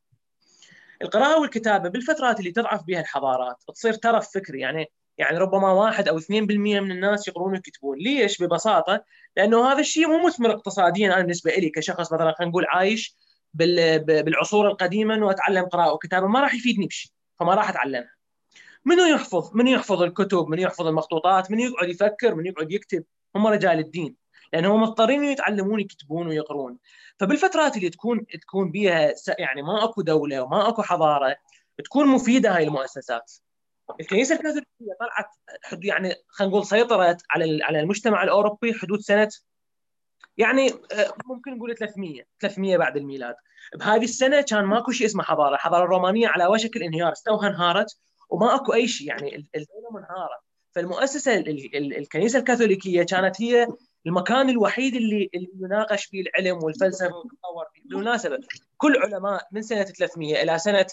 القراءة 1.02 1.40
والكتابة 1.40 1.90
بالفترات 1.90 2.40
اللي 2.40 2.52
تضعف 2.52 2.84
بها 2.84 3.00
الحضارات 3.00 3.64
تصير 3.68 3.94
ترف 3.94 4.32
فكري 4.34 4.60
يعني 4.60 4.92
يعني 5.20 5.38
ربما 5.38 5.72
واحد 5.72 6.08
أو 6.08 6.20
2% 6.20 6.32
من 6.32 6.92
الناس 6.92 7.28
يقرون 7.28 7.52
ويكتبون 7.52 7.98
ليش؟ 7.98 8.42
ببساطة 8.44 9.04
لأنه 9.38 9.72
هذا 9.72 9.80
الشيء 9.80 10.08
مو 10.08 10.28
مثمر 10.28 10.52
اقتصاديا. 10.52 11.08
أنا 11.08 11.22
بالنسبة 11.22 11.52
لي 11.52 11.70
كشخص 11.70 12.14
مثلا 12.14 12.34
خلينا 12.38 12.52
نقول 12.52 12.66
عايش 12.70 13.16
بالعصور 13.54 14.68
القديمة 14.68 15.16
إنه 15.16 15.32
أتعلم 15.32 15.66
قراءة 15.66 15.94
وكتابة 15.94 16.28
ما 16.28 16.42
راح 16.42 16.54
يفيدني 16.54 16.86
بشيء 16.88 17.12
فما 17.40 17.56
راح 17.56 17.70
أتعلمها. 17.70 18.16
منو 18.86 19.06
يحفظ؟ 19.06 19.56
منو 19.56 19.72
يحفظ 19.72 20.02
الكتب؟ 20.02 20.48
منو 20.48 20.62
يحفظ 20.62 20.88
المخطوطات؟ 20.88 21.52
منو 21.52 21.62
يقعد 21.64 21.90
يفكر؟ 21.90 22.36
منو 22.36 22.50
يقعد 22.50 22.72
يكتب؟ 22.72 23.04
هم 23.36 23.48
رجال 23.48 23.80
الدين 23.80 24.16
لانهم 24.54 24.82
مضطرين 24.82 25.24
يتعلمون 25.24 25.80
يكتبون 25.80 26.28
ويقرون. 26.28 26.78
فبالفترات 27.20 27.78
اللي 27.78 27.90
تكون 27.90 28.26
تكون 28.28 28.72
بيها 28.72 29.14
يعني 29.40 29.62
ما 29.62 29.84
أكو 29.84 30.02
دولة 30.02 30.42
وما 30.42 30.70
أكو 30.70 30.82
حضارة 30.82 31.36
تكون 31.86 32.08
مفيدة 32.08 32.56
هاي 32.56 32.64
المؤسسات. 32.64 33.32
الكنيسة 34.00 34.36
الكاثوليكيه 34.36 34.94
طلعت 35.00 35.28
يعني 35.84 36.16
خلينا 36.28 36.52
نقول 36.54 36.66
سيطرت 36.66 37.22
على 37.32 37.64
على 37.64 37.80
المجتمع 37.80 38.24
الأوروبي 38.24 38.74
حدود 38.74 39.00
سنة 39.00 39.30
يعني 40.38 40.70
آه، 40.70 41.14
ممكن 41.26 41.58
نقول 41.58 41.76
300 41.76 42.24
300 42.40 42.78
بعد 42.78 42.98
الميلاد. 42.98 43.36
بهذه 43.76 44.04
السنة 44.04 44.42
كان 44.42 44.66
ماكو 44.66 44.92
شيء 44.92 45.08
اسمه 45.08 45.24
حضارة. 45.24 45.56
الحضارة 45.56 45.84
الرومانية 45.84 46.28
على 46.28 46.48
وشك 46.48 46.78
الانهيار 46.78 47.12
استوها 47.12 47.48
انهارت 47.48 47.98
وما 48.30 48.56
أكو 48.56 48.74
أي 48.74 48.88
شيء 48.88 49.08
يعني 49.08 49.36
الدولة 49.36 49.92
منهارة. 49.94 50.40
فالمؤسسة 50.72 51.38
الكنيسة 51.76 52.40
الكاثوليكية 52.40 53.04
كانت 53.04 53.42
هي 53.42 53.68
المكان 54.06 54.50
الوحيد 54.50 54.96
اللي 54.96 55.30
اللي 55.34 55.50
يناقش 55.60 56.06
فيه 56.06 56.22
العلم 56.22 56.64
والفلسفة 56.64 57.16
ويتطور 57.16 57.66
فيه 57.74 57.82
بالمناسبة 57.86 58.40
كل 58.78 58.98
علماء 58.98 59.48
من 59.52 59.62
سنة 59.62 59.84
300 59.84 60.44
إلى 60.44 60.60
سنة 60.60 60.86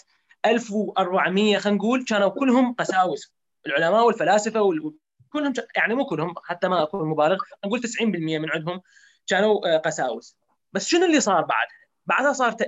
1400 0.45 1.57
خلينا 1.57 1.77
نقول 1.77 2.05
كانوا 2.05 2.29
كلهم 2.29 2.73
قساوس. 2.73 3.33
العلماء 3.65 4.05
والفلاسفة 4.05 4.61
وال... 4.61 4.93
كلهم 5.29 5.53
يعني 5.75 5.95
مو 5.95 6.05
كلهم 6.05 6.35
حتى 6.43 6.67
ما 6.67 6.83
أكون 6.83 7.09
مبالغ 7.09 7.37
نقول 7.65 7.81
90% 7.81 8.01
من 8.03 8.51
عندهم 8.51 8.81
كانوا 9.27 9.75
آه، 9.75 9.77
قساوس. 9.77 10.37
بس 10.73 10.87
شنو 10.87 11.05
اللي 11.05 11.19
صار 11.19 11.41
بعدها؟ 11.41 11.77
بعدها 12.05 12.33
صار 12.33 12.51
ت... 12.51 12.67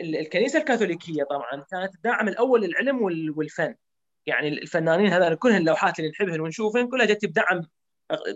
الكنيسة 0.00 0.58
الكاثوليكية 0.58 1.24
طبعا 1.24 1.64
كانت 1.70 1.94
الداعم 1.94 2.28
الأول 2.28 2.62
للعلم 2.62 3.02
والفن. 3.36 3.74
يعني 4.26 4.48
الفنانين 4.48 5.12
هذول 5.12 5.34
كل 5.34 5.56
اللوحات 5.56 5.98
اللي 5.98 6.10
نحبهن 6.10 6.40
ونشوفهن 6.40 6.88
كلها 6.88 7.06
جت 7.06 7.26
بدعم 7.26 7.62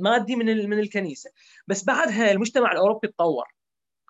مادي 0.01 0.37
من 0.37 0.71
من 0.71 0.79
الكنيسة. 0.79 1.31
بس 1.67 1.85
بعدها 1.85 2.31
المجتمع 2.33 2.73
الأوروبي 2.73 3.09
تطور. 3.09 3.45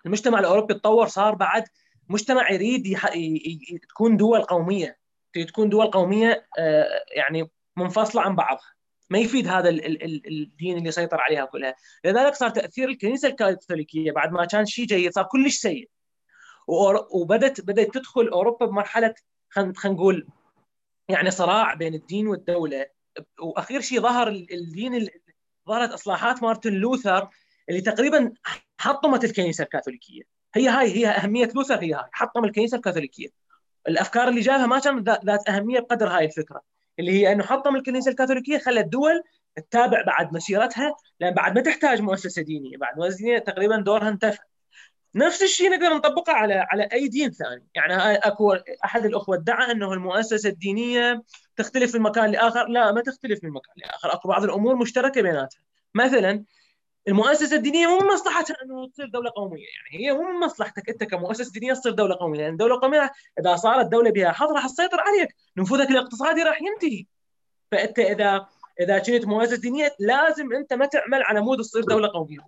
المجتمع 0.05 0.39
الأوروبي 0.39 0.73
تطور 0.73 1.07
صار 1.07 1.35
بعد 1.35 1.63
مجتمع 2.09 2.51
يريد 2.51 2.87
يح... 2.87 3.15
ي... 3.15 3.79
تكون 3.89 4.17
دول 4.17 4.41
قومية 4.41 5.05
تكون 5.43 5.69
دول 5.69 5.87
قومية 5.87 6.47
آه، 6.59 7.05
يعني 7.15 7.51
منفصلة 7.77 8.21
عن 8.21 8.35
بعضها. 8.35 8.75
ما 9.09 9.19
يفيد 9.19 9.47
هذا 9.47 9.69
الدين 9.69 10.77
اللي 10.77 10.91
سيطر 10.91 11.21
عليها 11.21 11.45
كلها. 11.45 11.75
لذلك 12.05 12.35
صار 12.35 12.49
تأثير 12.49 12.89
الكنيسة 12.89 13.27
الكاثوليكية 13.27 14.11
بعد 14.11 14.31
ما 14.31 14.45
كان 14.45 14.65
شيء 14.65 14.85
جيد 14.85 15.11
صار 15.13 15.23
كلش 15.23 15.57
سيء. 15.57 15.89
وبدت 17.11 17.61
بدات 17.61 17.93
تدخل 17.93 18.27
أوروبا 18.27 18.65
بمرحلة 18.65 19.13
خلينا 19.49 19.73
نقول 19.85 20.27
يعني 21.09 21.31
صراع 21.31 21.73
بين 21.73 21.93
الدين 21.93 22.27
والدولة. 22.27 22.85
وأخير 23.39 23.81
شيء 23.81 24.01
ظهر 24.01 24.27
الدين 24.27 25.07
ظهرت 25.67 25.91
إصلاحات 25.91 26.43
مارتن 26.43 26.73
لوثر 26.73 27.29
اللي 27.69 27.81
تقريبا 27.81 28.33
حطمت 28.77 29.23
الكنيسة 29.23 29.63
الكاثوليكية. 29.63 30.34
هي 30.55 30.67
هاي 30.67 30.97
هي 30.97 31.07
أهمية 31.07 31.49
لوثر 31.55 31.83
هي 31.83 31.93
هاي. 31.93 32.09
حطم 32.11 32.45
الكنيسة 32.45 32.77
الكاثوليكية. 32.77 33.27
الأفكار 33.87 34.27
اللي 34.27 34.41
جابها 34.41 34.65
ما 34.65 34.79
كانت 34.79 35.09
ذات 35.25 35.49
أهمية 35.49 35.79
بقدر 35.79 36.07
هاي 36.07 36.25
الفكرة. 36.25 36.61
اللي 36.99 37.11
هي 37.11 37.31
إنه 37.31 37.43
حطم 37.43 37.75
الكنيسة 37.75 38.11
الكاثوليكية 38.11 38.57
خلى 38.57 38.79
الدول 38.79 39.23
تتابع 39.55 40.01
بعد 40.01 40.33
مسيرتها 40.33 40.95
لأن 41.19 41.33
بعد 41.33 41.55
ما 41.55 41.61
تحتاج 41.61 42.01
مؤسسة 42.01 42.41
دينية 42.41 42.77
بعد 42.77 42.97
مؤسسه 42.97 43.17
دينيه 43.17 43.37
تقريبا 43.37 43.77
دورها 43.77 44.09
انتفى. 44.09 44.39
نفس 45.15 45.43
الشيء 45.43 45.71
نقدر 45.71 45.95
نطبقه 45.95 46.33
على 46.33 46.53
على 46.53 46.89
أي 46.93 47.07
دين 47.07 47.31
ثاني. 47.31 47.67
يعني 47.75 47.95
أكو 48.15 48.53
أحد 48.85 49.05
الأخوة 49.05 49.35
ادعى 49.35 49.71
إنه 49.71 49.93
المؤسسة 49.93 50.49
الدينية 50.49 51.23
تختلف 51.55 51.95
من 51.95 52.01
مكان 52.01 52.31
لآخر. 52.31 52.67
لا 52.67 52.91
ما 52.91 53.01
تختلف 53.01 53.43
من 53.43 53.49
مكان 53.49 53.73
لآخر. 53.77 54.13
أكو 54.13 54.27
بعض 54.27 54.43
الأمور 54.43 54.75
مشتركة 54.75 55.21
بيناتها. 55.21 55.59
مثلا 55.95 56.43
المؤسسة 57.07 57.55
الدينية 57.55 57.87
مو 57.87 57.99
من 57.99 58.07
مصلحتها 58.07 58.55
أنه 58.63 58.87
تصير 58.87 59.05
دولة 59.05 59.31
قومية. 59.35 59.65
يعني 59.75 60.05
هي 60.05 60.13
مو 60.13 60.23
من 60.23 60.39
مصلحتك 60.39 60.89
أنت 60.89 61.03
كمؤسسة 61.03 61.51
دينية 61.51 61.73
تصير 61.73 61.91
دولة 61.91 62.15
قومية. 62.15 62.39
لأن 62.39 62.51
الدولة 62.51 62.75
القوميه 62.75 63.11
إذا 63.39 63.55
صارت 63.55 63.85
دولة 63.85 64.11
بها 64.11 64.31
حظ 64.31 64.51
راح 64.51 64.67
تسيطر 64.67 64.99
عليك. 64.99 65.35
نفوذك 65.57 65.89
الاقتصادي 65.89 66.43
راح 66.43 66.61
ينتهي. 66.61 67.05
فأنت 67.71 67.99
إذا 67.99 68.47
إذا 68.79 68.99
كنت 68.99 69.25
مؤسسة 69.25 69.57
دينية 69.61 69.95
لازم 69.99 70.53
أنت 70.53 70.73
ما 70.73 70.85
تعمل 70.85 71.23
على 71.23 71.41
مود 71.41 71.59
تصير 71.59 71.83
دولة 71.83 72.07
قومية. 72.07 72.39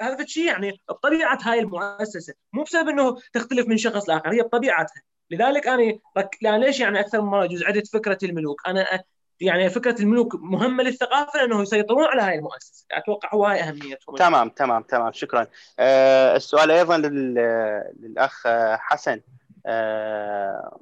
هذا 0.00 0.22
الشيء 0.22 0.46
يعني 0.46 0.80
بطبيعه 0.88 1.38
هاي 1.42 1.60
المؤسسة. 1.60 2.34
مو 2.52 2.62
بسبب 2.62 2.88
إنه 2.88 3.16
تختلف 3.32 3.68
من 3.68 3.76
شخص 3.76 4.08
لآخر 4.08 4.32
هي 4.32 4.42
بطبيعتها 4.42 5.02
لذلك 5.30 5.68
أنا 5.68 6.58
ليش 6.58 6.80
يعني 6.80 7.00
أكثر 7.00 7.20
من 7.20 7.28
مرة 7.28 7.46
جزء 7.46 7.84
فكرة 7.92 8.18
الملوك؟ 8.22 8.68
أنا 8.68 9.02
يعني 9.40 9.70
فكرة 9.70 10.02
الملوك 10.02 10.34
مهمة 10.34 10.82
للثقافة 10.82 11.44
انه 11.44 11.62
يسيطرون 11.62 12.04
على 12.04 12.22
هاي 12.22 12.34
المؤسسة. 12.34 12.86
أتوقع 12.92 13.34
هو 13.34 13.46
هاي 13.46 13.60
اهميتهم 13.60 14.16
تمام 14.16 14.48
تمام 14.48 14.82
تمام 14.82 15.12
شكرا. 15.12 15.46
آه 15.78 16.36
السؤال 16.36 16.70
أيضا 16.70 16.98
للأخ 16.98 18.42
حسن. 18.78 19.20
آه 19.66 20.80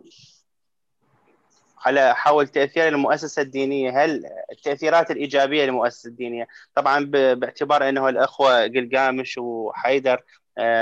على 1.87 2.15
حول 2.15 2.49
تأثير 2.49 2.89
المؤسسة 2.89 3.43
الدينية 3.43 4.05
هل 4.05 4.23
التأثيرات 4.53 5.11
الإيجابية 5.11 5.65
للمؤسسة 5.65 6.09
الدينية؟ 6.09 6.47
طبعا 6.75 7.05
باعتبار 7.35 7.89
إنه 7.89 8.09
الأخوة 8.09 8.67
قلقامش 8.67 9.39
وحيدر 9.39 10.23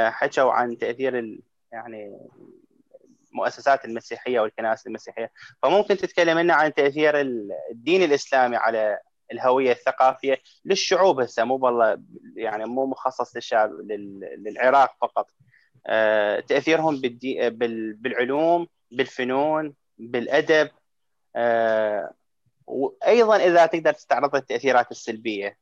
حكوا 0.06 0.52
عن 0.52 0.78
تأثير 0.78 1.38
يعني 1.72 2.18
المؤسسات 3.32 3.84
المسيحية 3.84 4.40
والكنائس 4.40 4.86
المسيحية. 4.86 5.32
فممكن 5.62 5.96
تتكلم 5.96 6.38
لنا 6.38 6.54
عن 6.54 6.74
تأثير 6.74 7.20
الدين 7.70 8.02
الإسلامي 8.02 8.56
على 8.56 8.98
الهوية 9.32 9.72
الثقافية 9.72 10.38
للشعوب 10.64 11.20
هسه. 11.20 11.44
مو 11.44 11.56
والله 11.56 12.02
يعني 12.36 12.64
مو 12.64 12.86
مخصص 12.86 13.36
للشعب 13.36 13.70
للعراق 14.38 14.96
فقط. 15.00 15.30
آه، 15.86 16.40
تأثيرهم 16.40 17.00
بالعلوم 18.00 18.66
بالفنون 18.90 19.74
بالأدب. 19.98 20.70
آه، 21.36 22.12
وأيضا 22.66 23.36
إذا 23.36 23.66
تقدر 23.66 23.92
تستعرض 23.92 24.36
التأثيرات 24.36 24.90
السلبية. 24.90 25.56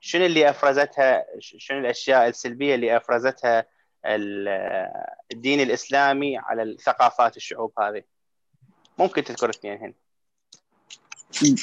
شنو 0.00 0.26
اللي 0.26 0.50
أفرزتها؟ 0.50 1.26
شنو 1.38 1.78
الأشياء 1.78 2.28
السلبية 2.28 2.74
اللي 2.74 2.96
أفرزتها 2.96 3.66
الدين 4.04 5.60
الإسلامي 5.60 6.38
على 6.38 6.76
ثقافات 6.84 7.36
الشعوب 7.36 7.72
هذه. 7.78 8.02
ممكن 8.98 9.24
تذكر 9.24 9.50
اثنين 9.50 9.78
هنا. 9.78 9.94
جيد 11.32 11.58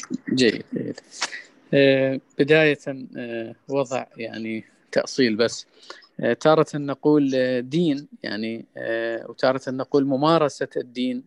جيد. 0.73 0.99
آه، 1.73 2.19
بداية 2.39 2.77
آه، 3.17 3.55
وضع 3.69 4.05
يعني 4.17 4.63
تأصيل 4.91 5.35
بس. 5.35 5.67
آه، 6.19 6.33
تارة 6.33 6.65
نقول 6.75 7.31
دين 7.61 8.07
يعني 8.23 8.65
وتارة 9.29 9.61
نقول 9.67 10.05
ممارسة 10.05 10.69
الدين 10.77 11.23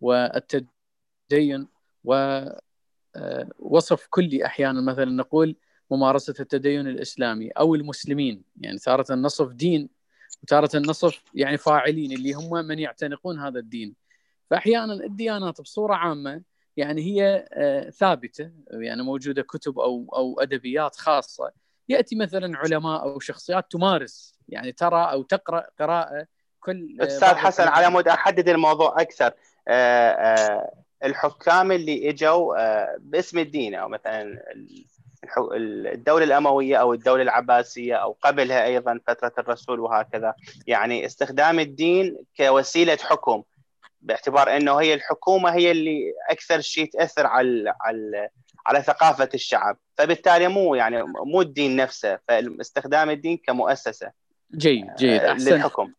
والتدين 0.00 1.68
ووصف 2.04 4.06
كلي 4.10 4.46
أحيانا 4.46 4.80
مثلا 4.80 5.04
نقول 5.04 5.56
ممارسة 5.90 6.34
التدين 6.40 6.86
الإسلامي 6.86 7.50
أو 7.50 7.74
المسلمين. 7.74 8.42
يعني 8.60 8.78
تارة 8.78 9.14
نصف 9.14 9.52
دين 9.52 9.88
وتارة 10.42 10.70
نصف 10.74 11.22
يعني 11.34 11.58
فاعلين 11.58 12.12
اللي 12.12 12.32
هم 12.32 12.66
من 12.66 12.78
يعتنقون 12.78 13.38
هذا 13.38 13.58
الدين. 13.58 13.94
فأحيانا 14.50 14.92
الديانات 14.92 15.60
بصورة 15.60 15.94
عامة 15.94 16.42
يعني 16.76 17.02
هي 17.02 17.48
آه، 17.52 17.90
ثابتة 17.90 18.50
يعني 18.70 19.02
موجودة 19.02 19.42
كتب 19.42 19.78
أو 19.78 20.06
أو 20.16 20.40
أدبيات 20.40 20.96
خاصة. 20.96 21.52
يأتي 21.88 22.16
مثلا 22.16 22.58
علماء 22.58 23.02
أو 23.02 23.20
شخصيات 23.20 23.66
تمارس 23.70 24.34
يعني 24.48 24.72
ترى 24.72 25.12
أو 25.12 25.22
تقرأ 25.22 25.66
قراءة 25.80 26.26
كل 26.60 26.96
آه، 27.00 27.06
أستاذ 27.06 27.34
حسن 27.34 27.68
على 27.68 27.90
مود 27.90 28.08
أحدد 28.08 28.48
الموضوع 28.48 29.00
أكثر. 29.00 29.32
آه، 29.68 30.72
الحكام 31.04 31.72
اللي 31.72 32.10
إجوا 32.10 32.96
باسم 32.96 33.38
الدين 33.38 33.74
أو 33.74 33.88
مثلا 33.88 34.42
الدولة 35.92 36.24
الأموية 36.24 36.76
أو 36.76 36.94
الدولة 36.94 37.22
العباسية 37.22 37.94
أو 37.94 38.16
قبلها 38.22 38.64
أيضا 38.64 39.00
فترة 39.06 39.32
الرسول 39.38 39.80
وهكذا. 39.80 40.34
يعني 40.66 41.06
استخدام 41.06 41.60
الدين 41.60 42.16
كوسيلة 42.36 42.96
حكم 42.96 43.42
باعتبار 44.02 44.56
إنه 44.56 44.76
هي 44.76 44.94
الحكومة 44.94 45.50
هي 45.50 45.70
اللي 45.70 46.12
أكثر 46.30 46.60
شيء 46.60 46.90
تأثر 46.90 47.26
على 47.26 47.74
على 47.80 48.28
على 48.66 48.82
ثقافة 48.82 49.28
الشعب. 49.34 49.76
فبالتالي 49.98 50.48
مو 50.48 50.74
يعني 50.74 51.02
مو 51.02 51.40
الدين 51.40 51.76
نفسه 51.76 52.18
فاستخدام 52.28 53.10
الدين 53.10 53.36
كمؤسسة 53.36 54.10
جيد 54.54 54.86
جيد. 54.98 55.20
آه، 55.20 55.32
احسن 55.32 55.54
للحكم. 55.54 55.92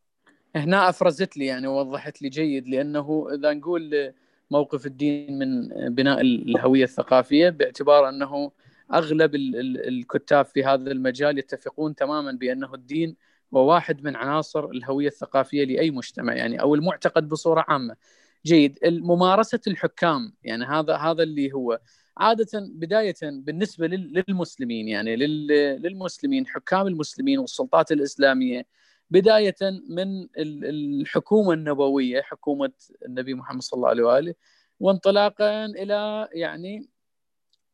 هنا 0.56 0.89
أفرزت 0.89 1.38
لي 1.38 1.45
يعني 1.45 1.68
وضحت 1.68 2.22
لي 2.22 2.30
جيد 2.30 2.68
لأنه 2.68 3.27
إذا 3.34 3.53
نقول 3.53 4.14
موقف 4.52 4.85
الدين 4.85 5.39
من 5.39 5.68
بناء 5.95 6.22
الهوية 6.22 6.84
الثقافية 6.84 7.49
باعتبار 7.49 8.10
أنه 8.10 8.52
أغلب 8.93 9.35
الكتاب 9.35 10.45
في 10.45 10.63
هذا 10.63 10.91
المجال 10.91 11.38
يتفقون 11.38 11.95
تماما 11.95 12.31
بأنه 12.31 12.73
الدين 12.73 13.15
وواحد 13.51 14.03
من 14.03 14.15
عناصر 14.15 14.65
الهوية 14.65 15.07
الثقافية 15.07 15.63
لأي 15.63 15.91
مجتمع 15.91 16.34
يعني 16.34 16.61
أو 16.61 16.76
المعتقد 16.76 17.30
بصورة 17.30 17.65
عامة. 17.68 17.95
جيد 18.45 18.80
ممارسه 18.84 19.59
الحكام 19.68 20.34
يعني 20.43 20.65
هذا 20.65 20.95
هذا 20.95 21.23
اللي 21.23 21.53
هو 21.53 21.80
عادة 22.18 22.47
بداية 22.53 23.15
بالنسبة 23.23 23.88
للمسلمين 23.88 24.88
يعني 24.88 25.15
للمسلمين 25.77 26.47
حكام 26.47 26.88
المسلمين 26.88 27.39
والسلطات 27.39 27.91
الإسلامية 27.91 28.65
بداية 29.09 29.55
من 29.89 30.27
الحكومة 30.38 31.53
النبوية 31.53 32.22
حكومة 32.22 32.72
النبي 33.05 33.34
محمد 33.34 33.61
صلى 33.61 33.77
الله 33.77 33.89
عليه 33.89 34.03
وآله 34.03 34.34
وانطلاقا 34.80 35.65
إلى 35.65 36.27
يعني 36.34 36.89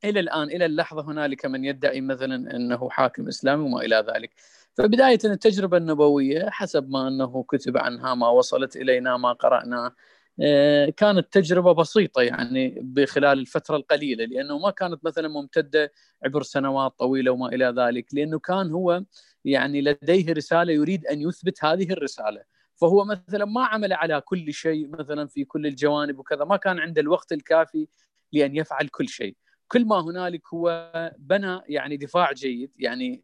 إلى 0.03 0.19
الآن 0.19 0.47
إلى 0.49 0.65
اللحظة 0.65 1.11
هنالك 1.11 1.45
من 1.45 1.65
يدعي 1.65 2.01
مثلا 2.01 2.55
أنه 2.55 2.89
حاكم 2.89 3.27
إسلامي 3.27 3.63
وما 3.63 3.81
إلى 3.81 4.05
ذلك. 4.15 4.33
فبداية 4.77 5.19
التجربة 5.25 5.77
النبوية 5.77 6.49
حسب 6.49 6.89
ما 6.89 7.07
أنه 7.07 7.43
كتب 7.43 7.77
عنها 7.77 8.15
ما 8.15 8.29
وصلت 8.29 8.75
إلينا 8.75 9.17
ما 9.17 9.33
قرأناه 9.33 9.95
آه، 10.41 10.89
كانت 10.89 11.33
تجربة 11.33 11.73
بسيطة 11.73 12.21
يعني 12.21 12.79
بخلال 12.81 13.39
الفترة 13.39 13.75
القليلة 13.75 14.25
لأنه 14.25 14.59
ما 14.59 14.71
كانت 14.71 15.05
مثلا 15.05 15.27
ممتدة 15.27 15.91
عبر 16.25 16.43
سنوات 16.43 16.99
طويلة 16.99 17.31
وما 17.31 17.47
إلى 17.47 17.73
ذلك 17.77 18.05
لأنه 18.13 18.39
كان 18.39 18.71
هو 18.71 19.03
يعني 19.45 19.81
لديه 19.81 20.33
رسالة 20.33 20.73
يريد 20.73 21.05
أن 21.05 21.21
يثبت 21.21 21.65
هذه 21.65 21.91
الرسالة 21.91 22.43
فهو 22.75 23.05
مثلا 23.05 23.45
ما 23.45 23.65
عمل 23.65 23.93
على 23.93 24.21
كل 24.21 24.53
شيء 24.53 24.87
مثلا 24.87 25.27
في 25.27 25.45
كل 25.45 25.67
الجوانب 25.67 26.19
وكذا 26.19 26.45
ما 26.45 26.57
كان 26.57 26.79
عنده 26.79 27.01
الوقت 27.01 27.31
الكافي 27.31 27.87
لأن 28.33 28.55
يفعل 28.55 28.87
كل 28.87 29.07
شيء 29.09 29.35
كل 29.67 29.85
ما 29.85 29.99
هنالك 30.01 30.53
هو 30.53 30.91
بنى 31.19 31.59
يعني 31.67 31.97
دفاع 31.97 32.31
جيد 32.31 32.71
يعني 32.79 33.23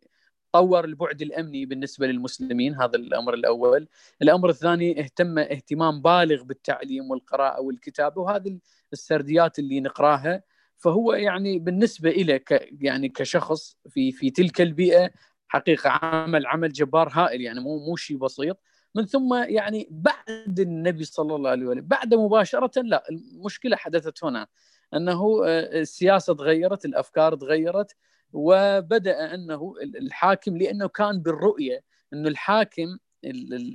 طور 0.53 0.85
البعد 0.85 1.21
الأمني 1.21 1.65
بالنسبة 1.65 2.07
للمسلمين 2.07 2.75
هذا 2.75 2.95
الأمر 2.95 3.33
الأول، 3.33 3.87
الأمر 4.21 4.49
الثاني 4.49 4.99
اهتم 5.01 5.39
اهتمام 5.39 6.01
بالغ 6.01 6.43
بالتعليم 6.43 7.11
والقراءة 7.11 7.61
والكتابة 7.61 8.21
وهذه 8.21 8.59
السرديات 8.93 9.59
اللي 9.59 9.79
نقراها. 9.81 10.43
فهو 10.77 11.13
يعني 11.13 11.59
بالنسبة 11.59 12.09
إلى 12.09 12.39
ك 12.39 12.69
يعني 12.81 13.09
كشخص 13.09 13.77
في 13.89 14.11
في 14.11 14.29
تلك 14.29 14.61
البيئة 14.61 15.11
حقيقة 15.47 15.89
عمل 15.89 16.45
عمل 16.47 16.71
جبار 16.73 17.09
هائل 17.11 17.41
يعني 17.41 17.59
مو 17.59 17.77
مو 17.85 17.95
شيء 17.95 18.17
بسيط. 18.17 18.59
من 18.95 19.05
ثم 19.05 19.33
يعني 19.33 19.87
بعد 19.91 20.59
النبي 20.59 21.03
صلى 21.03 21.35
الله 21.35 21.49
عليه 21.49 21.65
وسلم 21.65 21.87
بعد 21.87 22.13
مباشرة 22.13 22.81
لا 22.81 23.03
المشكلة 23.09 23.75
حدثت 23.75 24.23
هنا. 24.23 24.47
أنه 24.95 25.45
آه، 25.45 25.79
السياسة 25.81 26.33
تغيرت 26.33 26.85
الأفكار 26.85 27.35
تغيرت 27.35 27.95
وبدأ 28.33 29.33
أنه 29.33 29.73
الحاكم 29.83 30.57
لأنه 30.57 30.87
كان 30.87 31.21
بالرؤية 31.21 31.83
أنه 32.13 32.29
الحاكم 32.29 32.97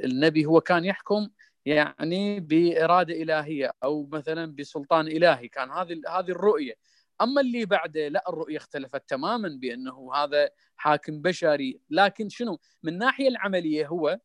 النبي 0.05 0.47
هو 0.47 0.61
كان 0.61 0.85
يحكم 0.85 1.29
يعني 1.67 2.41
بإرادة 2.41 3.23
إلهية 3.23 3.73
أو 3.85 4.09
مثلا 4.13 4.55
بسلطان 4.57 5.07
إلهي 5.09 5.49
كان 5.49 5.71
هذه 5.71 6.01
هذه 6.09 6.31
الرؤية. 6.31 6.75
أما 7.21 7.41
اللي 7.41 7.65
بعده 7.67 8.09
لا 8.09 8.25
الرؤية 8.29 8.57
اختلفت 8.57 9.03
تماما 9.09 9.49
بأنه 9.49 10.15
هذا 10.15 10.51
حاكم 10.77 11.23
بشري. 11.23 11.81
لكن 11.91 12.29
شنو؟ 12.29 12.59
من 12.83 12.93
الناحيه 12.93 13.29
العملية 13.29 13.87
هو 13.87 14.19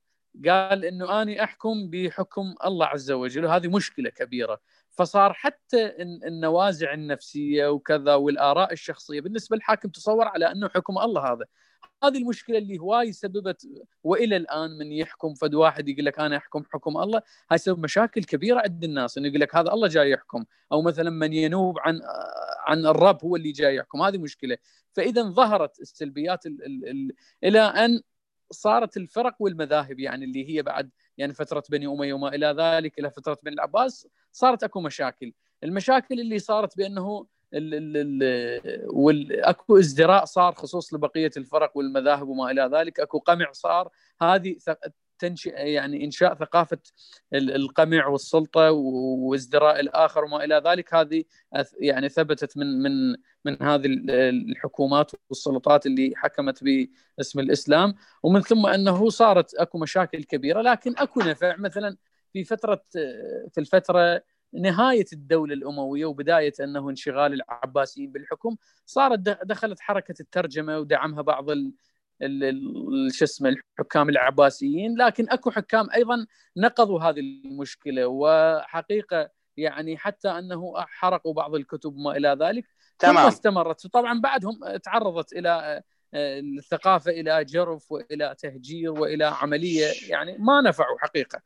قال 0.47 0.85
أنه 0.85 1.21
اني 1.21 1.43
أحكم 1.43 1.89
بحكم 1.89 2.55
الله 2.65 2.85
عز 2.85 3.11
وجل 3.11 3.45
وهذه 3.45 3.67
مشكلة 3.67 4.09
كبيرة. 4.09 4.59
فصار 4.95 5.33
حتى 5.33 6.01
النوازع 6.01 6.93
النفسية 6.93 7.67
وكذا 7.67 8.15
والآراء 8.15 8.73
الشخصية 8.73 9.21
بالنسبة 9.21 9.55
للحاكم 9.55 9.89
تصور 9.89 10.27
على 10.27 10.51
أنه 10.51 10.69
حكم 10.69 10.97
الله 10.97 11.33
هذا. 11.33 11.45
هذه 12.03 12.17
المشكلة 12.17 12.57
اللي 12.57 12.79
هواي 12.79 13.11
سببت 13.11 13.67
وإلى 14.03 14.37
الآن 14.37 14.71
من 14.77 14.91
يحكم 14.91 15.33
فد 15.33 15.55
واحد 15.55 15.89
يقول 15.89 16.05
لك 16.05 16.19
أنا 16.19 16.37
أحكم 16.37 16.63
حكم 16.73 16.97
الله 16.97 17.21
هاي 17.51 17.57
سبب 17.57 17.79
مشاكل 17.79 18.23
كبيرة 18.23 18.59
عند 18.59 18.83
الناس 18.83 19.17
إنه 19.17 19.27
يقول 19.27 19.39
لك 19.39 19.55
هذا 19.55 19.73
الله 19.73 19.87
جاي 19.87 20.11
يحكم. 20.11 20.45
أو 20.71 20.81
مثلا 20.81 21.09
من 21.09 21.33
ينوب 21.33 21.79
عن 21.79 22.01
عن 22.67 22.85
الرب 22.85 23.23
هو 23.23 23.35
اللي 23.35 23.51
جاي 23.51 23.75
يحكم. 23.75 24.01
هذه 24.01 24.17
مشكلة. 24.17 24.57
فإذا 24.93 25.21
ظهرت 25.23 25.79
السلبيات 25.79 26.45
ال 26.45 26.65
ال 26.65 26.89
ال 26.89 27.11
إلى 27.43 27.59
أن 27.59 28.01
صارت 28.51 28.97
الفرق 28.97 29.35
والمذاهب 29.39 29.99
يعني 29.99 30.25
اللي 30.25 30.49
هي 30.49 30.61
بعد 30.61 30.89
يعني 31.17 31.33
فترة 31.33 31.63
بني 31.69 31.87
أمية 31.87 32.13
وما 32.13 32.35
إلى 32.35 32.55
ذلك 32.59 32.99
إلى 32.99 33.11
فترة 33.11 33.37
بني 33.43 33.53
العباس 33.53 34.07
صارت 34.31 34.63
أكو 34.63 34.81
مشاكل. 34.81 35.33
المشاكل 35.63 36.19
اللي 36.19 36.39
صارت 36.39 36.77
بأنه 36.77 37.25
أكو 39.31 39.77
ازدراء 39.77 40.25
صار 40.25 40.53
خصوص 40.53 40.93
لبقية 40.93 41.31
الفرق 41.37 41.77
والمذاهب 41.77 42.27
وما 42.27 42.51
إلى 42.51 42.69
ذلك 42.73 42.99
أكو 42.99 43.19
قمع 43.19 43.51
صار. 43.51 43.89
هذه 44.21 44.55
تنشئ 45.23 45.51
يعني 45.51 46.05
إنشاء 46.05 46.35
ثقافة 46.35 46.77
القمع 47.33 48.07
والسلطة 48.07 48.71
وازدراء 48.71 49.79
الآخر 49.79 50.23
وما 50.23 50.43
إلى 50.43 50.61
ذلك. 50.65 50.93
هذه 50.93 51.23
يعني 51.79 52.09
ثبتت 52.09 52.57
من 52.57 52.81
من 52.81 53.15
من 53.45 53.63
هذه 53.63 53.85
الحكومات 54.07 55.11
والسلطات 55.29 55.85
اللي 55.85 56.13
حكمت 56.15 56.63
باسم 56.63 57.39
الإسلام. 57.39 57.95
ومن 58.23 58.41
ثم 58.41 58.65
أنه 58.65 59.09
صارت 59.09 59.53
أكو 59.55 59.77
مشاكل 59.77 60.23
كبيرة 60.23 60.61
لكن 60.61 60.93
أكو 60.97 61.19
نفع. 61.19 61.55
مثلا 61.57 61.97
في 62.33 62.43
فترة 62.43 62.83
في 63.51 63.57
الفترة 63.57 64.23
نهاية 64.53 65.05
الدولة 65.13 65.53
الأموية 65.53 66.05
وبداية 66.05 66.53
أنه 66.59 66.89
انشغال 66.89 67.33
العباسيين 67.33 68.11
بالحكم 68.11 68.55
صارت 68.85 69.19
دخلت 69.19 69.79
حركة 69.79 70.15
الترجمة 70.19 70.79
ودعمها 70.79 71.21
بعض 71.21 71.49
شو 73.11 73.25
اسمه 73.25 73.49
الحكام 73.49 74.09
العباسيين 74.09 74.97
لكن 74.97 75.29
أكو 75.29 75.51
حكام 75.51 75.89
أيضا 75.95 76.25
نقضوا 76.57 76.99
هذه 77.01 77.19
المشكلة. 77.19 78.07
وحقيقة 78.07 79.29
يعني 79.57 79.97
حتى 79.97 80.29
أنه 80.29 80.73
حرقوا 80.77 81.33
بعض 81.33 81.55
الكتب 81.55 81.95
وما 81.95 82.17
إلى 82.17 82.37
ذلك 82.41 82.65
تمام. 82.99 83.15
ثم 83.15 83.27
استمرت. 83.27 83.85
وطبعا 83.85 84.21
بعدهم 84.21 84.77
تعرضت 84.83 85.33
إلى 85.33 85.81
آه، 86.13 86.39
الثقافة 86.39 87.11
إلى 87.11 87.45
جرف 87.45 87.91
وإلى 87.91 88.35
تهجير 88.39 88.91
وإلى 88.91 89.25
عملية 89.25 89.87
يعني 90.09 90.37
ما 90.39 90.61
نفعوا 90.61 90.97
حقيقة. 90.99 91.39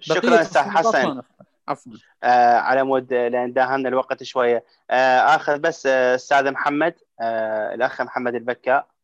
شكرا 0.00 0.40
أستاذ 0.40 0.62
حسن 0.62 1.22
عفوا. 1.68 1.92
آه 2.22 2.56
على 2.56 2.84
مود 2.84 3.12
لأن 3.12 3.52
داهمنا 3.52 3.88
الوقت 3.88 4.22
شوية. 4.22 4.64
آه 4.90 5.18
اخذ 5.36 5.58
بس 5.58 5.86
آه، 5.86 6.14
أستاذ 6.14 6.50
محمد 6.50 6.94
آه 7.20 7.74
الأخ 7.74 8.00
محمد 8.00 8.34
البكاء. 8.34 8.78
آه 8.78 8.99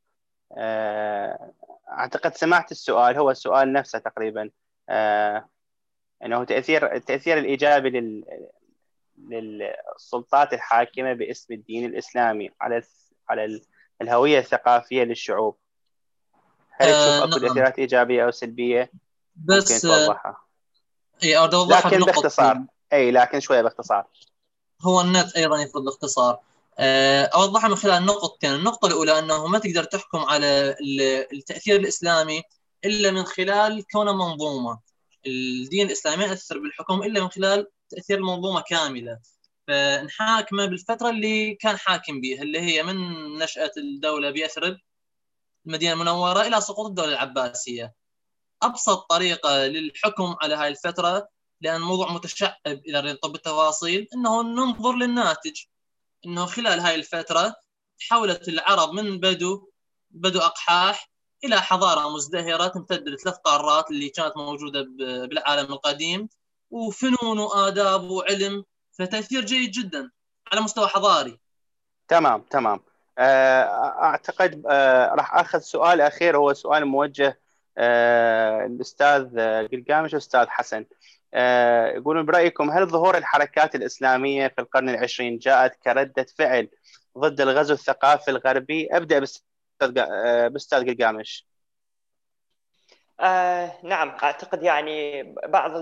أعتقد 1.88 2.34
سمعت 2.34 2.70
السؤال 2.70 3.18
هو 3.18 3.30
السؤال 3.30 3.72
نفسه 3.72 3.98
تقريبا. 3.98 4.50
آه 4.88 5.48
إنه 6.24 6.44
تاثير 6.44 6.94
التأثير 6.94 7.38
الإيجابي 7.38 7.90
لل 7.90 8.24
للسلطات 9.18 10.52
الحاكمة 10.52 11.12
باسم 11.12 11.54
الدين 11.54 11.84
الإسلامي 11.84 12.50
على 12.60 12.82
على 13.28 13.60
الهوية 14.02 14.38
الثقافية 14.38 15.02
للشعوب. 15.02 15.56
هل 16.72 16.86
تشوف 16.86 16.98
آه 16.98 17.24
أكو 17.24 17.30
نعم. 17.30 17.48
تأثيرات 17.48 17.78
إيجابية 17.78 18.24
أو 18.24 18.30
سلبية 18.30 18.90
بس 19.36 19.84
ممكن 19.84 19.96
توضحها؟ 19.96 20.36
إي 21.24 21.38
اوضحها 21.38 21.90
لكن 21.90 22.04
باختصار. 22.04 22.64
إي 22.92 23.10
لكن 23.10 23.40
شوية 23.40 23.62
باختصار. 23.62 24.06
هو 24.82 25.00
النت 25.00 25.36
أيضا 25.36 25.62
يفرض 25.62 25.82
الاختصار. 25.82 26.34
آه، 26.34 26.40
أوضحها 26.78 27.68
من 27.68 27.76
خلال 27.76 28.06
نقطتين. 28.06 28.54
النقطة 28.54 28.86
الأولى 28.86 29.18
أنه 29.18 29.46
ما 29.46 29.58
تقدر 29.58 29.84
تحكم 29.84 30.18
على 30.18 30.76
التأثير 31.32 31.80
الإسلامي 31.80 32.42
إلا 32.84 33.10
من 33.10 33.24
خلال 33.24 33.84
كونة 33.92 34.12
منظومة. 34.12 34.80
الدين 35.26 35.86
الإسلامي 35.86 36.24
يأثر 36.24 36.58
بالحكم 36.58 37.02
إلا 37.02 37.20
من 37.20 37.28
خلال 37.28 37.66
تأثير 37.90 38.18
المنظومة 38.18 38.60
كاملة. 38.60 39.18
فنحاكمه 39.68 40.66
بالفترة 40.66 41.10
اللي 41.10 41.54
كان 41.54 41.76
حاكم 41.76 42.20
بها 42.20 42.42
اللي 42.42 42.60
هي 42.60 42.82
من 42.82 42.96
نشأة 43.38 43.72
الدولة 43.76 44.30
بيثرب 44.30 44.76
المدينة 45.66 45.92
المنورة 45.92 46.42
إلى 46.42 46.60
سقوط 46.60 46.86
الدولة 46.86 47.12
العباسية. 47.12 47.94
أبسط 48.62 48.98
طريقة 49.10 49.66
للحكم 49.66 50.36
على 50.42 50.54
هاي 50.54 50.68
الفترة 50.68 51.28
لأن 51.60 51.80
موضوع 51.80 52.12
متشعب 52.12 52.54
إذا 52.66 53.00
نطب 53.00 53.34
التفاصيل 53.34 54.08
إنه 54.14 54.42
ننظر 54.42 54.92
للناتج. 54.96 55.60
إنه 56.26 56.46
خلال 56.46 56.80
هاي 56.80 56.94
الفترة 56.94 57.54
تحولت 58.00 58.48
العرب 58.48 58.92
من 58.92 59.20
بدو 59.20 59.70
بدو 60.10 60.40
أقحاح 60.40 61.10
إلى 61.44 61.60
حضارة 61.60 62.14
مزدهرة 62.14 62.66
تمتد 62.66 63.08
لثلاث 63.08 63.36
قارات 63.36 63.90
اللي 63.90 64.08
كانت 64.08 64.36
موجودة 64.36 64.86
بالعالم 65.26 65.72
القديم 65.72 66.28
وفنون 66.70 67.38
وآداب 67.38 68.10
وعلم 68.10 68.64
فتأثير 68.98 69.44
جيد 69.44 69.70
جدا 69.70 70.10
على 70.52 70.60
مستوى 70.60 70.88
حضاري. 70.88 71.38
تمام 72.08 72.42
تمام. 72.50 72.80
آه، 73.18 73.62
أعتقد 74.02 74.62
آه، 74.66 75.14
راح 75.14 75.34
آخذ 75.34 75.58
سؤال 75.58 76.00
أخير 76.00 76.36
هو 76.36 76.54
سؤال 76.54 76.84
موجه 76.84 77.40
آه، 77.78 78.66
الأستاذ 78.66 79.40
قلقامش 79.72 80.12
والاستاذ 80.12 80.46
حسن. 80.48 80.84
يقولون 81.96 82.26
برأيكم 82.26 82.70
هل 82.70 82.86
ظهور 82.86 83.16
الحركات 83.16 83.74
الإسلامية 83.74 84.48
في 84.48 84.60
القرن 84.60 84.88
العشرين 84.88 85.38
جاءت 85.38 85.74
كردة 85.84 86.26
فعل 86.38 86.68
ضد 87.18 87.40
الغزو 87.40 87.74
الثقافي 87.74 88.30
الغربي؟ 88.30 88.88
أبدأ 88.92 89.18
بأستاذ 90.48 90.86
قلقامش. 90.90 91.46
آه 93.20 93.72
نعم 93.84 94.08
أعتقد 94.08 94.62
يعني 94.62 95.22
بعض 95.48 95.72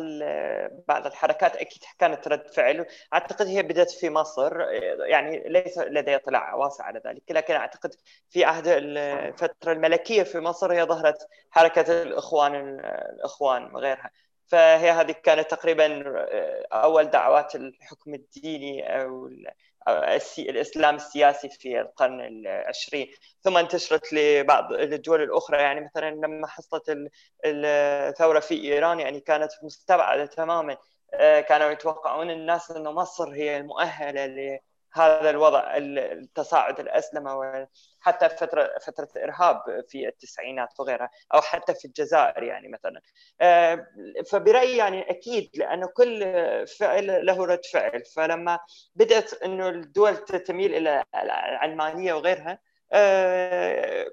بعض 0.89 1.07
الحركات 1.07 1.57
أكيد 1.57 1.83
كانت 1.99 2.29
رد 2.29 2.49
فعل 2.51 2.87
أعتقد 3.15 3.47
هي 3.47 3.63
بدأت 3.63 3.91
في 3.91 4.11
مصر 4.11 4.61
يعني 5.09 5.49
ليس 5.49 5.79
لدي 5.79 6.17
اطلاع 6.17 6.55
واسع 6.55 6.85
على 6.85 7.03
ذلك 7.07 7.23
لكن 7.31 7.55
أعتقد 7.55 7.95
في 8.31 8.45
عهد 8.45 8.65
الفترة 8.67 9.73
الملكية 9.73 10.23
في 10.23 10.41
مصر 10.41 10.73
هي 10.73 10.85
ظهرت 10.85 11.29
حركة 11.51 12.03
الإخوان 12.03 12.55
الإخوان 13.15 13.75
وغيرها. 13.75 14.11
فهي 14.47 14.91
هذه 14.91 15.13
كانت 15.13 15.51
تقريبا 15.51 16.05
آه، 16.07 16.67
أول 16.73 17.05
دعوات 17.05 17.55
الحكم 17.55 18.15
الديني 18.15 19.03
أو 19.03 19.31
الإسلام 20.39 20.95
السياسي 20.95 21.49
في 21.49 21.81
القرن 21.81 22.21
العشرين. 22.21 23.09
ثم 23.43 23.57
انتشرت 23.57 24.13
لبعض 24.13 24.73
الدول 24.73 25.23
الأخرى. 25.23 25.63
يعني 25.63 25.81
مثلا 25.81 26.11
لما 26.11 26.47
حصلت 26.47 27.11
الثورة 27.45 28.41
في 28.41 28.55
إيران 28.55 29.01
يعني 29.01 29.21
كانت 29.21 29.51
مستبعدة 29.63 30.27
تماما. 30.27 30.77
آه، 31.15 31.41
كانوا 31.41 31.71
يتوقعون 31.71 32.31
الناس 32.31 32.71
إنه 32.71 32.93
مصر 32.93 33.33
هي 33.33 33.57
المؤهلة 33.57 34.61
هذا 34.95 35.31
الوضع 35.31 35.77
التصاعد 35.77 36.81
الاسلمه 36.81 37.69
حتى 38.01 38.29
فتره 38.29 38.71
فترة 38.87 39.09
إرهاب 39.17 39.85
في 39.89 40.09
التسعينات 40.09 40.81
وغيرها 40.81 41.11
أو 41.35 41.41
حتى 41.41 41.75
في 41.75 41.85
الجزائر 41.85 42.43
يعني 42.43 42.69
مثلا. 42.69 43.01
آه، 43.41 43.87
فبرأيي 44.33 44.77
يعني 44.77 45.11
أكيد 45.11 45.51
لأنه 45.55 45.87
كل 45.87 46.21
فعل 46.79 47.27
له 47.27 47.45
رد 47.47 47.65
فعل. 47.73 48.05
فلما 48.17 48.59
بدأت 48.95 49.43
إنه 49.43 49.69
الدول 49.69 50.17
تميل 50.17 50.75
إلى 50.75 51.05
العلمانية 51.15 52.15
وغيرها 52.15 52.59
آه، 52.93 54.07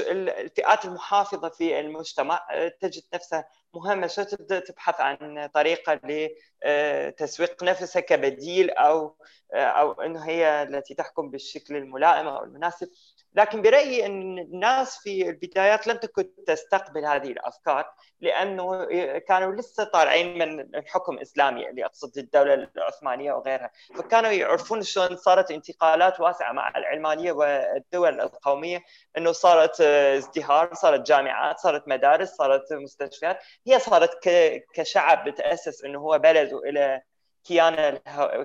الفئات 0.00 0.84
المحافظة 0.84 1.48
في 1.48 1.80
المجتمع 1.80 2.46
آه، 2.52 2.68
تجد 2.80 3.02
نفسها 3.14 3.48
مهمشه 3.74 4.22
تبدا 4.22 4.58
تبحث 4.60 5.00
عن 5.00 5.50
طريقة 5.54 6.00
لتسويق 6.64 7.64
نفسها 7.64 8.00
كبديل 8.00 8.70
أو 8.70 9.16
أو 9.54 9.92
إنه 9.92 10.20
هي 10.20 10.62
التي 10.62 10.94
تحكم 10.94 11.30
بالشكل 11.30 11.76
الملائم 11.76 12.26
أو 12.28 12.44
المناسب. 12.44 12.88
لكن 13.34 13.62
برأيي 13.62 14.06
إن 14.06 14.38
الناس 14.38 14.98
في 14.98 15.28
البدايات 15.28 15.86
لم 15.86 15.96
تكن 15.96 16.44
تستقبل 16.46 17.04
هذه 17.04 17.32
الأفكار 17.32 17.94
لأنه 18.20 18.84
كانوا 19.18 19.52
لسه 19.52 19.84
طالعين 19.84 20.38
من 20.38 20.60
الحكم 20.60 21.14
الاسلامي 21.14 21.70
اللي 21.70 21.84
اقصد 21.84 22.18
الدولة 22.18 22.54
العثمانية 22.54 23.32
وغيرها. 23.32 23.70
فكانوا 23.96 24.30
يعرفون 24.30 24.82
شلون 24.82 25.16
صارت 25.16 25.50
انتقالات 25.50 26.20
واسعة 26.20 26.52
مع 26.52 26.68
العلمانية 26.76 27.32
والدول 27.32 28.20
القومية 28.20 28.84
إنه 29.18 29.32
صارت 29.32 29.80
ازدهار 29.80 30.74
صارت 30.74 31.06
جامعات 31.06 31.58
صارت 31.58 31.88
مدارس 31.88 32.28
صارت 32.28 32.72
مستشفيات. 32.72 33.38
هي 33.66 33.78
صارت 33.78 34.10
كشعب 34.74 35.28
بتأسس 35.28 35.84
إنه 35.84 35.98
هو 36.00 36.18
بلده 36.18 36.58
إلى 36.58 37.02
كيان 37.44 37.98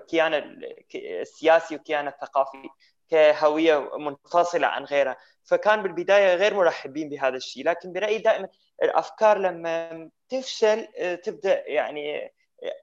كيان 0.10 0.62
السياسي 0.96 1.76
وكيان 1.76 2.08
الثقافي. 2.08 2.70
كهوية 3.10 3.98
منفصلة 3.98 4.68
عن 4.68 4.84
غيرها. 4.84 5.18
فكان 5.46 5.84
بالبداية 5.84 6.36
غير 6.36 6.54
مرحبين 6.54 7.10
بهذا 7.10 7.36
الشيء 7.36 7.66
لكن 7.66 7.94
برأيي 7.94 8.18
دائما 8.18 8.50
الأفكار 8.84 9.38
لما 9.38 10.10
تفشل 10.30 10.88
تبدأ 11.24 11.64
يعني 11.68 12.34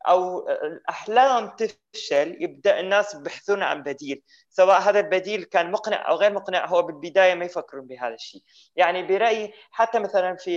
أو 0.09 0.49
الأحلام 0.49 1.57
تفشل 1.57 2.43
يبدأ 2.43 2.81
الناس 2.81 3.15
يبحثون 3.15 3.63
عن 3.63 3.83
بديل. 3.83 4.23
سواء 4.51 4.81
هذا 4.81 5.01
البديل 5.01 5.45
كان 5.45 5.71
مقنع 5.71 6.09
أو 6.09 6.17
غير 6.17 6.33
مقنع 6.33 6.67
هو 6.67 6.83
بالبداية 6.83 7.35
ما 7.35 7.45
يفكرون 7.45 7.87
بهذا 7.87 8.15
الشيء. 8.15 8.43
يعني 8.77 9.03
برأيي 9.03 9.53
حتى 9.71 9.99
مثلا 9.99 10.37
في 10.37 10.55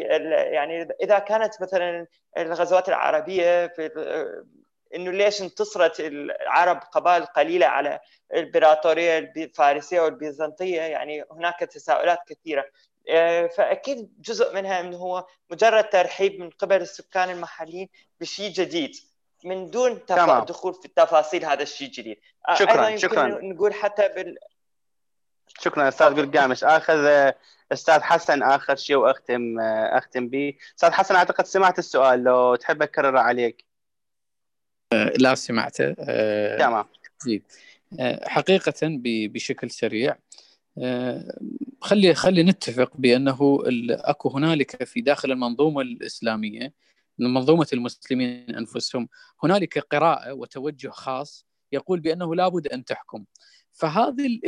يعني 0.54 0.88
إذا 1.04 1.20
كانت 1.20 1.62
مثلا 1.62 2.08
الغزوات 2.38 2.90
العربية 2.90 3.68
في 3.68 3.90
إنه 4.96 5.12
ليش 5.12 5.42
انتصرت 5.42 6.00
العرب 6.00 6.80
قبائل 6.92 7.26
قليلة 7.26 7.66
على 7.66 8.00
الإمبراطورية 8.34 9.18
الفارسية 9.18 10.02
والبيزنطية؟ 10.02 10.82
يعني 10.82 11.24
هناك 11.32 11.60
تساؤلات 11.60 12.20
كثيرة. 12.28 12.66
آه، 13.10 13.48
فأكيد 13.48 14.10
جزء 14.22 14.56
منها 14.56 14.80
إنه 14.80 14.98
هو 14.98 15.26
مجرد 15.52 15.90
ترحيب 15.90 16.40
من 16.40 16.50
قبل 16.50 16.82
السكان 16.82 17.30
المحليين 17.30 17.90
بشيء 18.22 18.52
جديد 18.52 18.92
من 19.46 19.70
دون 19.70 20.06
تمام. 20.06 20.46
دخول 20.46 20.74
في 20.74 20.86
التفاصيل 20.86 21.46
هذا 21.46 21.64
الشيء 21.64 21.88
الجديد. 21.88 22.18
آه، 22.50 22.54
شكرا 22.54 22.98
شكرا. 22.98 23.28
نقول 23.28 23.74
حتى 23.74 24.08
بال 24.08 24.38
شكرا 25.60 25.88
أستاذ 25.88 26.16
قرقامش. 26.16 26.64
آخذ 26.64 27.06
آه، 27.06 27.36
أستاذ 27.72 28.02
حسن 28.02 28.44
آخر 28.44 28.76
شيء 28.76 28.96
وأختم 28.96 29.60
أختم 29.92 30.28
به. 30.28 30.54
أستاذ 30.76 30.92
حسن 30.92 31.16
أعتقد 31.16 31.46
سمعت 31.46 31.80
السؤال 31.80 32.24
لو 32.24 32.56
تحب 32.56 32.82
أكرره 32.82 33.20
عليك. 33.20 33.69
لا 34.94 35.36
سمعته. 35.36 35.94
تمام. 36.58 36.86
زيد 37.26 37.44
حقيقة 38.24 38.74
بشكل 39.04 39.70
سريع 39.70 40.18
خلي 41.82 42.14
خلي 42.14 42.44
نتفق 42.44 42.98
بأنه 42.98 43.60
أكو 43.90 44.30
هنالك 44.30 44.84
في 44.84 45.02
داخل 45.02 45.32
المنظومة 45.32 45.82
الإسلامية 45.82 46.74
منظومه 47.20 47.68
المسلمين 47.74 48.56
أنفسهم 48.56 49.10
هنالك 49.44 49.80
قراءة 49.80 50.34
وتوجه 50.34 50.90
خاص 50.90 51.46
يقول 51.72 52.00
بأنه 52.00 52.36
لابد 52.36 52.68
أن 52.68 52.86
تحكم. 52.86 53.26
فهذه 53.72 54.40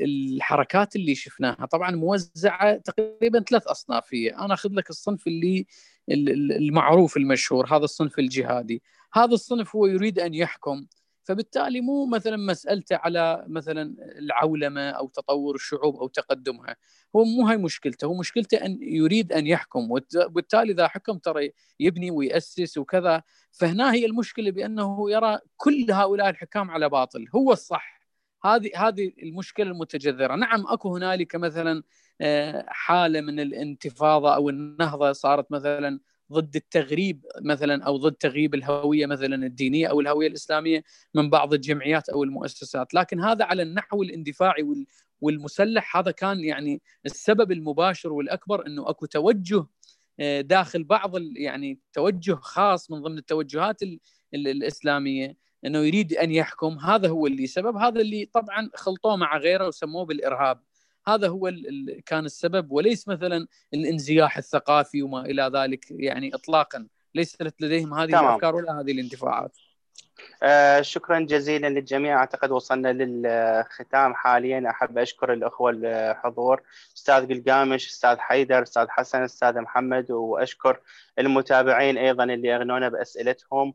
الحركات 0.00 0.96
اللي 0.96 1.14
شفناها 1.14 1.66
طبعا 1.66 1.90
موزعة 1.90 2.76
تقريبا 2.76 3.40
ثلاث 3.40 3.66
أصناف 3.66 4.14
هي. 4.14 4.28
أنا 4.28 4.54
أخذ 4.54 4.70
لك 4.72 4.90
الصنف 4.90 5.26
اللي 5.26 5.66
المعروف 6.10 7.16
المشهور 7.16 7.66
هذا 7.76 7.84
الصنف 7.84 8.18
الجهادي. 8.18 8.82
هذا 9.14 9.34
الصنف 9.34 9.76
هو 9.76 9.86
يريد 9.86 10.18
أن 10.18 10.34
يحكم. 10.34 10.86
فبالتالي 11.24 11.80
مو 11.80 12.06
مثلا 12.06 12.36
مسألته 12.36 12.96
على 12.96 13.44
مثلا 13.48 13.94
العولمة 14.18 14.90
أو 14.90 15.08
تطور 15.08 15.54
الشعوب 15.54 15.96
أو 15.96 16.08
تقدمها. 16.08 16.76
هو 17.16 17.24
مو 17.24 17.46
هاي 17.46 17.56
مشكلته. 17.56 18.06
هو 18.06 18.14
مشكلته 18.14 18.56
أن 18.56 18.78
يريد 18.82 19.32
أن 19.32 19.46
يحكم. 19.46 19.90
وبالتالي 19.90 20.72
إذا 20.72 20.88
حكم 20.88 21.18
ترى 21.18 21.50
يبني 21.80 22.10
ويأسس 22.10 22.78
وكذا. 22.78 23.22
فهنا 23.52 23.92
هي 23.92 24.06
المشكلة 24.06 24.50
بأنه 24.50 25.10
يرى 25.10 25.38
كل 25.56 25.86
هؤلاء 25.90 26.28
الحكام 26.28 26.70
على 26.70 26.88
باطل. 26.88 27.26
هو 27.34 27.52
الصح. 27.52 28.02
هذه 28.44 28.70
هذه 28.76 29.12
المشكلة 29.22 29.70
المتجذرة. 29.70 30.36
نعم 30.36 30.66
أكو 30.66 30.96
هنالك 30.96 31.36
مثلا 31.36 31.82
آه، 32.20 32.64
حالة 32.68 33.20
من 33.20 33.40
الانتفاضة 33.40 34.34
أو 34.34 34.48
النهضة 34.48 35.12
صارت 35.12 35.52
مثلا 35.52 36.00
ضد 36.32 36.56
التغريب 36.56 37.26
مثلا 37.40 37.84
أو 37.84 37.96
ضد 37.96 38.12
تغييب 38.14 38.54
الهوية 38.54 39.06
مثلا 39.06 39.46
الدينية 39.46 39.86
أو 39.86 40.00
الهوية 40.00 40.26
الإسلامية 40.28 40.84
من 41.14 41.30
بعض 41.30 41.54
الجمعيات 41.54 42.08
أو 42.08 42.24
المؤسسات، 42.24 42.94
لكن 42.94 43.20
هذا 43.20 43.44
على 43.44 43.62
النحو 43.62 44.02
الاندفاعي 44.02 44.86
والمسلح. 45.20 45.96
هذا 45.96 46.10
كان 46.10 46.44
يعني 46.44 46.82
السبب 47.06 47.52
المباشر 47.52 48.12
والأكبر 48.12 48.66
إنه 48.66 48.90
أكو 48.90 49.06
توجه 49.06 49.66
آه، 50.20 50.40
داخل 50.40 50.84
بعض 50.84 51.12
يعني 51.36 51.78
توجه 51.92 52.34
خاص 52.34 52.90
من 52.90 53.02
ضمن 53.02 53.18
التوجهات 53.18 53.80
الإسلامية 54.34 55.36
إنه 55.66 55.78
يريد 55.78 56.12
أن 56.12 56.32
يحكم. 56.32 56.78
هذا 56.78 57.08
هو 57.08 57.26
اللي 57.26 57.46
سبب. 57.46 57.76
هذا 57.76 58.00
اللي 58.00 58.26
طبعا 58.32 58.70
خلطوه 58.74 59.16
مع 59.16 59.36
غيره 59.38 59.66
وسموه 59.66 60.04
بالإرهاب. 60.04 60.60
هذا 61.06 61.28
هو 61.28 61.48
ال 61.48 62.02
كان 62.06 62.24
السبب 62.24 62.72
وليس 62.72 63.08
مثلا 63.08 63.46
الانزياح 63.74 64.36
الثقافي 64.36 65.02
وما 65.02 65.20
إلى 65.20 65.50
ذلك 65.54 65.84
يعني 65.90 66.34
اطلاقا. 66.34 66.86
ليست 67.14 67.42
لديهم 67.60 67.94
هذه 67.94 68.10
تمام. 68.10 68.24
الأفكار 68.24 68.54
ولا 68.54 68.80
هذه 68.80 68.92
الانتفاعات. 68.92 69.56
آه 70.42 70.80
شكرا 70.80 71.20
جزيلا 71.20 71.66
للجميع. 71.66 72.16
أعتقد 72.16 72.50
وصلنا 72.50 72.92
للختام 72.92 74.14
حاليا. 74.14 74.70
أحب 74.70 74.98
أشكر 74.98 75.32
الأخوة 75.32 75.70
الحضور 75.70 76.62
أستاذ 76.96 77.28
قلقامش 77.28 77.88
أستاذ 77.88 78.18
حيدر 78.18 78.62
أستاذ 78.62 78.86
حسن 78.88 79.22
أستاذ 79.22 79.60
محمد 79.60 80.10
وأشكر 80.10 80.80
المتابعين 81.18 81.98
أيضا 81.98 82.24
اللي 82.24 82.56
أغنونا 82.56 82.88
بأسئلتهم. 82.88 83.74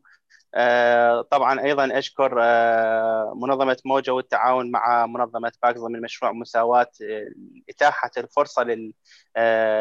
طبعا 1.32 1.62
أيضا 1.62 1.98
أشكر 1.98 2.38
آه، 2.42 3.34
منظمة 3.36 3.78
موجة 3.86 4.12
والتعاون 4.12 4.72
مع 4.72 5.06
منظمة 5.06 5.52
باك 5.64 5.78
ضمن 5.78 6.02
مشروع 6.02 6.32
مساواة 6.32 6.92
آه، 7.02 7.28
إتاحة 7.70 8.12
الفرصة 8.18 8.64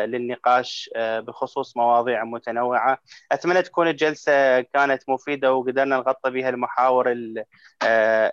للنقاش 0.06 0.90
بخصوص 0.96 1.76
مواضيع 1.76 2.24
متنوعة. 2.24 2.98
أتمنى 3.32 3.62
تكون 3.62 3.88
الجلسة 3.88 4.60
كانت 4.60 5.02
مفيدة 5.08 5.54
وقدرنا 5.54 5.96
نغطي 5.96 6.30
بها 6.30 6.48
المحاور 6.48 7.14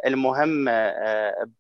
المهمه 0.05 0.93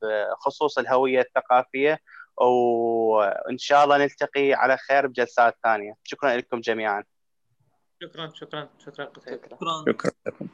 بخصوص 0.01 0.77
الهوية 0.77 1.19
الثقافية. 1.21 1.99
وإن 2.37 3.57
شاء 3.57 3.83
الله 3.83 3.97
نلتقي 3.97 4.53
على 4.53 4.77
خير 4.77 5.07
بجلسات 5.07 5.57
ثانية. 5.63 5.93
شكرا 6.03 6.35
لكم 6.35 6.59
جميعا. 6.59 7.03
شكرا 8.03 8.31
شكرا 8.33 8.69
شكرا 8.79 9.11
شكرا, 9.25 9.83
شكرا. 9.87 10.47